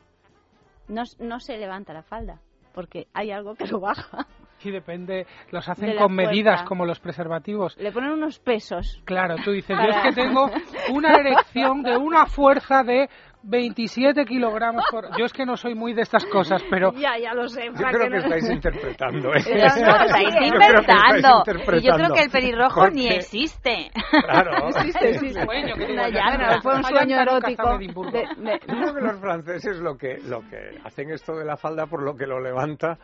no, 0.87 1.03
no 1.19 1.39
se 1.39 1.57
levanta 1.57 1.93
la 1.93 2.03
falda, 2.03 2.41
porque 2.73 3.07
hay 3.13 3.31
algo 3.31 3.55
que 3.55 3.67
lo 3.67 3.79
baja. 3.79 4.27
Y 4.63 4.71
depende, 4.71 5.27
los 5.51 5.69
hacen 5.69 5.95
con 5.97 6.13
medidas 6.15 6.63
como 6.63 6.83
los 6.85 6.99
preservativos. 6.99 7.77
Le 7.77 7.91
ponen 7.91 8.11
unos 8.11 8.39
pesos. 8.39 9.01
Claro, 9.05 9.35
tú 9.45 9.51
dices, 9.51 9.77
yo 9.77 9.89
es 9.89 10.03
que 10.03 10.21
tengo 10.21 10.49
una 10.91 11.13
erección 11.19 11.83
de 11.83 11.95
una 11.95 12.25
fuerza 12.25 12.81
de 12.83 13.07
27 13.43 14.25
kilogramos 14.25 14.83
por... 14.91 15.17
Yo 15.17 15.25
es 15.25 15.31
que 15.31 15.45
no 15.45 15.55
soy 15.55 15.73
muy 15.75 15.93
de 15.93 16.01
estas 16.01 16.25
cosas, 16.25 16.61
pero... 16.69 16.91
Ya, 16.93 17.17
ya 17.17 17.33
lo 17.33 17.47
sé. 17.47 17.65
Yo 17.67 17.73
Frank, 17.75 17.93
creo 17.95 18.03
que 18.05 18.09
no- 18.09 18.17
estáis 18.17 18.49
interpretando. 18.49 19.33
¿eh? 19.33 19.41
Pero 19.45 19.61
no, 19.61 19.65
estáis 19.65 19.77
Yo 19.77 19.81
creo 19.81 19.97
que 19.97 20.05
estáis 20.05 20.53
inventando. 20.53 21.43
Y 21.77 21.81
yo 21.81 21.93
creo 21.93 22.13
que 22.13 22.21
el 22.23 22.29
pelirrojo 22.29 22.89
ni 22.89 23.03
Porque- 23.03 23.15
existe. 23.15 23.91
Claro. 24.25 24.67
Existe, 24.67 25.09
existe. 25.11 25.45
Sueño 25.45 25.75
que 25.75 25.87
llana, 25.93 26.55
yo. 26.55 26.61
fue 26.61 26.75
un 26.75 26.83
sueño 26.83 27.21
erótico. 27.21 27.77
de- 27.77 27.87
de- 27.87 28.59
Yo 28.67 28.75
creo 28.81 28.93
que 28.95 29.01
los 29.01 29.19
franceses 29.19 29.77
lo 29.79 29.97
que, 29.97 30.17
lo 30.27 30.41
que 30.49 30.79
hacen 30.83 31.11
esto 31.11 31.33
de 31.35 31.45
la 31.45 31.55
falda 31.57 31.85
por 31.85 32.03
lo 32.03 32.15
que 32.15 32.25
lo 32.27 32.39
levanta, 32.41 32.97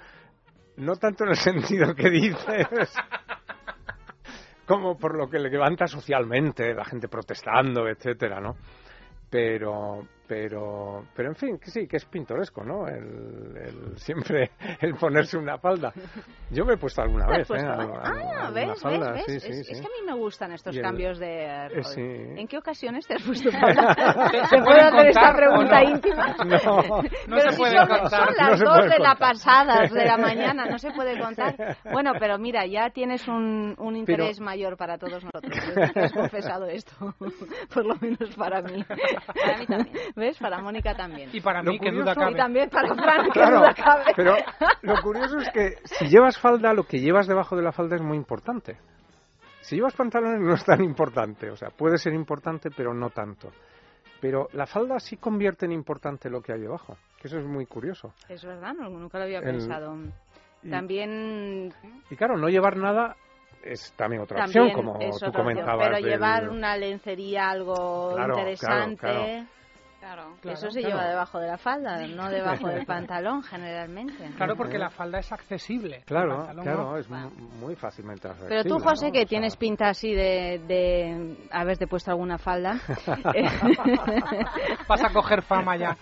no 0.77 0.95
tanto 0.95 1.23
en 1.23 1.29
el 1.31 1.35
sentido 1.37 1.93
que 1.95 2.09
dices, 2.09 2.67
como 4.65 4.97
por 4.97 5.15
lo 5.17 5.29
que 5.29 5.39
le 5.39 5.49
levanta 5.49 5.87
socialmente, 5.87 6.73
la 6.73 6.85
gente 6.85 7.07
protestando, 7.07 7.87
etcétera, 7.87 8.39
¿no? 8.39 8.55
Pero, 9.29 10.07
pero 10.33 11.03
pero 11.15 11.29
en 11.29 11.35
fin 11.35 11.59
que 11.59 11.69
sí 11.69 11.87
que 11.87 11.97
es 11.97 12.05
pintoresco 12.05 12.63
no 12.63 12.87
el, 12.87 13.55
el 13.55 13.97
siempre 13.97 14.49
el 14.81 14.95
ponerse 14.95 15.37
una 15.37 15.59
falda 15.59 15.93
yo 16.49 16.65
me 16.65 16.73
he 16.73 16.77
puesto 16.77 17.01
alguna 17.03 17.25
¿Te 17.27 17.37
vez 17.37 17.47
puesto? 17.47 17.67
¿eh? 17.67 17.71
ah, 17.71 18.47
alguna 18.47 18.49
¿ves, 18.51 18.81
falda, 18.81 19.11
ves, 19.11 19.25
sí, 19.27 19.35
es, 19.35 19.43
sí. 19.43 19.71
es 19.73 19.81
que 19.81 19.85
a 19.85 19.89
mí 19.89 20.05
me 20.07 20.15
gustan 20.17 20.51
estos 20.53 20.73
Y 20.75 20.79
el- 20.79 20.83
cambios 20.83 21.19
de 21.19 21.45
eh, 21.45 21.69
rol. 21.69 21.83
sí. 21.85 22.01
¿En 22.01 22.47
qué 22.47 22.57
ocasiones 22.57 23.05
te 23.05 23.13
has 23.13 23.21
puesto 23.27 23.51
falda? 23.51 23.93
¿Se 24.31 24.45
¿Se 24.47 24.57
puede 24.57 24.63
pueden 24.63 24.85
hacer 24.95 25.07
esta 25.07 25.33
pregunta 25.35 25.81
no? 25.83 25.89
íntima? 25.89 26.35
No, 26.43 27.01
no 27.27 27.35
pero 27.37 27.41
se 27.41 27.51
si 27.51 27.57
puede 27.57 27.77
son, 27.77 27.87
contar, 27.87 28.09
son 28.09 28.35
no 28.39 28.49
las 28.49 28.59
se 28.59 28.65
dos 28.65 28.89
de 28.89 28.99
la 28.99 29.15
pasadas 29.15 29.91
de 29.93 30.05
la 30.05 30.17
mañana, 30.17 30.65
no 30.65 30.79
se 30.79 30.91
puede 30.91 31.19
contar. 31.19 31.77
Bueno, 31.91 32.13
pero 32.19 32.37
mira, 32.39 32.65
ya 32.65 32.89
tienes 32.89 33.27
un, 33.27 33.75
un 33.77 33.95
interés 33.95 34.39
mayor 34.39 34.77
para 34.77 34.97
todos 34.97 35.23
nosotros. 35.23 35.53
has 35.95 36.11
confesado 36.13 36.65
esto, 36.67 36.93
por 37.73 37.85
lo 37.85 37.95
menos 38.01 38.35
para 38.35 38.61
mí. 38.61 38.83
Para 38.83 39.57
mí 39.59 39.65
también. 39.67 39.95
¿Ves? 40.23 40.37
Para 40.39 40.59
Mónica 40.61 40.95
también. 40.95 41.29
Y 41.33 41.41
para 41.41 41.61
Lo 41.61 41.71
mí, 41.71 41.79
que 41.79 41.91
duda 41.91 42.15
cabe. 42.15 42.31
Y 42.31 42.35
también 42.35 42.69
para 42.69 42.87
Fran, 42.95 43.25
que 43.25 43.31
Claro, 43.31 43.57
duda 43.59 43.73
cabe. 43.73 44.03
pero 44.15 44.35
lo 44.81 45.01
curioso 45.01 45.37
es 45.39 45.49
que 45.51 45.75
si 45.83 46.07
llevas 46.07 46.37
falda, 46.39 46.73
lo 46.73 46.83
que 46.83 46.99
llevas 46.99 47.27
debajo 47.27 47.55
de 47.55 47.63
la 47.63 47.71
falda 47.73 47.95
es 47.97 48.01
muy 48.01 48.15
importante. 48.17 48.77
Si 49.61 49.75
llevas 49.75 49.93
pantalones 49.95 50.39
no 50.41 50.53
es 50.55 50.63
tan 50.65 50.83
importante, 50.83 51.49
o 51.49 51.55
sea, 51.55 51.69
puede 51.69 51.97
ser 51.97 52.13
importante, 52.13 52.69
pero 52.75 52.93
no 52.93 53.09
tanto. 53.09 53.49
Pero 54.21 54.47
la 54.53 54.65
falda 54.65 54.99
sí 54.99 55.17
convierte 55.17 55.65
en 55.65 55.73
importante 55.73 56.29
lo 56.29 56.41
que 56.41 56.53
hay 56.53 56.59
debajo, 56.61 56.95
que 57.21 57.27
eso 57.27 57.37
es 57.39 57.45
muy 57.45 57.65
curioso. 57.65 58.13
Es 58.29 58.43
verdad, 58.45 58.73
no, 58.73 58.89
nunca 58.89 59.17
lo 59.17 59.25
había 59.25 59.39
El- 59.39 59.45
pensado. 59.45 59.95
y- 60.63 60.69
También 60.69 61.73
Y 62.09 62.15
claro, 62.15 62.37
no 62.37 62.47
llevar 62.47 62.77
nada 62.77 63.15
es 63.63 63.93
también 63.97 64.21
otra 64.21 64.37
También 64.39 64.63
opción, 64.65 64.75
como 64.85 64.93
tú 64.99 65.05
otra 65.05 65.27
opción, 65.29 65.31
comentabas. 65.31 65.87
Pero 65.87 65.95
del- 65.95 66.05
llevar 66.05 66.49
una 66.49 66.75
lencería 66.77 67.49
algo 67.49 68.13
Claro, 68.15 68.33
interesante, 68.37 68.97
claro, 68.97 69.19
claro, 69.25 69.47
Claro, 70.03 70.35
eso 70.43 70.69
se 70.71 70.81
claro. 70.81 70.95
lleva 70.97 71.07
debajo 71.09 71.39
de 71.39 71.47
la 71.47 71.57
falda, 71.57 72.05
no 72.07 72.29
debajo 72.29 72.67
del 72.67 72.85
pantalón 72.85 73.41
generalmente. 73.43 74.29
Claro, 74.35 74.55
porque 74.57 74.77
la 74.77 74.89
falda 74.89 75.19
es 75.19 75.31
accesible. 75.31 76.03
Claro, 76.05 76.37
pantalón 76.37 76.63
claro, 76.65 76.83
no. 76.91 76.97
es 76.97 77.09
mu- 77.09 77.29
muy 77.59 77.75
fácilmente 77.75 78.27
Pero 78.27 78.33
accesible. 78.59 78.63
tú, 78.69 78.79
José, 78.79 79.05
¿no? 79.07 79.11
que 79.13 79.19
O 79.19 79.21
sea, 79.21 79.29
tienes 79.29 79.55
pinta 79.57 79.89
así 79.89 80.13
de, 80.13 80.59
de 80.67 81.37
haberte 81.51 81.87
puesto 81.87 82.11
alguna 82.11 82.37
falda. 82.37 82.79
eh, 83.33 83.45
Vas 84.87 85.03
a 85.03 85.09
coger 85.13 85.41
fama 85.41 85.77
ya. 85.77 85.95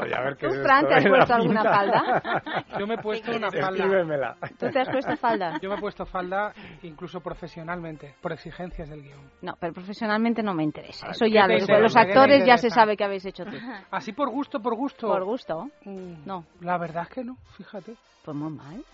Oye, 0.00 0.14
a 0.14 0.20
ver 0.20 0.36
qué 0.36 0.48
¿Tú, 0.48 0.54
Fran, 0.62 0.86
te 0.88 0.94
has 0.94 1.04
la 1.04 1.10
puesto 1.10 1.34
alguna 1.34 1.62
pinta. 1.62 1.76
falda? 1.76 2.64
Yo 2.78 2.86
me 2.86 2.94
he 2.94 2.98
puesto 2.98 3.36
una 3.36 3.50
falda. 3.50 4.36
¿Tú 4.58 4.70
te 4.70 4.80
has 4.80 4.88
puesto 4.90 5.16
falda? 5.16 5.58
Yo 5.60 5.68
me 5.70 5.76
he 5.76 5.80
puesto 5.80 6.04
falda 6.06 6.52
incluso 6.82 7.20
profesionalmente, 7.20 8.14
por 8.20 8.32
exigencias 8.32 8.88
del 8.90 9.02
guion. 9.02 9.30
No, 9.42 9.54
pero 9.58 9.72
profesionalmente 9.72 10.42
no 10.42 10.54
me 10.54 10.62
interesa. 10.64 11.08
Eso 11.08 11.24
¿qué 11.26 11.32
ya, 11.32 11.46
los, 11.46 11.60
los 11.68 11.94
¿Qué 11.94 12.00
te 12.04 12.08
actores 12.10 12.44
ya 12.44 12.56
se 12.58 12.70
sabe 12.70 12.96
que 12.96 13.04
habéis 13.14 13.24
hecho 13.26 13.44
tú. 13.44 13.56
Así 13.90 14.12
por 14.12 14.28
gusto, 14.30 14.60
por 14.60 14.74
gusto. 14.74 15.08
Por 15.08 15.24
gusto. 15.24 15.70
Mm, 15.84 16.24
No. 16.26 16.44
La 16.60 16.78
verdad 16.78 17.04
es 17.04 17.08
que 17.10 17.24
no, 17.24 17.36
fíjate. 17.56 17.94
Pues 18.24 18.36
muy 18.36 18.50
mal. 18.52 18.84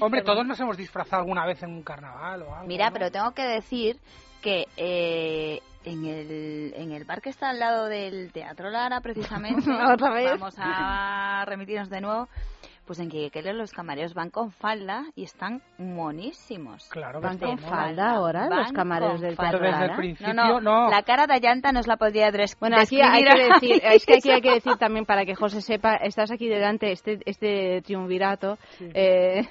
Hombre, 0.00 0.22
todos 0.22 0.46
nos 0.46 0.58
hemos 0.60 0.76
disfrazado 0.76 1.22
alguna 1.22 1.44
vez 1.44 1.62
en 1.62 1.70
un 1.70 1.82
carnaval 1.82 2.42
o 2.42 2.54
algo. 2.54 2.66
Mira, 2.66 2.86
¿no? 2.86 2.92
pero 2.92 3.10
tengo 3.10 3.32
que 3.32 3.42
decir 3.42 3.98
que 4.40 4.66
eh, 4.76 5.60
en, 5.84 6.04
el, 6.04 6.72
en 6.76 6.92
el 6.92 7.04
bar 7.04 7.20
que 7.20 7.30
está 7.30 7.50
al 7.50 7.58
lado 7.58 7.86
del 7.86 8.32
Teatro 8.32 8.70
Lara, 8.70 9.00
precisamente, 9.00 9.70
Otra 9.92 10.10
vez. 10.10 10.30
vamos 10.38 10.54
a 10.58 11.44
remitirnos 11.46 11.90
de 11.90 12.00
nuevo, 12.00 12.28
pues 12.86 12.98
en 12.98 13.08
Quiquequeles 13.08 13.54
los 13.54 13.72
camareros 13.72 14.12
van 14.14 14.30
con 14.30 14.50
falda 14.50 15.04
y 15.14 15.24
están 15.24 15.62
monísimos. 15.78 16.88
Claro, 16.90 17.20
¿Van 17.20 17.38
con 17.38 17.58
falda 17.58 18.10
ahora 18.10 18.48
Van 18.48 18.58
los 18.58 18.72
camareros 18.72 19.20
del. 19.20 19.36
Teatro 19.36 19.60
desde 19.60 19.74
el 19.74 19.80
Lara? 19.80 19.96
principio, 19.96 20.34
No, 20.34 20.60
no, 20.60 20.60
no. 20.60 20.90
la 20.90 21.02
cara 21.02 21.26
de 21.26 21.34
Allanta 21.34 21.72
nos 21.72 21.86
la 21.86 21.96
podría 21.96 22.30
des- 22.30 22.56
Bueno, 22.58 22.76
aquí 22.78 23.00
hay 23.00 23.22
describir 23.22 23.48
que 23.60 23.66
decir, 23.68 23.82
es 23.92 24.06
que 24.06 24.14
aquí 24.14 24.30
hay 24.30 24.40
que 24.40 24.54
decir 24.54 24.76
también 24.76 25.06
para 25.06 25.24
que 25.24 25.34
José 25.34 25.60
sepa, 25.60 25.94
estás 25.96 26.30
aquí 26.30 26.48
delante, 26.48 26.92
este, 26.92 27.20
este 27.24 27.82
triunvirato, 27.82 28.58
eh, 28.80 29.42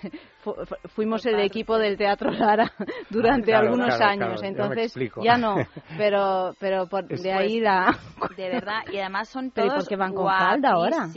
fu- 0.41 0.53
fu- 0.65 0.75
fuimos 0.89 1.25
el 1.25 1.39
equipo 1.39 1.77
del 1.77 1.97
Teatro 1.97 2.31
Lara 2.31 2.71
durante 3.09 3.51
Claro, 3.51 3.65
algunos 3.65 3.95
claro, 3.95 4.05
años, 4.05 4.41
claro, 4.41 4.47
entonces 4.47 4.93
ya 5.23 5.37
no, 5.37 5.55
pero 5.97 6.53
pero 6.59 6.87
por, 6.87 7.07
de 7.07 7.31
ahí 7.33 7.59
la... 7.59 7.97
De 8.35 8.47
verdad, 8.49 8.81
y 8.91 8.97
además 8.97 9.27
son 9.29 9.51
Pero 9.51 9.67
¿y 9.67 9.69
todos 9.69 9.83
por 9.83 9.89
qué 9.89 9.95
van 9.97 10.13
con 10.13 10.25
falda 10.27 10.69
ahora? 10.71 11.09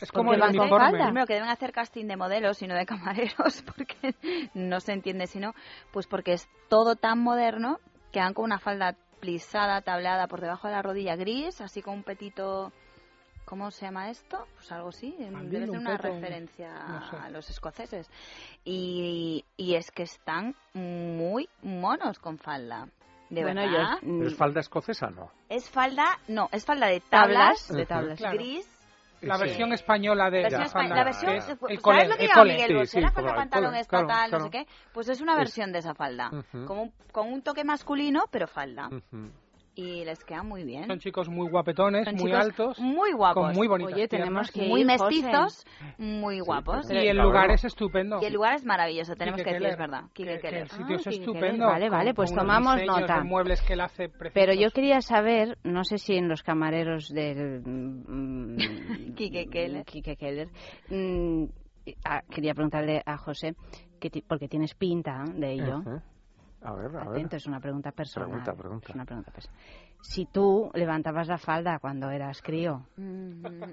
Es 0.00 0.10
como 0.10 0.30
¿Por 0.30 0.34
el 0.36 0.40
van 0.40 0.56
con 0.56 0.70
falda? 0.70 1.04
Primero 1.04 1.26
que 1.26 1.34
deben 1.34 1.50
hacer 1.50 1.70
casting 1.72 2.06
de 2.06 2.16
modelos 2.16 2.62
y 2.62 2.66
no 2.66 2.74
de 2.74 2.86
camareros, 2.86 3.62
porque 3.76 4.14
no 4.54 4.80
se 4.80 4.92
entiende 4.92 5.26
si 5.26 5.38
no, 5.38 5.52
pues 5.92 6.06
porque 6.06 6.32
es 6.32 6.48
todo 6.68 6.96
tan 6.96 7.18
moderno 7.18 7.78
que 8.10 8.20
van 8.20 8.32
con 8.32 8.44
una 8.44 8.58
falda 8.58 8.96
plisada, 9.20 9.82
tablada 9.82 10.26
por 10.26 10.40
debajo 10.40 10.66
de 10.66 10.74
la 10.74 10.82
rodilla 10.82 11.14
gris, 11.14 11.60
así 11.60 11.82
con 11.82 11.94
un 11.94 12.02
petito, 12.04 12.72
¿cómo 13.52 13.70
se 13.70 13.84
llama 13.84 14.08
esto? 14.08 14.46
Pues 14.54 14.72
algo 14.72 14.88
así, 14.88 15.14
debe 15.18 15.66
ser 15.66 15.70
un 15.72 15.76
una 15.80 15.98
referencia 15.98 16.72
no 16.88 17.10
sé. 17.10 17.16
a 17.16 17.28
los 17.28 17.50
escoceses. 17.50 18.08
Y, 18.64 19.44
y 19.58 19.74
es 19.74 19.90
que 19.90 20.04
están 20.04 20.54
muy 20.72 21.50
monos 21.60 22.18
con 22.18 22.38
falda. 22.38 22.88
De 23.28 23.42
bueno, 23.42 23.60
verdad. 23.60 23.98
yo... 24.00 24.08
¿Pero 24.08 24.26
es 24.26 24.36
falda 24.36 24.60
escocesa? 24.60 25.10
No. 25.10 25.30
Es 25.50 25.68
falda, 25.68 26.18
no, 26.28 26.48
es 26.50 26.64
falda 26.64 26.86
de 26.86 27.00
tablas, 27.00 27.66
Tablas, 27.66 27.68
de 27.76 27.84
tablas. 27.86 28.18
Claro. 28.18 28.38
gris. 28.38 28.66
La 29.20 29.36
Sí. 29.36 29.42
versión 29.42 29.72
española 29.74 30.30
de 30.30 30.42
Versión 30.44 30.60
la 30.62 30.66
espa- 30.66 30.72
falda, 30.72 30.96
la 30.96 31.04
versión, 31.04 31.32
es 31.36 31.44
¿sabes 31.44 31.62
el 31.68 31.76
lo 31.76 31.82
cole, 31.82 31.98
que 32.06 32.12
el 32.12 32.18
diga 32.18 32.34
cole. 32.34 32.52
Miguel 32.54 32.68
Sí, 32.68 32.74
Bosé? 32.74 32.86
sí, 32.88 33.00
La 33.02 33.10
falda 33.12 33.34
pantalón 33.34 33.74
estatal, 33.76 34.28
claro, 34.30 34.38
no 34.38 34.44
sé 34.46 34.50
qué. 34.50 34.66
Pues 34.94 35.08
es 35.10 35.20
una 35.20 35.32
Es- 35.32 35.38
versión 35.38 35.72
de 35.72 35.78
esa 35.80 35.94
falda. 35.94 36.30
Con, 36.66 36.78
un, 36.78 36.92
con 37.12 37.30
un 37.30 37.42
toque 37.42 37.64
masculino, 37.64 38.24
pero 38.30 38.48
falda. 38.48 38.88
Y 39.74 40.04
les 40.04 40.22
queda 40.24 40.42
muy 40.42 40.64
bien. 40.64 40.86
Son 40.86 40.98
chicos 40.98 41.30
muy 41.30 41.48
guapetones, 41.48 42.04
Son 42.04 42.16
muy 42.16 42.30
altos, 42.32 42.78
muy 42.78 43.12
guapos. 43.12 43.42
con 43.46 43.54
muy 43.56 43.66
bonitas 43.68 43.94
Oye, 43.94 44.06
tenemos 44.06 44.50
piernas. 44.50 44.52
que 44.52 44.68
muy 44.68 44.80
ir, 44.82 44.86
mestizos, 44.86 45.64
muy 45.96 46.40
guapos. 46.40 46.84
pero- 46.86 47.02
Y 47.02 47.08
el 47.08 47.16
lugar 47.16 47.50
es 47.50 47.64
estupendo. 47.64 48.18
Y 48.20 48.26
el 48.26 48.34
lugar 48.34 48.56
es 48.56 48.66
maravilloso, 48.66 49.14
tenemos 49.16 49.38
Quique 49.40 49.48
que 49.50 49.54
decir, 49.54 49.68
es 49.72 49.78
verdad. 49.78 50.02
Quique 50.12 50.30
que- 50.32 50.36
que 50.36 50.46
Keller. 50.48 50.62
el 50.64 50.68
sitio 50.68 50.96
es 50.96 51.06
Ah, 51.06 51.10
Quique 51.10 51.20
estupendo. 51.24 51.66
Vale, 51.68 51.88
vale, 51.88 52.12
pues 52.12 52.34
tomamos 52.34 52.74
diseños 52.74 53.00
nota. 53.00 53.16
de 53.16 53.24
muebles 53.24 53.62
que 53.62 53.72
él 53.72 53.80
hace. 53.80 54.10
Pero 54.34 54.52
yo 54.52 54.70
quería 54.72 55.00
saber, 55.00 55.56
no 55.64 55.84
sé 55.84 55.96
si 55.96 56.16
en 56.16 56.28
los 56.28 56.42
camareros 56.42 57.08
del 57.08 57.62
mm, 57.64 59.14
Quique 59.14 59.46
Keller. 59.46 59.84
Quique 59.86 60.16
Keller, 60.16 60.48
mm, 60.90 61.44
ah, 62.04 62.20
quería 62.30 62.52
preguntarle 62.52 63.02
a 63.06 63.16
José, 63.16 63.54
que 63.98 64.10
porque 64.28 64.48
tienes 64.48 64.74
pinta 64.74 65.24
de 65.34 65.52
ello. 65.54 65.78
Ujú. 65.78 66.02
A 66.64 66.72
ver, 66.74 66.86
a 66.86 66.88
ver. 67.00 67.08
Atento, 67.08 67.36
es 67.36 67.46
una 67.46 67.60
pregunta 67.60 67.90
personal. 67.92 68.28
Pregunta, 68.28 68.54
pregunta. 68.54 68.86
Es 68.88 68.94
una 68.94 69.04
pregunta 69.04 69.30
personal. 69.32 69.60
Si 70.00 70.26
tú 70.26 70.70
levantabas 70.74 71.28
la 71.28 71.38
falda 71.38 71.78
cuando 71.80 72.10
eras 72.10 72.40
crío, 72.42 72.86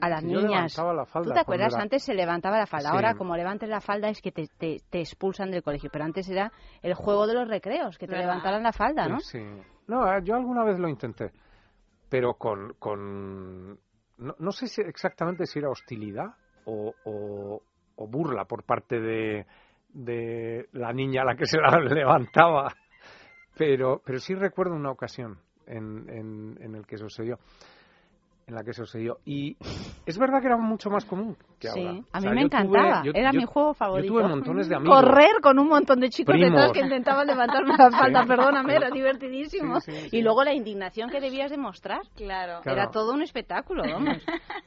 a 0.02 0.10
las 0.10 0.24
yo 0.24 0.30
niñas, 0.30 0.76
levantaba 0.76 0.94
la 0.94 1.06
falda 1.06 1.24
¿tú 1.24 1.30
te 1.30 1.34
cuando 1.34 1.41
acuerdas? 1.41 1.74
era- 1.74 1.82
Antes 1.84 2.03
se 2.03 2.14
levantaba 2.14 2.57
la 2.57 2.66
falda. 2.68 2.90
Sí. 2.90 2.95
Ahora, 2.95 3.16
como 3.16 3.36
levantes 3.36 3.70
la 3.70 3.82
falda, 3.82 4.10
es 4.10 4.22
que 4.22 4.32
te, 4.32 4.48
te, 4.57 4.78
te 4.90 4.99
expulsan 5.02 5.52
del 5.52 5.64
colegio. 5.64 5.90
Pero 5.91 6.06
antes 6.06 6.28
era 6.30 6.52
el 6.82 6.94
juego 6.94 7.28
de 7.28 7.34
los 7.36 7.48
recreos, 7.48 7.98
que 7.98 8.06
te 8.07 8.11
¿Verdad? 8.14 8.26
levantaran 8.28 8.64
la 8.64 8.72
falda, 8.74 9.07
¿no? 9.07 9.20
Sí. 9.20 9.44
No, 9.88 10.11
eh, 10.11 10.22
yo 10.24 10.36
alguna 10.36 10.64
vez 10.64 10.80
lo 10.80 10.88
intenté, 10.88 11.32
pero 12.10 12.36
con... 12.36 12.74
con 12.80 13.80
no, 14.18 14.36
no 14.38 14.52
sé 14.52 14.68
si 14.68 14.82
exactamente 14.82 15.45
si 15.45 15.60
era 15.60 15.70
hostilidad 15.70 16.28
o, 16.66 16.94
o- 17.06 17.61
o 17.95 18.07
burla 18.07 18.45
por 18.45 18.64
parte 18.64 18.99
de, 18.99 19.45
de 19.94 20.68
la 20.74 20.94
niña 20.94 21.22
a 21.24 21.26
la 21.26 21.36
que 21.36 21.45
se 21.45 21.57
la 21.60 21.78
levantaba, 21.80 22.74
pero, 23.57 24.02
pero 24.06 24.20
sí 24.20 24.36
recuerdo 24.36 24.74
una 24.76 24.91
ocasión 24.91 25.40
en, 25.68 26.10
en, 26.10 26.57
en 26.61 26.76
el 26.76 26.86
que 26.86 26.98
sucedió 26.98 27.38
en 28.48 28.56
la 28.56 28.64
que 28.64 28.74
sucedió 28.74 29.18
y 29.26 29.56
es 30.07 30.18
verdad 30.18 30.40
que 30.41 30.48
era 30.48 30.57
mucho 30.57 30.90
más 30.90 31.06
común 31.06 31.38
que 31.60 31.68
Sí, 31.68 31.86
ahora. 31.86 31.99
a 32.14 32.18
O 32.18 32.22
mí 32.22 32.22
sea, 32.22 32.32
me 32.32 32.36
tuve- 32.41 32.45
encantaba. 32.45 33.03
yo- 33.03 33.11
Era 33.14 33.32
yo- 33.32 33.40
mi 33.41 33.45
juego 33.45 33.74
favorito. 33.76 34.07
Yo 34.11 34.20
tuve 34.22 34.28
montones 34.28 34.68
de 34.68 34.76
amigos. 34.76 34.99
Correr 35.03 35.40
con 35.40 35.60
un 35.60 35.68
montón 35.68 35.99
de 35.99 36.10
chicos 36.10 36.34
Primos. 36.34 36.53
detrás 36.53 36.72
que 36.72 36.80
intentaban 36.80 37.28
levantarme 37.28 37.76
la 37.78 37.91
falda, 37.91 38.24
Sí. 38.24 38.28
perdóname, 38.28 38.74
era 38.76 38.90
divertidísimo. 38.90 39.80
Sí, 39.82 39.91
sí, 39.91 40.10
sí. 40.10 40.18
Y 40.18 40.24
luego 40.24 40.44
la 40.44 40.53
indignación 40.56 41.11
que 41.11 41.20
debías 41.22 41.52
demostrar. 41.52 42.02
Claro. 42.16 42.61
Claro. 42.64 42.76
Era 42.82 42.90
todo 42.90 43.14
un 43.14 43.22
espectáculo, 43.22 43.84
vamos, 43.84 44.18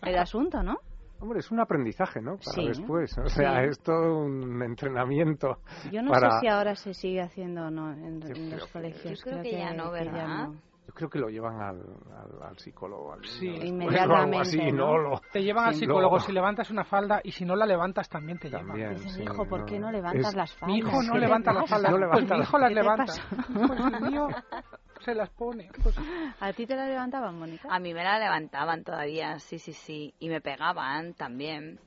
el 0.03 0.17
asunto, 0.17 0.63
¿no? 0.63 0.77
Hombre, 1.23 1.39
es 1.39 1.51
un 1.53 1.61
aprendizaje, 1.61 2.21
¿no? 2.21 2.33
Para 2.37 2.53
Sí. 2.53 2.67
después. 2.67 3.17
O 3.17 3.27
sea, 3.29 3.63
Sí. 3.63 3.69
es 3.71 3.79
todo 3.81 4.19
un 4.25 4.61
entrenamiento. 4.63 5.59
Yo 5.93 6.03
no 6.03 6.11
para... 6.11 6.33
sé 6.33 6.41
si 6.41 6.49
ahora 6.49 6.75
se 6.75 6.93
sigue 6.95 7.21
haciendo 7.23 7.67
o 7.67 7.71
no 7.71 7.93
en, 7.93 8.21
Yo 8.21 8.27
en 8.29 8.33
creo 8.35 8.51
los 8.59 8.67
que- 8.67 8.73
colegios. 8.73 9.19
Yo 9.25 9.31
creo 9.31 9.43
que 9.43 9.53
ya 9.53 9.73
no, 9.73 9.91
¿verdad? 9.93 10.49
no. 10.49 10.55
Yo 10.85 10.93
creo 10.95 11.09
que 11.09 11.21
lo 11.21 11.29
llevan 11.29 11.61
al, 11.63 11.79
al, 11.79 12.43
al 12.49 12.59
psicólogo. 12.59 13.13
Al 13.13 13.25
Sí. 13.25 13.47
Inmediatamente, 13.47 14.37
algo 14.37 14.41
así, 14.41 14.73
¿no? 14.73 14.87
¿no? 14.89 14.99
Lo- 14.99 15.21
Te 15.33 15.41
llevan 15.45 15.67
al 15.67 15.75
psicólogo 15.77 16.19
si 16.19 16.33
levantas 16.33 16.71
una 16.73 16.83
falda 16.85 17.21
y 17.23 17.31
si 17.31 17.45
no 17.45 17.55
la 17.55 17.67
levantas 17.67 18.09
también 18.09 18.39
te 18.41 18.49
llevan. 18.51 18.67
También, 18.67 18.95
Dice, 18.97 19.09
sí, 19.11 19.23
hijo, 19.23 19.47
¿por 19.47 19.65
qué 19.65 19.79
no 19.79 19.93
levantas 19.93 20.27
Es- 20.31 20.35
las 20.35 20.53
faldas? 20.57 20.67
Mi 20.75 20.79
hijo 20.81 20.91
no 21.05 21.13
¿Qué 21.13 21.19
te 21.21 21.25
levanta 21.25 21.53
las 21.53 21.71
faldas. 21.71 21.93
No 21.93 22.09
pues 22.11 22.31
mi 22.31 22.39
hijo 22.41 22.59
las 22.59 22.69
¿Qué 22.69 22.75
te 22.75 22.83
levanta. 22.83 23.05
pasa? 23.07 23.23
Pues 23.69 23.81
el 23.95 24.11
mío 24.11 24.27
se 25.03 25.15
las 25.15 25.31
pone. 25.31 25.71
Pues, 25.83 25.97
¿A 26.41 26.53
ti 26.53 26.67
te 26.67 26.77
la 26.77 26.87
levantaban, 26.87 27.39
Mónica? 27.39 27.69
A 27.71 27.79
mí 27.79 27.93
me 27.93 28.05
la 28.05 28.19
levantaban 28.19 28.85
todavía, 28.85 29.39
sí, 29.39 29.59
sí, 29.59 29.73
sí. 29.73 30.15
Y 30.19 30.29
me 30.29 30.41
pegaban 30.41 31.15
también. 31.15 31.79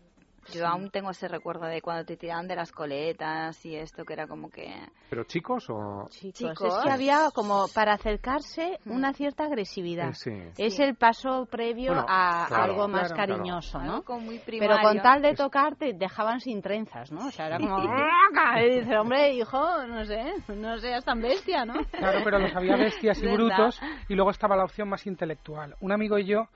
Yo 0.53 0.67
aún 0.67 0.89
tengo 0.89 1.11
ese 1.11 1.27
recuerdo 1.27 1.65
de 1.65 1.81
cuando 1.81 2.05
te 2.05 2.17
tiraban 2.17 2.47
de 2.47 2.55
las 2.55 2.71
coletas 2.71 3.65
y 3.65 3.75
esto 3.75 4.05
que 4.05 4.13
era 4.13 4.27
como 4.27 4.49
que... 4.49 4.73
¿Pero 5.09 5.23
chicos 5.23 5.69
o...? 5.69 6.07
Chicos, 6.09 6.61
es 6.61 6.83
que 6.83 6.89
había 6.89 7.29
como 7.33 7.65
para 7.73 7.93
acercarse 7.93 8.79
una 8.85 9.13
cierta 9.13 9.45
agresividad. 9.45 10.09
Eh, 10.09 10.13
sí. 10.13 10.31
Es 10.57 10.79
el 10.79 10.95
paso 10.95 11.47
previo 11.49 11.93
Bueno, 11.93 12.05
a 12.07 12.45
claro, 12.47 12.63
algo 12.63 12.87
más 12.87 13.11
claro, 13.11 13.15
claro. 13.15 13.33
cariñoso, 13.37 13.79
¿no? 13.79 13.95
Algo 13.95 14.19
muy 14.19 14.39
Pero 14.45 14.77
con 14.81 15.01
tal 15.01 15.21
de 15.21 15.33
tocarte 15.35 15.93
dejaban 15.93 16.39
sin 16.39 16.61
trenzas, 16.61 17.11
¿no? 17.11 17.27
O 17.27 17.31
sea, 17.31 17.47
era 17.47 17.59
como... 17.59 17.79
y 17.79 18.79
dice, 18.79 18.97
hombre, 18.97 19.33
hijo, 19.33 19.85
no 19.87 20.05
sé, 20.05 20.33
no 20.55 20.77
seas 20.77 21.03
tan 21.03 21.21
bestia, 21.21 21.65
¿no? 21.65 21.73
Claro, 21.91 22.19
pero 22.23 22.39
los 22.39 22.55
había 22.55 22.75
bestias 22.75 23.21
y 23.21 23.27
brutos 23.33 23.79
y 24.07 24.15
luego 24.15 24.31
estaba 24.31 24.55
la 24.55 24.63
opción 24.63 24.89
más 24.89 25.05
intelectual. 25.07 25.75
Un 25.81 25.91
amigo 25.91 26.17
y 26.17 26.25
yo 26.25 26.47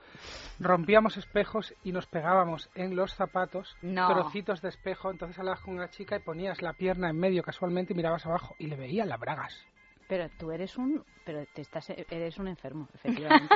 rompíamos 0.60 1.16
espejos 1.16 1.74
y 1.82 1.92
nos 1.92 2.06
pegábamos 2.06 2.68
en 2.74 2.94
los 2.94 3.12
zapatos 3.14 3.76
No. 3.82 4.06
trocitos 4.08 4.60
de 4.62 4.68
espejo. 4.68 5.10
Entonces 5.10 5.38
hablabas 5.38 5.60
con 5.62 5.74
una 5.74 5.88
chica 5.88 6.16
y 6.16 6.20
ponías 6.20 6.60
la 6.62 6.74
pierna 6.74 7.10
en 7.10 7.18
medio 7.18 7.42
casualmente 7.42 7.92
y 7.92 7.96
mirabas 7.96 8.26
abajo 8.26 8.54
y 8.58 8.66
le 8.66 8.76
veías 8.76 9.06
las 9.08 9.18
bragas. 9.18 9.66
Pero 10.08 10.26
tú 10.38 10.50
eres 10.50 10.76
un... 10.76 11.04
Pero 11.24 11.44
te 11.54 11.62
estás, 11.62 11.88
eres 11.90 12.36
un 12.38 12.48
enfermo, 12.48 12.88
efectivamente. 12.94 13.54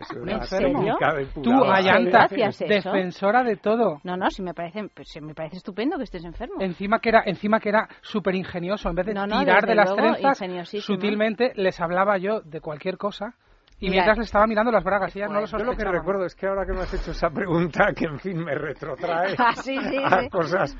Es 0.00 0.10
¿En 0.12 0.22
una 0.22 0.42
serio? 0.44 0.68
técnica 0.78 1.12
de 1.12 1.26
Tú. 1.26 1.64
Ayanta, 1.64 2.26
defensora 2.28 3.44
de 3.44 3.56
todo. 3.56 4.00
No, 4.02 4.16
no, 4.16 4.30
sí 4.30 4.40
me 4.42 4.54
parece, 4.54 4.88
pues, 4.94 5.08
sí 5.10 5.20
me 5.20 5.34
parece 5.34 5.58
estupendo 5.58 5.98
que 5.98 6.04
estés 6.04 6.24
enfermo. 6.24 6.54
Encima 6.60 7.00
que 7.00 7.10
era, 7.10 7.22
encima 7.26 7.60
que 7.60 7.68
era 7.68 7.86
súper 8.00 8.34
ingenioso. 8.34 8.88
En 8.88 8.94
vez 8.94 9.06
de 9.06 9.14
No, 9.14 9.26
no, 9.26 9.40
tirar 9.40 9.66
de 9.66 9.74
las 9.74 9.90
luego, 9.90 10.14
trenzas, 10.14 10.70
sutilmente 10.82 11.52
les 11.56 11.78
hablaba 11.80 12.16
yo 12.16 12.40
de 12.40 12.60
cualquier 12.62 12.96
cosa 12.96 13.34
y 13.80 13.88
Mira, 13.88 13.92
mientras 14.04 14.18
le 14.18 14.24
estaba 14.24 14.46
mirando 14.46 14.70
las 14.70 14.84
bragas. 14.84 15.14
Ellas 15.16 15.30
no 15.30 15.40
lo 15.40 15.46
Yo 15.46 15.58
lo 15.58 15.76
que 15.76 15.84
recuerdo 15.84 16.24
es 16.26 16.34
que 16.34 16.46
ahora 16.46 16.66
que 16.66 16.72
me 16.72 16.80
has 16.80 16.92
hecho 16.94 17.10
esa 17.12 17.30
pregunta, 17.30 17.92
que 17.96 18.04
en 18.04 18.18
fin 18.18 18.38
me 18.38 18.54
retrotrae 18.54 19.34
Ah, 19.38 19.54
sí, 19.56 19.76
sí, 19.90 19.96
a 20.04 20.20
sí. 20.22 20.28
cosas. 20.30 20.76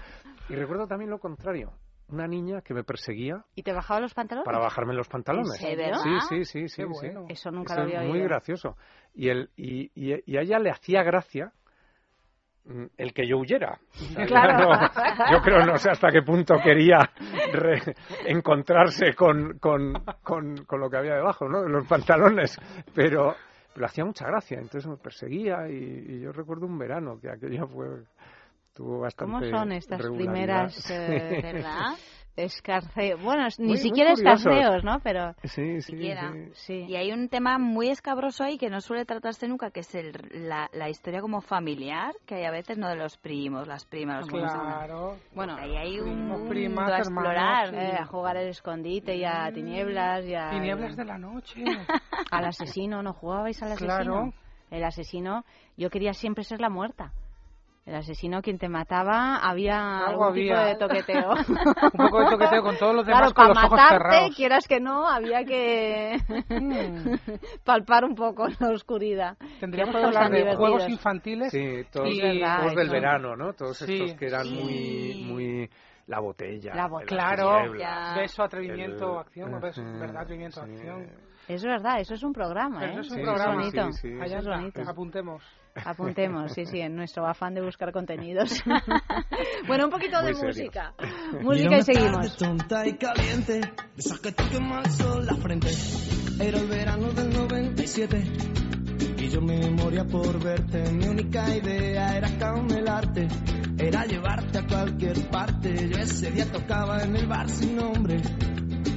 Y 0.49 0.55
recuerdo 0.55 0.87
también 0.87 1.11
lo 1.11 1.19
contrario. 1.19 1.73
Una 2.09 2.27
niña 2.27 2.61
que 2.61 2.75
me 2.75 2.83
perseguía 2.83 3.45
¿Y 3.55 3.63
te 3.63 3.73
bajaba 3.73 4.01
los 4.01 4.13
pantalones? 4.15 4.45
para 4.45 4.59
bajarme 4.59 4.95
los 4.95 5.09
pantalones. 5.09 5.53
¿En 5.63 5.77
serio? 5.77 5.95
Sí, 5.97 6.11
sí, 6.29 6.45
sí, 6.45 6.69
sí. 6.69 6.83
Qué 6.83 6.89
sí. 6.89 7.07
bueno. 7.07 7.25
Eso 7.29 7.51
nunca 7.53 7.75
Eso 7.75 7.83
lo 7.83 7.87
había 7.87 8.03
es 8.03 8.09
muy 8.09 8.19
oído. 8.19 8.29
gracioso. 8.29 8.77
Y, 9.15 9.29
el, 9.29 9.51
y, 9.57 9.91
y, 9.95 10.21
y 10.27 10.37
a 10.37 10.41
ella 10.43 10.59
le 10.59 10.71
hacía 10.71 11.03
gracia 11.05 11.53
el 12.97 13.13
que 13.13 13.27
yo 13.27 13.39
huyera. 13.39 13.79
O 13.93 14.05
sea, 14.13 14.27
Claro. 14.27 14.59
yo 14.59 14.69
no- 15.27 15.31
yo 15.33 15.41
creo, 15.43 15.65
no 15.67 15.77
sé 15.77 15.91
hasta 15.91 16.11
qué 16.11 16.23
punto 16.23 16.55
quería 16.63 16.99
re- 17.51 17.95
encontrarse 18.27 19.15
con, 19.15 19.59
con, 19.59 19.93
con, 20.23 20.57
con 20.65 20.81
lo 20.81 20.89
que 20.91 20.97
había 20.97 21.15
debajo, 21.15 21.49
¿no? 21.49 21.63
De 21.63 21.69
los 21.69 21.87
pantalones. 21.87 22.57
Pero, 22.95 23.35
pero 23.75 23.87
hacía 23.87 24.05
mucha 24.05 24.27
gracia, 24.27 24.59
entonces 24.59 24.87
me 24.89 24.97
perseguía 24.97 25.69
y, 25.69 25.75
y 26.09 26.21
yo 26.21 26.33
recuerdo 26.33 26.67
un 26.67 26.79
verano 26.79 27.19
que 27.21 27.31
aquello 27.31 27.67
fue... 27.67 27.87
Tuvo 28.73 29.01
bastante 29.01 29.51
¿Cómo 29.51 29.59
son 29.59 29.73
estas 29.73 30.01
primeras, 30.07 30.91
eh, 30.91 31.41
¿Verdad? 31.43 31.97
Escarceo. 32.45 33.19
Bueno, 33.19 33.45
ni 33.59 33.65
Muy- 33.67 33.69
muy 33.69 33.77
siquiera 33.79 34.13
curiosos. 34.15 34.47
escarceos, 34.47 34.85
¿no? 34.85 35.01
Pero 35.01 35.35
Sí, 35.45 35.81
sí, 35.81 35.83
siquiera. 35.83 36.33
sí. 36.53 36.85
Y 36.89 36.97
hay 36.97 37.13
un 37.13 37.29
tema 37.29 37.59
muy 37.59 37.89
escabroso 37.91 38.45
ahí 38.45 38.59
que 38.59 38.69
no 38.71 38.81
suele 38.81 39.05
tratarse 39.05 39.49
nunca, 39.49 39.71
que 39.71 39.81
es 39.81 39.95
el, 39.95 40.13
la, 40.49 40.69
la 40.73 40.89
historia 40.89 41.21
como 41.21 41.41
familiar, 41.41 42.13
que 42.27 42.37
hay 42.37 42.45
a 42.45 42.51
veces, 42.51 42.79
¿no? 42.79 42.89
De 42.89 42.97
los 42.97 43.17
primos, 43.19 43.67
las 43.69 43.85
primas, 43.85 44.21
los 44.21 44.29
primos. 44.29 44.53
Claro. 44.53 45.17
Bueno, 45.35 45.57
ahí 45.59 45.77
hay 45.77 45.99
un 46.01 46.05
primos, 46.07 46.39
mundo 46.39 46.49
primas, 46.51 46.93
a 46.93 46.99
explorar. 46.99 47.67
hermanos, 47.69 47.93
Eh, 47.95 47.97
a 48.01 48.07
jugar 48.07 48.37
el 48.37 48.49
escondite 48.49 49.17
y 49.17 49.25
a 49.25 49.51
tinieblas 49.53 50.25
y 50.27 50.35
a... 50.35 50.51
Tinieblas 50.51 50.97
de 50.97 51.05
la 51.05 51.19
noche. 51.19 51.63
Al 52.31 52.45
asesino, 52.45 53.03
¿no 53.03 53.13
jugabais 53.13 53.61
al 53.63 53.73
asesino? 53.73 53.95
Claro. 53.97 54.33
El 54.71 54.85
asesino, 54.85 55.45
yo 55.77 55.91
quería 55.91 56.13
siempre 56.13 56.45
ser 56.45 56.61
la 56.61 56.69
muerta. 56.71 57.13
El 57.91 57.97
asesino, 57.97 58.41
quien 58.41 58.57
te 58.57 58.69
mataba, 58.69 59.39
había 59.39 60.07
Algo 60.07 60.27
algún 60.27 60.35
tipo 60.41 60.55
había. 60.55 60.67
de 60.69 60.77
toqueteo. 60.77 61.31
Un 61.93 62.09
poco 62.09 62.21
de 62.21 62.31
toqueteo 62.31 62.63
con 62.63 62.77
todos 62.79 62.95
los 62.95 63.05
demás 63.05 63.33
claro, 63.33 63.35
con 63.35 63.35
para 63.35 63.49
los 63.49 63.65
ojos 63.65 63.71
matarte, 63.73 63.95
cerrados. 64.13 64.37
quieras 64.37 64.69
que 64.69 64.79
no, 64.81 65.09
había 65.09 65.45
que 65.45 66.17
palpar 67.65 68.05
un 68.05 68.15
poco 68.15 68.47
la 68.61 68.71
oscuridad. 68.71 69.37
Tendríamos 69.59 69.97
que 69.97 70.05
hablar 70.05 70.31
de 70.31 70.39
divertidos. 70.39 70.59
juegos 70.71 70.89
infantiles. 70.89 71.51
Sí, 71.51 71.85
todos, 71.91 72.09
y 72.15 72.21
verdad, 72.21 72.59
todos 72.61 72.75
del 72.77 72.85
eso. 72.87 72.93
verano, 72.93 73.37
¿no? 73.37 73.53
Todos 73.55 73.77
Sí. 73.79 73.93
estos 73.95 74.19
que 74.19 74.27
eran 74.27 74.45
Sí. 74.45 74.55
muy, 74.55 75.25
muy... 75.25 75.71
La 76.07 76.19
botella. 76.21 76.75
La 76.75 76.89
las 76.89 77.05
Claro, 77.07 77.57
tinieblas, 77.59 78.17
beso, 78.17 78.43
atrevimiento, 78.43 79.13
el- 79.15 79.19
acción, 79.21 79.61
beso, 79.61 79.83
verdad, 79.83 80.23
atrevimiento, 80.23 80.65
sí. 80.65 80.73
acción. 80.73 81.07
Es 81.49 81.65
verdad, 81.65 82.01
eso 82.01 82.15
es 82.15 82.23
un 82.23 82.33
programa, 82.33 82.81
Pero 82.81 82.93
¿eh? 82.93 82.95
eso 82.95 83.01
es 83.03 83.11
un 83.11 83.17
Sí, 83.19 83.23
programa. 83.23 83.53
sí, 83.53 83.59
bonito. 83.77 83.93
sí, 83.93 83.99
sí. 84.01 84.09
Eso 84.15 84.23
Allá 84.23 84.39
es 84.39 84.45
está, 84.45 84.57
bonito. 84.57 84.83
apuntemos. 84.89 85.60
Apuntemos, 85.85 86.53
sí, 86.53 86.67
sí, 86.67 86.81
en 86.81 86.97
nuestro 86.97 87.27
afán 87.27 87.55
de 87.55 87.63
buscar 87.63 87.93
contenidos. 87.93 88.63
bueno, 89.67 89.85
un 89.87 89.91
poquito 89.91 90.19
de 90.23 90.33
Muy 90.33 90.35
serios. 90.35 90.57
música. 90.59 90.95
Mira 91.33 91.43
Música 91.43 91.79
y 91.79 91.83
seguimos. 91.83 92.37
tonta 92.37 92.87
y 92.87 92.97
caliente, 92.97 93.61
de 93.61 93.71
esas 93.97 94.19
que 94.21 94.33
te 94.33 94.45
quema 94.49 94.81
el 94.81 94.91
sol 94.91 95.27
la 95.27 95.35
frente. 95.37 95.69
Era 96.41 96.59
el 96.59 96.67
verano 96.69 97.13
del 97.13 97.31
97 97.33 98.23
y 99.19 99.29
yo 99.29 99.41
me 99.41 99.71
moría 99.71 100.05
por 100.05 100.43
verte. 100.43 100.91
Mi 100.93 101.07
única 101.07 101.55
idea 101.55 102.17
era 102.17 102.29
camelarte, 102.39 103.29
era 103.79 104.05
llevarte 104.07 104.59
a 104.59 104.67
cualquier 104.67 105.29
parte. 105.31 105.89
Yo 105.89 105.99
ese 105.99 106.31
día 106.31 106.51
tocaba 106.51 107.03
en 107.03 107.17
el 107.17 107.27
bar 107.27 107.49
sin 107.49 107.77
nombre 107.77 108.21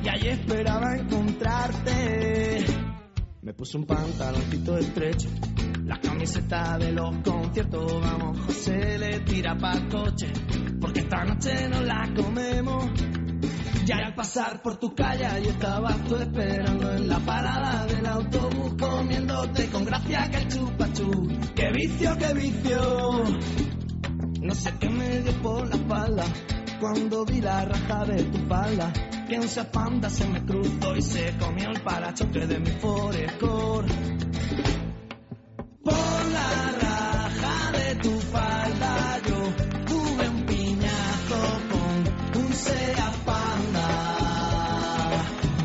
y 0.04 0.10
allí 0.10 0.28
esperaba 0.30 0.96
encontrarte. 0.96 2.66
Me 3.42 3.54
puse 3.54 3.78
un 3.78 3.86
pantaloncito 3.86 4.78
estrecho, 4.78 5.28
la 5.94 6.00
camiseta 6.00 6.78
de 6.78 6.92
los 6.92 7.16
conciertos. 7.18 8.02
Vamos, 8.02 8.40
José 8.46 8.98
le 8.98 9.20
tira 9.20 9.56
pa'l 9.56 9.88
coche, 9.90 10.32
porque 10.80 11.02
esta 11.02 11.24
noche 11.24 11.68
no 11.70 11.82
la 11.82 12.10
comemos. 12.16 12.86
Ya 13.86 13.98
al 13.98 14.16
pasar 14.16 14.62
por 14.62 14.78
tu 14.78 14.96
calle 14.96 15.28
y 15.44 15.48
estabas 15.50 16.04
tú 16.06 16.16
esperando 16.16 16.94
en 16.94 17.08
la 17.10 17.20
parada 17.20 17.86
del 17.86 18.06
autobús 18.06 18.76
comiéndote 18.80 19.68
con 19.70 19.84
gracia 19.86 20.30
que 20.32 20.38
el 20.38 20.48
chupachú. 20.48 21.28
¡Qué 21.54 21.72
vicio, 21.72 22.18
qué 22.18 22.34
vicio! 22.34 23.24
No 24.42 24.56
sé 24.56 24.74
qué 24.80 24.90
me 24.90 25.20
dio 25.20 25.34
por 25.42 25.68
la 25.68 25.76
espalda 25.76 26.24
cuando 26.80 27.26
vi 27.26 27.42
la 27.42 27.66
raja 27.66 28.06
de 28.06 28.24
tu 28.24 28.38
falda. 28.48 28.94
Que 29.28 29.40
un 29.40 29.48
panda 29.72 30.10
se 30.10 30.28
me 30.28 30.44
cruzó 30.46 30.96
y 30.96 31.02
se 31.02 31.38
comió 31.38 31.70
el 31.70 31.82
parachoque 31.82 32.46
de 32.46 32.60
mi 32.60 32.72
forescore. 32.72 33.88
Por 35.84 35.94
la 35.94 36.72
raja 36.82 37.72
de 37.74 37.96
tu 37.96 38.20
falda 38.20 39.20
yo 39.28 39.54
tuve 39.86 40.30
un 40.30 40.46
piñazo 40.46 41.42
con 41.72 42.42
un 42.42 42.54
Seat 42.54 43.16
Panda. 43.26 43.90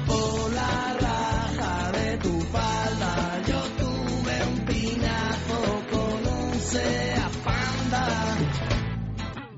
Por 0.07 0.53
la 0.53 0.95
raja 1.01 1.93
de 1.93 2.17
tu 2.19 2.41
falda 2.41 3.43
yo 3.47 3.61
tuve 3.79 4.45
un 4.53 4.65
piñazo 4.67 5.61
con 5.93 6.27
un 6.35 6.55
Seat 6.61 7.33
Panda. 7.45 8.37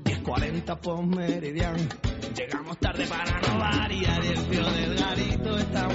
10.40 0.03 0.79
por 0.79 1.05
meridiano. 1.05 1.83
Llegamos 2.35 2.77
tarde 2.77 3.07
para 3.07 3.57
variar 3.57 4.23
y 4.25 4.33
tío 4.49 4.63
del 4.71 4.95
garito 4.95 5.57
está 5.57 5.87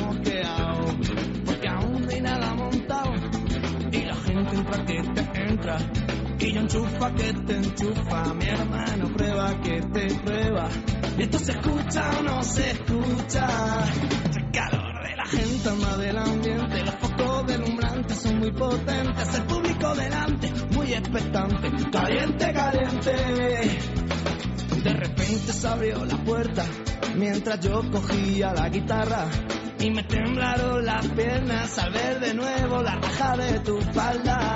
que 4.84 5.02
te 5.02 5.40
entra. 5.48 5.78
Y 6.38 6.52
yo 6.52 6.60
enchufa 6.60 7.14
que 7.14 7.32
te 7.32 7.56
enchufa. 7.56 8.34
Mi 8.34 8.46
hermano 8.46 9.08
prueba 9.16 9.60
que 9.60 9.80
te 9.80 10.14
prueba. 10.16 10.68
Esto 11.18 11.38
se 11.38 11.52
escucha 11.52 12.10
o 12.18 12.22
no 12.22 12.42
se 12.42 12.70
escucha. 12.70 13.46
El 14.36 14.50
calor 14.50 15.08
de 15.08 15.16
la 15.16 15.26
gente 15.26 15.68
anda 15.68 15.96
del 15.96 16.18
ambiente. 16.18 16.84
Los 16.84 16.94
focos 16.96 17.46
deslumbrantes 17.46 18.18
son 18.18 18.38
muy 18.38 18.52
potentes. 18.52 19.34
El 19.34 19.42
público 19.44 19.94
delante, 19.94 20.52
muy 20.74 20.92
expectante. 20.92 21.90
Caliente, 21.90 22.52
caliente. 22.52 23.12
De 24.82 24.92
repente 24.92 25.52
se 25.52 25.68
abrió 25.68 26.04
la 26.04 26.16
puerta 26.18 26.64
mientras 27.16 27.60
yo 27.60 27.80
cogía 27.90 28.52
la 28.52 28.68
guitarra 28.68 29.26
y 29.78 29.90
me 29.90 30.02
temblaron 30.04 30.84
las 30.84 31.06
piernas 31.08 31.78
al 31.78 31.92
ver 31.92 32.20
de 32.20 32.34
nuevo 32.34 32.82
la 32.82 32.94
raja 32.96 33.36
de 33.36 33.60
tu 33.60 33.80
falda. 33.80 34.55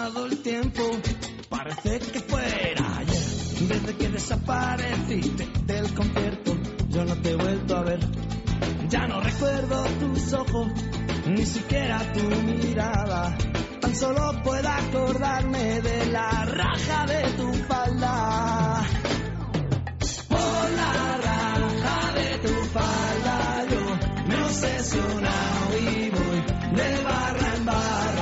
Pasado 0.00 0.26
el 0.26 0.38
tiempo, 0.38 0.82
parece 1.50 1.98
que 1.98 2.20
fuera 2.20 2.98
ayer. 2.98 3.22
Desde 3.68 3.96
que 3.96 4.08
desapareciste 4.08 5.46
del 5.66 5.92
concierto, 5.92 6.56
yo 6.88 7.04
no 7.04 7.16
te 7.16 7.30
he 7.30 7.34
vuelto 7.34 7.76
a 7.76 7.82
ver. 7.82 8.00
Ya 8.88 9.06
no 9.06 9.20
recuerdo 9.20 9.84
tus 10.00 10.32
ojos, 10.32 10.68
ni 11.26 11.44
siquiera 11.44 12.00
tu 12.14 12.22
mirada. 12.22 13.36
Tan 13.80 13.94
solo 13.94 14.40
puedo 14.42 14.68
acordarme 14.68 15.82
de 15.82 16.06
la 16.06 16.46
raja 16.46 17.06
de 17.06 17.22
tu 17.32 17.52
falda. 17.64 18.82
Por 20.28 20.70
la 20.80 21.16
raja 21.28 22.12
de 22.14 22.38
tu 22.38 22.54
falda 22.72 23.66
yo 23.70 24.28
me 24.28 24.44
obsesionado 24.44 25.78
y 25.78 26.10
voy 26.10 26.76
de 26.76 27.02
barra 27.04 27.54
en 27.54 27.64
barra. 27.66 28.19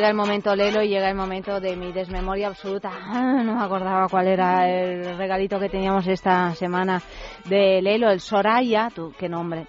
Llega 0.00 0.08
el 0.08 0.16
momento 0.16 0.56
Lelo 0.56 0.82
y 0.82 0.88
llega 0.88 1.10
el 1.10 1.14
momento 1.14 1.60
de 1.60 1.76
mi 1.76 1.92
desmemoria 1.92 2.48
absoluta. 2.48 2.90
No 3.44 3.54
me 3.54 3.62
acordaba 3.62 4.08
cuál 4.08 4.28
era 4.28 4.66
el 4.66 5.14
regalito 5.18 5.60
que 5.60 5.68
teníamos 5.68 6.06
esta 6.06 6.54
semana 6.54 7.02
de 7.44 7.82
Lelo, 7.82 8.08
el 8.08 8.20
Soraya. 8.20 8.88
Tú, 8.94 9.12
qué 9.18 9.28
nombre, 9.28 9.66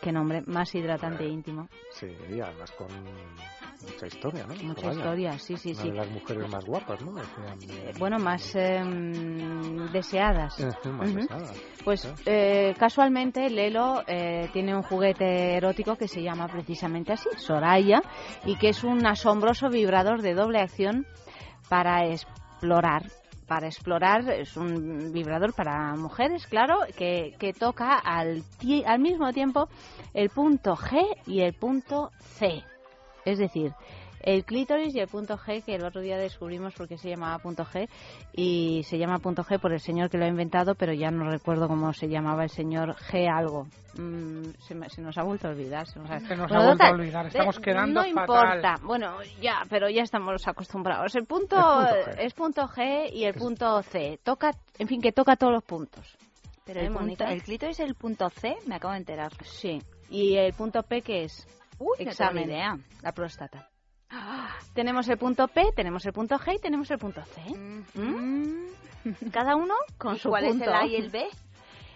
qué 0.00 0.10
nombre, 0.10 0.42
más 0.44 0.74
hidratante 0.74 1.22
e 1.22 1.28
íntimo. 1.28 1.68
Sí, 1.92 2.08
y 2.08 2.40
además 2.40 2.72
con 2.72 2.88
mucha 3.82 4.06
historia, 4.06 4.46
¿no? 4.46 4.54
Mucha 4.62 4.92
historia, 4.92 5.38
sí, 5.38 5.56
sí, 5.56 5.72
Una 5.72 5.82
sí. 5.82 5.88
de 5.90 5.94
las 5.96 6.10
mujeres 6.10 6.48
más 6.50 6.64
guapas, 6.64 7.00
¿no? 7.02 7.12
Decían, 7.12 7.58
eh, 7.70 7.92
Bueno, 7.98 8.18
más 8.18 8.54
em, 8.54 9.90
deseadas. 9.92 10.58
eh, 10.60 10.72
Ujú. 10.88 11.14
deseadas. 11.16 11.56
Pues 11.84 12.12
eh, 12.26 12.74
casualmente 12.78 13.48
Lelo 13.48 14.02
eh, 14.06 14.48
tiene 14.52 14.74
un 14.76 14.82
juguete 14.82 15.56
erótico 15.56 15.96
que 15.96 16.08
se 16.08 16.22
llama 16.22 16.46
precisamente 16.48 17.12
así, 17.12 17.28
Soraya, 17.36 18.02
y 18.44 18.56
que 18.56 18.68
es 18.70 18.84
un 18.84 19.06
asombroso 19.06 19.68
vibrador 19.70 20.22
de 20.22 20.34
doble 20.34 20.60
acción 20.60 21.06
para 21.68 22.06
explorar. 22.06 23.02
Para 23.46 23.66
explorar 23.66 24.28
es 24.30 24.56
un 24.56 25.10
vibrador 25.12 25.52
para 25.54 25.96
mujeres, 25.96 26.46
claro, 26.46 26.76
que, 26.96 27.34
que 27.38 27.52
toca 27.52 27.94
al, 27.98 28.44
al 28.86 28.98
mismo 29.00 29.32
tiempo 29.32 29.68
el 30.14 30.30
punto 30.30 30.76
G 30.76 31.02
y 31.26 31.40
el 31.40 31.54
punto 31.54 32.10
C. 32.20 32.62
Es 33.30 33.38
decir, 33.38 33.72
el 34.22 34.44
clítoris 34.44 34.94
y 34.94 35.00
el 35.00 35.08
punto 35.08 35.38
G, 35.38 35.62
que 35.64 35.76
el 35.76 35.84
otro 35.84 36.00
día 36.02 36.18
descubrimos 36.18 36.74
porque 36.74 36.98
se 36.98 37.08
llamaba 37.08 37.38
punto 37.38 37.64
G, 37.64 37.88
y 38.34 38.82
se 38.84 38.98
llama 38.98 39.18
punto 39.18 39.42
G 39.44 39.58
por 39.58 39.72
el 39.72 39.80
señor 39.80 40.10
que 40.10 40.18
lo 40.18 40.24
ha 40.24 40.28
inventado, 40.28 40.74
pero 40.74 40.92
ya 40.92 41.10
no 41.10 41.30
recuerdo 41.30 41.68
cómo 41.68 41.92
se 41.94 42.08
llamaba 42.08 42.42
el 42.44 42.50
señor 42.50 42.94
G 42.96 43.28
algo. 43.32 43.66
Mm, 43.96 44.50
se, 44.60 44.74
me- 44.74 44.88
se 44.90 45.00
nos 45.00 45.16
ha 45.16 45.22
vuelto 45.22 45.48
a 45.48 45.50
olvidar. 45.50 45.86
Se 45.86 45.98
nos 45.98 46.10
ha, 46.10 46.20
Se 46.20 46.36
nos 46.36 46.48
Bueno, 46.48 46.62
ha 46.62 46.66
vuelto 46.66 46.84
a 46.84 46.90
olvidar, 46.90 47.22
de- 47.24 47.28
estamos 47.30 47.58
quedando 47.60 48.02
No 48.02 48.08
fatal. 48.08 48.10
importa, 48.52 48.74
bueno, 48.84 49.16
ya, 49.40 49.62
pero 49.70 49.88
ya 49.88 50.02
estamos 50.02 50.46
acostumbrados. 50.46 51.14
El 51.16 51.24
punto, 51.26 51.56
Es 51.56 51.94
punto 51.94 52.10
G. 52.10 52.14
es 52.18 52.34
punto 52.34 52.62
G 52.68 53.10
y 53.12 53.24
el 53.24 53.34
punto 53.34 53.82
C. 53.84 54.18
Toca, 54.22 54.50
en 54.78 54.86
fin, 54.88 55.00
que 55.00 55.12
toca 55.12 55.36
todos 55.36 55.52
los 55.54 55.64
puntos. 55.64 56.06
Pero 56.66 56.80
¿Eh, 56.80 56.86
el, 56.86 56.92
punto, 56.92 57.24
el 57.24 57.42
clítoris 57.42 57.80
es 57.80 57.86
el 57.88 57.94
punto 57.94 58.28
C, 58.30 58.54
me 58.66 58.74
acabo 58.76 58.92
de 58.92 58.98
enterar. 58.98 59.32
Sí. 59.44 59.80
¿Y 60.10 60.36
el 60.36 60.52
punto 60.52 60.82
P 60.82 61.00
qué 61.02 61.24
es? 61.24 61.46
Uy, 61.80 61.96
no 62.04 62.10
Examen. 62.10 62.44
idea. 62.48 62.78
La 63.02 63.12
próstata. 63.12 63.68
Tenemos 64.74 65.08
el 65.08 65.18
punto 65.18 65.48
P, 65.48 65.72
tenemos 65.74 66.04
el 66.06 66.12
punto 66.12 66.36
G 66.38 66.56
y 66.56 66.60
tenemos 66.60 66.90
el 66.90 66.98
punto 66.98 67.22
C. 67.24 67.40
¿Mm? 67.94 68.66
Cada 69.32 69.56
uno 69.56 69.74
con 69.98 70.14
¿Y 70.14 70.18
su 70.18 70.28
cuál 70.28 70.44
es 70.44 70.50
punto. 70.50 70.64
el 70.66 70.72
A 70.74 70.86
y 70.86 70.96
el 70.96 71.10
B? 71.10 71.26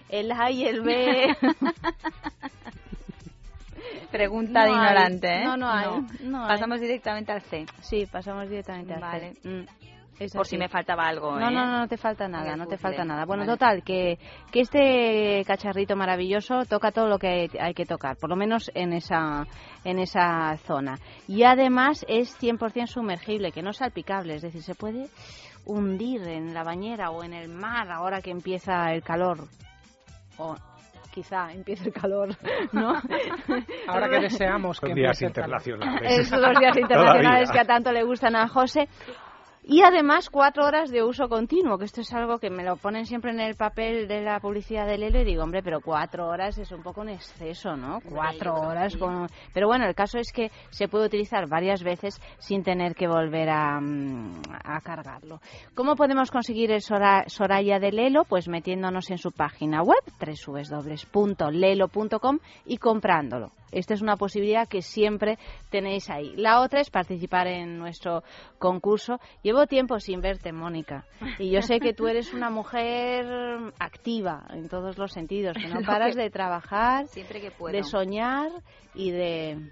El 0.08 0.32
A 0.32 0.50
y 0.50 0.64
el 0.66 0.80
B. 0.82 1.36
Pregunta 4.10 4.60
No 4.60 4.66
de 4.66 4.70
hay. 4.70 4.76
ignorante, 4.76 5.28
¿eh? 5.28 5.44
No, 5.44 5.56
no 5.56 5.68
hay. 5.68 5.86
No 6.20 6.42
hay. 6.44 6.48
Pasamos 6.48 6.80
directamente 6.80 7.32
al 7.32 7.42
C. 7.42 7.66
Sí, 7.82 8.06
pasamos 8.06 8.48
directamente 8.48 8.94
al 8.94 9.00
C. 9.00 9.06
Vale. 9.06 9.32
Mm, 9.42 9.66
es 10.18 10.32
Por 10.32 10.42
así. 10.42 10.50
si 10.50 10.58
me 10.58 10.68
faltaba 10.68 11.06
algo, 11.08 11.38
No, 11.38 11.48
¿eh? 11.48 11.52
no, 11.52 11.66
no, 11.66 11.78
no 11.80 11.88
te 11.88 11.96
falta 11.96 12.28
nada, 12.28 12.56
no 12.56 12.66
te 12.66 12.78
falta 12.78 13.04
nada. 13.04 13.24
Bueno, 13.24 13.42
Vale. 13.42 13.52
total, 13.52 13.82
que, 13.82 14.18
que 14.52 14.60
este 14.60 15.44
cacharrito 15.46 15.96
maravilloso 15.96 16.64
toca 16.66 16.92
todo 16.92 17.08
lo 17.08 17.18
que 17.18 17.28
hay, 17.28 17.50
hay 17.60 17.74
que 17.74 17.84
tocar, 17.86 18.16
por 18.16 18.30
lo 18.30 18.36
menos 18.36 18.70
en 18.74 18.92
esa, 18.92 19.46
en 19.84 19.98
esa 19.98 20.56
zona. 20.66 20.96
Y 21.26 21.42
además 21.42 22.04
es 22.08 22.40
100% 22.40 22.86
sumergible, 22.86 23.50
que 23.52 23.62
no 23.62 23.70
es 23.70 23.78
salpicable, 23.78 24.36
es 24.36 24.42
decir, 24.42 24.62
se 24.62 24.74
puede 24.74 25.08
hundir 25.66 26.22
en 26.28 26.52
la 26.54 26.62
bañera 26.62 27.10
o 27.10 27.24
en 27.24 27.32
el 27.32 27.48
mar 27.48 27.90
ahora 27.90 28.20
que 28.20 28.30
empieza 28.30 28.92
el 28.92 29.02
calor. 29.02 29.38
O 30.36 30.54
quizá 31.12 31.52
empiece 31.52 31.86
el 31.88 31.92
calor, 31.94 32.28
¿no? 32.72 32.92
Ahora 33.86 34.08
que 34.10 34.18
deseamos 34.18 34.80
que 34.80 34.88
Son 34.88 34.96
días 34.96 35.22
el 35.22 35.28
internacionales. 35.28 36.18
Esos 36.18 36.40
días 36.58 36.76
internacionales 36.76 37.48
Todavía. 37.48 37.52
que 37.52 37.58
a 37.60 37.64
tanto 37.64 37.92
le 37.92 38.02
gustan 38.02 38.34
a 38.34 38.48
José. 38.48 38.88
Y 39.66 39.80
además 39.82 40.28
cuatro 40.28 40.66
horas 40.66 40.90
de 40.90 41.02
uso 41.02 41.26
continuo, 41.26 41.78
que 41.78 41.86
esto 41.86 42.02
es 42.02 42.12
algo 42.12 42.38
que 42.38 42.50
me 42.50 42.62
lo 42.64 42.76
ponen 42.76 43.06
siempre 43.06 43.30
en 43.30 43.40
el 43.40 43.54
papel 43.54 44.06
de 44.06 44.20
la 44.20 44.38
publicidad 44.38 44.86
del 44.86 45.00
Lelo 45.00 45.20
y 45.22 45.24
digo, 45.24 45.42
hombre, 45.42 45.62
pero 45.62 45.80
cuatro 45.80 46.26
horas 46.28 46.58
es 46.58 46.70
un 46.70 46.82
poco 46.82 47.00
un 47.00 47.08
exceso, 47.08 47.74
¿no? 47.74 48.00
Cuatro 48.06 48.54
horas 48.56 48.94
con... 48.98 49.26
Pero 49.54 49.66
bueno, 49.66 49.86
el 49.86 49.94
caso 49.94 50.18
es 50.18 50.30
que 50.32 50.50
se 50.68 50.86
puede 50.86 51.06
utilizar 51.06 51.48
varias 51.48 51.82
veces 51.82 52.20
sin 52.38 52.62
tener 52.62 52.94
que 52.94 53.08
volver 53.08 53.48
a, 53.48 53.80
mm, 53.80 54.42
a 54.64 54.80
cargarlo. 54.82 55.40
¿Cómo 55.74 55.96
podemos 55.96 56.30
conseguir 56.30 56.70
el 56.70 56.82
Sora- 56.82 57.24
Soraya 57.28 57.78
de 57.78 57.90
Lelo? 57.90 58.24
Pues 58.24 58.48
metiéndonos 58.48 59.10
en 59.10 59.16
su 59.16 59.32
página 59.32 59.80
web, 59.82 59.96
www.lelo.com 61.14 62.38
y 62.66 62.76
comprándolo. 62.76 63.50
Esta 63.74 63.94
es 63.94 64.02
una 64.02 64.16
posibilidad 64.16 64.66
que 64.68 64.82
siempre 64.82 65.38
tenéis 65.70 66.08
ahí. 66.10 66.34
La 66.36 66.60
otra 66.60 66.80
es 66.80 66.90
participar 66.90 67.46
en 67.48 67.78
nuestro 67.78 68.22
concurso. 68.58 69.18
Llevo 69.42 69.66
tiempo 69.66 69.98
sin 70.00 70.20
verte, 70.20 70.52
Mónica, 70.52 71.04
y 71.38 71.50
yo 71.50 71.60
sé 71.62 71.80
que 71.80 71.92
tú 71.92 72.06
eres 72.08 72.32
una 72.32 72.50
mujer 72.50 73.26
activa 73.78 74.46
en 74.50 74.68
todos 74.68 74.96
los 74.98 75.12
sentidos, 75.12 75.56
que 75.56 75.68
no 75.68 75.80
paras 75.86 76.14
que- 76.16 76.22
de 76.22 76.30
trabajar, 76.30 77.06
Siempre 77.08 77.40
que 77.40 77.50
puedo. 77.50 77.76
de 77.76 77.82
soñar 77.82 78.50
y 78.94 79.10
de... 79.10 79.70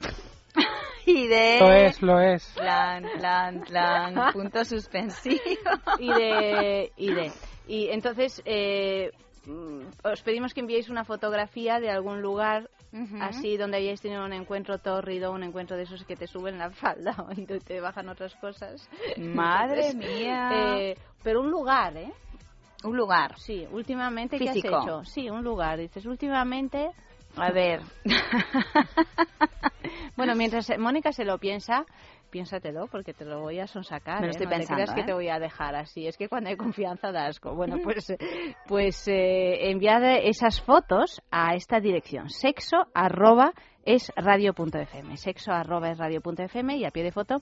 y 1.06 1.26
de... 1.26 1.56
Lo 1.60 1.72
es, 1.72 2.02
lo 2.02 2.20
es. 2.20 2.46
Plan, 2.56 3.04
plan, 3.18 3.60
plan, 3.62 4.32
punto 4.32 4.64
suspensivo. 4.64 5.40
y 5.98 6.12
de 6.12 6.92
y 6.96 7.12
de 7.14 7.32
y 7.66 7.88
entonces 7.88 8.42
eh, 8.44 9.10
os 10.04 10.22
pedimos 10.22 10.54
que 10.54 10.60
enviéis 10.60 10.88
una 10.88 11.04
fotografía 11.04 11.80
de 11.80 11.90
algún 11.90 12.22
lugar 12.22 12.70
así 13.20 13.56
donde 13.56 13.76
hayáis 13.78 14.00
tenido 14.00 14.24
un 14.24 14.32
encuentro 14.32 14.78
tórrido 14.78 15.32
un 15.32 15.42
encuentro 15.44 15.76
de 15.76 15.84
esos 15.84 16.04
que 16.04 16.16
te 16.16 16.26
suben 16.26 16.58
la 16.58 16.70
falda 16.70 17.14
o 17.18 17.32
y 17.40 17.46
te- 17.46 17.60
te 17.60 17.80
bajan 17.80 18.08
otras 18.08 18.34
cosas 18.36 18.88
Madre 19.16 19.90
Entonces, 19.90 19.96
mía. 19.96 20.48
eh, 20.52 20.96
pero 21.22 21.40
un 21.40 21.50
lugar 21.50 21.96
eh 21.96 22.12
Un 22.84 22.96
lugar. 22.96 23.38
sí 23.38 23.66
últimamente 23.70 24.38
qué 24.38 24.48
has 24.48 24.54
Físico. 24.54 24.80
hecho 24.82 25.04
sí 25.04 25.30
un 25.30 25.42
lugar 25.44 25.78
dices 25.78 26.04
últimamente 26.06 26.90
A 27.36 27.50
ver. 27.52 27.80
bueno 30.16 30.34
mientras 30.34 30.66
Mónica 30.78 31.12
se 31.12 31.24
lo 31.24 31.38
piensa 31.38 31.84
Piénsatelo, 32.30 32.86
porque 32.86 33.12
te 33.12 33.24
lo 33.24 33.40
voy 33.40 33.58
a 33.58 33.66
sonsacar. 33.66 34.20
Me 34.20 34.26
lo 34.26 34.26
¿eh? 34.28 34.30
estoy 34.30 34.46
te 34.46 34.56
pensando, 34.56 34.82
creas 34.82 34.94
que 34.94 35.00
¿eh? 35.02 35.06
te 35.06 35.12
voy 35.12 35.28
a 35.28 35.38
dejar 35.38 35.74
así. 35.74 36.06
Es 36.06 36.16
que 36.16 36.28
cuando 36.28 36.50
hay 36.50 36.56
confianza 36.56 37.12
da 37.12 37.26
asco. 37.26 37.54
Bueno, 37.60 37.76
pues, 37.84 38.08
eh, 38.08 38.16
pues 38.66 39.06
eh, 39.06 39.70
enviad 39.70 40.02
esas 40.22 40.62
fotos 40.62 41.20
a 41.30 41.54
esta 41.54 41.78
dirección. 41.78 42.30
Sexo 42.30 42.86
arroba 42.94 43.52
es 43.84 44.10
radio.fm. 44.16 45.16
Sexo 45.16 45.52
arroba 45.52 45.90
es 45.90 45.98
radio.fm 45.98 46.76
y 46.76 46.84
a 46.84 46.90
pie 46.90 47.02
de 47.02 47.12
foto 47.12 47.36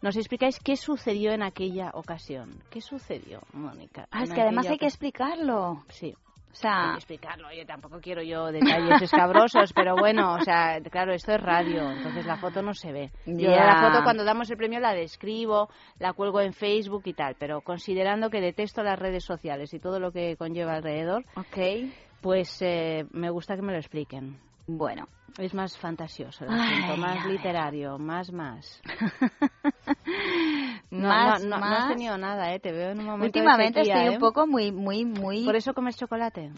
nos 0.00 0.16
explicáis 0.16 0.58
qué 0.58 0.76
sucedió 0.76 1.32
en 1.32 1.42
aquella 1.42 1.90
ocasión. 1.92 2.62
¿Qué 2.70 2.80
sucedió, 2.80 3.40
Mónica? 3.52 4.08
Ah, 4.10 4.22
es 4.22 4.32
que 4.32 4.40
además 4.40 4.68
hay 4.68 4.78
que 4.78 4.86
explicarlo. 4.86 5.84
Sí. 5.88 6.14
O 6.50 6.54
sea, 6.60 6.94
explicarlo, 6.96 7.52
yo 7.52 7.64
tampoco 7.66 8.00
quiero 8.00 8.22
yo 8.22 8.46
detalles 8.46 9.02
escabrosos, 9.02 9.72
pero 9.72 9.94
bueno, 9.96 10.34
o 10.34 10.40
sea, 10.40 10.80
claro, 10.90 11.12
esto 11.12 11.32
es 11.32 11.40
radio, 11.40 11.90
entonces 11.90 12.26
la 12.26 12.36
foto 12.36 12.62
no 12.62 12.74
se 12.74 12.90
ve. 12.90 13.10
Yo 13.26 13.50
la 13.50 13.88
foto 13.88 14.02
cuando 14.02 14.24
damos 14.24 14.50
el 14.50 14.56
premio 14.56 14.80
la 14.80 14.92
describo, 14.92 15.68
la 15.98 16.14
cuelgo 16.14 16.40
en 16.40 16.52
Facebook 16.52 17.02
y 17.04 17.12
tal, 17.12 17.36
pero 17.38 17.60
considerando 17.60 18.30
que 18.30 18.40
detesto 18.40 18.82
las 18.82 18.98
redes 18.98 19.24
sociales 19.24 19.72
y 19.72 19.78
todo 19.78 20.00
lo 20.00 20.10
que 20.10 20.36
conlleva 20.36 20.74
alrededor, 20.74 21.24
ok. 21.36 21.90
pues 22.20 22.60
eh, 22.62 23.06
me 23.12 23.30
gusta 23.30 23.54
que 23.54 23.62
me 23.62 23.72
lo 23.72 23.78
expliquen. 23.78 24.38
Bueno. 24.66 25.06
Es 25.38 25.54
más 25.54 25.78
fantasioso 25.78 26.44
el 26.44 26.50
asunto, 26.50 26.96
más 26.96 27.24
literario, 27.26 27.96
más 27.96 28.32
más. 28.32 28.82
No, 30.90 31.08
más, 31.08 31.42
no, 31.42 31.50
no, 31.50 31.56
no 31.56 31.60
más. 31.60 31.82
has 31.84 31.88
tenido 31.90 32.16
nada, 32.16 32.52
¿eh? 32.52 32.60
Te 32.60 32.72
veo 32.72 32.90
en 32.90 33.00
un 33.00 33.04
momento 33.06 33.22
de 33.22 33.26
Últimamente 33.44 33.80
sequía, 33.80 33.94
estoy 33.96 34.12
¿eh? 34.12 34.16
un 34.16 34.20
poco 34.20 34.46
muy, 34.46 34.72
muy, 34.72 35.04
muy... 35.04 35.44
¿Por 35.44 35.54
eso 35.56 35.74
comes 35.74 35.96
chocolate? 35.96 36.50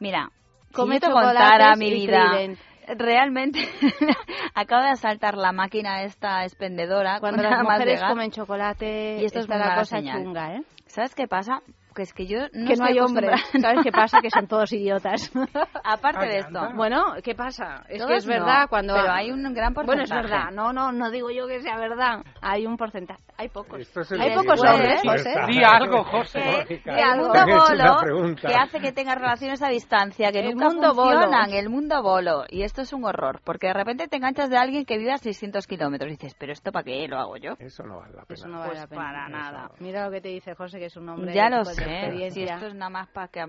Mira, 0.00 0.30
Come 0.72 0.96
si 0.96 1.00
yo 1.00 1.00
te 1.00 1.06
chocolates 1.06 1.38
contara 1.40 1.76
mi 1.76 1.90
vida, 1.90 2.30
Trident. 2.30 2.58
realmente 2.98 3.60
acabo 4.54 4.82
de 4.82 4.90
asaltar 4.90 5.36
la 5.36 5.52
máquina 5.52 6.02
esta 6.02 6.42
expendedora 6.44 7.20
Cuando 7.20 7.42
las 7.42 7.52
más 7.62 7.62
mujeres 7.62 7.94
llegar. 7.94 8.10
comen 8.10 8.30
chocolate, 8.30 9.18
y 9.20 9.24
esto 9.24 9.38
es 9.40 9.48
la 9.48 9.74
cosa 9.76 9.96
señal. 9.98 10.22
chunga, 10.22 10.54
¿eh? 10.56 10.62
¿Sabes 10.86 11.14
qué 11.14 11.26
pasa? 11.28 11.62
Que 11.96 12.02
es 12.02 12.12
que 12.12 12.26
yo 12.26 12.40
no 12.52 12.68
que 12.68 12.76
no 12.76 12.84
hay 12.84 12.98
hombres. 13.00 13.40
¿Sabes 13.60 13.80
qué 13.82 13.90
pasa? 13.90 14.20
Que 14.20 14.28
son 14.30 14.46
todos 14.46 14.70
idiotas. 14.72 15.32
Aparte 15.84 16.26
de 16.26 16.38
esto. 16.40 16.60
Bueno, 16.74 17.14
¿qué 17.24 17.34
pasa? 17.34 17.84
Es 17.88 18.04
que 18.04 18.16
es 18.16 18.26
verdad 18.26 18.62
no, 18.62 18.68
cuando... 18.68 18.94
pero 18.94 19.10
hay 19.12 19.30
un 19.30 19.42
gran 19.54 19.72
Bueno, 19.72 19.92
es 20.02 20.10
porcentaje. 20.10 20.22
verdad. 20.34 20.50
No, 20.52 20.72
no, 20.74 20.92
no 20.92 21.10
digo 21.10 21.30
yo 21.30 21.46
que 21.46 21.62
sea 21.62 21.78
verdad. 21.78 22.22
Hay 22.42 22.66
un 22.66 22.76
porcentaje. 22.76 23.22
Hay 23.38 23.48
pocos. 23.48 23.80
Es 23.80 24.12
Hay 24.12 24.34
pocos 24.34 24.60
hombres, 24.62 25.00
José. 25.02 25.34
Di 25.48 25.62
algo, 25.64 26.04
José. 26.04 26.64
Que 26.68 26.80
el 26.84 27.16
mundo 27.18 27.30
una 27.32 27.46
bolo 27.46 28.34
que 28.36 28.54
hace 28.54 28.80
que 28.80 28.92
tengas 28.92 29.16
relaciones 29.16 29.62
a 29.62 29.68
distancia 29.68 30.30
que 30.32 30.40
El 30.40 30.52
nunca 30.54 30.68
mundo 30.68 30.94
bolo. 30.94 31.12
funcionan, 31.20 31.50
el 31.52 31.68
mundo 31.68 32.02
bolo. 32.02 32.44
Y 32.48 32.62
esto 32.62 32.82
es 32.82 32.92
un 32.92 33.04
horror, 33.04 33.40
porque 33.44 33.68
de 33.68 33.72
repente 33.74 34.08
te 34.08 34.16
enganchas 34.16 34.50
de 34.50 34.56
alguien 34.58 34.84
que 34.84 34.98
vive 34.98 35.12
a 35.12 35.18
600 35.18 35.66
kilómetros 35.66 36.08
y 36.10 36.16
dices, 36.16 36.34
pero 36.38 36.52
esto 36.52 36.72
para 36.72 36.84
qué 36.84 37.06
lo 37.08 37.18
hago 37.18 37.36
yo. 37.36 37.54
Eso 37.58 37.82
no 37.84 37.98
vale 37.98 38.14
la 38.14 38.22
pena. 38.24 38.34
Eso 38.34 38.48
no 38.48 38.58
vale 38.58 38.70
Pues 38.70 38.80
la 38.80 38.86
pena. 38.86 39.02
para 39.02 39.28
nada. 39.28 39.70
Mira 39.80 40.04
lo 40.06 40.10
que 40.10 40.20
te 40.20 40.28
dice 40.28 40.54
José, 40.54 40.78
que 40.78 40.86
es 40.86 40.96
un 40.96 41.08
hombre 41.08 41.32
Ya 41.34 41.48
lo 41.48 41.64
sé, 41.64 41.85
experiencia. 41.86 42.54
esto 42.54 42.66
es 42.66 42.74
nada 42.74 42.90
más 42.90 43.08
para 43.08 43.28
que... 43.28 43.40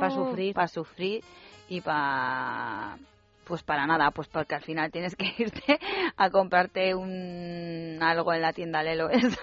Pa' 0.00 0.10
sufrir. 0.10 0.54
Para 0.54 0.68
sufrir 0.68 1.24
y 1.68 1.80
para... 1.80 2.96
Pues 3.44 3.62
para 3.62 3.86
nada, 3.86 4.10
pues 4.10 4.26
porque 4.28 4.54
al 4.54 4.62
final 4.62 4.90
tienes 4.90 5.16
que 5.16 5.26
irte 5.38 5.78
a 6.16 6.30
comprarte 6.30 6.94
un 6.94 7.98
algo 8.00 8.32
en 8.32 8.40
la 8.40 8.52
tienda 8.54 8.82
Lelo 8.82 9.10
esa. 9.10 9.38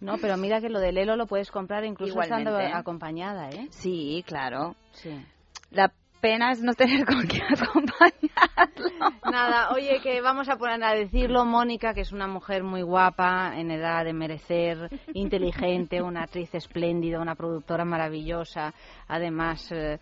No, 0.00 0.18
pero 0.18 0.36
mira 0.36 0.60
que 0.60 0.68
lo 0.68 0.80
de 0.80 0.92
Lelo 0.92 1.16
lo 1.16 1.26
puedes 1.26 1.50
comprar 1.50 1.84
incluso 1.84 2.12
Igualmente. 2.12 2.50
estando 2.50 2.76
acompañada, 2.76 3.48
¿eh? 3.50 3.68
Sí, 3.70 4.24
claro. 4.26 4.74
Sí. 4.92 5.24
La 5.70 5.92
pena 6.26 6.52
no 6.60 6.74
tener 6.74 7.06
con 7.06 7.24
quién 7.26 7.44
acompañarlo. 7.52 9.10
Nada, 9.30 9.70
oye, 9.70 10.00
que 10.02 10.20
vamos 10.20 10.48
a 10.48 10.56
poner 10.56 10.82
a 10.82 10.92
decirlo, 10.92 11.44
Mónica, 11.44 11.94
que 11.94 12.00
es 12.00 12.10
una 12.10 12.26
mujer 12.26 12.64
muy 12.64 12.82
guapa, 12.82 13.52
en 13.56 13.70
edad 13.70 14.04
de 14.04 14.12
merecer, 14.12 14.90
inteligente, 15.14 16.02
una 16.02 16.24
actriz 16.24 16.52
espléndida, 16.52 17.20
una 17.20 17.36
productora 17.36 17.84
maravillosa, 17.84 18.74
además 19.06 19.70
eh, 19.70 20.00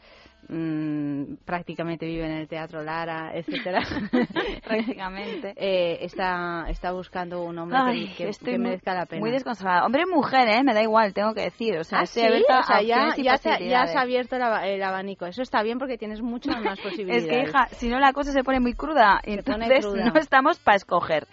mm, 0.48 1.36
prácticamente 1.44 2.06
vive 2.06 2.26
en 2.26 2.32
el 2.32 2.48
Teatro 2.48 2.82
Lara, 2.82 3.32
etcétera. 3.34 3.80
Prácticamente. 4.64 5.54
Eh, 5.66 5.98
está, 6.04 6.66
está 6.68 6.92
buscando 6.92 7.42
un 7.42 7.58
hombre 7.58 7.78
que- 7.78 7.90
Ay, 7.90 8.14
que, 8.16 8.28
estoy 8.28 8.52
que 8.52 8.58
muy- 8.58 8.68
merezca 8.68 8.92
la 8.94 9.06
pena. 9.06 9.20
Muy 9.20 9.30
desconsolada. 9.30 9.84
Hombre 9.86 10.02
y 10.02 10.12
mujer, 10.12 10.48
¿eh? 10.48 10.62
Me 10.62 10.74
da 10.74 10.82
igual, 10.82 11.14
tengo 11.14 11.32
que 11.34 11.42
decir. 11.42 11.78
O 11.78 11.84
sea, 11.84 12.00
Ah, 12.00 12.02
estoy 12.02 12.22
sí, 12.22 12.28
abierta 12.28 12.60
o 12.60 12.62
sea, 12.64 12.76
a 12.76 12.82
ya, 12.82 12.96
ya, 12.96 13.14
te- 13.14 13.22
ya 13.22 13.32
has 13.34 13.40
posibilidades. 13.42 13.96
abierto 13.96 14.36
el, 14.36 14.42
aba- 14.42 14.66
el 14.66 14.82
abanico. 14.82 15.26
Eso 15.26 15.42
está 15.42 15.62
bien 15.62 15.78
porque 15.78 15.96
tienes 15.96 16.20
muchas 16.22 16.60
más 16.62 16.78
Es 16.78 16.84
posibilidades. 16.84 17.26
que, 17.26 17.42
hija, 17.48 17.66
si 17.72 17.88
no 17.88 17.98
la 18.00 18.12
cosa 18.12 18.32
se 18.32 18.42
pone 18.44 18.60
muy 18.60 18.74
cruda. 18.74 19.20
Pone 19.24 19.36
entonces 19.38 19.86
cruda. 19.86 20.04
no 20.06 20.20
estamos 20.20 20.58
para 20.58 20.76
escoger. 20.76 21.26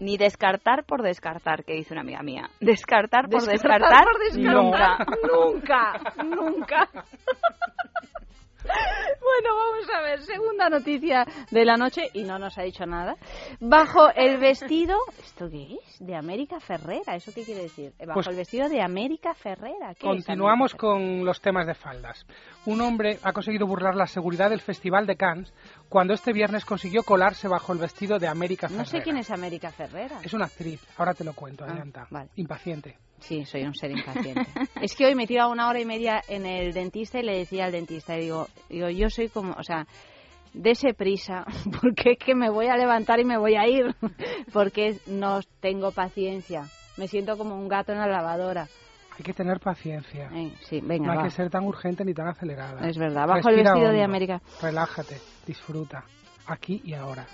Ni 0.00 0.16
descartar 0.16 0.84
por 0.84 1.02
descartar, 1.02 1.64
que 1.64 1.74
dice 1.74 1.92
una 1.94 2.00
amiga 2.02 2.22
mía. 2.22 2.50
Descartar 2.60 3.28
por 3.28 3.42
Descartar 3.46 3.80
descartar, 3.80 4.04
por 4.04 4.18
descartar. 4.20 4.54
nunca. 4.54 4.98
Nunca, 5.30 6.12
nunca. 6.24 6.88
Bueno, 9.24 9.56
vamos 9.56 9.90
a 9.92 10.00
ver, 10.02 10.20
segunda 10.22 10.68
noticia 10.68 11.24
de 11.50 11.64
la 11.64 11.76
noche 11.76 12.02
y 12.12 12.24
no 12.24 12.38
nos 12.38 12.56
ha 12.58 12.62
dicho 12.62 12.84
nada. 12.86 13.16
Bajo 13.58 14.10
el 14.14 14.38
vestido, 14.38 14.96
¿esto 15.18 15.48
qué 15.50 15.78
es? 15.82 15.98
De 15.98 16.14
América 16.14 16.60
Ferrera, 16.60 17.16
¿eso 17.16 17.32
qué 17.34 17.42
quiere 17.42 17.62
decir? 17.62 17.92
Eh, 17.98 18.06
Bajo 18.06 18.14
Pues- 18.18 18.28
el 18.28 18.36
vestido 18.36 18.68
de 18.68 18.82
América 18.82 19.34
Ferrera. 19.34 19.94
¿qué 19.94 20.06
es 20.06 20.14
Continuamos 20.14 20.72
América 20.74 20.78
con 20.78 21.24
los 21.24 21.40
temas 21.40 21.66
de 21.66 21.74
faldas. 21.74 22.26
Un 22.66 22.80
hombre 22.82 23.18
ha 23.22 23.32
conseguido 23.32 23.66
burlar 23.66 23.94
la 23.96 24.06
seguridad 24.06 24.50
del 24.50 24.60
Festival 24.60 25.06
de 25.06 25.16
Cannes 25.16 25.52
cuando 25.88 26.14
este 26.14 26.32
viernes 26.32 26.64
consiguió 26.64 27.02
colarse 27.02 27.46
bajo 27.48 27.72
el 27.72 27.78
vestido 27.78 28.18
de 28.18 28.26
América 28.28 28.68
Ferrera? 28.68 28.82
No 28.84 28.88
sé 28.88 29.02
quién 29.02 29.16
es 29.16 29.30
América 29.30 29.70
Ferrera. 29.70 30.20
Es 30.22 30.32
una 30.34 30.46
actriz, 30.46 30.80
ahora 30.96 31.14
te 31.14 31.24
lo 31.24 31.32
cuento, 31.34 31.64
Ah, 31.64 31.68
adelanta. 31.68 32.06
vale. 32.10 32.30
Impaciente. 32.36 32.96
Sí, 33.20 33.44
soy 33.46 33.62
un 33.62 33.74
ser 33.74 33.92
impaciente. 33.92 34.46
es 34.82 34.94
que 34.94 35.06
hoy 35.06 35.14
me 35.14 35.24
he 35.24 35.26
tirado 35.26 35.50
una 35.50 35.68
hora 35.68 35.80
y 35.80 35.84
media 35.84 36.20
en 36.28 36.44
el 36.46 36.72
dentista 36.74 37.20
y 37.20 37.22
le 37.22 37.38
decía 37.38 37.64
al 37.66 37.72
dentista, 37.72 38.16
y 38.18 38.22
digo, 38.22 38.48
digo, 38.68 38.88
yo 38.90 39.08
soy 39.08 39.28
como, 39.28 39.52
o 39.54 39.62
sea, 39.62 39.86
dese 40.52 40.94
prisa, 40.94 41.44
porque 41.80 42.12
es 42.12 42.18
que 42.18 42.34
me 42.34 42.50
voy 42.50 42.66
a 42.66 42.76
levantar 42.76 43.20
y 43.20 43.24
me 43.24 43.38
voy 43.38 43.54
a 43.56 43.66
ir, 43.66 43.94
porque 44.52 44.98
no 45.06 45.40
tengo 45.60 45.90
paciencia. 45.92 46.64
Me 46.96 47.08
siento 47.08 47.36
como 47.38 47.54
un 47.56 47.68
gato 47.68 47.92
en 47.92 47.98
la 47.98 48.06
lavadora. 48.06 48.68
Hay 49.16 49.22
que 49.24 49.32
tener 49.32 49.60
paciencia. 49.60 50.28
Eh, 50.34 50.52
sí, 50.62 50.80
venga, 50.82 51.06
no 51.14 51.20
hay 51.20 51.26
que 51.28 51.30
ser 51.30 51.48
tan 51.48 51.64
urgente 51.64 52.04
ni 52.04 52.12
tan 52.14 52.26
acelerada. 52.28 52.86
Es 52.88 52.98
verdad. 52.98 53.26
Bajo 53.28 53.48
el 53.48 53.56
vestido 53.62 53.90
de 53.90 54.02
América. 54.02 54.42
Relájate, 54.60 55.18
disfruta. 55.46 56.04
Aquí 56.46 56.80
y 56.84 56.94
ahora. 56.94 57.26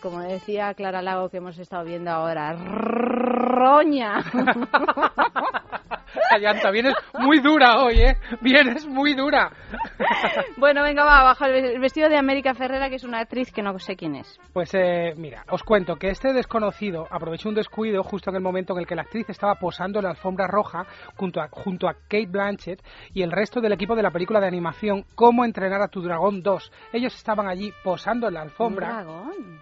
Como 0.00 0.20
decía 0.20 0.74
Clara 0.74 1.02
Lago 1.02 1.28
que 1.28 1.38
hemos 1.38 1.58
estado 1.58 1.84
viendo 1.84 2.10
ahora, 2.10 2.52
roña. 2.54 4.18
Ayanta, 6.30 6.70
vienes 6.70 6.94
muy 7.18 7.40
dura 7.40 7.82
hoy, 7.82 8.00
¿eh? 8.00 8.16
Vienes 8.40 8.86
muy 8.86 9.14
dura. 9.14 9.50
bueno, 10.56 10.82
venga, 10.82 11.04
va, 11.04 11.22
bajo 11.22 11.44
el 11.44 11.78
vestido 11.80 12.08
de 12.08 12.16
América 12.16 12.54
Ferrera, 12.54 12.88
que 12.88 12.96
es 12.96 13.04
una 13.04 13.20
actriz 13.20 13.52
que 13.52 13.62
no 13.62 13.78
sé 13.78 13.96
quién 13.96 14.14
es. 14.14 14.38
Pues 14.52 14.72
eh, 14.74 15.14
mira, 15.16 15.44
os 15.50 15.62
cuento 15.62 15.96
que 15.96 16.08
este 16.08 16.32
desconocido 16.32 17.06
aprovechó 17.10 17.48
un 17.48 17.54
descuido 17.54 18.02
justo 18.02 18.30
en 18.30 18.36
el 18.36 18.42
momento 18.42 18.72
en 18.74 18.80
el 18.80 18.86
que 18.86 18.94
la 18.94 19.02
actriz 19.02 19.28
estaba 19.28 19.56
posando 19.56 19.98
en 19.98 20.04
la 20.04 20.10
alfombra 20.10 20.46
roja 20.46 20.86
junto 21.16 21.40
a, 21.40 21.48
junto 21.50 21.88
a 21.88 21.94
Kate 21.94 22.26
Blanchett 22.28 22.82
y 23.12 23.22
el 23.22 23.32
resto 23.32 23.60
del 23.60 23.72
equipo 23.72 23.94
de 23.96 24.02
la 24.02 24.10
película 24.10 24.40
de 24.40 24.46
animación 24.46 25.04
Cómo 25.14 25.44
entrenar 25.44 25.82
a 25.82 25.88
tu 25.88 26.02
dragón 26.02 26.42
2. 26.42 26.72
Ellos 26.92 27.14
estaban 27.14 27.48
allí 27.48 27.72
posando 27.82 28.28
en 28.28 28.34
la 28.34 28.42
alfombra. 28.42 28.88
¿Un 28.88 28.94
dragón? 28.94 29.60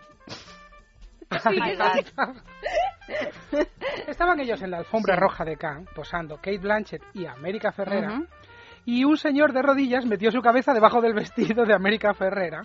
Estaban 4.06 4.40
ellos 4.40 4.60
en 4.62 4.70
la 4.70 4.78
alfombra 4.78 5.14
Sí. 5.14 5.20
roja 5.20 5.44
de 5.44 5.56
Cannes 5.56 5.88
posando 5.94 6.36
Kate 6.36 6.58
Blanchett 6.58 7.02
y 7.14 7.26
América 7.26 7.72
Ferrera. 7.72 8.22
Y 8.86 9.02
un 9.02 9.16
señor 9.16 9.52
de 9.52 9.62
rodillas 9.62 10.06
metió 10.06 10.30
su 10.30 10.40
cabeza 10.40 10.72
debajo 10.72 11.00
del 11.00 11.12
vestido 11.12 11.64
de 11.64 11.74
América 11.74 12.14
Ferrera 12.14 12.62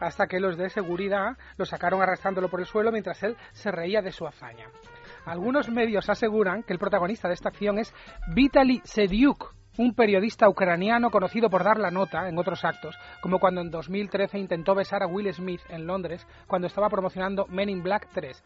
hasta 0.00 0.26
que 0.26 0.40
los 0.40 0.56
de 0.56 0.70
seguridad 0.70 1.36
lo 1.58 1.66
sacaron 1.66 2.00
arrastrándolo 2.00 2.48
por 2.48 2.60
el 2.60 2.66
suelo 2.66 2.90
mientras 2.90 3.22
él 3.22 3.36
se 3.52 3.70
reía 3.70 4.00
de 4.00 4.10
su 4.10 4.26
hazaña. 4.26 4.68
Algunos 5.26 5.68
medios 5.68 6.08
aseguran 6.08 6.62
que 6.62 6.72
el 6.72 6.78
protagonista 6.78 7.28
de 7.28 7.34
esta 7.34 7.50
acción 7.50 7.78
es 7.78 7.92
Vitaly 8.34 8.80
Sediuk, 8.82 9.54
un 9.76 9.94
periodista 9.94 10.48
ucraniano 10.48 11.10
conocido 11.10 11.50
por 11.50 11.64
dar 11.64 11.78
la 11.78 11.90
nota 11.90 12.30
en 12.30 12.38
otros 12.38 12.64
actos, 12.64 12.98
como 13.20 13.38
cuando 13.38 13.60
en 13.60 13.70
2013 13.70 14.38
intentó 14.38 14.74
besar 14.74 15.02
a 15.02 15.06
Will 15.06 15.32
Smith 15.34 15.60
en 15.68 15.86
Londres 15.86 16.26
cuando 16.46 16.66
estaba 16.66 16.88
promocionando 16.88 17.46
Men 17.46 17.68
in 17.68 17.82
Black 17.82 18.08
3. 18.14 18.42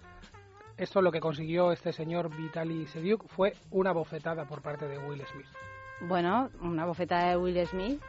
Esto 0.77 1.01
lo 1.01 1.13
que 1.13 1.21
consiguió 1.21 1.71
este 1.71 1.93
señor 1.93 2.35
Vitaly 2.37 2.87
Sediuk 2.87 3.29
fue 3.29 3.53
una 3.71 3.93
bofetada 3.93 4.45
por 4.45 4.61
parte 4.61 4.89
de 4.89 4.99
Will 4.99 5.23
Smith. 5.27 5.72
Bueno, 6.09 6.51
una 6.61 6.85
bofetada 6.85 7.31
de 7.31 7.37
Will 7.37 7.65
Smith. 7.69 8.03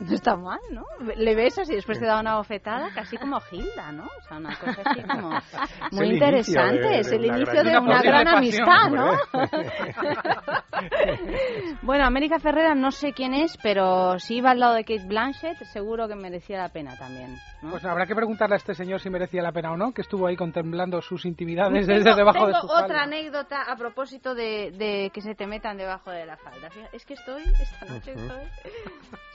No 0.00 0.14
está 0.14 0.34
mal, 0.34 0.58
¿no? 0.72 0.84
Le 1.14 1.34
besas 1.34 1.68
y 1.70 1.74
después 1.74 1.98
te 2.00 2.06
da 2.06 2.18
una 2.20 2.36
bofetada, 2.36 2.88
casi 2.94 3.18
como 3.18 3.38
Hilda, 3.52 3.92
¿no? 3.92 4.04
O 4.04 4.22
sea, 4.26 4.38
una 4.38 4.56
cosa 4.56 4.80
así 4.84 5.02
como 5.02 5.30
muy 5.92 6.12
interesante. 6.14 6.80
de- 6.80 6.98
es 7.00 7.12
el 7.12 7.26
inicio 7.26 7.62
de 7.62 7.78
una 7.78 8.00
gran 8.00 8.24
pasión, 8.24 8.38
amistad, 8.38 8.90
¿no? 8.90 9.12
bueno, 11.82 12.04
América 12.04 12.38
Ferrera 12.38 12.74
no 12.74 12.90
sé 12.90 13.12
quién 13.12 13.34
es, 13.34 13.56
pero 13.62 14.18
si 14.18 14.36
iba 14.36 14.50
al 14.50 14.60
lado 14.60 14.74
de 14.74 14.84
Kate 14.84 15.06
Blanchett, 15.06 15.58
seguro 15.72 16.08
que 16.08 16.14
merecía 16.14 16.58
la 16.58 16.68
pena 16.70 16.96
también. 16.96 17.36
¿no? 17.62 17.70
Pues 17.70 17.84
habrá 17.84 18.06
que 18.06 18.14
preguntarle 18.14 18.54
a 18.54 18.58
este 18.58 18.74
señor 18.74 19.00
si 19.00 19.10
merecía 19.10 19.42
la 19.42 19.52
pena 19.52 19.72
o 19.72 19.76
no, 19.76 19.92
que 19.92 20.02
estuvo 20.02 20.26
ahí 20.26 20.36
contemplando 20.36 21.00
sus 21.02 21.24
intimidades 21.26 21.86
desde 21.86 22.14
debajo 22.14 22.46
de 22.46 22.54
su 22.54 22.66
falda. 22.68 22.84
otra 22.84 23.02
anécdota 23.02 23.62
a 23.62 23.76
propósito 23.76 24.34
de, 24.34 24.70
de 24.72 25.10
que 25.12 25.20
se 25.20 25.34
te 25.34 25.46
metan 25.46 25.76
debajo 25.76 26.10
de 26.10 26.24
la 26.26 26.36
falda. 26.36 26.68
Es 26.92 27.04
que 27.04 27.14
estoy, 27.14 27.42
esta 27.42 27.86
noche 27.86 28.12
estoy... 28.12 28.40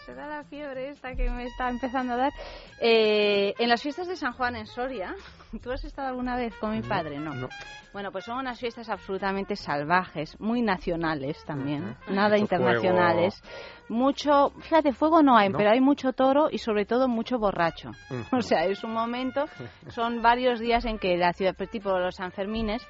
Será 0.05 0.27
la 0.27 0.43
fiebre 0.55 0.89
esta 0.89 1.13
que 1.15 1.29
me 1.29 1.43
está 1.43 1.69
empezando 1.69 2.13
a 2.13 2.17
dar. 2.17 2.33
Eh, 2.79 3.53
en 3.59 3.67
las 3.67 3.81
fiestas 3.81 4.07
de 4.07 4.15
San 4.15 4.31
Juan 4.33 4.55
en 4.55 4.65
Soria, 4.67 5.13
¿tú 5.61 5.71
has 5.71 5.83
estado 5.83 6.07
alguna 6.07 6.37
vez 6.37 6.55
con 6.55 6.71
mi 6.71 6.81
padre? 6.81 7.19
No. 7.19 7.33
no. 7.33 7.49
Bueno, 7.91 8.11
pues 8.11 8.25
son 8.25 8.37
unas 8.37 8.59
fiestas 8.59 8.89
absolutamente 8.89 9.55
salvajes, 9.55 10.39
muy 10.39 10.61
nacionales 10.61 11.43
también, 11.45 11.95
Ujú. 12.03 12.13
nada 12.13 12.31
Mucho 12.37 12.41
internacionales. 12.41 13.41
Mucho, 13.89 14.49
fíjate, 14.61 14.93
fuego 14.93 15.21
no 15.21 15.37
hay, 15.37 15.49
No. 15.49 15.57
pero 15.57 15.71
hay 15.71 15.79
mucho 15.81 16.11
toro 16.13 16.47
y 16.51 16.57
sobre 16.57 16.85
todo 16.85 17.07
mucho 17.07 17.37
borracho. 17.37 17.89
Ujú. 18.09 18.23
O 18.37 18.41
sea, 18.41 18.65
es 18.65 18.83
un 18.83 18.93
momento, 18.93 19.45
son 19.89 20.21
varios 20.21 20.59
días 20.59 20.85
en 20.85 20.99
que 20.99 21.17
la 21.17 21.33
ciudad, 21.33 21.55
tipo 21.69 21.97
los 21.99 22.15
Sanfermines, 22.15 22.85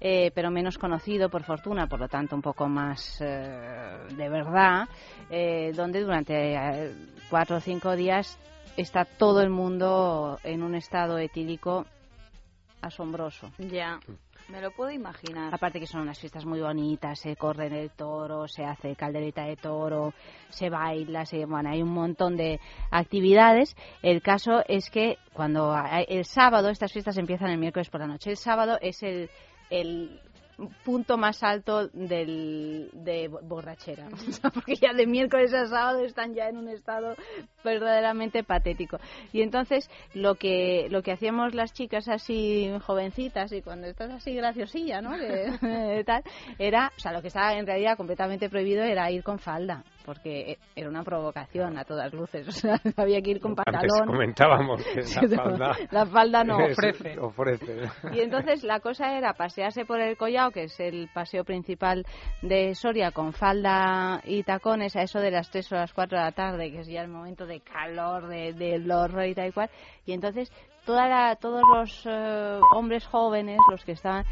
eh, 0.00 0.30
pero 0.34 0.50
menos 0.50 0.78
conocido 0.78 1.28
por 1.28 1.44
fortuna, 1.44 1.86
por 1.86 2.00
lo 2.00 2.08
tanto 2.08 2.36
un 2.36 2.42
poco 2.42 2.68
más 2.68 3.20
eh, 3.20 3.98
de 4.14 4.28
verdad, 4.28 4.88
eh, 5.30 5.72
donde 5.74 6.00
durante 6.02 6.54
eh, 6.54 6.92
cuatro 7.30 7.56
o 7.56 7.60
cinco 7.60 7.96
días 7.96 8.38
está 8.76 9.04
todo 9.04 9.40
el 9.40 9.50
mundo 9.50 10.38
en 10.44 10.62
un 10.62 10.74
estado 10.74 11.18
etílico 11.18 11.86
asombroso. 12.82 13.50
Ya. 13.58 13.98
Me 14.48 14.60
lo 14.60 14.70
puedo 14.70 14.92
imaginar. 14.92 15.52
Aparte 15.52 15.80
que 15.80 15.88
son 15.88 16.02
unas 16.02 16.20
fiestas 16.20 16.44
muy 16.44 16.60
bonitas, 16.60 17.18
se 17.18 17.34
corre 17.34 17.66
en 17.66 17.72
el 17.72 17.90
toro, 17.90 18.46
se 18.46 18.64
hace 18.64 18.94
caldereta 18.94 19.44
de 19.44 19.56
toro, 19.56 20.14
se 20.50 20.70
baila, 20.70 21.26
se, 21.26 21.44
bueno, 21.46 21.70
hay 21.70 21.82
un 21.82 21.92
montón 21.92 22.36
de 22.36 22.60
actividades. 22.92 23.74
El 24.02 24.22
caso 24.22 24.62
es 24.68 24.88
que 24.88 25.18
cuando 25.32 25.74
el 26.06 26.24
sábado, 26.24 26.68
estas 26.68 26.92
fiestas 26.92 27.18
empiezan 27.18 27.50
el 27.50 27.58
miércoles 27.58 27.90
por 27.90 28.00
la 28.00 28.06
noche, 28.06 28.30
el 28.30 28.36
sábado 28.36 28.78
es 28.80 29.02
el, 29.02 29.30
el 29.70 30.20
punto 30.84 31.18
más 31.18 31.42
alto 31.42 31.88
del, 31.88 32.88
de 32.94 33.28
bo- 33.28 33.40
borrachera, 33.42 34.08
porque 34.54 34.76
ya 34.76 34.94
de 34.94 35.06
miércoles 35.06 35.52
a 35.52 35.66
sábado 35.66 36.00
están 36.02 36.34
ya 36.34 36.48
en 36.48 36.56
un 36.56 36.68
estado 36.68 37.14
verdaderamente 37.62 38.42
patético. 38.42 38.98
Y 39.32 39.42
entonces 39.42 39.90
lo 40.14 40.36
que 40.36 40.88
lo 40.90 41.02
que 41.02 41.12
hacíamos 41.12 41.54
las 41.54 41.72
chicas 41.74 42.08
así 42.08 42.70
jovencitas 42.86 43.52
y 43.52 43.60
cuando 43.60 43.86
estás 43.86 44.10
así 44.10 44.34
graciosilla, 44.34 45.02
¿no? 45.02 45.16
De- 45.18 46.04
tal, 46.06 46.22
era, 46.58 46.90
o 46.96 47.00
sea, 47.00 47.12
lo 47.12 47.20
que 47.20 47.28
estaba 47.28 47.52
en 47.54 47.66
realidad 47.66 47.96
completamente 47.98 48.48
prohibido 48.48 48.82
era 48.82 49.10
ir 49.10 49.22
con 49.22 49.38
falda, 49.38 49.84
porque 50.06 50.56
era 50.74 50.88
una 50.88 51.02
provocación 51.04 51.76
a 51.76 51.84
todas 51.84 52.12
luces, 52.14 52.46
o 52.48 52.52
sea, 52.52 52.80
había 52.96 53.20
que 53.20 53.32
ir 53.32 53.40
con 53.40 53.50
Antes 53.52 53.64
pantalón. 53.74 54.06
comentábamos 54.06 54.82
que 54.84 55.02
la 55.28 55.36
falda... 55.42 55.76
la 55.90 56.06
falda 56.06 56.44
no 56.44 56.56
ofrece. 56.58 57.18
ofrece. 57.18 57.80
Y 58.12 58.20
entonces 58.20 58.62
la 58.64 58.80
cosa 58.80 59.18
era 59.18 59.34
pasearse 59.34 59.84
por 59.84 60.00
el 60.00 60.16
Collao, 60.16 60.50
que 60.52 60.64
es 60.64 60.80
el 60.80 61.10
paseo 61.12 61.44
principal 61.44 62.06
de 62.42 62.74
Soria, 62.74 63.10
con 63.10 63.32
falda 63.32 64.20
y 64.24 64.42
tacones 64.44 64.94
a 64.96 65.02
eso 65.02 65.18
de 65.18 65.30
las 65.32 65.50
3 65.50 65.72
o 65.72 65.74
las 65.74 65.92
4 65.92 66.16
de 66.18 66.24
la 66.24 66.32
tarde, 66.32 66.70
que 66.70 66.80
es 66.80 66.86
ya 66.86 67.02
el 67.02 67.08
momento 67.08 67.44
de 67.46 67.60
calor, 67.60 68.28
de, 68.28 68.52
del 68.52 68.90
horror 68.90 69.26
y 69.26 69.34
tal 69.34 69.48
y 69.48 69.52
cual. 69.52 69.70
Y 70.06 70.12
entonces 70.12 70.50
toda 70.84 71.08
la- 71.08 71.34
todos 71.36 71.62
los 71.74 72.06
eh, 72.06 72.60
hombres 72.76 73.04
jóvenes, 73.06 73.58
los 73.70 73.84
que 73.84 73.92
estaban, 73.92 74.24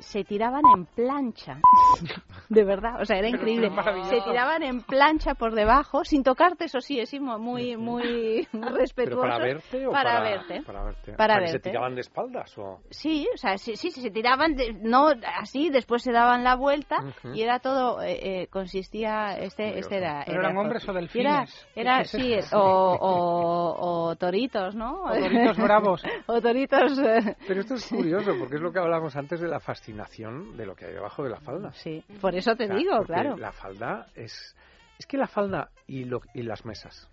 se 0.00 0.24
tiraban 0.24 0.62
en 0.76 0.86
plancha. 0.86 1.58
De 2.48 2.64
verdad, 2.64 3.00
o 3.00 3.04
sea, 3.04 3.18
era 3.18 3.28
increíble. 3.28 3.70
Se 4.08 4.20
tiraban 4.22 4.62
en 4.64 4.82
plancha 4.82 5.34
por 5.34 5.54
debajo, 5.54 6.04
sin 6.04 6.22
tocarte, 6.24 6.64
eso 6.64 6.80
sí, 6.80 6.98
es 6.98 7.12
muy, 7.20 7.76
muy, 7.76 7.76
muy 7.76 8.48
¿Pero 8.52 8.74
respetuoso. 8.76 9.20
para 9.20 9.38
verte 9.38 9.86
o 9.86 9.92
para, 9.92 10.10
para, 10.10 10.22
verte. 10.22 10.62
Para 10.62 10.82
verte. 10.84 11.12
Para 11.12 11.46
¿Se 11.46 11.58
tiraban 11.60 11.94
de 11.94 12.00
espaldas 12.00 12.56
o...? 12.58 12.80
Sí, 12.90 13.28
o 13.32 13.36
sea, 13.36 13.56
sí, 13.58 13.76
sí, 13.76 13.90
se 13.90 14.10
tiraban, 14.10 14.54
de- 14.56 14.72
no 14.80 15.08
así, 15.38 15.70
después 15.70 16.02
se 16.02 16.12
daban 16.12 16.42
la 16.42 16.56
vuelta 16.56 16.96
y 17.34 17.42
era 17.42 17.58
todo, 17.60 18.02
eh, 18.02 18.42
eh, 18.42 18.46
consistía, 18.48 19.36
este, 19.38 19.78
este 19.78 19.98
era... 19.98 20.24
¿Pero 20.26 20.40
eran 20.40 20.56
hombres 20.56 20.88
o 20.88 20.92
delfines? 20.92 21.66
era 21.76 21.96
¿Qué 21.98 22.02
es 22.02 22.10
sí, 22.10 22.32
eso? 22.34 22.58
o, 22.58 22.94
o, 23.00 24.08
o 24.10 24.16
toritos, 24.16 24.74
¿no? 24.74 25.02
O 25.04 25.12
toritos 25.12 25.56
bravos. 25.58 26.02
o 26.26 26.40
toritos... 26.40 26.98
eh, 26.98 27.36
Pero 27.46 27.60
esto 27.60 27.74
es 27.74 27.86
curioso, 27.86 28.32
porque 28.38 28.56
es 28.56 28.60
lo 28.60 28.72
que 28.72 28.78
hablábamos 28.78 29.14
antes 29.16 29.40
de 29.40 29.48
la 29.48 29.60
fascinación 29.60 29.89
de 29.92 30.66
lo 30.66 30.74
que 30.74 30.86
hay 30.86 30.92
debajo 30.92 31.22
de 31.24 31.30
la 31.30 31.40
falda. 31.40 31.72
Sí, 31.72 32.02
por 32.20 32.34
eso 32.34 32.54
te 32.56 32.64
O 32.64 32.66
sea, 32.68 32.76
digo, 32.76 33.02
claro. 33.04 33.36
La 33.36 33.52
falda 33.52 34.06
es... 34.14 34.54
Es 34.98 35.06
que 35.06 35.16
la 35.16 35.26
falda 35.26 35.70
y, 35.86 36.04
lo, 36.04 36.20
y 36.34 36.42
las 36.42 36.64
mesas. 36.64 37.08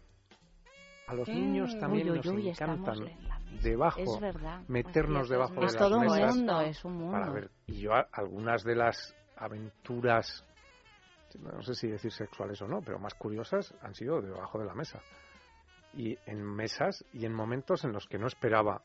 A 1.07 1.13
los 1.13 1.27
niños 1.29 1.73
Mm. 1.75 1.79
también 1.79 2.09
Uy, 2.09 2.11
uy, 2.11 2.17
nos 2.17 2.27
uy, 2.27 2.49
encantan 2.49 3.07
en 3.07 3.61
debajo, 3.61 4.01
Es 4.01 4.19
verdad. 4.19 4.61
meternos 4.67 5.23
Es 5.23 5.29
debajo 5.29 5.53
de 5.61 5.65
Es 5.67 5.73
las 5.73 5.81
todo 5.81 5.99
un 5.99 6.05
mundo, 6.07 6.61
es 6.61 6.83
un 6.85 6.93
mundo. 6.97 7.11
Para 7.13 7.31
ver. 7.31 7.49
Y 7.67 7.79
yo 7.79 7.93
a- 7.93 8.09
algunas 8.11 8.63
de 8.65 8.75
las 8.75 9.15
aventuras, 9.37 10.43
no 11.39 11.61
sé 11.61 11.75
si 11.75 11.87
decir 11.87 12.11
sexuales 12.11 12.61
o 12.61 12.67
no, 12.67 12.81
pero 12.81 12.99
más 12.99 13.13
curiosas 13.13 13.73
han 13.81 13.95
sido 13.95 14.21
debajo 14.21 14.59
de 14.59 14.65
la 14.65 14.73
mesa. 14.73 14.99
Y 15.93 16.17
en 16.25 16.43
mesas 16.43 17.05
y 17.13 17.25
en 17.25 17.33
momentos 17.33 17.85
en 17.85 17.93
los 17.93 18.05
que 18.07 18.17
no 18.17 18.27
esperaba 18.27 18.81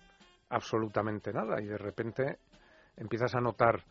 absolutamente 0.49 1.33
nada 1.33 1.61
y 1.61 1.67
de 1.67 1.79
repente 1.79 2.39
empiezas 2.97 3.35
a 3.35 3.41
notar 3.41 3.83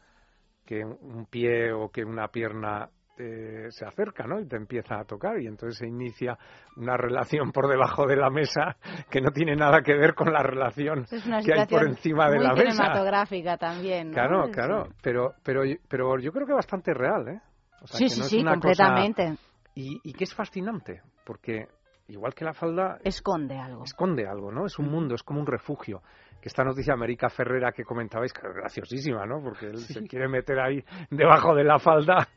que 0.65 0.83
un 0.85 1.25
pie 1.25 1.71
o 1.73 1.89
que 1.89 2.03
una 2.03 2.27
pierna 2.29 2.89
eh, 3.17 3.67
se 3.69 3.85
acerca, 3.85 4.25
¿no? 4.25 4.39
Y 4.39 4.47
te 4.47 4.55
empieza 4.55 4.99
a 4.99 5.03
tocar 5.03 5.39
y 5.39 5.47
entonces 5.47 5.77
se 5.79 5.87
inicia 5.87 6.37
una 6.77 6.95
relación 6.97 7.51
por 7.51 7.67
debajo 7.67 8.05
de 8.07 8.15
la 8.15 8.29
mesa 8.29 8.77
que 9.09 9.21
no 9.21 9.31
tiene 9.31 9.55
nada 9.55 9.81
que 9.81 9.93
ver 9.95 10.13
con 10.15 10.31
la 10.31 10.41
relación 10.41 11.05
Es 11.11 11.25
una 11.25 11.41
que 11.41 11.53
hay 11.53 11.65
por 11.67 11.87
encima 11.87 12.29
de 12.29 12.37
muy 12.37 12.47
la 12.47 12.53
mesa. 12.53 12.71
cinematográfica 12.71 13.57
también, 13.57 14.07
¿no? 14.09 14.13
Claro, 14.13 14.49
claro, 14.51 14.87
pero, 15.03 15.33
pero, 15.43 15.61
pero 15.89 16.19
yo 16.19 16.31
creo 16.31 16.47
que 16.47 16.53
bastante 16.53 16.93
real, 16.93 17.27
¿eh? 17.27 17.41
O 17.81 17.87
sea, 17.87 17.97
Sí, 17.97 18.05
que 18.05 18.09
sí, 18.11 18.19
no 18.19 18.25
es 18.25 18.29
sí, 18.31 18.37
cosa- 18.37 18.51
completamente. 18.53 19.35
Y, 19.75 19.99
y 20.03 20.13
que 20.13 20.23
es 20.23 20.33
fascinante, 20.33 21.01
porque 21.25 21.67
igual 22.07 22.33
que 22.33 22.45
la 22.45 22.53
falda... 22.53 22.97
Esconde 23.03 23.57
algo. 23.57 23.83
Esconde 23.83 24.25
algo, 24.27 24.51
¿no? 24.51 24.65
Es 24.65 24.77
un 24.79 24.89
mundo, 24.89 25.15
es 25.15 25.23
como 25.23 25.39
un 25.39 25.47
refugio. 25.47 26.01
Que 26.41 26.49
esta 26.49 26.63
noticia 26.63 26.93
América 26.93 27.29
Ferrera 27.29 27.71
que 27.71 27.83
comentabais, 27.83 28.33
que 28.33 28.47
es 28.47 28.53
graciosísima, 28.55 29.25
¿no? 29.27 29.41
Porque 29.43 29.67
él 29.67 29.77
se 29.77 30.01
quiere 30.07 30.27
meter 30.27 30.59
ahí 30.59 30.83
debajo 31.11 31.53
de 31.53 31.63
la 31.63 31.77
falda 31.77 32.27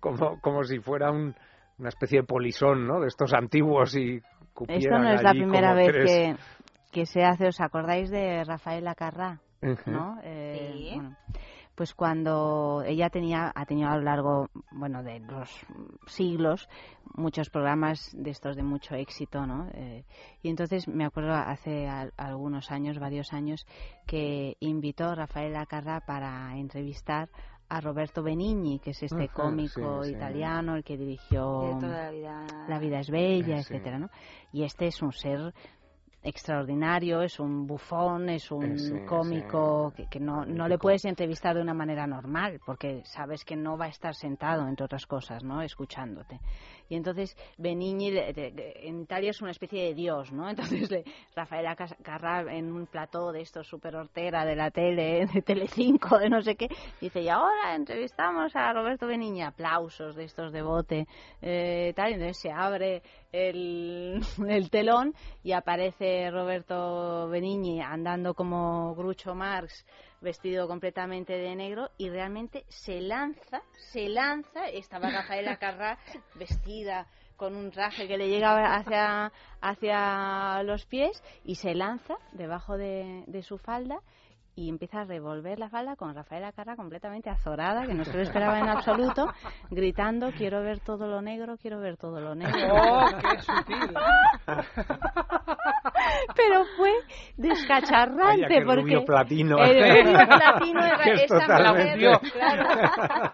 como, 0.00 0.40
como 0.40 0.64
si 0.64 0.78
fuera 0.80 1.10
un- 1.10 1.34
una 1.78 1.88
especie 1.90 2.20
de 2.20 2.26
polisón, 2.26 2.86
¿no? 2.86 3.00
De 3.00 3.08
estos 3.08 3.32
antiguos 3.34 3.94
y 3.96 4.16
Esto 4.16 4.28
cupieran 4.54 5.02
no 5.02 5.10
es 5.10 5.22
la 5.22 5.30
primera 5.32 5.74
vez 5.74 5.88
tres- 5.88 6.06
que, 6.06 6.36
que 6.92 7.06
se 7.06 7.22
hace, 7.22 7.48
¿os 7.48 7.60
acordáis 7.60 8.10
de 8.10 8.42
Rafael 8.44 8.86
Acarrá? 8.88 9.38
Ujú. 9.62 9.90
¿no? 9.90 10.18
Eh, 10.24 10.92
bueno, 10.94 11.16
pues 11.80 11.94
cuando 11.94 12.82
ella 12.84 13.08
tenía, 13.08 13.50
ha 13.54 13.64
tenido 13.64 13.88
a 13.88 13.96
lo 13.96 14.02
largo, 14.02 14.48
bueno, 14.70 15.02
de 15.02 15.18
los 15.20 15.48
siglos, 16.04 16.68
muchos 17.14 17.48
programas 17.48 18.10
de 18.12 18.28
estos 18.32 18.54
de 18.54 18.62
mucho 18.62 18.94
éxito, 18.96 19.46
¿no? 19.46 19.66
Eh, 19.72 20.04
y 20.42 20.50
entonces 20.50 20.86
me 20.88 21.06
acuerdo 21.06 21.32
hace 21.32 21.88
al- 21.88 22.12
algunos 22.18 22.70
años, 22.70 22.98
varios 22.98 23.32
años, 23.32 23.66
que 24.06 24.58
invitó 24.60 25.14
Rafael 25.14 25.56
Acarrá 25.56 26.00
para 26.00 26.54
entrevistar 26.58 27.30
a 27.70 27.80
Roberto 27.80 28.22
Benigni, 28.22 28.78
que 28.78 28.90
es 28.90 29.02
este 29.02 29.28
cómico 29.28 30.04
sí, 30.04 30.10
sí. 30.10 30.16
italiano, 30.16 30.76
el 30.76 30.84
que 30.84 30.98
dirigió 30.98 31.60
De 31.60 31.80
toda 31.80 32.02
la 32.04 32.10
vida. 32.10 32.46
La 32.68 32.78
vida 32.78 33.00
es 33.00 33.08
bella, 33.08 33.56
Eh, 33.56 33.62
sí. 33.62 33.72
etcétera, 33.72 33.98
¿no? 33.98 34.10
Y 34.52 34.64
este 34.64 34.86
es 34.86 35.00
un 35.00 35.12
ser 35.12 35.54
extraordinario, 36.22 37.22
es 37.22 37.40
un 37.40 37.66
bufón, 37.66 38.28
es 38.28 38.50
un 38.50 38.72
Eh, 38.72 38.78
sí, 38.78 39.06
cómico 39.06 39.92
que, 39.96 40.06
que 40.06 40.20
no, 40.20 40.44
no 40.44 40.68
le 40.68 40.78
puedes 40.78 41.04
entrevistar 41.04 41.54
de 41.56 41.62
una 41.62 41.74
manera 41.74 42.06
normal 42.06 42.60
porque 42.66 43.02
sabes 43.04 43.44
que 43.44 43.56
no 43.56 43.78
va 43.78 43.86
a 43.86 43.88
estar 43.88 44.14
sentado, 44.14 44.68
entre 44.68 44.84
otras 44.84 45.06
cosas, 45.06 45.42
¿no? 45.42 45.62
Escuchándote. 45.62 46.38
Y 46.90 46.96
entonces 46.96 47.36
Benigni 47.56 48.10
en 48.18 49.02
Italia 49.02 49.30
es 49.30 49.40
una 49.40 49.52
especie 49.52 49.84
de 49.84 49.94
dios, 49.94 50.32
¿no? 50.32 50.50
Entonces 50.50 50.90
le, 50.90 51.04
Rafael 51.34 51.66
Carrà 52.02 52.52
en 52.52 52.72
un 52.72 52.86
plató 52.86 53.30
de 53.30 53.42
estos 53.42 53.68
super 53.68 53.94
hortera 53.94 54.44
de 54.44 54.56
la 54.56 54.72
tele, 54.72 55.26
de 55.32 55.40
Telecinco, 55.40 56.18
de 56.18 56.28
no 56.28 56.42
sé 56.42 56.56
qué, 56.56 56.68
dice, 57.00 57.22
y 57.22 57.28
ahora 57.28 57.76
entrevistamos 57.76 58.54
a 58.56 58.72
Roberto 58.72 59.06
Benigni, 59.06 59.42
aplausos 59.42 60.16
de 60.16 60.24
estos 60.24 60.52
de 60.52 60.60
eh, 61.42 61.92
tal, 61.94 62.10
y 62.10 62.14
entonces 62.14 62.38
se 62.38 62.50
abre 62.50 63.02
el, 63.30 64.20
el 64.48 64.70
telón 64.70 65.14
y 65.44 65.52
aparece 65.52 66.28
Roberto 66.30 67.28
Benigni 67.28 67.80
andando 67.80 68.34
como 68.34 68.94
Grucho 68.96 69.34
Marx, 69.34 69.86
vestido 70.20 70.68
completamente 70.68 71.32
de 71.32 71.54
negro 71.54 71.90
y 71.98 72.08
realmente 72.08 72.64
se 72.68 73.00
lanza, 73.00 73.62
se 73.92 74.08
lanza, 74.08 74.68
estaba 74.68 75.10
Rafaela 75.10 75.56
Carrá 75.56 75.98
vestida 76.34 77.06
con 77.36 77.56
un 77.56 77.70
traje 77.70 78.06
que 78.06 78.18
le 78.18 78.28
llegaba 78.28 78.76
hacia, 78.76 79.32
hacia 79.62 80.62
los 80.62 80.84
pies 80.84 81.22
y 81.44 81.54
se 81.54 81.74
lanza 81.74 82.16
debajo 82.32 82.76
de, 82.76 83.24
de 83.26 83.42
su 83.42 83.56
falda 83.56 84.00
y 84.56 84.68
empieza 84.68 85.00
a 85.00 85.04
revolver 85.04 85.58
la 85.58 85.68
falda 85.70 85.96
con 85.96 86.14
Rafaela 86.14 86.52
Carrá 86.52 86.76
completamente 86.76 87.30
azorada, 87.30 87.86
que 87.86 87.94
no 87.94 88.04
se 88.04 88.12
lo 88.14 88.22
esperaba 88.22 88.58
en 88.58 88.68
absoluto, 88.68 89.26
gritando, 89.70 90.30
quiero 90.36 90.62
ver 90.62 90.80
todo 90.80 91.06
lo 91.06 91.22
negro, 91.22 91.56
quiero 91.56 91.80
ver 91.80 91.96
todo 91.96 92.20
lo 92.20 92.34
negro. 92.34 92.58
¡Oh, 92.74 93.06
qué 93.20 93.38
sutil! 93.40 93.94
Pero 96.36 96.64
fue 96.76 96.90
descacharrante 97.36 98.42
Vaya, 98.42 98.64
porque 98.64 98.80
rubio 98.82 99.04
platino. 99.04 99.58
el 99.58 100.04
rubio 100.04 100.26
platino 100.26 100.84
era 100.84 100.98
Que 101.04 101.12
es 101.12 101.22
esa 101.24 101.40
totalmente- 101.40 102.08
mujer, 102.08 102.32
claro, 102.32 103.32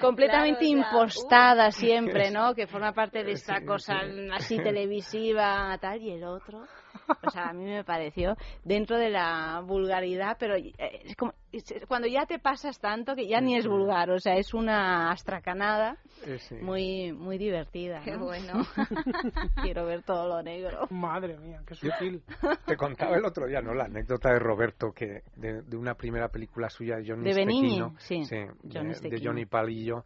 completamente 0.00 0.64
impostada 0.66 1.70
siempre, 1.70 2.30
¿no? 2.30 2.54
Que 2.54 2.66
forma 2.66 2.92
parte 2.92 3.24
de 3.24 3.32
esta 3.32 3.64
cosa 3.64 4.00
así 4.34 4.56
televisiva 4.58 5.76
tal 5.80 6.00
y 6.02 6.12
el 6.12 6.24
otro, 6.24 6.62
o 7.22 7.30
sea, 7.30 7.48
a 7.48 7.52
mí 7.52 7.64
me 7.64 7.84
pareció 7.84 8.36
dentro 8.64 8.96
de 8.98 9.10
la 9.10 9.62
vulgaridad, 9.64 10.36
pero 10.38 10.56
eh, 10.56 10.72
es 11.04 11.16
como 11.16 11.32
es- 11.52 11.64
cuando 11.86 12.06
ya 12.08 12.26
te 12.26 12.38
pasas 12.38 12.78
tanto 12.80 13.14
que 13.14 13.26
ya 13.26 13.40
ni 13.40 13.56
es 13.56 13.66
vulgar, 13.66 14.10
o 14.10 14.18
sea, 14.20 14.36
es 14.36 14.54
una 14.54 15.10
astracanada 15.10 15.96
Eh, 16.26 16.38
sí. 16.38 16.56
muy 16.56 17.12
muy 17.12 17.38
divertida. 17.38 18.00
Qué 18.04 18.12
¿no? 18.16 18.24
bueno. 18.24 18.54
Quiero 19.62 19.86
ver 19.86 20.02
todo 20.02 20.28
lo 20.28 20.42
negro. 20.42 20.86
Madre 20.90 21.36
mía, 21.38 21.60
qué 21.66 21.74
sutil. 21.74 22.22
Te 22.66 22.76
contaba 22.76 23.16
el 23.16 23.24
otro 23.24 23.46
día, 23.46 23.60
¿no? 23.60 23.74
La 23.74 23.84
anécdota 23.84 24.30
de 24.32 24.38
Roberto, 24.38 24.92
que 24.92 25.22
de, 25.36 25.62
de 25.62 25.76
una 25.76 25.94
primera 25.94 26.28
película 26.28 26.68
suya 26.70 26.96
de 26.96 27.06
Johnny 27.08 27.24
De 27.24 27.34
Benigni, 27.34 27.82
sí, 27.98 28.20
de- 28.30 28.50
Johnny 28.72 28.94
de. 28.94 29.20
Johnny 29.22 29.46
Palillo, 29.46 30.04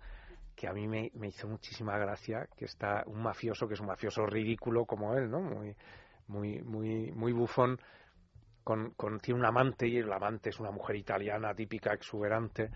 que 0.55 0.69
a 0.69 0.73
mí 0.73 0.87
me, 0.87 1.11
me 1.15 1.29
hizo 1.29 1.49
muchísima 1.49 1.97
gracia, 1.99 2.47
que 2.57 2.67
está 2.67 3.03
un 3.07 3.23
mafioso, 3.23 3.67
que 3.67 3.75
es 3.75 3.81
un 3.81 3.87
mafioso 3.87 4.27
ridículo 4.27 4.85
como 4.85 5.15
él, 5.17 5.31
¿no? 5.31 5.41
Muy, 5.41 5.75
muy, 6.33 6.63
muy, 6.63 7.13
muy 7.13 7.33
bufón, 7.33 7.79
con, 8.65 8.91
con, 8.93 9.21
tiene 9.21 9.41
un 9.41 9.47
amante 9.47 9.87
y 9.87 9.99
el 9.99 10.13
amante 10.13 10.51
es 10.51 10.59
una 10.59 10.71
mujer 10.71 10.97
italiana 10.97 11.55
típica, 11.55 11.93
exuberante, 11.93 12.71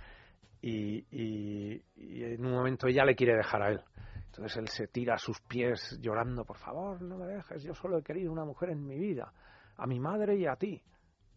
y, 0.61 1.05
y, 1.11 1.83
y 1.97 2.25
en 2.25 2.45
un 2.45 2.53
momento 2.53 2.87
ella 2.87 3.05
le 3.05 3.15
quiere 3.15 3.35
dejar 3.37 3.63
a 3.63 3.71
él. 3.71 3.81
Entonces 4.27 4.57
él 4.59 4.69
se 4.69 4.89
tira 4.89 5.15
a 5.15 5.19
sus 5.19 5.41
pies 5.41 5.99
llorando, 6.01 6.45
por 6.45 6.59
favor, 6.59 7.01
no 7.01 7.17
me 7.17 7.27
dejes, 7.27 7.63
yo 7.63 7.75
solo 7.75 7.99
he 7.99 8.03
querido 8.03 8.31
una 8.31 8.45
mujer 8.45 8.71
en 8.71 8.87
mi 8.87 8.99
vida, 8.99 9.33
a 9.77 9.87
mi 9.87 9.99
madre 9.99 10.37
y 10.37 10.47
a 10.47 10.57
ti. 10.57 10.83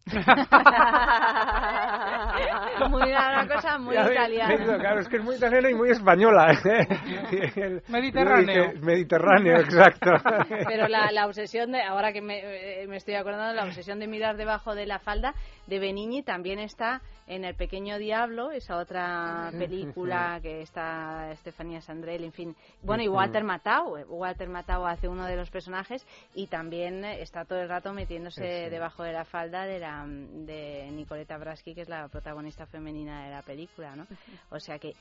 muy, 2.90 3.02
una 3.10 3.46
cosa 3.48 3.78
muy 3.78 3.94
Ya 3.94 4.10
italiana. 4.10 4.78
Claro, 4.78 5.00
es 5.00 5.08
que 5.08 5.16
es 5.18 5.22
muy 5.24 5.36
italiana 5.36 5.70
y 5.70 5.74
muy 5.74 5.90
española. 5.90 6.52
¿eh? 6.52 6.86
El- 7.56 7.82
Mediterráneo. 7.88 8.72
Mediterráneo, 8.82 9.56
exacto. 9.60 10.10
Pero 10.66 10.88
la, 10.88 11.10
la 11.12 11.26
obsesión 11.26 11.72
de, 11.72 11.82
ahora 11.82 12.12
que 12.12 12.20
me, 12.22 12.40
eh, 12.82 12.86
me 12.88 12.96
estoy 12.96 13.14
acordando, 13.14 13.54
la 13.54 13.64
obsesión 13.64 13.98
de 14.00 14.06
mirar 14.08 14.36
debajo 14.36 14.74
de 14.74 14.86
la 14.86 14.98
falda 14.98 15.34
de 15.66 15.78
Benigni 15.78 16.22
también 16.22 16.58
está 16.58 17.00
en 17.28 17.44
El 17.44 17.54
Pequeño 17.54 17.98
Diablo, 17.98 18.50
esa 18.50 18.76
otra 18.78 19.50
película 19.56 20.40
que 20.42 20.62
está 20.62 21.30
Estefanía 21.32 21.80
Sandrell, 21.80 22.24
en 22.24 22.32
fin. 22.32 22.56
Bueno, 22.82 23.02
y. 23.04 23.08
Walter 23.08 23.44
Matthau. 23.44 23.96
eh, 23.98 24.04
Walter 24.08 24.48
Matthau 24.48 24.84
hace 24.86 25.06
uno 25.06 25.26
de 25.26 25.36
los 25.36 25.48
personajes 25.50 26.04
y 26.34 26.48
también 26.48 27.04
está 27.04 27.44
todo 27.44 27.60
el 27.60 27.68
rato 27.68 27.92
metiéndose 27.92 28.40
Sí, 28.40 28.64
sí. 28.64 28.70
debajo 28.70 29.04
de 29.04 29.12
la 29.12 29.24
falda 29.24 29.64
de, 29.64 29.78
la, 29.78 29.89
de 30.06 30.90
Nicoleta 30.92 31.38
Braschi, 31.38 31.74
que 31.74 31.82
es 31.82 31.88
la 31.88 32.08
protagonista 32.08 32.66
femenina 32.66 33.24
de 33.24 33.30
la 33.30 33.42
película, 33.42 33.96
¿no? 33.96 34.06
O 34.50 34.60
sea 34.60 34.78
que 34.78 34.94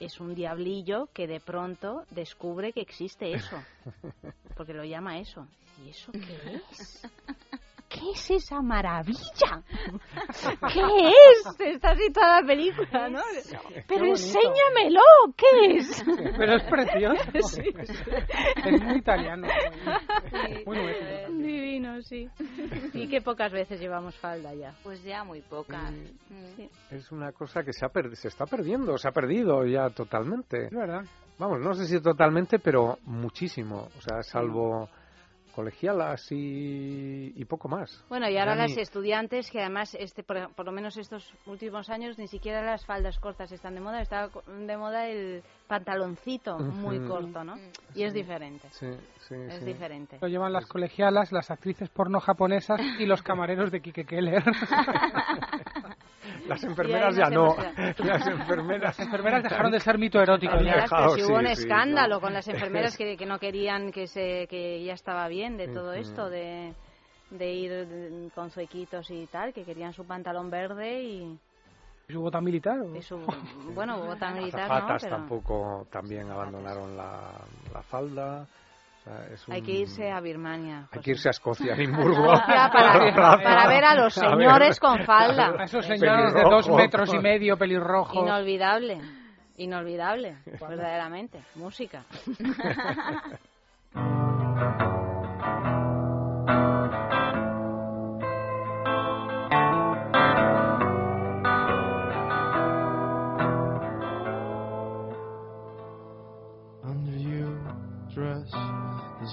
es 0.00 0.20
un 0.20 0.34
diablillo 0.34 1.08
que 1.12 1.26
de 1.26 1.40
pronto 1.40 2.04
descubre 2.10 2.72
que 2.72 2.80
existe 2.80 3.32
eso 3.32 3.56
porque 4.56 4.74
lo 4.74 4.84
llama 4.84 5.18
eso. 5.18 5.46
¿Y 5.84 5.90
eso 5.90 6.12
qué 6.12 6.60
es? 6.70 7.02
¿Qué 7.94 8.10
es 8.12 8.30
esa 8.32 8.60
maravilla? 8.60 9.62
¿Qué 10.72 10.80
es? 10.80 11.60
Está 11.60 11.90
así 11.92 12.12
toda 12.12 12.40
la 12.40 12.46
película, 12.46 13.08
¿no? 13.08 13.20
Pero 13.86 14.04
enséñamelo, 14.06 15.00
¿qué 15.36 15.76
es? 15.76 16.04
Pero 16.36 16.56
es 16.56 16.62
precioso. 16.64 17.22
Sí, 17.48 17.62
sí. 17.84 17.94
Es 18.64 18.82
muy 18.82 18.96
italiano. 18.98 19.46
Muy 20.66 20.76
nuestro. 20.76 21.32
Divino, 21.34 22.02
sí. 22.02 22.28
Y 22.94 23.08
qué 23.08 23.20
pocas 23.20 23.52
veces 23.52 23.78
llevamos 23.80 24.16
falda 24.16 24.52
ya. 24.54 24.74
Pues 24.82 25.02
ya 25.04 25.22
muy 25.22 25.40
pocas. 25.42 25.92
Sí. 26.56 26.68
Es 26.90 27.12
una 27.12 27.30
cosa 27.32 27.62
que 27.62 27.72
se, 27.72 27.84
ha 27.86 27.90
per- 27.90 28.16
se 28.16 28.28
está 28.28 28.44
perdiendo, 28.46 28.98
se 28.98 29.06
ha 29.08 29.12
perdido 29.12 29.64
ya 29.66 29.90
totalmente. 29.90 30.66
Es 30.66 30.72
verdad. 30.72 31.04
Vamos, 31.38 31.60
no 31.60 31.74
sé 31.74 31.86
si 31.86 32.00
totalmente, 32.00 32.58
pero 32.58 32.98
muchísimo. 33.04 33.88
O 33.96 34.00
sea, 34.00 34.22
salvo 34.22 34.88
colegialas 35.54 36.30
y, 36.32 37.32
y 37.34 37.44
poco 37.44 37.68
más. 37.68 38.04
Bueno, 38.08 38.28
y 38.28 38.36
ahora 38.36 38.54
las 38.54 38.76
estudiantes, 38.76 39.50
que 39.50 39.60
además, 39.60 39.94
este, 39.98 40.22
por, 40.22 40.52
por 40.54 40.66
lo 40.66 40.72
menos 40.72 40.96
estos 40.96 41.32
últimos 41.46 41.88
años, 41.90 42.18
ni 42.18 42.28
siquiera 42.28 42.62
las 42.62 42.84
faldas 42.84 43.18
cortas 43.18 43.50
están 43.52 43.74
de 43.74 43.80
moda. 43.80 44.02
Está 44.02 44.28
de 44.46 44.76
moda 44.76 45.08
el 45.08 45.42
pantaloncito 45.68 46.58
muy 46.58 46.98
corto, 47.06 47.44
¿no? 47.44 47.54
Y 47.94 48.02
es 48.02 48.12
diferente. 48.12 48.68
Sí, 48.72 48.90
sí, 49.28 49.34
Es 49.34 49.58
sí. 49.60 49.64
diferente. 49.64 50.18
Lo 50.20 50.28
llevan 50.28 50.52
las 50.52 50.66
colegialas, 50.66 51.32
las 51.32 51.50
actrices 51.50 51.88
porno 51.88 52.20
japonesas 52.20 52.80
y 52.98 53.06
los 53.06 53.22
camareros 53.22 53.70
de 53.70 53.80
Kike 53.80 54.04
Keller. 54.04 54.42
Las 56.48 56.62
enfermeras 56.64 57.16
ya 57.16 57.28
no. 57.30 57.56
Las 57.98 58.26
enfermeras, 58.26 58.82
Las 58.82 59.00
enfermeras 59.00 59.42
dejaron 59.42 59.72
de 59.72 59.80
ser 59.80 59.98
mito 59.98 60.20
erótico 60.20 60.58
ya. 60.60 60.76
dejado, 60.82 61.10
si 61.16 61.22
hubo 61.22 61.36
un 61.36 61.46
sí, 61.46 61.52
escándalo 61.52 62.16
no. 62.16 62.20
con 62.20 62.32
las 62.32 62.46
enfermeras 62.48 62.96
que, 62.96 63.16
que 63.16 63.26
no 63.26 63.38
querían 63.38 63.92
que 63.92 64.06
se 64.06 64.46
que 64.48 64.82
ya 64.84 64.94
estaba 64.94 65.28
bien 65.28 65.56
de 65.56 65.68
todo 65.68 65.92
esto 65.92 66.28
de, 66.28 66.74
de 67.30 67.52
ir 67.52 68.30
con 68.34 68.50
zuequitos 68.50 69.10
y 69.10 69.26
tal, 69.26 69.52
que 69.52 69.64
querían 69.64 69.92
su 69.92 70.06
pantalón 70.06 70.50
verde 70.50 71.02
y, 71.02 71.38
¿Su 72.08 72.20
bota 72.20 72.40
militar? 72.40 72.78
o? 72.80 72.94
y 72.94 73.02
su 73.02 73.16
bueno 73.74 73.98
bota 73.98 74.26
Las 74.30 74.34
militar 74.38 74.68
no, 74.68 74.74
azafatas 74.74 75.02
pero 75.04 75.16
tampoco 75.16 75.86
también 75.90 76.30
abandonaron 76.30 76.96
la, 76.96 77.32
la 77.72 77.82
falda. 77.82 78.46
O 79.06 79.10
sea, 79.10 79.26
es 79.32 79.44
hay 79.50 79.60
que 79.60 79.72
irse 79.72 80.10
a 80.10 80.18
Birmania. 80.20 80.88
Hay 80.90 81.00
que 81.00 81.10
irse 81.10 81.28
a 81.28 81.32
Escocia, 81.32 81.74
a 81.74 81.76
Edimburgo. 81.78 82.24
Para, 82.24 82.70
para 83.42 83.68
ver 83.68 83.84
a 83.84 83.94
los 83.96 84.16
A 84.16 84.28
ver. 84.28 84.30
señores 84.38 84.80
con 84.80 85.04
falda. 85.04 85.54
A 85.58 85.64
esos 85.64 85.84
señores 85.84 86.32
de 86.32 86.40
dos 86.42 86.64
Pelirrojo. 86.66 86.76
metros 86.76 87.12
y 87.14 87.18
medio, 87.18 87.56
pelirrojos. 87.58 88.16
Inolvidable, 88.16 88.98
inolvidable, 89.58 90.38
verdaderamente. 90.58 91.40
Música. 91.56 92.04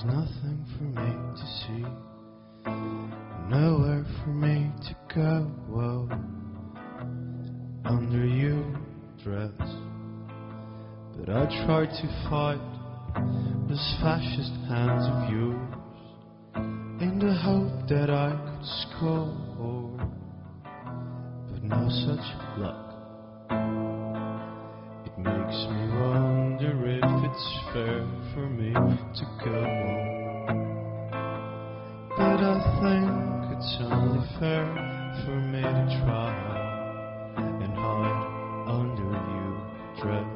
there's 0.01 0.13
nothing 0.13 0.65
for 0.77 0.83
me 0.83 1.11
to 1.35 1.45
see, 1.61 1.85
nowhere 3.49 4.05
for 4.23 4.29
me 4.29 4.71
to 4.87 4.95
go. 5.13 5.51
Whoa. 5.67 6.09
Under 7.83 8.25
your 8.25 8.63
dress, 9.23 9.51
but 11.17 11.29
I 11.29 11.45
tried 11.65 11.89
to 11.89 12.07
fight 12.29 12.61
those 13.67 13.95
fascist 14.01 14.53
hands 14.69 15.07
of 15.07 15.29
yours 15.29 15.75
in 17.01 17.19
the 17.19 17.33
hope 17.33 17.89
that 17.89 18.09
I 18.09 18.31
could 18.31 18.65
score, 18.87 19.33
but 21.51 21.63
no 21.63 21.89
such 21.89 22.27
luck. 22.57 22.87
It 25.05 25.17
makes 25.17 25.67
me 25.69 25.81
wonder 25.99 26.87
if 26.87 27.10
it's 27.41 27.73
fair 27.73 28.07
for 28.33 28.47
me 28.49 28.71
to 28.71 29.25
go 29.43 29.63
on. 30.47 30.57
But 32.15 32.39
I 32.43 32.55
think 32.81 33.57
it's 33.57 33.77
only 33.81 34.27
fair 34.39 34.67
for 35.25 35.37
me 35.39 35.61
to 35.61 35.85
try 36.05 36.31
and 37.37 37.73
hide 37.73 38.69
under 38.69 39.09
your 39.33 39.55
dress. 40.01 40.30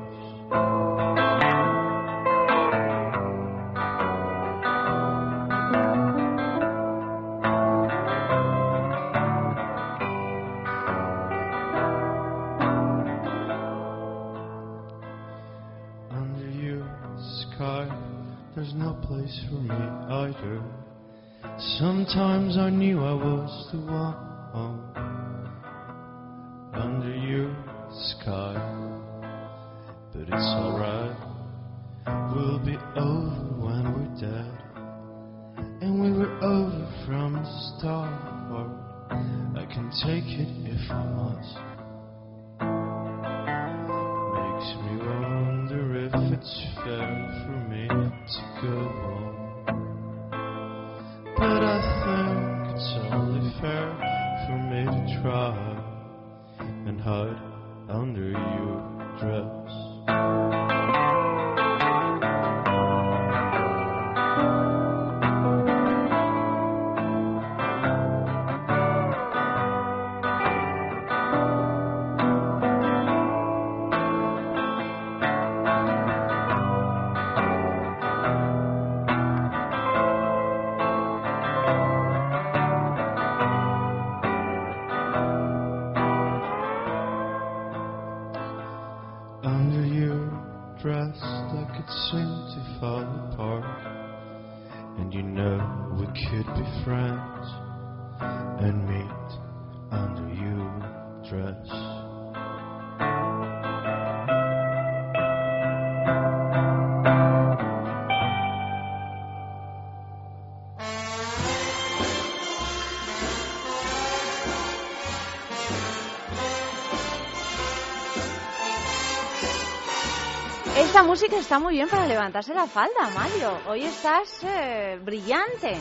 Esta 120.86 121.04
música 121.04 121.38
está 121.38 121.60
muy 121.60 121.74
bien 121.76 121.88
para 121.90 122.06
levantarse 122.06 122.54
la 122.54 122.68
falda, 122.68 123.10
Mario. 123.14 123.52
Hoy 123.70 123.84
estás 123.84 124.44
eh, 124.44 124.98
brillante. 125.04 125.78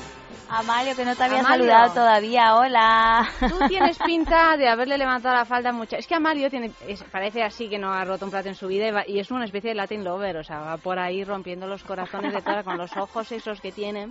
Amalio, 0.48 0.94
que 0.96 1.04
no 1.04 1.14
te 1.14 1.24
había 1.24 1.40
Amalio. 1.40 1.64
saludado 1.66 1.94
todavía. 1.94 2.56
Hola. 2.56 3.26
Tú 3.40 3.58
tienes 3.68 3.98
pinta 4.04 4.56
de 4.56 4.68
haberle 4.68 4.98
levantado 4.98 5.34
la 5.34 5.44
falda 5.44 5.72
mucho. 5.72 5.96
Es 5.96 6.06
que 6.06 6.14
Amalio 6.14 6.50
tiene, 6.50 6.72
es- 6.80 7.02
parece 7.04 7.42
así 7.42 7.68
que 7.68 7.78
no 7.78 7.92
ha 7.92 8.04
roto 8.04 8.24
un 8.24 8.30
plato 8.30 8.48
en 8.48 8.54
su 8.54 8.66
vida 8.66 8.88
y, 8.88 8.90
va- 8.90 9.04
y 9.06 9.18
es 9.18 9.30
una 9.30 9.44
especie 9.44 9.70
de 9.70 9.76
Latin 9.76 10.04
lover, 10.04 10.36
o 10.38 10.44
sea, 10.44 10.60
va 10.60 10.76
por 10.78 10.98
ahí 10.98 11.22
rompiendo 11.24 11.66
los 11.66 11.82
corazones 11.84 12.32
de 12.32 12.42
todas 12.42 12.64
con 12.64 12.76
los 12.76 12.94
ojos 12.96 13.30
esos 13.32 13.60
que 13.60 13.72
tiene, 13.72 14.10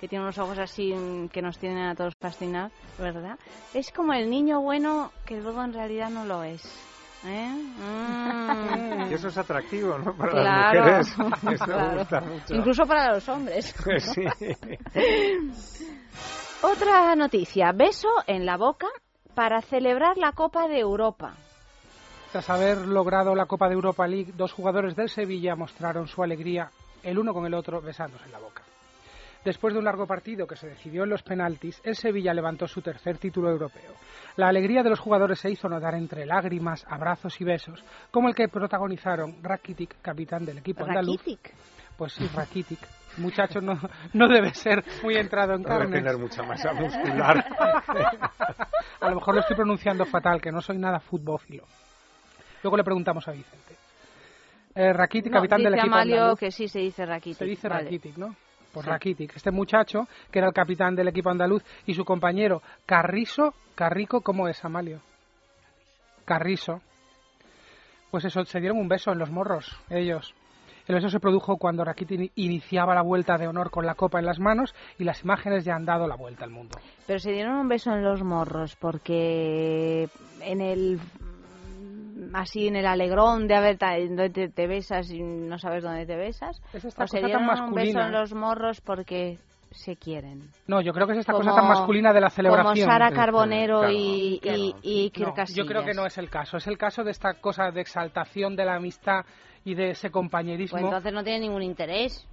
que 0.00 0.08
tiene 0.08 0.22
unos 0.24 0.38
ojos 0.38 0.58
así 0.58 0.92
mm, 0.92 1.28
que 1.28 1.42
nos 1.42 1.58
tienen 1.58 1.86
a 1.86 1.94
todos 1.94 2.14
fascinados, 2.20 2.72
¿verdad? 2.98 3.38
Es 3.74 3.90
como 3.92 4.12
el 4.12 4.28
niño 4.28 4.60
bueno 4.60 5.12
que 5.26 5.36
luego 5.40 5.62
en 5.62 5.72
realidad 5.72 6.10
no 6.10 6.24
lo 6.24 6.42
es. 6.42 6.62
¿Eh? 7.24 7.56
Mm. 7.80 9.10
Y 9.10 9.14
eso 9.14 9.28
es 9.28 9.38
atractivo, 9.38 9.96
¿no? 9.98 10.12
Para 10.14 10.32
Claro, 10.32 10.84
las 10.84 11.18
mujeres. 11.18 11.42
Eso 11.60 11.64
claro. 11.64 11.92
me 11.92 11.98
gusta 11.98 12.20
mucho. 12.20 12.54
Incluso 12.54 12.84
para 12.86 13.14
los 13.14 13.28
hombres. 13.28 13.74
Sí. 14.00 14.24
Otra 16.62 17.14
noticia, 17.16 17.72
beso 17.72 18.08
en 18.26 18.44
la 18.44 18.56
boca 18.56 18.86
para 19.34 19.62
celebrar 19.62 20.18
la 20.18 20.32
Copa 20.32 20.68
de 20.68 20.78
Europa. 20.80 21.34
Tras 22.32 22.48
haber 22.50 22.78
logrado 22.86 23.34
la 23.34 23.46
Copa 23.46 23.68
de 23.68 23.74
Europa 23.74 24.06
League, 24.06 24.32
dos 24.36 24.52
jugadores 24.52 24.94
del 24.94 25.08
Sevilla 25.08 25.56
mostraron 25.56 26.06
su 26.06 26.22
alegría 26.22 26.70
el 27.02 27.18
uno 27.18 27.32
con 27.32 27.46
el 27.46 27.54
otro 27.54 27.80
besándose 27.80 28.24
en 28.26 28.32
la 28.32 28.38
boca. 28.38 28.62
Después 29.44 29.72
de 29.72 29.78
un 29.78 29.84
largo 29.86 30.06
partido 30.06 30.46
que 30.46 30.54
se 30.56 30.68
decidió 30.68 31.04
en 31.04 31.10
los 31.10 31.22
penaltis, 31.22 31.80
el 31.84 31.96
Sevilla 31.96 32.34
levantó 32.34 32.66
su 32.66 32.82
tercer 32.82 33.16
título 33.18 33.50
europeo. 33.50 33.92
La 34.36 34.48
alegría 34.48 34.82
de 34.82 34.90
los 34.90 35.00
jugadores 35.00 35.38
se 35.40 35.50
hizo 35.50 35.68
notar 35.68 35.94
entre 35.94 36.26
lágrimas, 36.26 36.84
abrazos 36.88 37.40
y 37.40 37.44
besos, 37.44 37.82
como 38.10 38.28
el 38.28 38.34
que 38.34 38.48
protagonizaron 38.48 39.42
Rakitic, 39.42 39.96
capitán 40.02 40.44
del 40.44 40.58
equipo 40.58 40.84
andaluz. 40.84 41.16
Rakitic. 41.18 41.54
Pues 41.96 42.12
sí, 42.12 42.26
Rakitic. 42.34 42.78
Muchacho 43.16 43.60
no, 43.60 43.78
no 44.12 44.28
debe 44.28 44.54
ser 44.54 44.84
muy 45.02 45.16
entrado 45.16 45.54
en 45.54 45.62
Debe 45.62 45.78
carne. 45.78 45.96
tener 45.96 46.16
mucha 46.18 46.42
masa 46.42 46.72
muscular. 46.74 47.44
A 49.00 49.08
lo 49.08 49.14
mejor 49.16 49.34
lo 49.34 49.40
estoy 49.40 49.56
pronunciando 49.56 50.04
fatal, 50.04 50.40
que 50.40 50.52
no 50.52 50.60
soy 50.60 50.78
nada 50.78 51.00
futbófilo. 51.00 51.64
Luego 52.62 52.76
le 52.76 52.84
preguntamos 52.84 53.26
a 53.26 53.32
Vicente. 53.32 53.74
Eh, 54.74 54.92
Rakitic, 54.92 55.32
No, 55.32 55.38
capitán 55.38 55.62
del 55.62 55.72
dice 55.72 55.80
equipo 55.80 55.94
Amalio 55.96 56.16
andaluz. 56.16 56.38
que 56.38 56.50
sí 56.50 56.68
se 56.68 56.78
dice 56.80 57.04
Rakitic. 57.06 57.38
Se 57.38 57.44
dice 57.46 57.68
vale. 57.68 57.84
Rakitic, 57.84 58.16
¿no? 58.18 58.36
Por. 58.72 58.86
Rakitic. 58.86 59.36
Este 59.36 59.50
muchacho, 59.50 60.06
que 60.30 60.38
era 60.38 60.48
el 60.48 60.54
capitán 60.54 60.94
del 60.94 61.08
equipo 61.08 61.30
andaluz, 61.30 61.62
y 61.86 61.94
su 61.94 62.04
compañero 62.04 62.62
Carrizo, 62.86 63.54
Carrico, 63.74 64.20
¿cómo 64.20 64.48
es, 64.48 64.64
Amalio? 64.64 65.00
Carrizo. 66.24 66.80
Pues 68.10 68.24
eso, 68.24 68.44
se 68.44 68.60
dieron 68.60 68.78
un 68.78 68.88
beso 68.88 69.12
en 69.12 69.18
los 69.18 69.30
morros, 69.30 69.76
ellos. 69.88 70.34
El 70.86 70.96
beso 70.96 71.08
se 71.08 71.20
produjo 71.20 71.56
cuando 71.56 71.84
Rakitic 71.84 72.32
iniciaba 72.34 72.96
la 72.96 73.02
vuelta 73.02 73.36
de 73.38 73.46
honor 73.46 73.70
con 73.70 73.86
la 73.86 73.94
copa 73.94 74.18
en 74.18 74.26
las 74.26 74.40
manos 74.40 74.74
y 74.98 75.04
las 75.04 75.22
imágenes 75.22 75.64
ya 75.64 75.76
han 75.76 75.84
dado 75.84 76.08
la 76.08 76.16
vuelta 76.16 76.44
al 76.44 76.50
mundo. 76.50 76.78
Pero 77.06 77.20
se 77.20 77.30
dieron 77.30 77.54
un 77.58 77.68
beso 77.68 77.92
en 77.92 78.02
los 78.02 78.24
morros 78.24 78.74
porque 78.74 80.08
en 80.40 80.60
el 80.60 80.98
así 82.34 82.66
en 82.68 82.76
el 82.76 82.86
alegrón 82.86 83.46
de 83.48 83.54
haber 83.54 83.78
donde 83.78 84.30
te, 84.30 84.48
te 84.48 84.66
besas 84.66 85.10
y 85.10 85.20
no 85.22 85.58
sabes 85.58 85.82
dónde 85.82 86.06
te 86.06 86.16
besas 86.16 86.60
Es 86.72 86.84
esta 86.84 87.04
o 87.04 87.06
se 87.06 87.20
cosa 87.20 87.20
tan 87.20 87.26
dieron 87.26 87.42
un 87.42 87.46
masculina, 87.46 87.84
beso 87.84 88.00
en 88.06 88.12
los 88.12 88.34
morros 88.34 88.80
porque 88.80 89.38
se 89.70 89.96
quieren 89.96 90.50
No, 90.66 90.80
yo 90.80 90.92
creo 90.92 91.06
que 91.06 91.12
es 91.12 91.20
esta 91.20 91.32
Como- 91.32 91.44
cosa 91.44 91.56
tan 91.60 91.68
masculina 91.68 92.12
de 92.12 92.20
la 92.20 92.30
celebración. 92.30 92.74
como 92.74 92.92
Sara 92.92 93.10
Carbonero 93.12 93.78
Claro. 93.80 93.92
y, 93.92 94.40
y, 94.42 94.74
y 94.82 95.02
Iker 95.04 95.28
No, 95.28 95.44
yo 95.54 95.64
creo 95.66 95.84
que 95.84 95.94
no 95.94 96.06
es 96.06 96.18
el 96.18 96.28
caso. 96.28 96.56
Es 96.56 96.66
el 96.66 96.76
caso 96.76 97.04
de 97.04 97.12
esta 97.12 97.34
cosa 97.34 97.70
de 97.70 97.80
exaltación 97.80 98.56
de 98.56 98.64
la 98.64 98.74
amistad 98.74 99.24
y 99.64 99.74
de 99.74 99.90
ese 99.90 100.10
compañerismo. 100.10 100.72
Pues 100.78 100.84
entonces 100.84 101.12
no 101.12 101.22
tiene 101.22 101.40
ningún 101.40 101.62
interés 101.62 102.26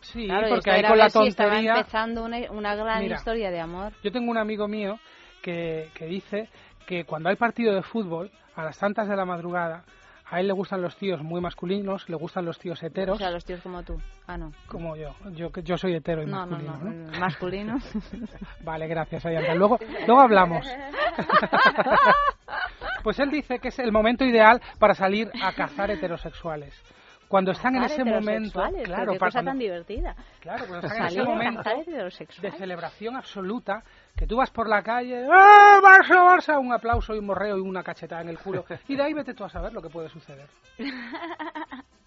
sí, 0.00 0.26
claro, 0.26 0.48
porque 0.48 0.70
ahí 0.70 0.82
con 0.84 0.96
la 0.96 1.10
si 1.10 1.26
estaba 1.26 1.50
tontería... 1.50 1.76
empezando 1.76 2.24
una, 2.24 2.38
una 2.52 2.74
gran 2.76 3.02
Mira. 3.02 3.16
historia 3.16 3.50
de 3.50 3.60
amor 3.60 3.92
Yo 4.02 4.10
tengo 4.12 4.30
un 4.30 4.38
amigo 4.38 4.66
mío 4.68 4.98
que, 5.42 5.90
que 5.94 6.06
dice 6.06 6.48
que 6.88 7.04
cuando 7.04 7.28
hay 7.28 7.36
partido 7.36 7.74
de 7.74 7.82
fútbol, 7.82 8.30
a 8.56 8.64
las 8.64 8.78
tantas 8.78 9.06
de 9.08 9.14
la 9.14 9.26
madrugada, 9.26 9.84
a 10.24 10.40
él 10.40 10.46
le 10.46 10.54
gustan 10.54 10.80
los 10.80 10.96
tíos 10.96 11.22
muy 11.22 11.38
masculinos, 11.38 12.08
le 12.08 12.16
gustan 12.16 12.46
los 12.46 12.58
tíos 12.58 12.82
o 12.82 12.86
heteros, 12.86 13.18
sea 13.18 13.30
los 13.30 13.44
tíos 13.44 13.60
como 13.60 13.82
tú 13.82 14.00
ah 14.26 14.38
no 14.38 14.52
como 14.66 14.96
yo. 14.96 15.14
Yo, 15.32 15.50
yo 15.62 15.76
soy 15.76 15.94
hetero 15.94 16.22
y 16.22 16.26
no 16.26 16.46
no 16.46 16.56
masculino. 16.56 16.78
no, 16.78 16.90
¿no? 16.90 17.12
mm, 17.12 17.20
masculino 17.20 17.76
Vale, 18.64 18.88
gracias, 18.88 19.26
Ayanta. 19.26 19.54
Luego, 19.54 19.78
luego 20.06 20.22
hablamos. 20.22 20.66
pues 23.02 23.18
él 23.18 23.30
dice 23.30 23.58
que 23.58 23.68
es 23.68 23.78
el 23.78 23.92
momento 23.92 24.24
ideal 24.24 24.60
para 24.78 24.94
salir 24.94 25.30
a 25.42 25.52
cazar 25.52 25.90
heterosexuales. 25.90 26.74
Cuando 27.28 27.50
están 27.50 27.76
en 27.76 27.84
ese 27.84 28.04
momento, 28.04 28.62
claro, 28.84 29.14
para 29.18 29.42
tan 29.42 29.58
divertida 29.58 30.16
Claro, 30.40 30.64
cuando 30.66 30.86
están 30.86 31.02
en 31.02 31.08
ese 31.08 31.22
momento 31.22 31.70
de 32.40 32.50
celebración 32.52 33.16
absoluta, 33.16 33.82
que 34.18 34.26
tú 34.26 34.36
vas 34.36 34.50
por 34.50 34.68
la 34.68 34.82
calle, 34.82 35.22
¡eh, 35.22 35.28
Barça, 35.28 36.24
Barça! 36.24 36.58
Un 36.58 36.72
aplauso 36.72 37.14
y 37.14 37.18
un 37.18 37.26
morreo 37.26 37.56
y 37.56 37.60
una 37.60 37.84
cachetada 37.84 38.20
en 38.22 38.28
el 38.28 38.38
culo. 38.38 38.64
Y 38.88 38.96
de 38.96 39.02
ahí 39.02 39.14
vete 39.14 39.32
tú 39.32 39.44
a 39.44 39.48
saber 39.48 39.72
lo 39.72 39.80
que 39.80 39.88
puede 39.88 40.08
suceder. 40.08 40.48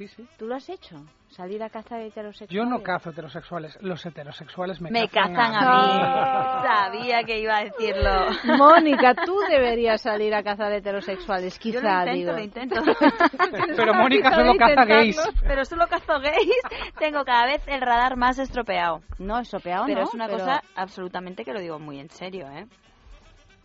Sí, 0.00 0.08
sí. 0.08 0.26
¿Tú 0.38 0.46
lo 0.46 0.54
has 0.54 0.66
hecho? 0.70 0.96
¿Salir 1.28 1.62
a 1.62 1.68
cazar 1.68 2.00
heterosexuales? 2.00 2.50
Yo 2.50 2.64
no 2.64 2.82
cazo 2.82 3.10
heterosexuales, 3.10 3.76
los 3.82 4.04
heterosexuales 4.06 4.80
me, 4.80 4.90
Me 4.90 5.08
cazan, 5.10 5.34
cazan 5.34 5.54
a 5.56 5.76
mí. 5.76 6.62
Sabía 6.66 7.22
que 7.22 7.38
iba 7.38 7.58
a 7.58 7.64
decirlo. 7.64 8.10
Mónica, 8.56 9.14
tú 9.14 9.36
deberías 9.50 10.00
salir 10.00 10.34
a 10.34 10.42
cazar 10.42 10.72
heterosexuales, 10.72 11.58
Yo 11.58 11.60
quizá, 11.60 12.06
lo 12.06 12.12
digo. 12.14 12.38
intento, 12.38 12.80
lo 12.82 12.92
intento. 12.92 13.24
Pero 13.76 13.92
Mónica 13.92 14.34
solo 14.34 14.54
caza 14.56 14.84
gays. 14.86 15.20
Pero 15.42 15.64
solo 15.66 15.86
cazo 15.86 16.18
gays. 16.18 16.62
Tengo 16.98 17.22
cada 17.24 17.44
vez 17.44 17.62
el 17.66 17.82
radar 17.82 18.16
más 18.16 18.38
estropeado. 18.38 19.02
No, 19.18 19.38
estropeado 19.38 19.84
Pero 19.84 20.00
no, 20.00 20.06
es 20.08 20.14
una 20.14 20.28
pero- 20.28 20.38
cosa 20.38 20.62
absolutamente 20.76 21.44
que 21.44 21.52
lo 21.52 21.60
digo 21.60 21.78
muy 21.78 22.00
en 22.00 22.08
serio, 22.08 22.46
¿eh? 22.50 22.66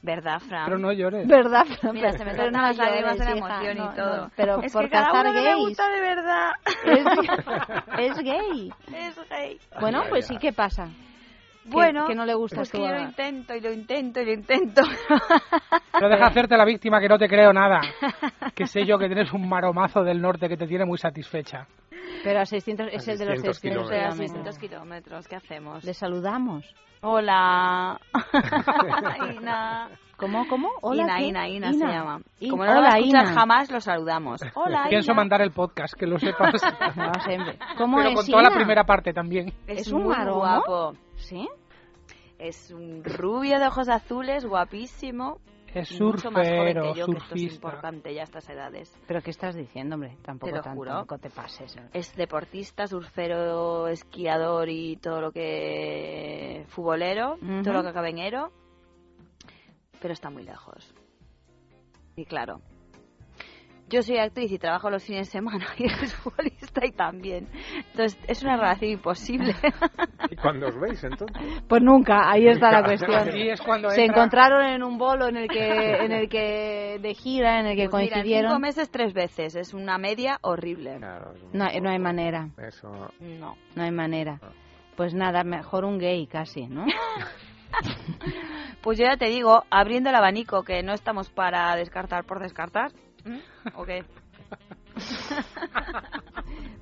¿Verdad, 0.05 0.39
Fran? 0.39 0.65
Pero 0.65 0.77
no 0.77 0.91
llores. 0.91 1.27
¿Verdad? 1.27 1.65
Mira, 1.91 2.11
se 2.11 2.19
me 2.23 2.31
Pero 2.31 2.43
saltan 2.43 2.53
no 2.53 2.61
las 2.61 2.77
lágrimas 2.77 3.17
de 3.17 3.25
la 3.25 3.31
emoción 3.31 3.77
no, 3.77 3.83
y 3.91 3.95
todo. 3.95 4.17
no, 4.17 4.31
pero 4.35 4.61
es 4.61 4.71
por 4.71 4.83
que 4.83 4.89
cada 4.91 5.05
cazar 5.07 5.25
uno 5.25 5.33
que 5.33 5.39
me 5.41 5.45
gays. 5.49 5.67
gusta 5.67 5.89
de 5.89 6.01
verdad. 6.01 6.51
Es, 6.85 8.11
es 8.11 8.17
gay. 8.23 8.71
Es 8.93 9.15
gay. 9.29 9.59
Bueno, 9.79 10.01
Ay, 10.03 10.09
pues 10.09 10.29
ay, 10.29 10.35
sí, 10.35 10.39
¿qué 10.41 10.53
pasa? 10.53 10.87
¿Qué- 11.65 11.71
Bueno, 11.71 12.05
que 12.05 12.13
no 12.13 12.25
le 12.25 12.35
gusta 12.35 12.57
pues 12.57 12.71
que 12.71 12.77
yo 12.77 12.87
lo 12.87 12.97
a- 12.97 13.01
intento 13.01 13.55
y 13.55 13.59
lo 13.59 13.73
intento 13.73 14.21
y 14.21 14.25
lo 14.25 14.31
intento. 14.33 14.83
Pero 15.91 16.09
deja 16.09 16.27
hacerte 16.27 16.55
la 16.57 16.63
víctima 16.65 16.99
que 16.99 17.09
no 17.09 17.17
te 17.17 17.27
creo 17.27 17.51
nada. 17.53 17.81
Que 18.53 18.67
sé 18.67 18.85
yo 18.85 18.97
que 18.99 19.07
tienes 19.07 19.33
un 19.33 19.49
maromazo 19.49 20.03
del 20.03 20.21
norte 20.21 20.47
que 20.47 20.57
te 20.57 20.67
tiene 20.67 20.85
muy 20.85 20.97
satisfecha. 20.99 21.65
Pero 22.23 22.39
a 22.41 22.45
600, 22.45 22.87
es 22.91 23.07
A 23.07 23.11
el 23.13 23.17
de 23.17 23.25
los 23.25 23.41
600 23.41 23.55
600 23.57 23.83
O 23.83 23.87
sea, 23.87 23.97
kilómetros. 24.09 24.17
600 24.17 24.59
kilómetros, 24.59 25.27
¿qué 25.27 25.35
hacemos? 25.37 25.83
Le 25.83 25.93
saludamos. 25.93 26.65
Hola. 27.01 27.99
Ina. 29.39 29.89
¿Cómo, 30.17 30.47
cómo? 30.47 30.69
Hola, 30.81 31.03
Ina, 31.03 31.17
¿qué? 31.17 31.23
Ina, 31.25 31.47
Ina, 31.49 31.73
se 31.73 31.85
llama. 31.85 32.19
In- 32.39 32.49
Como 32.51 32.63
no 32.63 32.69
lo 32.73 32.75
va 32.81 32.87
Hola, 32.87 32.95
a 32.95 32.97
escuchar 32.99 33.25
Ina. 33.25 33.33
jamás, 33.33 33.71
lo 33.71 33.81
saludamos. 33.81 34.41
Hola, 34.55 34.85
Pienso 34.89 35.11
Ina. 35.11 35.17
mandar 35.21 35.41
el 35.41 35.51
podcast, 35.51 35.93
que 35.93 36.07
lo 36.07 36.17
sepas. 36.19 36.53
No 36.95 37.13
sé, 37.21 37.37
¿Cómo 37.77 37.97
Pero 37.97 38.09
es 38.09 38.15
con 38.15 38.25
toda 38.27 38.43
la 38.43 38.49
Ina? 38.49 38.55
primera 38.57 38.83
parte 38.85 39.11
también. 39.13 39.47
Es, 39.67 39.81
¿Es 39.81 39.91
un 39.91 40.03
muy 40.03 40.15
guapo. 40.15 40.93
¿Sí? 41.25 41.47
Es 42.37 42.69
un 42.71 43.03
rubio 43.03 43.59
de 43.59 43.67
ojos 43.67 43.89
azules, 43.89 44.45
guapísimo. 44.45 45.39
Es 45.73 45.91
y 45.91 46.01
mucho 46.01 46.31
más 46.31 46.47
joven 46.47 46.73
surfero, 46.75 46.93
que 46.93 46.99
yo, 46.99 47.05
que 47.07 47.17
esto 47.17 47.35
es 47.35 47.41
importante 47.53 48.13
ya 48.13 48.21
a 48.21 48.23
estas 48.23 48.47
edades. 48.49 48.97
¿Pero 49.07 49.21
qué 49.21 49.31
estás 49.31 49.55
diciendo, 49.55 49.95
hombre? 49.95 50.15
Tampoco, 50.23 50.51
Te 50.51 50.57
lo 50.57 50.61
tan- 50.63 50.75
juro. 50.75 50.91
tampoco 50.91 51.17
te 51.17 51.29
pases. 51.29 51.75
¿eh? 51.75 51.81
Es 51.93 52.15
deportista, 52.15 52.87
surfero, 52.87 53.87
esquiador 53.87 54.69
y 54.69 54.95
todo 54.97 55.19
lo 55.19 55.31
que... 55.31 56.63
futbolero, 56.69 57.37
todo 57.63 57.73
lo 57.73 57.81
que 57.83 57.89
acabe 57.89 58.09
en 58.11 58.19
ero. 58.19 58.51
Pero 60.01 60.13
está 60.13 60.29
muy 60.29 60.43
lejos. 60.43 60.93
Y 62.15 62.23
claro, 62.25 62.61
yo 63.87 64.01
soy 64.01 64.17
actriz 64.17 64.51
y 64.51 64.57
trabajo 64.57 64.89
los 64.89 65.03
fines 65.03 65.27
de 65.27 65.31
semana 65.31 65.65
y 65.77 65.83
eres 65.85 66.13
futbolista 66.15 66.85
y 66.85 66.91
también. 66.91 67.47
Entonces 67.91 68.17
es 68.27 68.41
una 68.43 68.57
relación 68.57 68.91
imposible. 68.91 69.53
¿Y 70.31 70.35
cuando 70.35 70.67
os 70.67 70.79
veis 70.79 71.03
entonces? 71.03 71.37
Pues 71.67 71.81
nunca, 71.83 72.29
ahí 72.31 72.47
está 72.47 72.71
la 72.71 72.83
cuestión. 72.83 73.29
Ahí 73.29 73.49
es 73.49 73.61
cuando 73.61 73.89
Se 73.91 74.01
entra- 74.03 74.15
encontraron 74.23 74.65
en 74.65 74.83
un 74.83 74.97
bolo 74.97 75.27
en 75.27 75.37
el 75.37 75.47
que, 75.47 75.95
en 76.05 76.11
el 76.11 76.27
que 76.29 76.99
de 77.01 77.13
gira, 77.13 77.59
en 77.59 77.67
el 77.67 77.75
que 77.75 77.89
Pues 77.89 78.03
mira, 78.03 78.15
en 78.17 78.21
coincidieron. 78.23 78.51
cinco 78.51 78.59
meses 78.59 78.89
tres 78.89 79.13
veces. 79.13 79.55
Es 79.55 79.73
una 79.73 79.97
media 79.97 80.39
horrible. 80.41 80.97
Claro, 80.97 81.33
No, 81.53 81.65
hay- 81.65 81.79
no 81.81 81.89
hay 81.89 81.99
manera, 81.99 82.49
Eso. 82.57 82.89
No. 83.19 83.55
no 83.75 83.83
hay 83.83 83.91
manera. 83.91 84.39
Pues 84.95 85.13
nada, 85.13 85.43
mejor 85.43 85.83
un 85.85 85.97
gay 85.99 86.25
casi, 86.25 86.67
¿no? 86.67 86.85
Pues 88.81 88.97
yo 88.97 89.05
ya 89.05 89.17
te 89.17 89.25
digo, 89.25 89.63
abriendo 89.69 90.09
el 90.09 90.15
abanico, 90.15 90.63
que 90.63 90.83
no 90.83 90.93
estamos 90.93 91.29
para 91.29 91.75
descartar 91.75 92.23
por 92.23 92.39
descartar. 92.39 92.91
¿Mm? 93.25 93.37
¿O 93.75 93.85
qué? 93.85 94.03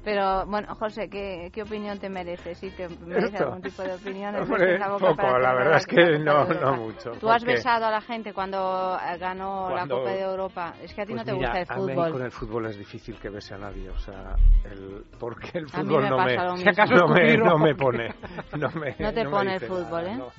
Pero, 0.03 0.45
bueno, 0.45 0.76
José, 0.76 1.10
¿qué, 1.10 1.49
qué 1.53 1.64
opinión 1.64 1.98
te 1.98 2.10
merece? 2.10 2.56
Si 2.56 2.70
te 2.72 2.90
merece 2.90 3.28
Esto. 3.38 3.45
algún 3.45 3.61
tipo 3.61 3.82
de 3.84 3.94
opinión. 3.94 4.36
¿Es 4.36 4.41
Hombre, 4.41 4.78
poco, 4.99 5.40
la 5.40 5.53
verdad 5.53 5.78
es 5.78 5.88
que 5.88 6.20
no, 6.20 6.44
no 6.45 6.76
mucho. 6.76 7.11
¿Tú 7.11 7.30
has 7.30 7.44
besado 7.45 7.86
a 7.86 7.91
la 7.91 8.02
gente 8.02 8.34
cuando 8.34 8.98
eh, 9.02 9.18
ganó 9.18 9.70
Cuando- 9.72 9.95
la 9.95 10.02
Copa 10.02 10.11
de 10.11 10.22
Europa? 10.22 10.74
Es 10.84 10.94
que 10.94 11.02
a 11.02 11.06
ti 11.06 11.14
Pues 11.14 11.22
no 11.22 11.26
te 11.26 11.34
mira, 11.38 11.48
gusta 11.53 11.61
el 11.61 11.68
a 11.70 11.76
mí 11.86 11.94
fútbol. 11.94 12.11
con 12.11 12.22
el 12.24 12.32
fútbol 12.32 12.65
es 12.65 12.78
difícil 12.78 13.18
que 13.18 13.30
bese 13.30 13.53
a 13.56 13.57
nadie, 13.60 13.90
o 13.90 13.98
sea, 13.98 14.36
el, 14.65 15.06
porque 15.18 15.57
el 15.60 15.68
A 15.72 15.78
mí 15.82 15.84
fútbol 15.88 16.03
me 16.03 16.10
no, 16.10 16.18
me. 16.26 16.57
Si 16.57 16.68
acaso 16.70 16.94
no, 16.98 17.07
me, 17.07 17.38
no 17.38 17.57
me 17.57 17.76
pone. 17.76 18.14
No, 18.57 18.70
me, 18.72 18.95
No 18.99 19.14
te 19.14 19.24
me 19.24 19.30
pone 19.30 19.56
el 19.56 19.61
fútbol, 19.61 20.03
nada, 20.06 20.15
¿eh? 20.28 20.32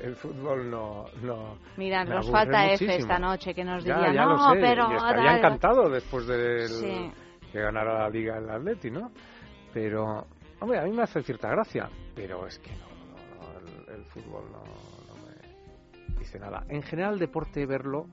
El 0.00 0.14
fútbol 0.16 0.70
no... 0.70 1.06
no 1.22 1.58
Mira, 1.76 2.04
nos 2.04 2.30
falta 2.30 2.64
F 2.66 2.84
muchísimo. 2.84 2.92
esta 2.92 3.18
noche 3.18 3.54
que 3.54 3.64
nos 3.64 3.82
Ya, 3.84 3.96
diría, 3.96 4.12
ya 4.12 4.24
no, 4.26 4.32
lo 4.32 4.38
sé, 4.54 4.60
pero... 4.60 4.92
y 4.92 4.94
estaría 4.96 5.24
tal". 5.24 5.38
encantado 5.38 5.88
después 5.90 6.26
de 6.26 6.68
Sí. 6.68 7.12
que 7.52 7.60
ganara 7.60 8.00
la 8.00 8.08
Liga 8.10 8.36
el 8.38 8.50
Atleti, 8.50 8.90
¿no? 8.90 9.10
Pero, 9.72 10.26
hombre, 10.60 10.78
a 10.78 10.82
mí 10.84 10.92
me 10.92 11.02
hace 11.02 11.22
cierta 11.22 11.48
gracia, 11.48 11.88
pero 12.14 12.46
es 12.46 12.58
que 12.58 12.70
no, 12.72 12.86
no, 12.86 13.52
no, 13.52 13.58
el, 13.92 13.94
el 14.00 14.04
fútbol 14.06 14.44
no, 14.52 14.62
no 14.62 15.14
me 15.26 16.18
dice 16.18 16.38
nada. 16.38 16.64
En 16.68 16.82
general, 16.82 17.14
el 17.14 17.20
deporte, 17.20 17.64
verlo, 17.66 18.06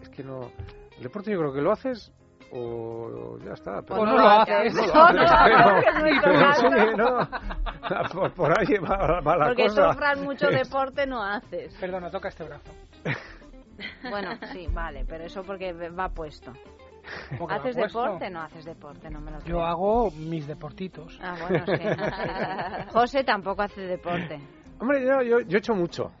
es 0.00 0.08
que 0.08 0.22
no... 0.24 0.50
El 0.96 1.02
deporte 1.04 1.30
yo 1.32 1.38
creo 1.38 1.52
que 1.52 1.62
lo 1.62 1.72
haces 1.72 2.12
o 2.52 3.38
ya 3.44 3.52
está. 3.52 3.80
O 3.88 4.04
no 4.06 4.28
haces. 4.28 4.74
No 4.74 4.86
lo 4.86 4.92
O 4.92 5.12
no 5.12 5.12
lo 5.12 5.22
haces, 5.28 5.88
haces, 5.88 6.20
pero 6.22 6.32
normal. 6.32 6.54
sí, 6.56 6.96
no. 6.96 7.52
Por, 8.12 8.32
por 8.32 8.58
ahí 8.58 8.78
va, 8.78 9.20
va 9.20 9.36
la 9.36 9.46
Porque 9.48 9.64
cosa. 9.64 9.92
sufras 9.92 10.20
mucho 10.20 10.46
deporte 10.48 11.06
no 11.06 11.22
haces. 11.22 11.74
Perdona, 11.80 12.10
toca 12.10 12.28
este 12.28 12.44
brazo. 12.44 12.70
Bueno, 14.08 14.30
sí, 14.52 14.68
vale, 14.70 15.04
pero 15.08 15.24
eso 15.24 15.42
porque 15.42 15.72
va 15.72 16.08
puesto. 16.08 16.52
¿Cómo 17.30 17.48
que 17.48 17.54
va 17.54 17.60
¿Haces 17.60 17.74
puesto? 17.76 18.02
deporte? 18.02 18.30
No 18.30 18.40
haces 18.42 18.64
deporte, 18.64 19.10
no 19.10 19.20
me 19.20 19.32
lo 19.32 19.38
creo. 19.40 19.56
Yo 19.56 19.64
hago 19.64 20.10
mis 20.12 20.46
deportitos. 20.46 21.18
Ah, 21.20 21.34
bueno, 21.40 21.64
sí. 21.66 21.72
sí. 21.76 22.88
José 22.92 23.24
tampoco 23.24 23.62
hace 23.62 23.80
deporte. 23.80 24.38
Hombre, 24.78 25.04
yo, 25.04 25.22
yo, 25.22 25.40
yo 25.40 25.56
he 25.56 25.58
hecho 25.58 25.74
mucho. 25.74 26.12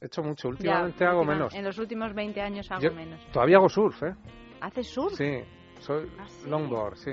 He 0.00 0.06
hecho 0.06 0.22
mucho. 0.22 0.48
Últimamente 0.48 0.98
Ya, 1.04 1.08
hago 1.10 1.20
última- 1.20 1.34
menos. 1.34 1.54
En 1.54 1.64
los 1.64 1.78
últimos 1.78 2.12
20 2.12 2.42
años 2.42 2.70
hago 2.70 2.82
Yo 2.82 2.92
menos. 2.92 3.18
Todavía 3.32 3.56
hago 3.56 3.68
surf, 3.70 4.02
¿eh? 4.02 4.14
¿Haces 4.60 4.86
surf? 4.92 5.14
Sí, 5.14 5.42
soy 5.80 6.08
¿Ah, 6.18 6.26
longboard, 6.46 6.96
sí. 6.96 7.12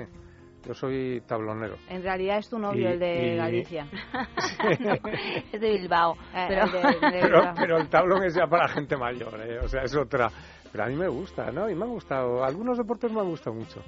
Yo 0.66 0.72
soy 0.74 1.22
tablonero. 1.26 1.76
En 1.90 2.02
realidad 2.02 2.38
es 2.38 2.48
tu 2.48 2.58
novio, 2.58 2.88
Y- 2.88 2.92
el 2.92 2.98
de 2.98 3.34
y- 3.34 3.36
Galicia. 3.36 3.86
es 5.52 5.60
de 5.60 5.70
Bilbao. 5.78 6.16
Eh, 6.34 6.46
pero... 6.48 6.64
el 6.64 6.72
de- 6.72 6.78
el 6.80 7.00
de 7.00 7.20
Pero, 7.20 7.38
Bilbao. 7.38 7.54
pero 7.56 7.76
el 7.78 7.88
tablón 7.88 8.24
es 8.24 8.34
ya 8.34 8.46
para 8.46 8.68
gente 8.68 8.96
mayor, 8.96 9.40
¿eh? 9.46 9.58
O 9.60 9.68
sea, 9.68 9.82
es 9.82 9.94
otra. 9.94 10.30
Pero 10.72 10.84
a 10.84 10.86
mí 10.88 10.96
me 10.96 11.08
gusta, 11.08 11.50
¿no? 11.52 11.68
Y 11.68 11.74
me 11.74 11.84
han 11.84 11.90
gustado. 11.90 12.42
Algunos 12.44 12.78
deportes 12.78 13.12
me 13.12 13.20
han 13.20 13.28
gustado 13.28 13.54
mucho. 13.54 13.82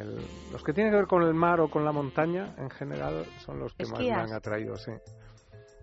El- 0.00 0.16
los 0.52 0.62
que 0.64 0.72
tienen 0.72 0.92
que 0.92 0.96
ver 0.98 1.06
con 1.06 1.22
el 1.22 1.34
mar 1.34 1.60
o 1.60 1.68
con 1.70 1.84
la 1.84 1.92
montaña, 1.92 2.54
en 2.58 2.70
general, 2.70 3.24
son 3.44 3.60
los 3.60 3.72
que 3.74 3.86
más 3.86 4.00
me 4.00 4.10
han 4.12 4.32
atraído, 4.32 4.76
sí. 4.76 4.92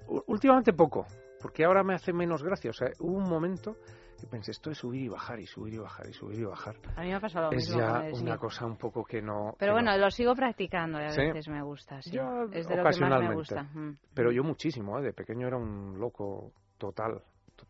U- 0.07 0.23
Últimamente 0.27 0.73
poco, 0.73 1.05
porque 1.41 1.63
ahora 1.63 1.83
me 1.83 1.93
hace 1.93 2.11
menos 2.11 2.43
gracia. 2.43 2.71
O 2.71 2.73
sea, 2.73 2.89
hubo 2.99 3.15
un 3.17 3.29
momento 3.29 3.77
que 4.21 4.27
pensé, 4.27 4.51
esto 4.51 4.71
es 4.71 4.77
subir 4.77 5.01
y 5.03 5.07
bajar 5.09 5.39
y 5.39 5.45
subir 5.47 5.73
y 5.73 5.77
bajar 5.77 6.07
y 6.09 6.13
subir 6.13 6.39
y 6.39 6.43
bajar. 6.45 6.75
A 6.95 7.01
mí 7.01 7.07
me 7.09 7.15
ha 7.15 7.19
pasado 7.19 7.51
lo 7.51 7.57
Es 7.57 7.67
mismo 7.67 7.79
ya 7.81 8.03
una 8.21 8.37
cosa 8.37 8.65
un 8.65 8.77
poco 8.77 9.03
que 9.03 9.21
no... 9.21 9.55
Pero 9.59 9.71
que 9.71 9.73
bueno, 9.73 9.91
no. 9.91 9.97
lo 9.97 10.09
sigo 10.11 10.33
practicando 10.35 10.99
y 11.01 11.03
a 11.05 11.09
Sí. 11.09 11.21
veces 11.21 11.47
me 11.49 11.61
gusta, 11.61 12.01
sí. 12.01 12.11
Es 12.53 12.67
de 12.67 12.75
lo 12.77 12.83
que 12.89 12.99
más 13.01 13.21
me 13.21 13.33
gusta. 13.33 13.63
mm. 13.63 13.97
Pero 14.13 14.31
yo 14.31 14.43
muchísimo, 14.43 14.97
¿eh? 14.99 15.01
De 15.01 15.13
pequeño 15.13 15.47
era 15.47 15.57
un 15.57 15.99
loco 15.99 16.53
total, 16.77 17.21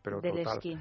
pero 0.02 0.20
Del 0.20 0.36
total. 0.36 0.54
esquí. 0.58 0.78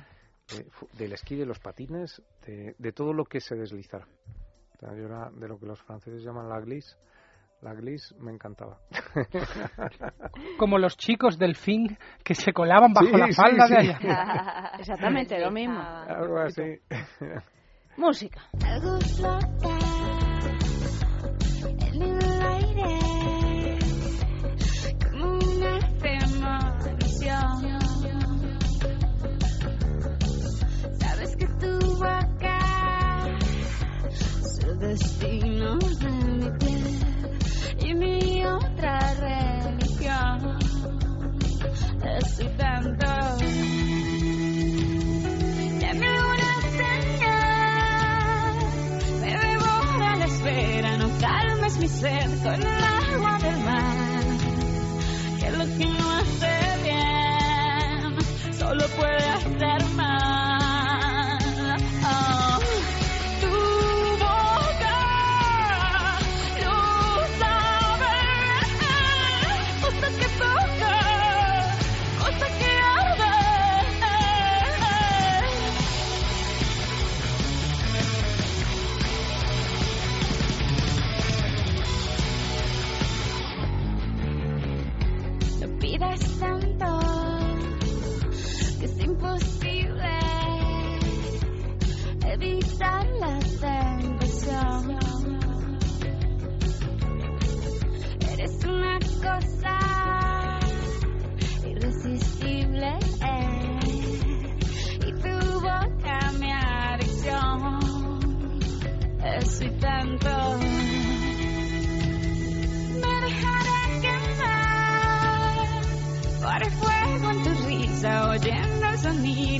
Eh, 0.58 0.68
del 0.98 1.14
esquí, 1.14 1.36
de 1.38 1.46
los 1.46 1.60
patines, 1.60 2.22
de, 2.46 2.76
de 2.78 2.92
todo 2.92 3.14
lo 3.14 3.26
que 3.26 3.40
se. 3.40 3.56
O 3.56 3.68
sea, 3.68 4.96
yo 4.96 5.06
era 5.06 5.30
de 5.32 5.48
lo 5.48 5.58
que 5.60 5.66
los 5.66 5.82
franceses 5.82 6.24
llaman 6.24 6.50
la 6.50 6.60
glisse. 6.60 6.98
La 7.62 7.74
glisse 7.76 8.16
me 8.20 8.32
encantaba. 8.32 8.80
Como 10.58 10.80
los 10.80 10.98
chicos 10.98 11.38
del 11.38 11.56
fin 11.56 11.96
que 12.24 12.34
se 12.34 12.54
colaban 12.54 12.92
bajo 12.92 13.08
Sí, 13.08 13.18
la 13.18 13.28
falda 13.34 13.68
sí. 13.68 13.74
de 13.74 13.80
allá. 13.80 14.72
Exactamente, 14.80 15.40
lo 15.40 15.52
mismo. 15.52 15.80
Algo 15.80 16.40
así. 16.40 16.80
Música. 17.98 18.42
Algo 18.66 19.00
flota 19.02 19.78
en 21.94 22.02
el 22.02 22.42
aire 22.42 23.80
como 25.12 25.26
una 25.36 25.80
premonición. 26.00 27.80
Sabes 31.00 31.36
que 31.36 31.46
tu 31.60 31.96
boca 31.98 33.28
es 34.10 34.60
el 34.64 34.80
destino 34.80 35.78
otra 38.58 39.14
religión. 39.16 40.60
Tanto. 42.58 43.08
Dame 45.80 46.10
una 46.32 46.52
señal. 46.80 48.56
Me 49.22 49.32
devora 49.38 50.16
la 50.16 50.26
esfera, 50.26 50.98
no 50.98 51.08
calmes 51.20 51.78
mi 51.78 51.88
sed 51.88 52.44
con 52.44 52.62
el 52.62 52.84
agua 52.84 53.38
del 53.40 53.58
mar. 53.60 53.98
Que 55.40 55.52
lo 55.52 55.66
que 55.78 55.86
no 55.86 56.12
hace 56.18 56.54
bien, 56.84 58.18
solo 58.54 58.84
puede 58.98 59.31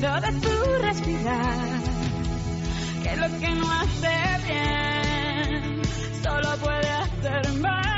de 0.02 0.32
tu 0.40 0.82
respirar. 0.82 1.80
Que 3.04 3.16
lo 3.16 3.38
que 3.38 3.50
no 3.54 3.70
hace 3.70 4.16
bien, 4.46 5.82
solo 6.22 6.48
puede 6.60 6.90
hacer 6.90 7.52
mal. 7.60 7.92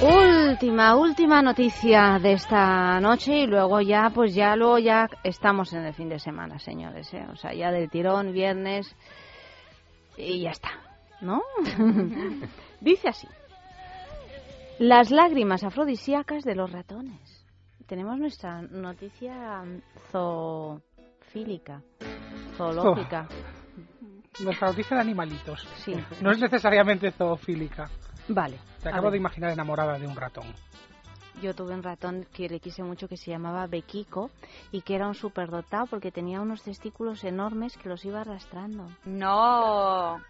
Última, 0.00 0.96
última 0.96 1.42
noticia 1.42 2.18
de 2.20 2.32
esta 2.32 3.00
noche 3.00 3.40
y 3.40 3.46
luego 3.46 3.80
ya, 3.80 4.10
pues 4.14 4.34
ya, 4.34 4.54
luego 4.54 4.78
ya 4.78 5.08
estamos 5.24 5.72
en 5.72 5.86
el 5.86 5.94
fin 5.94 6.08
de 6.08 6.18
semana, 6.18 6.58
señores, 6.58 7.12
¿eh? 7.14 7.26
O 7.32 7.36
sea, 7.36 7.52
ya 7.52 7.72
del 7.72 7.90
tirón, 7.90 8.32
viernes 8.32 8.94
y 10.18 10.42
ya 10.42 10.50
está, 10.50 10.70
¿no? 11.20 11.42
Dice 12.80 13.08
así. 13.08 13.28
Las 14.78 15.10
lágrimas 15.10 15.64
afrodisíacas 15.64 16.44
de 16.44 16.54
los 16.54 16.70
ratones. 16.70 17.46
Tenemos 17.86 18.18
nuestra 18.18 18.62
noticia 18.62 19.62
zoofílica, 20.10 21.82
zoológica. 22.56 23.26
Nuestra 24.40 24.68
noticia 24.68 24.96
de 24.96 25.00
animalitos. 25.00 25.66
Sí. 25.76 25.94
No 26.20 26.30
es 26.30 26.38
necesariamente 26.38 27.10
zoofílica. 27.12 27.88
Vale. 28.28 28.58
Te 28.82 28.90
acabo 28.90 29.10
de 29.10 29.16
imaginar 29.16 29.50
enamorada 29.50 29.98
de 29.98 30.06
un 30.06 30.14
ratón. 30.14 30.46
Yo 31.40 31.54
tuve 31.54 31.74
un 31.74 31.82
ratón 31.82 32.26
que 32.32 32.48
le 32.48 32.60
quise 32.60 32.82
mucho 32.82 33.08
que 33.08 33.16
se 33.16 33.30
llamaba 33.30 33.66
Bequico 33.66 34.30
y 34.72 34.82
que 34.82 34.94
era 34.94 35.06
un 35.06 35.14
superdotado 35.14 35.86
porque 35.86 36.10
tenía 36.10 36.40
unos 36.40 36.62
testículos 36.62 37.24
enormes 37.24 37.76
que 37.76 37.88
los 37.88 38.04
iba 38.04 38.20
arrastrando. 38.20 38.88
No. 39.04 40.20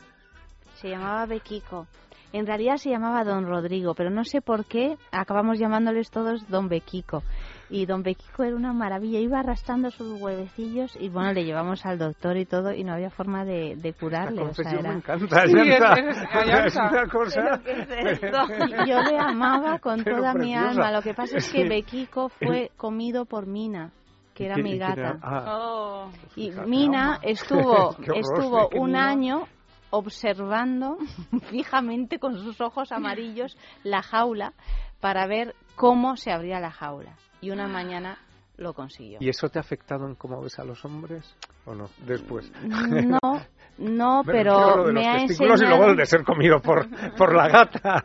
Se 0.74 0.89
llamaba 0.89 1.26
Bequico. 1.26 1.86
En 2.32 2.47
realidad 2.47 2.76
se 2.76 2.90
llamaba 2.90 3.24
Don 3.24 3.47
Rodrigo, 3.47 3.94
pero 3.94 4.10
no 4.10 4.22
sé 4.24 4.43
por 4.43 4.66
qué 4.66 4.98
acabamos 5.10 5.59
llamándoles 5.59 6.10
todos 6.10 6.47
Don 6.48 6.68
Bequico. 6.68 7.22
Y 7.70 7.85
Don 7.85 8.03
Bequico 8.03 8.45
era 8.45 8.57
una 8.57 8.73
maravilla, 8.73 9.19
iba 9.20 9.40
arrastrando 9.40 9.90
sus 9.90 10.20
huevecillos 10.20 10.97
y 10.99 11.11
bueno, 11.11 11.32
le 11.35 11.45
llevamos 11.45 11.85
al 11.85 11.99
doctor 11.99 12.36
y 12.39 12.47
todo 12.47 12.73
y 12.73 12.82
no 12.82 12.95
había 12.95 13.11
forma 13.11 13.45
de, 13.45 13.77
de 13.77 13.93
curarle. 13.93 14.40
o 14.43 14.55
sea, 14.55 14.65
confesión 14.65 14.78
era- 14.78 14.90
me 14.90 14.97
encanta. 14.97 15.47
Sí, 15.47 15.53
es- 15.59 16.66
es- 16.66 16.77
una 16.77 17.07
cosa... 17.09 17.61
Y 18.86 18.89
Yo 18.90 19.03
le 19.03 19.19
amaba 19.19 19.78
con 19.81 20.03
Pero 20.03 20.16
toda 20.16 20.32
mi 20.35 20.55
alma. 20.55 20.90
Lo 20.90 21.03
que 21.03 21.12
pasa 21.12 21.36
es 21.39 21.53
que 21.53 21.62
Sí. 21.65 21.69
Bequico 21.69 22.28
fue 22.31 22.70
comido 22.77 23.27
por 23.27 23.47
Mina, 23.47 23.90
que 24.35 24.47
era 24.47 24.59
¿Y 24.59 24.62
mi 24.62 24.73
era? 24.77 24.95
gata. 24.95 25.19
Ah. 25.23 26.09
Y 26.36 26.51
fíjate, 26.51 26.69
Mina 26.69 27.19
estuvo, 27.23 27.95
estuvo. 28.15 28.69
Qué 28.70 28.78
un 28.78 28.97
año 28.97 29.43
observando 29.90 30.97
fijamente 31.51 32.19
con 32.19 32.36
sus 32.39 32.61
ojos 32.61 32.93
amarillos 32.93 33.57
la 33.85 34.03
jaula 34.03 34.53
para 35.01 35.27
ver 35.27 35.55
cómo 35.77 36.16
se 36.16 36.32
abría 36.32 36.61
la 36.61 36.70
jaula. 36.70 37.12
Y 37.40 37.51
una 37.51 37.69
mañana 37.69 38.19
lo 38.56 38.74
consiguió. 38.74 39.19
¿Y 39.20 39.28
eso 39.28 39.48
te 39.48 39.59
ha 39.59 39.62
afectado 39.62 40.06
en 40.06 40.15
cómo 40.15 40.40
ves 40.43 40.59
a 40.59 40.65
los 40.65 40.85
hombres? 40.85 41.35
¿O 41.65 41.74
no? 41.74 41.89
Después. 42.05 42.51
No, 42.62 43.19
no, 43.78 44.23
pero 44.27 44.85
me 44.86 44.93
los 44.93 45.06
ha 45.06 45.16
enseñado... 45.23 45.65
y 45.65 45.66
luego 45.66 45.85
el 45.86 45.97
de 45.97 46.06
ser 46.06 46.24
comido 46.24 46.60
por, 46.60 46.89
por 47.16 47.35
la 47.35 47.48
gata. 47.48 48.05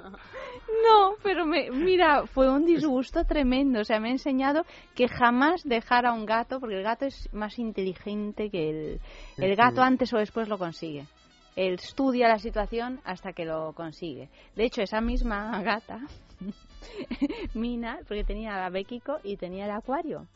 No, 0.85 1.15
pero 1.23 1.45
me, 1.45 1.72
mira, 1.72 2.26
fue 2.27 2.49
un 2.49 2.65
disgusto 2.65 3.23
tremendo. 3.26 3.80
O 3.80 3.84
sea, 3.84 3.99
me 3.99 4.10
ha 4.10 4.11
enseñado 4.11 4.65
que 4.95 5.07
jamás 5.07 5.64
dejar 5.64 6.05
a 6.05 6.14
un 6.14 6.26
gato, 6.26 6.60
porque 6.60 6.76
el 6.76 6.84
gato 6.84 7.05
es 7.05 7.30
más 7.34 7.57
inteligente 7.57 8.49
que 8.49 8.69
el... 8.69 9.01
El 9.38 9.55
gato 9.55 9.81
antes 9.81 10.14
o 10.14 10.18
después 10.18 10.49
lo 10.49 10.57
consigue. 10.57 11.05
Él 11.55 11.76
estudia 11.76 12.27
la 12.27 12.39
situación 12.39 12.99
hasta 13.05 13.34
que 13.34 13.45
lo 13.45 13.73
consigue. 13.73 14.30
De 14.55 14.65
hecho, 14.65 14.81
esa 14.81 15.01
misma 15.01 15.61
gata, 15.61 15.99
Mina, 17.53 17.99
porque 18.07 18.23
tenía 18.23 18.65
a 18.65 18.69
Béquico 18.69 19.18
y 19.23 19.38
tenía 19.38 19.65
el 19.65 19.72
acuario. 19.72 20.27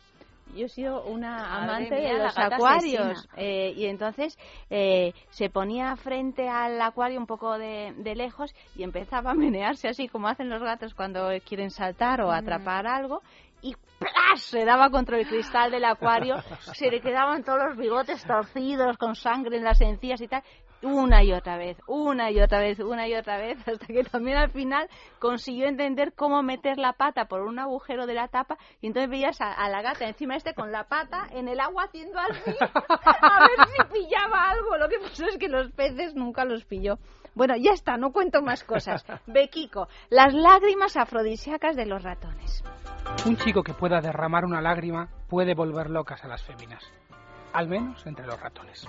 Yo 0.56 0.66
he 0.66 0.70
sido 0.70 1.04
una 1.04 1.58
amante 1.62 1.96
mía, 1.96 2.14
de 2.14 2.24
los 2.24 2.38
acuarios. 2.38 3.28
eh, 3.36 3.74
y 3.76 3.86
entonces 3.86 4.38
eh, 4.70 5.14
se 5.30 5.50
ponía 5.50 5.96
frente 5.98 6.48
al 6.48 6.82
acuario 6.82 7.20
un 7.20 7.28
poco 7.28 7.58
de, 7.58 7.94
de 7.98 8.16
lejos 8.16 8.56
y 8.76 8.84
empezaba 8.84 9.32
a 9.32 9.34
menearse 9.34 9.90
así 9.90 10.08
como 10.08 10.30
hacen 10.30 10.50
los 10.50 10.62
gatos 10.62 10.94
cuando 10.94 11.30
quieren 11.46 11.70
saltar 11.70 12.22
o 12.22 12.32
atrapar 12.32 12.88
algo. 12.88 13.22
Y 13.62 13.76
¡plas! 14.00 14.42
se 14.42 14.64
daba 14.64 14.90
contra 14.90 15.18
el 15.20 15.28
cristal 15.28 15.72
del 15.72 15.84
acuario, 15.84 16.36
se 16.74 16.92
le 16.92 17.02
quedaban 17.02 17.44
todos 17.44 17.60
los 17.70 17.78
bigotes 17.78 18.24
torcidos, 18.24 18.98
con 18.98 19.16
sangre 19.16 19.58
en 19.58 19.64
las 19.64 19.82
encías 19.82 20.22
y 20.22 20.28
tal. 20.28 20.44
Una 20.84 21.24
y 21.24 21.34
otra 21.34 21.58
vez, 21.58 21.78
una 21.88 22.30
y 22.30 22.40
otra 22.40 22.60
vez, 22.60 22.80
una 22.80 23.08
y 23.08 23.16
otra 23.16 23.38
vez, 23.38 23.58
hasta 23.68 23.86
que 23.88 24.04
también 24.04 24.38
al 24.38 24.52
final 24.52 24.88
consiguió 25.20 25.68
entender 25.68 26.14
cómo 26.14 26.44
meter 26.44 26.78
la 26.78 26.94
pata 26.94 27.26
por 27.26 27.42
un 27.42 27.60
agujero 27.60 28.06
de 28.06 28.14
la 28.14 28.28
tapa 28.28 28.58
y 28.82 28.88
entonces 28.88 29.10
veías 29.10 29.42
a, 29.42 29.54
a 29.54 29.70
la 29.70 29.82
gata 29.82 30.08
encima 30.08 30.36
este 30.36 30.54
con 30.54 30.72
la 30.72 30.84
pata 30.84 31.28
en 31.32 31.48
el 31.48 31.60
agua 31.60 31.86
haciendo 31.86 32.20
así 32.20 32.52
a 32.62 33.40
ver 33.40 33.68
si 33.76 33.94
pillaba 33.94 34.50
algo. 34.52 34.78
Lo 34.78 34.88
que 34.88 35.00
pasó 35.00 35.26
es 35.26 35.38
que 35.38 35.48
los 35.48 35.72
peces 35.72 36.14
nunca 36.16 36.46
los 36.46 36.64
pilló. 36.66 36.98
Bueno, 37.34 37.56
ya 37.56 37.72
está, 37.72 37.98
no 37.98 38.12
cuento 38.12 38.42
más 38.42 38.64
cosas. 38.64 39.06
Bequico, 39.28 39.88
las 40.10 40.34
lágrimas 40.34 40.98
afrodisíacas 40.98 41.76
de 41.76 41.86
los 41.86 42.02
ratones. 42.02 42.64
Un 43.26 43.38
chico 43.38 43.64
que 43.64 43.74
pueda 43.74 44.02
derramar 44.02 44.44
una 44.44 44.62
lágrima 44.62 45.10
puede 45.30 45.54
volver 45.54 45.90
locas 45.90 46.24
a 46.24 46.28
las 46.28 46.44
féminas, 46.44 46.84
al 47.54 47.68
menos 47.68 48.06
entre 48.06 48.26
los 48.26 48.40
ratones. 48.40 48.88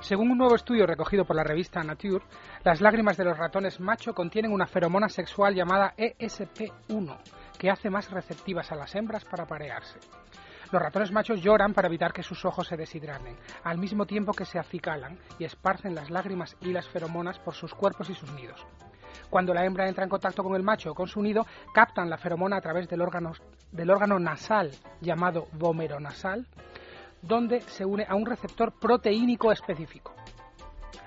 Según 0.00 0.30
un 0.30 0.38
nuevo 0.38 0.54
estudio 0.54 0.86
recogido 0.86 1.24
por 1.24 1.36
la 1.36 1.42
revista 1.42 1.82
Nature, 1.82 2.24
las 2.62 2.80
lágrimas 2.80 3.16
de 3.16 3.24
los 3.24 3.36
ratones 3.36 3.80
macho 3.80 4.14
contienen 4.14 4.52
una 4.52 4.66
feromona 4.66 5.08
sexual 5.08 5.54
llamada 5.54 5.94
ESP1, 5.96 7.18
que 7.58 7.70
hace 7.70 7.90
más 7.90 8.10
receptivas 8.10 8.70
a 8.70 8.76
las 8.76 8.94
hembras 8.94 9.24
para 9.24 9.46
parearse. 9.46 9.98
Los 10.70 10.82
ratones 10.82 11.12
machos 11.12 11.40
lloran 11.40 11.72
para 11.72 11.88
evitar 11.88 12.12
que 12.12 12.22
sus 12.22 12.44
ojos 12.44 12.66
se 12.66 12.76
deshidraten, 12.76 13.36
al 13.64 13.78
mismo 13.78 14.04
tiempo 14.04 14.32
que 14.32 14.44
se 14.44 14.58
acicalan 14.58 15.18
y 15.38 15.44
esparcen 15.44 15.94
las 15.94 16.10
lágrimas 16.10 16.56
y 16.60 16.72
las 16.72 16.88
feromonas 16.88 17.38
por 17.38 17.54
sus 17.54 17.72
cuerpos 17.72 18.10
y 18.10 18.14
sus 18.14 18.30
nidos. 18.32 18.66
Cuando 19.30 19.54
la 19.54 19.64
hembra 19.64 19.88
entra 19.88 20.04
en 20.04 20.10
contacto 20.10 20.42
con 20.42 20.54
el 20.56 20.62
macho 20.62 20.90
o 20.90 20.94
con 20.94 21.08
su 21.08 21.22
nido, 21.22 21.46
captan 21.72 22.10
la 22.10 22.18
feromona 22.18 22.56
a 22.56 22.60
través 22.60 22.88
del 22.88 23.00
órgano, 23.00 23.32
del 23.72 23.90
órgano 23.90 24.18
nasal 24.18 24.72
llamado 25.00 25.46
vomeronasal, 25.52 26.46
donde 27.26 27.60
se 27.62 27.84
une 27.84 28.04
a 28.08 28.14
un 28.14 28.26
receptor 28.26 28.72
proteínico 28.78 29.50
específico. 29.52 30.14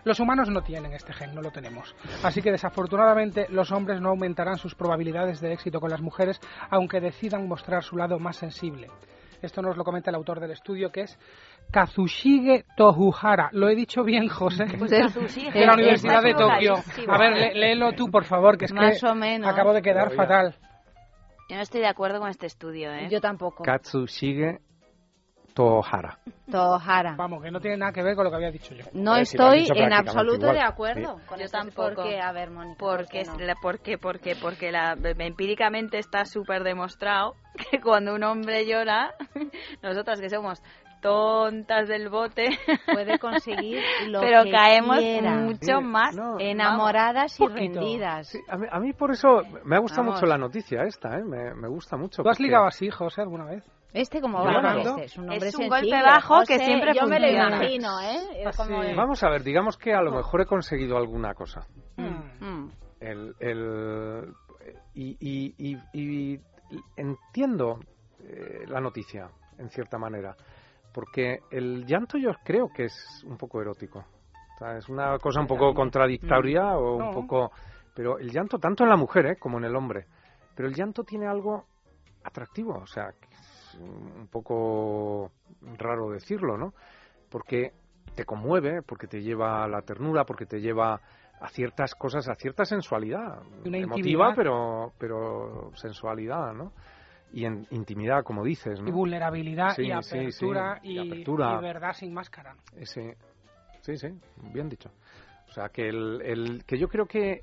Los 0.05 0.19
humanos 0.19 0.49
no 0.49 0.61
tienen 0.61 0.93
este 0.93 1.11
gen, 1.13 1.35
no 1.35 1.41
lo 1.41 1.51
tenemos. 1.51 1.93
Así 2.23 2.41
que 2.41 2.51
desafortunadamente 2.51 3.47
los 3.49 3.71
hombres 3.71 3.99
no 3.99 4.09
aumentarán 4.09 4.57
sus 4.57 4.73
probabilidades 4.73 5.41
de 5.41 5.51
éxito 5.53 5.79
con 5.81 5.89
las 5.89 6.01
mujeres, 6.01 6.39
aunque 6.69 7.01
decidan 7.01 7.47
mostrar 7.47 7.83
su 7.83 7.97
lado 7.97 8.17
más 8.17 8.37
sensible. 8.37 8.87
Esto 9.41 9.61
nos 9.61 9.77
lo 9.77 9.83
comenta 9.83 10.09
el 10.09 10.15
autor 10.15 10.39
del 10.39 10.51
estudio, 10.51 10.91
que 10.91 11.01
es 11.01 11.17
Kazushige 11.71 12.65
Tohuhara. 12.75 13.49
Lo 13.53 13.69
he 13.69 13.75
dicho 13.75 14.03
bien, 14.03 14.27
José. 14.27 14.65
Pues 14.77 14.91
de 14.91 15.65
la 15.65 15.73
Universidad 15.73 16.23
de 16.23 16.33
Tokio. 16.33 16.75
A 17.07 17.17
ver, 17.17 17.33
lé- 17.37 17.53
léelo 17.55 17.93
tú, 17.93 18.09
por 18.09 18.25
favor, 18.25 18.57
que 18.57 18.65
es 18.65 18.73
Más 18.73 18.99
que 18.99 19.07
o 19.07 19.15
menos. 19.15 19.47
acabo 19.49 19.73
de 19.73 19.81
quedar 19.81 20.13
fatal. 20.13 20.55
Yo 21.49 21.55
no 21.55 21.61
estoy 21.61 21.81
de 21.81 21.87
acuerdo 21.87 22.19
con 22.19 22.29
este 22.29 22.45
estudio, 22.47 22.91
¿eh? 22.91 23.07
Yo 23.09 23.21
tampoco. 23.21 23.63
Katsushige 23.63 24.59
Tohara. 25.53 26.17
Tohara. 26.51 27.15
Vamos, 27.15 27.43
que 27.43 27.51
no 27.51 27.59
tiene 27.59 27.77
nada 27.77 27.91
que 27.91 28.01
ver 28.01 28.15
con 28.15 28.23
lo 28.25 28.29
que 28.31 28.35
había 28.37 28.51
dicho 28.51 28.73
yo. 28.73 28.85
No 28.93 29.15
Eh, 29.17 29.21
estoy 29.21 29.67
en 29.75 29.93
absoluto 29.93 30.37
igual. 30.47 30.55
de 30.55 30.61
acuerdo 30.61 31.17
Sí. 31.19 31.25
con 31.27 31.37
Yo 31.39 31.45
este- 31.45 31.57
tampoco. 31.57 31.95
¿Por 31.95 32.03
qué? 32.03 32.19
A 32.21 32.31
ver, 32.31 32.49
Mónica. 32.49 32.75
Porque, 32.79 33.03
¿por 33.03 33.07
qué 33.07 33.23
no? 33.25 33.45
la- 33.47 33.55
¿por 33.55 33.79
qué? 33.79 33.97
Porque, 33.97 34.35
porque 34.35 34.71
la, 34.71 34.95
empíricamente 35.19 35.97
está 35.99 36.25
súper 36.25 36.63
demostrado 36.63 37.33
que 37.71 37.79
cuando 37.81 38.15
un 38.15 38.23
hombre 38.23 38.65
llora, 38.65 39.13
nosotras 39.83 40.19
que 40.21 40.29
somos 40.29 40.61
tontas 41.01 41.87
del 41.87 42.09
bote, 42.09 42.49
puede 42.93 43.19
conseguir 43.19 43.81
lo 44.07 44.19
pero 44.19 44.43
que 44.43 44.51
caemos 44.51 44.97
quiera. 44.97 45.31
mucho 45.35 45.77
Sí, 45.79 45.83
más 45.83 46.13
no, 46.15 46.37
enamoradas 46.39 47.39
y 47.39 47.43
Poquito. 47.43 47.79
rendidas. 47.79 48.27
Sí, 48.27 48.39
a, 48.49 48.57
mí, 48.57 48.67
a 48.69 48.79
mí 48.81 48.91
por 48.93 49.11
eso 49.11 49.43
me 49.63 49.77
ha 49.77 49.79
gustado 49.79 50.03
Vamos. 50.03 50.15
mucho 50.15 50.25
la 50.25 50.37
noticia 50.37 50.83
esta, 50.83 51.17
¿eh? 51.17 51.23
me, 51.23 51.53
me 51.55 51.69
gusta 51.69 51.95
mucho. 51.95 52.21
¿Tú 52.21 52.27
has 52.29 52.35
porque- 52.35 52.43
ligado 52.43 52.65
así, 52.65 52.89
José, 52.89 53.21
alguna 53.21 53.45
vez? 53.45 53.63
Este 53.93 54.21
como 54.21 54.41
Claro. 54.43 54.61
bueno, 54.61 54.89
este 54.97 55.05
es 55.05 55.17
un 55.17 55.29
hombre 55.31 55.47
Es 55.49 55.55
un 55.55 55.67
golpe 55.67 55.91
bajo 56.03 56.41
que 56.47 56.59
siempre 56.59 56.93
yo 56.93 57.07
me 57.07 57.19
lo 57.19 57.25
funciona. 57.27 57.55
imagino, 57.57 58.01
¿eh? 58.01 58.43
Es 58.47 58.55
como- 58.57 58.83
Vamos 58.95 59.23
a 59.23 59.29
ver, 59.29 59.43
digamos 59.43 59.77
que 59.77 59.93
a 59.93 60.01
lo 60.01 60.11
mejor 60.11 60.41
he 60.41 60.45
conseguido 60.45 60.97
alguna 60.97 61.33
cosa. 61.33 61.65
Mm, 61.97 62.45
mm. 62.45 62.71
El, 62.99 63.35
el- 63.39 64.33
y, 64.93 65.17
y- 65.19 65.55
y- 65.57 65.77
y 65.93 66.39
entiendo 66.95 67.79
eh, 68.21 68.65
la 68.67 68.79
noticia, 68.81 69.29
en 69.57 69.69
cierta 69.69 69.97
manera, 69.97 70.35
porque 70.93 71.39
el 71.51 71.85
llanto 71.85 72.17
yo 72.17 72.31
creo 72.43 72.67
que 72.67 72.85
es 72.85 73.23
un 73.25 73.37
poco 73.37 73.61
erótico. 73.61 73.99
O 73.99 74.57
sea, 74.59 74.77
es 74.77 74.89
una 74.89 75.17
cosa 75.19 75.39
un 75.39 75.47
poco 75.47 75.73
contradictoria 75.73 76.77
o 76.77 76.95
un 76.97 77.05
No. 77.05 77.11
poco... 77.11 77.51
Pero 77.95 78.19
el 78.19 78.29
llanto, 78.29 78.59
tanto 78.59 78.83
en 78.83 78.89
la 78.89 78.97
mujer 78.97 79.25
¿eh? 79.25 79.35
como 79.37 79.57
en 79.57 79.63
el 79.65 79.75
hombre, 79.75 80.05
pero 80.53 80.67
el 80.67 80.75
llanto 80.75 81.03
tiene 81.03 81.27
algo 81.27 81.65
atractivo, 82.23 82.77
o 82.77 82.85
sea, 82.87 83.05
un 83.79 84.27
poco 84.27 85.31
raro 85.77 86.09
decirlo, 86.11 86.57
¿no? 86.57 86.73
Porque 87.29 87.73
te 88.15 88.25
conmueve, 88.25 88.81
porque 88.81 89.07
te 89.07 89.21
lleva 89.21 89.63
a 89.63 89.67
la 89.67 89.81
ternura, 89.81 90.25
porque 90.25 90.45
te 90.45 90.59
lleva 90.61 90.99
a 91.39 91.49
ciertas 91.49 91.95
cosas, 91.95 92.27
a 92.27 92.35
cierta 92.35 92.65
sensualidad. 92.65 93.41
Una 93.65 93.77
Emotiva, 93.77 93.93
intimidad. 94.29 94.33
pero, 94.35 94.93
pero 94.97 95.71
sensualidad, 95.75 96.53
¿no? 96.53 96.73
Y 97.31 97.45
en 97.45 97.65
intimidad, 97.71 98.23
como 98.23 98.43
dices, 98.43 98.81
¿no? 98.81 98.87
Y 98.89 98.91
vulnerabilidad 98.91 99.69
Sí, 99.75 99.83
y 99.83 99.91
sí, 99.91 100.17
apertura, 100.17 100.79
sí, 100.81 100.89
y, 100.89 100.93
y 100.93 100.97
apertura. 101.07 101.57
y 101.57 101.61
verdad 101.61 101.93
sin 101.93 102.13
máscara. 102.13 102.55
Sí, 102.83 103.11
sí, 103.81 103.97
sí, 103.97 104.07
bien 104.51 104.67
dicho. 104.67 104.89
O 105.47 105.51
sea, 105.51 105.69
que, 105.69 105.87
el, 105.89 106.21
el- 106.23 106.63
que 106.65 106.77
yo 106.77 106.87
creo 106.87 107.05
que 107.05 107.41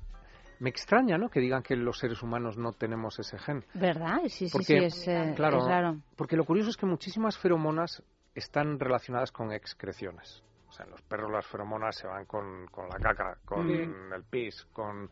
me 0.59 0.71
extraña, 0.71 1.19
¿no? 1.19 1.29
Que 1.29 1.41
digan 1.41 1.63
que 1.63 1.77
los 1.77 1.99
seres 1.99 2.23
humanos 2.23 2.57
no 2.57 2.73
tenemos 2.73 3.19
ese 3.19 3.39
gen. 3.39 3.65
¿Verdad? 3.75 4.21
Sí, 4.25 4.49
sí, 4.49 4.49
Porque, 4.53 4.65
sí, 4.65 4.75
es, 4.75 5.09
eh, 5.09 5.33
claro, 5.37 5.59
es 5.59 5.65
raro. 5.67 5.97
Porque 6.17 6.37
lo 6.37 6.45
curioso 6.45 6.71
es 6.71 6.77
que 6.77 6.87
muchísimas 6.87 7.39
feromonas 7.39 8.03
están 8.35 8.79
relacionadas 8.79 9.33
con 9.33 9.53
excreciones. 9.53 10.43
O 10.69 10.73
sea, 10.73 10.85
en 10.85 10.91
los 10.91 11.03
perros 11.03 11.31
las 11.31 11.47
feromonas 11.47 11.97
se 11.97 12.07
van 12.07 12.27
con, 12.27 12.67
con 12.67 12.89
la 12.89 12.99
caca, 12.99 13.39
con 13.45 13.71
el 13.71 14.25
pis, 14.29 14.67
con, 14.73 15.09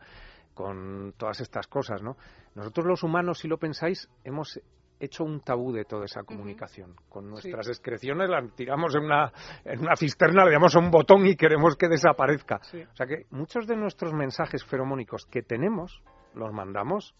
con 0.53 1.13
todas 1.17 1.41
estas 1.41 1.67
cosas, 1.67 2.01
¿no? 2.01 2.17
Nosotros 2.53 2.85
los 2.85 3.03
humanos, 3.03 3.39
si 3.39 3.47
lo 3.47 3.57
pensáis, 3.57 4.09
hemos 4.23 4.59
hecho 4.99 5.23
un 5.23 5.41
tabú 5.41 5.71
de 5.73 5.85
toda 5.85 6.05
esa 6.05 6.23
comunicación. 6.23 6.95
Con 7.09 7.29
nuestras 7.29 7.67
excreciones 7.67 8.29
las 8.29 8.53
tiramos 8.55 8.95
en 8.95 9.03
una, 9.03 9.31
en 9.63 9.79
una 9.81 9.95
cisterna, 9.95 10.45
le 10.45 10.51
damos 10.51 10.75
a 10.75 10.79
un 10.79 10.89
botón 10.91 11.25
y 11.27 11.35
queremos 11.35 11.75
que 11.75 11.87
desaparezca. 11.87 12.59
Sí. 12.63 12.81
O 12.81 12.95
sea 12.95 13.05
que 13.05 13.25
muchos 13.31 13.67
de 13.67 13.75
nuestros 13.75 14.13
mensajes 14.13 14.63
feromónicos 14.65 15.25
que 15.25 15.41
tenemos 15.41 16.01
los 16.33 16.51
mandamos 16.53 17.13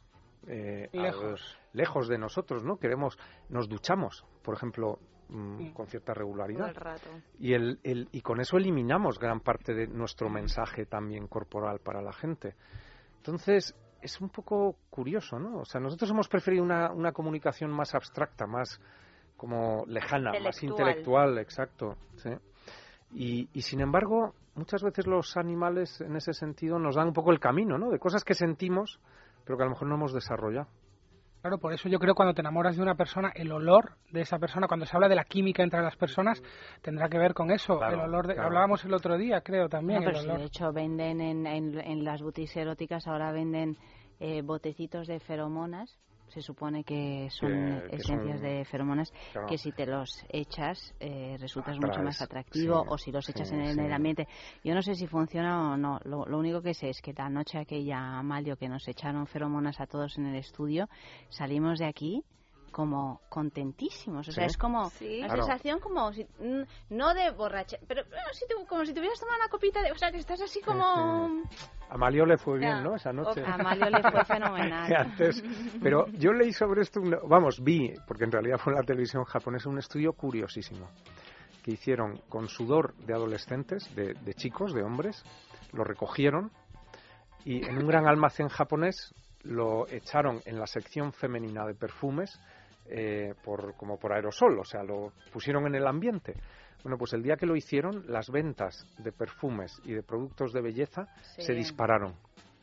eh, 0.47 0.89
Lejos. 0.93 1.57
lejos 1.73 2.07
de 2.07 2.17
nosotros, 2.17 2.63
¿no? 2.63 2.77
Queremos, 2.77 3.17
nos 3.49 3.67
duchamos, 3.67 4.23
por 4.43 4.55
ejemplo, 4.55 4.99
mm, 5.29 5.71
con 5.71 5.87
cierta 5.87 6.13
regularidad. 6.13 6.59
Todo 6.59 6.69
el 6.69 6.75
rato. 6.75 7.09
Y, 7.39 7.53
el, 7.53 7.79
el- 7.83 8.07
y 8.11 8.21
con 8.21 8.39
eso 8.39 8.57
eliminamos 8.57 9.17
gran 9.17 9.39
parte 9.39 9.73
de 9.73 9.87
nuestro 9.87 10.29
mensaje 10.29 10.85
también 10.85 11.27
corporal 11.27 11.79
para 11.79 12.01
la 12.01 12.13
gente. 12.13 12.53
Entonces, 13.17 13.73
es 14.05 14.21
un 14.21 14.29
poco 14.29 14.75
curioso, 14.89 15.39
¿no? 15.39 15.57
O 15.59 15.65
sea, 15.65 15.81
nosotros 15.81 16.09
hemos 16.11 16.27
preferido 16.27 16.63
una, 16.63 16.91
una 16.91 17.11
comunicación 17.11 17.71
más 17.71 17.95
abstracta, 17.95 18.45
más 18.45 18.79
como 19.35 19.83
lejana, 19.87 20.31
más 20.31 20.61
Intelectual. 20.63 20.69
intelectual, 20.69 21.37
exacto. 21.39 21.97
¿sí? 22.17 22.29
Y, 23.11 23.49
y 23.51 23.61
sin 23.63 23.81
embargo, 23.81 24.35
muchas 24.53 24.83
veces 24.83 25.07
los 25.07 25.35
animales 25.37 25.99
en 26.01 26.15
ese 26.15 26.33
sentido 26.33 26.77
nos 26.77 26.95
dan 26.95 27.07
un 27.07 27.13
poco 27.13 27.31
el 27.31 27.39
camino, 27.39 27.77
¿no? 27.77 27.89
De 27.89 27.99
cosas 27.99 28.23
que 28.23 28.35
sentimos, 28.35 28.99
pero 29.43 29.57
que 29.57 29.63
a 29.63 29.65
lo 29.65 29.71
mejor 29.71 29.87
no 29.87 29.95
hemos 29.95 30.13
desarrollado. 30.13 30.67
Claro, 31.45 31.59
por 31.59 31.73
eso 31.73 31.87
yo 31.89 31.99
creo 31.99 32.15
que 32.15 32.17
cuando 32.17 32.33
te 32.33 32.41
enamoras 32.41 32.75
de 32.75 32.81
una 32.81 32.95
persona, 32.95 33.31
el 33.35 33.51
olor 33.51 33.97
de 34.11 34.21
esa 34.21 34.39
persona, 34.39 34.67
cuando 34.67 34.87
se 34.87 34.97
habla 34.97 35.07
de 35.07 35.13
la 35.13 35.25
química 35.25 35.61
entre 35.61 35.79
las 35.79 35.95
personas, 35.95 36.41
tendrá 36.81 37.07
que 37.07 37.19
ver 37.19 37.35
con 37.35 37.51
eso. 37.51 37.77
Claro, 37.77 37.97
el 37.97 38.09
olor 38.09 38.25
de, 38.25 38.33
claro. 38.33 38.47
Hablábamos 38.47 38.83
el 38.83 38.91
otro 38.95 39.15
día, 39.15 39.41
creo, 39.41 39.69
también. 39.69 39.99
No, 39.99 40.05
pero 40.07 40.17
el 40.17 40.23
si 40.23 40.27
olor. 40.27 40.39
de 40.39 40.45
hecho 40.45 40.73
venden 40.73 41.21
en, 41.21 41.45
en, 41.45 41.79
en 41.79 42.03
las 42.03 42.23
boutiques 42.23 42.57
eróticas, 42.57 43.05
ahora 43.05 43.31
venden 43.31 43.77
eh, 44.19 44.41
botecitos 44.41 45.05
de 45.05 45.19
feromonas. 45.19 45.99
Se 46.35 46.41
supone 46.41 46.83
que 46.83 47.29
son 47.31 47.49
Que- 47.83 47.87
que 47.91 47.95
esencias 47.95 48.41
son- 48.41 48.49
de 48.49 48.65
feromonas 48.65 49.13
claro. 49.31 49.47
que 49.47 49.57
si 49.57 49.71
te 49.71 49.85
los 49.85 50.09
echas 50.27 50.93
eh, 50.99 51.37
resultas 51.39 51.77
mucho 51.79 52.01
más 52.03 52.21
atractivo 52.21 52.81
sí, 52.83 52.87
o 52.89 52.97
si 52.97 53.11
los 53.13 53.29
echas 53.29 53.47
sí, 53.47 53.55
en, 53.55 53.61
el- 53.61 53.69
en 53.69 53.75
sí. 53.75 53.81
el 53.85 53.93
ambiente. 53.93 54.27
Yo 54.61 54.73
no 54.75 54.81
sé 54.81 54.95
si 54.95 55.07
funciona 55.07 55.71
o 55.71 55.77
no. 55.77 55.97
Lo, 56.03 56.25
lo 56.25 56.37
único 56.37 56.61
que 56.61 56.73
sé 56.73 56.89
es 56.89 57.01
que 57.01 57.13
la 57.13 57.29
noche 57.29 57.57
aquella, 57.57 58.19
Amalio, 58.19 58.57
que 58.57 58.67
nos 58.67 58.85
echaron 58.89 59.27
feromonas 59.27 59.79
a 59.79 59.87
todos 59.87 60.17
en 60.17 60.25
el 60.25 60.35
estudio, 60.35 60.89
salimos 61.29 61.79
de 61.79 61.85
aquí 61.85 62.21
como 62.75 63.21
contentísimos. 63.29 64.27
O 64.27 64.31
sea, 64.33 64.43
Sí. 64.43 64.47
es 64.51 64.57
como 64.57 64.89
Sí. 64.89 65.21
la 65.21 65.27
Claro. 65.27 65.43
sensación 65.43 65.79
como 65.79 66.11
si, 66.11 66.27
no 66.89 67.13
de 67.13 67.31
borracha, 67.31 67.77
pero 67.87 68.03
bueno, 68.09 68.27
si 68.33 68.45
te- 68.47 68.65
como 68.67 68.83
si 68.85 68.93
te 68.93 68.99
hubieras 68.99 69.17
tomado 69.17 69.37
una 69.39 69.47
copita 69.47 69.81
de, 69.81 69.93
o 69.93 69.95
sea, 69.95 70.11
que 70.11 70.17
estás 70.17 70.41
así 70.41 70.59
como 70.61 71.41
A 71.89 71.97
Malio 71.97 72.25
le 72.25 72.37
fue 72.37 72.59
Ya. 72.59 72.71
bien, 72.73 72.83
¿no? 72.83 72.95
Esa 72.95 73.13
noche. 73.13 73.41
A 73.45 73.57
Malio 73.57 73.89
le 73.89 74.01
fue 74.11 74.25
fenomenal. 74.25 74.93
Antes, 75.23 75.41
pero 75.81 76.07
yo 76.17 76.33
leí 76.33 76.51
sobre 76.51 76.81
esto, 76.81 76.99
un- 76.99 77.17
vamos, 77.29 77.63
vi, 77.63 77.93
porque 78.07 78.25
en 78.25 78.31
realidad 78.33 78.57
fue 78.57 78.73
en 78.73 78.79
la 78.79 78.83
televisión 78.85 79.23
japonesa, 79.23 79.69
un 79.69 79.77
estudio 79.79 80.11
curiosísimo 80.11 80.89
que 81.63 81.71
hicieron 81.71 82.17
con 82.27 82.49
sudor 82.49 82.93
de 83.05 83.13
adolescentes, 83.13 83.89
de, 83.95 84.15
de 84.15 84.33
chicos, 84.33 84.73
de 84.73 84.83
hombres, 84.83 85.23
lo 85.71 85.85
recogieron 85.85 86.51
y 87.45 87.63
en 87.65 87.77
un 87.77 87.87
gran 87.87 88.05
almacén 88.07 88.49
japonés 88.49 89.13
lo 89.43 89.87
echaron 89.87 90.41
en 90.45 90.59
la 90.59 90.65
sección 90.67 91.13
femenina 91.13 91.65
de 91.67 91.75
perfumes 91.75 92.39
eh, 92.89 93.33
por, 93.43 93.75
como 93.75 93.97
por 93.97 94.13
aerosol, 94.13 94.59
o 94.59 94.63
sea, 94.63 94.83
lo 94.83 95.11
pusieron 95.31 95.65
en 95.67 95.75
el 95.75 95.87
ambiente. 95.87 96.33
Bueno, 96.83 96.97
pues 96.97 97.13
el 97.13 97.23
día 97.23 97.35
que 97.35 97.45
lo 97.47 97.55
hicieron, 97.55 98.03
las 98.07 98.29
ventas 98.29 98.85
de 98.99 99.11
perfumes 99.11 99.81
y 99.85 99.93
de 99.93 100.03
productos 100.03 100.53
de 100.53 100.61
belleza 100.61 101.07
Sí. 101.35 101.41
se 101.41 101.53
dispararon. 101.53 102.13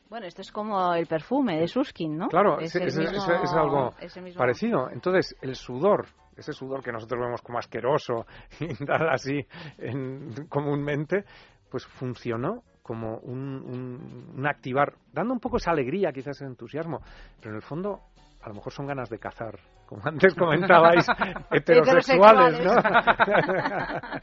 Bueno, 0.08 0.26
esto 0.26 0.42
es 0.42 0.52
como 0.52 0.94
el 0.94 1.06
perfume 1.06 1.58
de 1.58 1.66
Suskin, 1.66 2.16
¿no? 2.18 2.28
Claro, 2.28 2.60
es, 2.60 2.74
es, 2.76 2.82
el 2.82 2.88
es- 2.88 2.98
mismo- 2.98 3.32
es- 3.34 3.42
es 3.44 3.52
algo 3.54 3.94
parecido. 4.36 4.90
Entonces, 4.90 5.34
el 5.40 5.54
sudor, 5.56 6.06
ese 6.36 6.52
sudor 6.52 6.82
que 6.84 6.92
nosotros 6.92 7.18
vemos 7.20 7.40
como 7.40 7.58
asqueroso 7.58 8.26
y 8.60 8.74
tal 8.84 9.08
así 9.08 9.40
en- 9.78 10.46
comúnmente, 10.48 11.24
pues 11.70 11.86
funcionó 11.86 12.62
como 12.82 13.18
un, 13.20 13.38
un- 13.38 14.34
un 14.36 14.46
activar, 14.46 14.92
dando 15.12 15.32
un 15.32 15.40
poco 15.40 15.56
esa 15.56 15.70
alegría, 15.70 16.12
quizás 16.12 16.36
ese 16.36 16.44
entusiasmo, 16.44 17.00
pero 17.38 17.50
en 17.50 17.56
el 17.56 17.62
fondo 17.62 18.00
a 18.42 18.48
lo 18.48 18.54
mejor 18.54 18.72
son 18.72 18.86
ganas 18.86 19.08
de 19.08 19.18
cazar, 19.18 19.58
como 19.86 20.02
antes 20.04 20.34
comentabais, 20.38 21.06
heterosexuales, 21.50 22.64
¿no? 22.64 22.74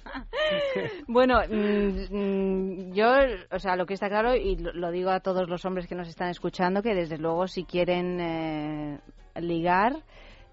Bueno, 1.07 1.39
mm, 1.47 2.05
mm, 2.09 2.93
yo, 2.93 3.11
o 3.51 3.59
sea, 3.59 3.75
lo 3.75 3.85
que 3.85 3.93
está 3.93 4.09
claro, 4.09 4.35
y 4.35 4.55
lo, 4.57 4.91
digo 4.91 5.11
a 5.11 5.19
todos 5.19 5.47
los 5.47 5.63
hombres 5.65 5.87
que 5.87 5.95
nos 5.95 6.07
están 6.07 6.29
escuchando, 6.29 6.81
que 6.81 6.95
desde 6.95 7.17
luego 7.17 7.47
si 7.47 7.65
quieren 7.65 8.19
eh, 8.19 8.99
ligar, 9.35 9.93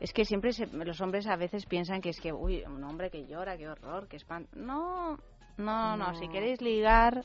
es 0.01 0.12
que 0.12 0.24
siempre 0.24 0.52
se- 0.52 0.66
los 0.66 1.01
hombres 1.01 1.26
a 1.26 1.36
veces 1.36 1.64
piensan 1.66 2.01
que 2.02 2.10
es 2.10 2.20
que, 2.20 2.32
uy, 2.32 2.62
un 2.66 2.84
hombre 2.84 3.10
que 3.10 3.26
llora, 3.26 3.56
qué 3.56 3.68
horror, 3.68 4.06
qué 4.09 4.16
espanto. 4.16 4.51
No, 4.55 5.16
no, 5.56 5.97
no, 5.97 6.14
si 6.14 6.28
queréis 6.28 6.60
ligar. 6.60 7.22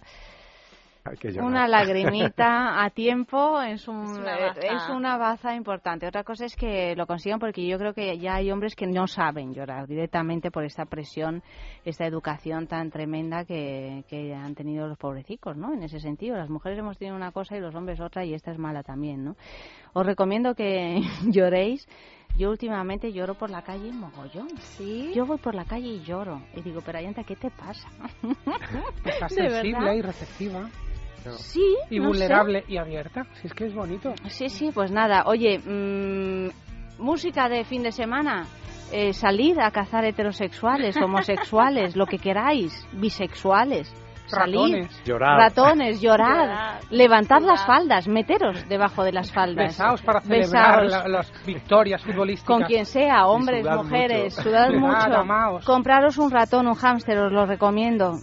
una 1.41 1.67
lagrimita 1.67 2.83
a 2.83 2.89
tiempo 2.91 3.61
es, 3.61 3.87
un, 3.87 4.03
Es 4.03 4.17
una 4.17 4.37
baza. 4.37 4.61
es 4.61 4.89
una 4.89 5.17
baza 5.17 5.55
importante. 5.55 6.07
Otra 6.07 6.23
cosa 6.23 6.45
es 6.45 6.55
que 6.55 6.95
lo 6.95 7.07
consigan 7.07 7.39
porque 7.39 7.65
yo 7.65 7.77
creo 7.77 7.93
que 7.93 8.17
ya 8.19 8.35
hay 8.35 8.51
hombres 8.51 8.75
que 8.75 8.87
no 8.87 9.07
saben 9.07 9.53
llorar 9.53 9.87
directamente 9.87 10.51
por 10.51 10.63
esta 10.63 10.85
presión, 10.85 11.41
esta 11.85 12.05
educación 12.05 12.67
tan 12.67 12.91
tremenda 12.91 13.45
que, 13.45 14.03
que 14.07 14.33
han 14.33 14.55
tenido 14.55 14.87
los 14.87 14.97
pobrecicos, 14.97 15.57
¿no? 15.57 15.73
En 15.73 15.83
ese 15.83 15.99
sentido, 15.99 16.37
las 16.37 16.49
mujeres 16.49 16.77
hemos 16.79 16.97
tenido 16.97 17.15
una 17.15 17.31
cosa 17.31 17.57
y 17.57 17.59
los 17.59 17.73
hombres 17.75 17.99
otra 17.99 18.23
y 18.25 18.33
esta 18.33 18.51
es 18.51 18.57
mala 18.59 18.83
también, 18.83 19.23
¿no? 19.23 19.35
Os 19.93 20.05
recomiendo 20.05 20.55
que 20.55 21.01
lloréis. 21.27 21.87
Yo 22.37 22.49
últimamente 22.49 23.11
lloro 23.11 23.35
por 23.35 23.49
la 23.49 23.61
calle 23.61 23.91
mogollón. 23.91 24.47
Sí. 24.57 25.11
Yo 25.13 25.25
voy 25.25 25.37
por 25.37 25.53
la 25.53 25.65
calle 25.65 25.89
y 25.89 25.99
lloro. 26.01 26.41
Y 26.55 26.61
digo, 26.61 26.79
pero 26.85 26.97
Ayanta, 26.97 27.25
¿qué 27.25 27.35
te 27.35 27.49
pasa? 27.51 27.89
Estás 29.03 29.35
¿De 29.35 29.49
sensible 29.49 29.79
verdad? 29.79 29.93
y 29.95 30.01
receptiva. 30.01 30.69
Sí. 31.37 31.63
Y 31.89 31.99
no 31.99 32.05
sé. 32.05 32.07
vulnerable 32.09 32.63
y 32.67 32.77
abierta. 32.77 33.25
Si 33.41 33.47
es 33.47 33.53
que 33.53 33.65
es 33.67 33.73
bonito. 33.73 34.13
Sí, 34.27 34.49
sí, 34.49 34.71
pues 34.73 34.91
nada. 34.91 35.23
Oye, 35.25 35.59
mm, 35.59 36.49
música 37.01 37.47
de 37.49 37.63
fin 37.63 37.83
de 37.83 37.91
semana. 37.91 38.45
Eh, 38.91 39.13
salid 39.13 39.57
a 39.59 39.71
cazar 39.71 40.03
heterosexuales, 40.03 40.97
homosexuales, 40.97 41.95
lo 41.95 42.05
que 42.05 42.17
queráis, 42.17 42.85
bisexuales. 42.93 43.93
Salid. 44.27 44.55
Ratones. 44.59 45.03
Llorar. 45.03 45.37
Ratones, 45.37 46.01
llorad. 46.01 46.27
Llorad. 46.47 46.81
Levantad 46.89 47.41
las 47.41 47.65
faldas, 47.65 48.07
meteros 48.07 48.67
debajo 48.69 49.03
de 49.03 49.11
las 49.11 49.29
faldas. 49.31 49.67
Besaos 49.77 50.01
para 50.01 50.21
celebrar 50.21 50.83
Besaos. 50.83 50.91
la- 51.03 51.07
las 51.09 51.45
victorias 51.45 52.01
futbolísticas. 52.01 52.47
Con 52.57 52.63
quien 52.65 52.85
sea, 52.85 53.27
hombres, 53.27 53.61
sudad 53.63 53.75
mujeres, 53.83 54.37
mucho. 54.37 54.49
sudad 54.49 54.67
Sudad, 54.67 54.79
mucho. 54.79 55.19
amaos. 55.19 55.65
Compraros 55.65 56.17
un 56.17 56.31
ratón, 56.31 56.67
un 56.67 56.75
hámster, 56.75 57.17
os 57.17 57.31
lo 57.31 57.45
recomiendo. 57.45 58.13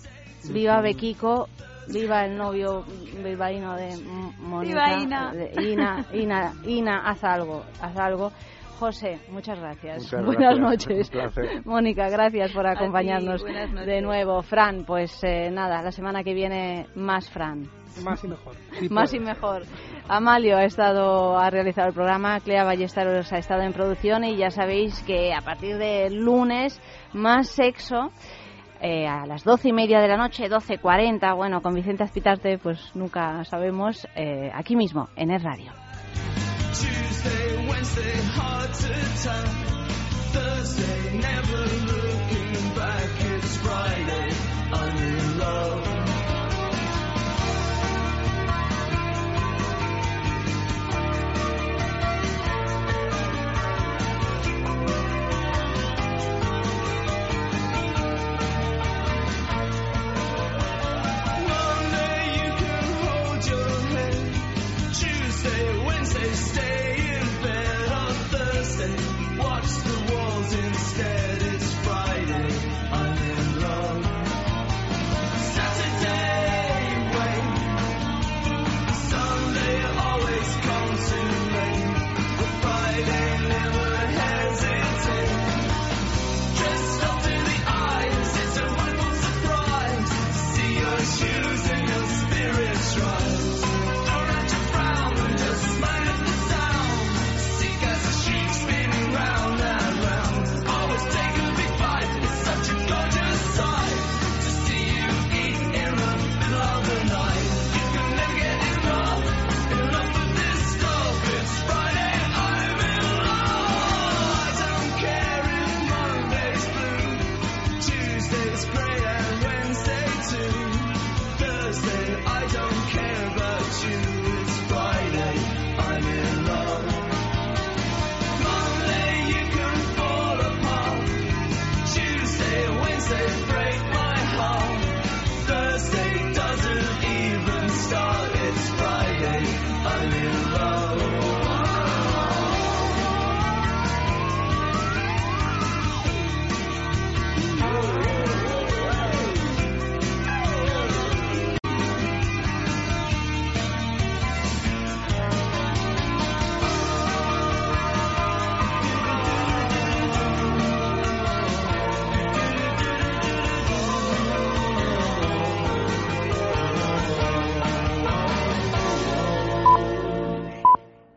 Viva 0.50 0.80
Bequico, 0.80 1.48
viva 1.92 2.24
el 2.24 2.36
novio 2.36 2.84
bilbaíno 3.22 3.76
de 3.76 3.96
Mónica. 4.40 4.72
Viva 4.72 5.02
Ina. 5.02 5.32
de 5.32 5.52
Ina, 5.62 6.06
Ina, 6.12 6.52
Ina, 6.64 6.98
haz 7.08 7.24
algo, 7.24 7.64
haz 7.80 7.96
algo. 7.98 8.32
José, 8.78 9.18
muchas 9.30 9.58
gracias. 9.58 10.04
Muchas 10.04 10.24
buenas 10.24 10.56
gracias, 10.56 11.12
noches. 11.12 11.66
Mónica, 11.66 12.08
gracias 12.08 12.52
por 12.52 12.64
acompañarnos 12.64 13.42
de 13.42 14.00
nuevo. 14.00 14.40
Fran, 14.42 14.84
pues 14.84 15.18
eh, 15.24 15.50
nada, 15.50 15.82
la 15.82 15.90
semana 15.90 16.22
que 16.22 16.32
viene 16.32 16.86
más 16.94 17.28
Fran. 17.28 17.68
Más 18.04 18.22
y 18.22 18.28
mejor. 18.28 18.54
Sí, 18.78 18.88
Más 18.90 19.12
y 19.12 19.18
mejor. 19.18 19.62
Amalio 20.08 20.56
ha 20.56 20.64
estado 20.64 21.36
ha 21.36 21.50
realizado 21.50 21.88
el 21.88 21.94
programa, 21.94 22.38
Clea 22.38 22.62
Ballesteros 22.62 23.32
ha 23.32 23.38
estado 23.38 23.62
en 23.62 23.72
producción 23.72 24.22
y 24.22 24.36
ya 24.36 24.50
sabéis 24.50 25.02
que 25.02 25.34
a 25.34 25.40
partir 25.40 25.76
de 25.76 26.10
lunes 26.10 26.80
más 27.12 27.48
sexo 27.48 28.10
eh, 28.80 29.06
a 29.06 29.26
las 29.26 29.44
doce 29.44 29.68
y 29.68 29.72
media 29.72 30.00
de 30.00 30.08
la 30.08 30.16
noche, 30.16 30.48
12.40, 30.48 31.34
bueno, 31.36 31.60
con 31.62 31.74
Vicente 31.74 32.04
Azpitarte, 32.04 32.58
pues 32.58 32.78
nunca 32.94 33.44
sabemos, 33.44 34.06
eh, 34.14 34.50
aquí 34.54 34.76
mismo, 34.76 35.08
en 35.16 35.30
el 35.30 35.42
radio. 35.42 35.72
Friday. 83.04 83.47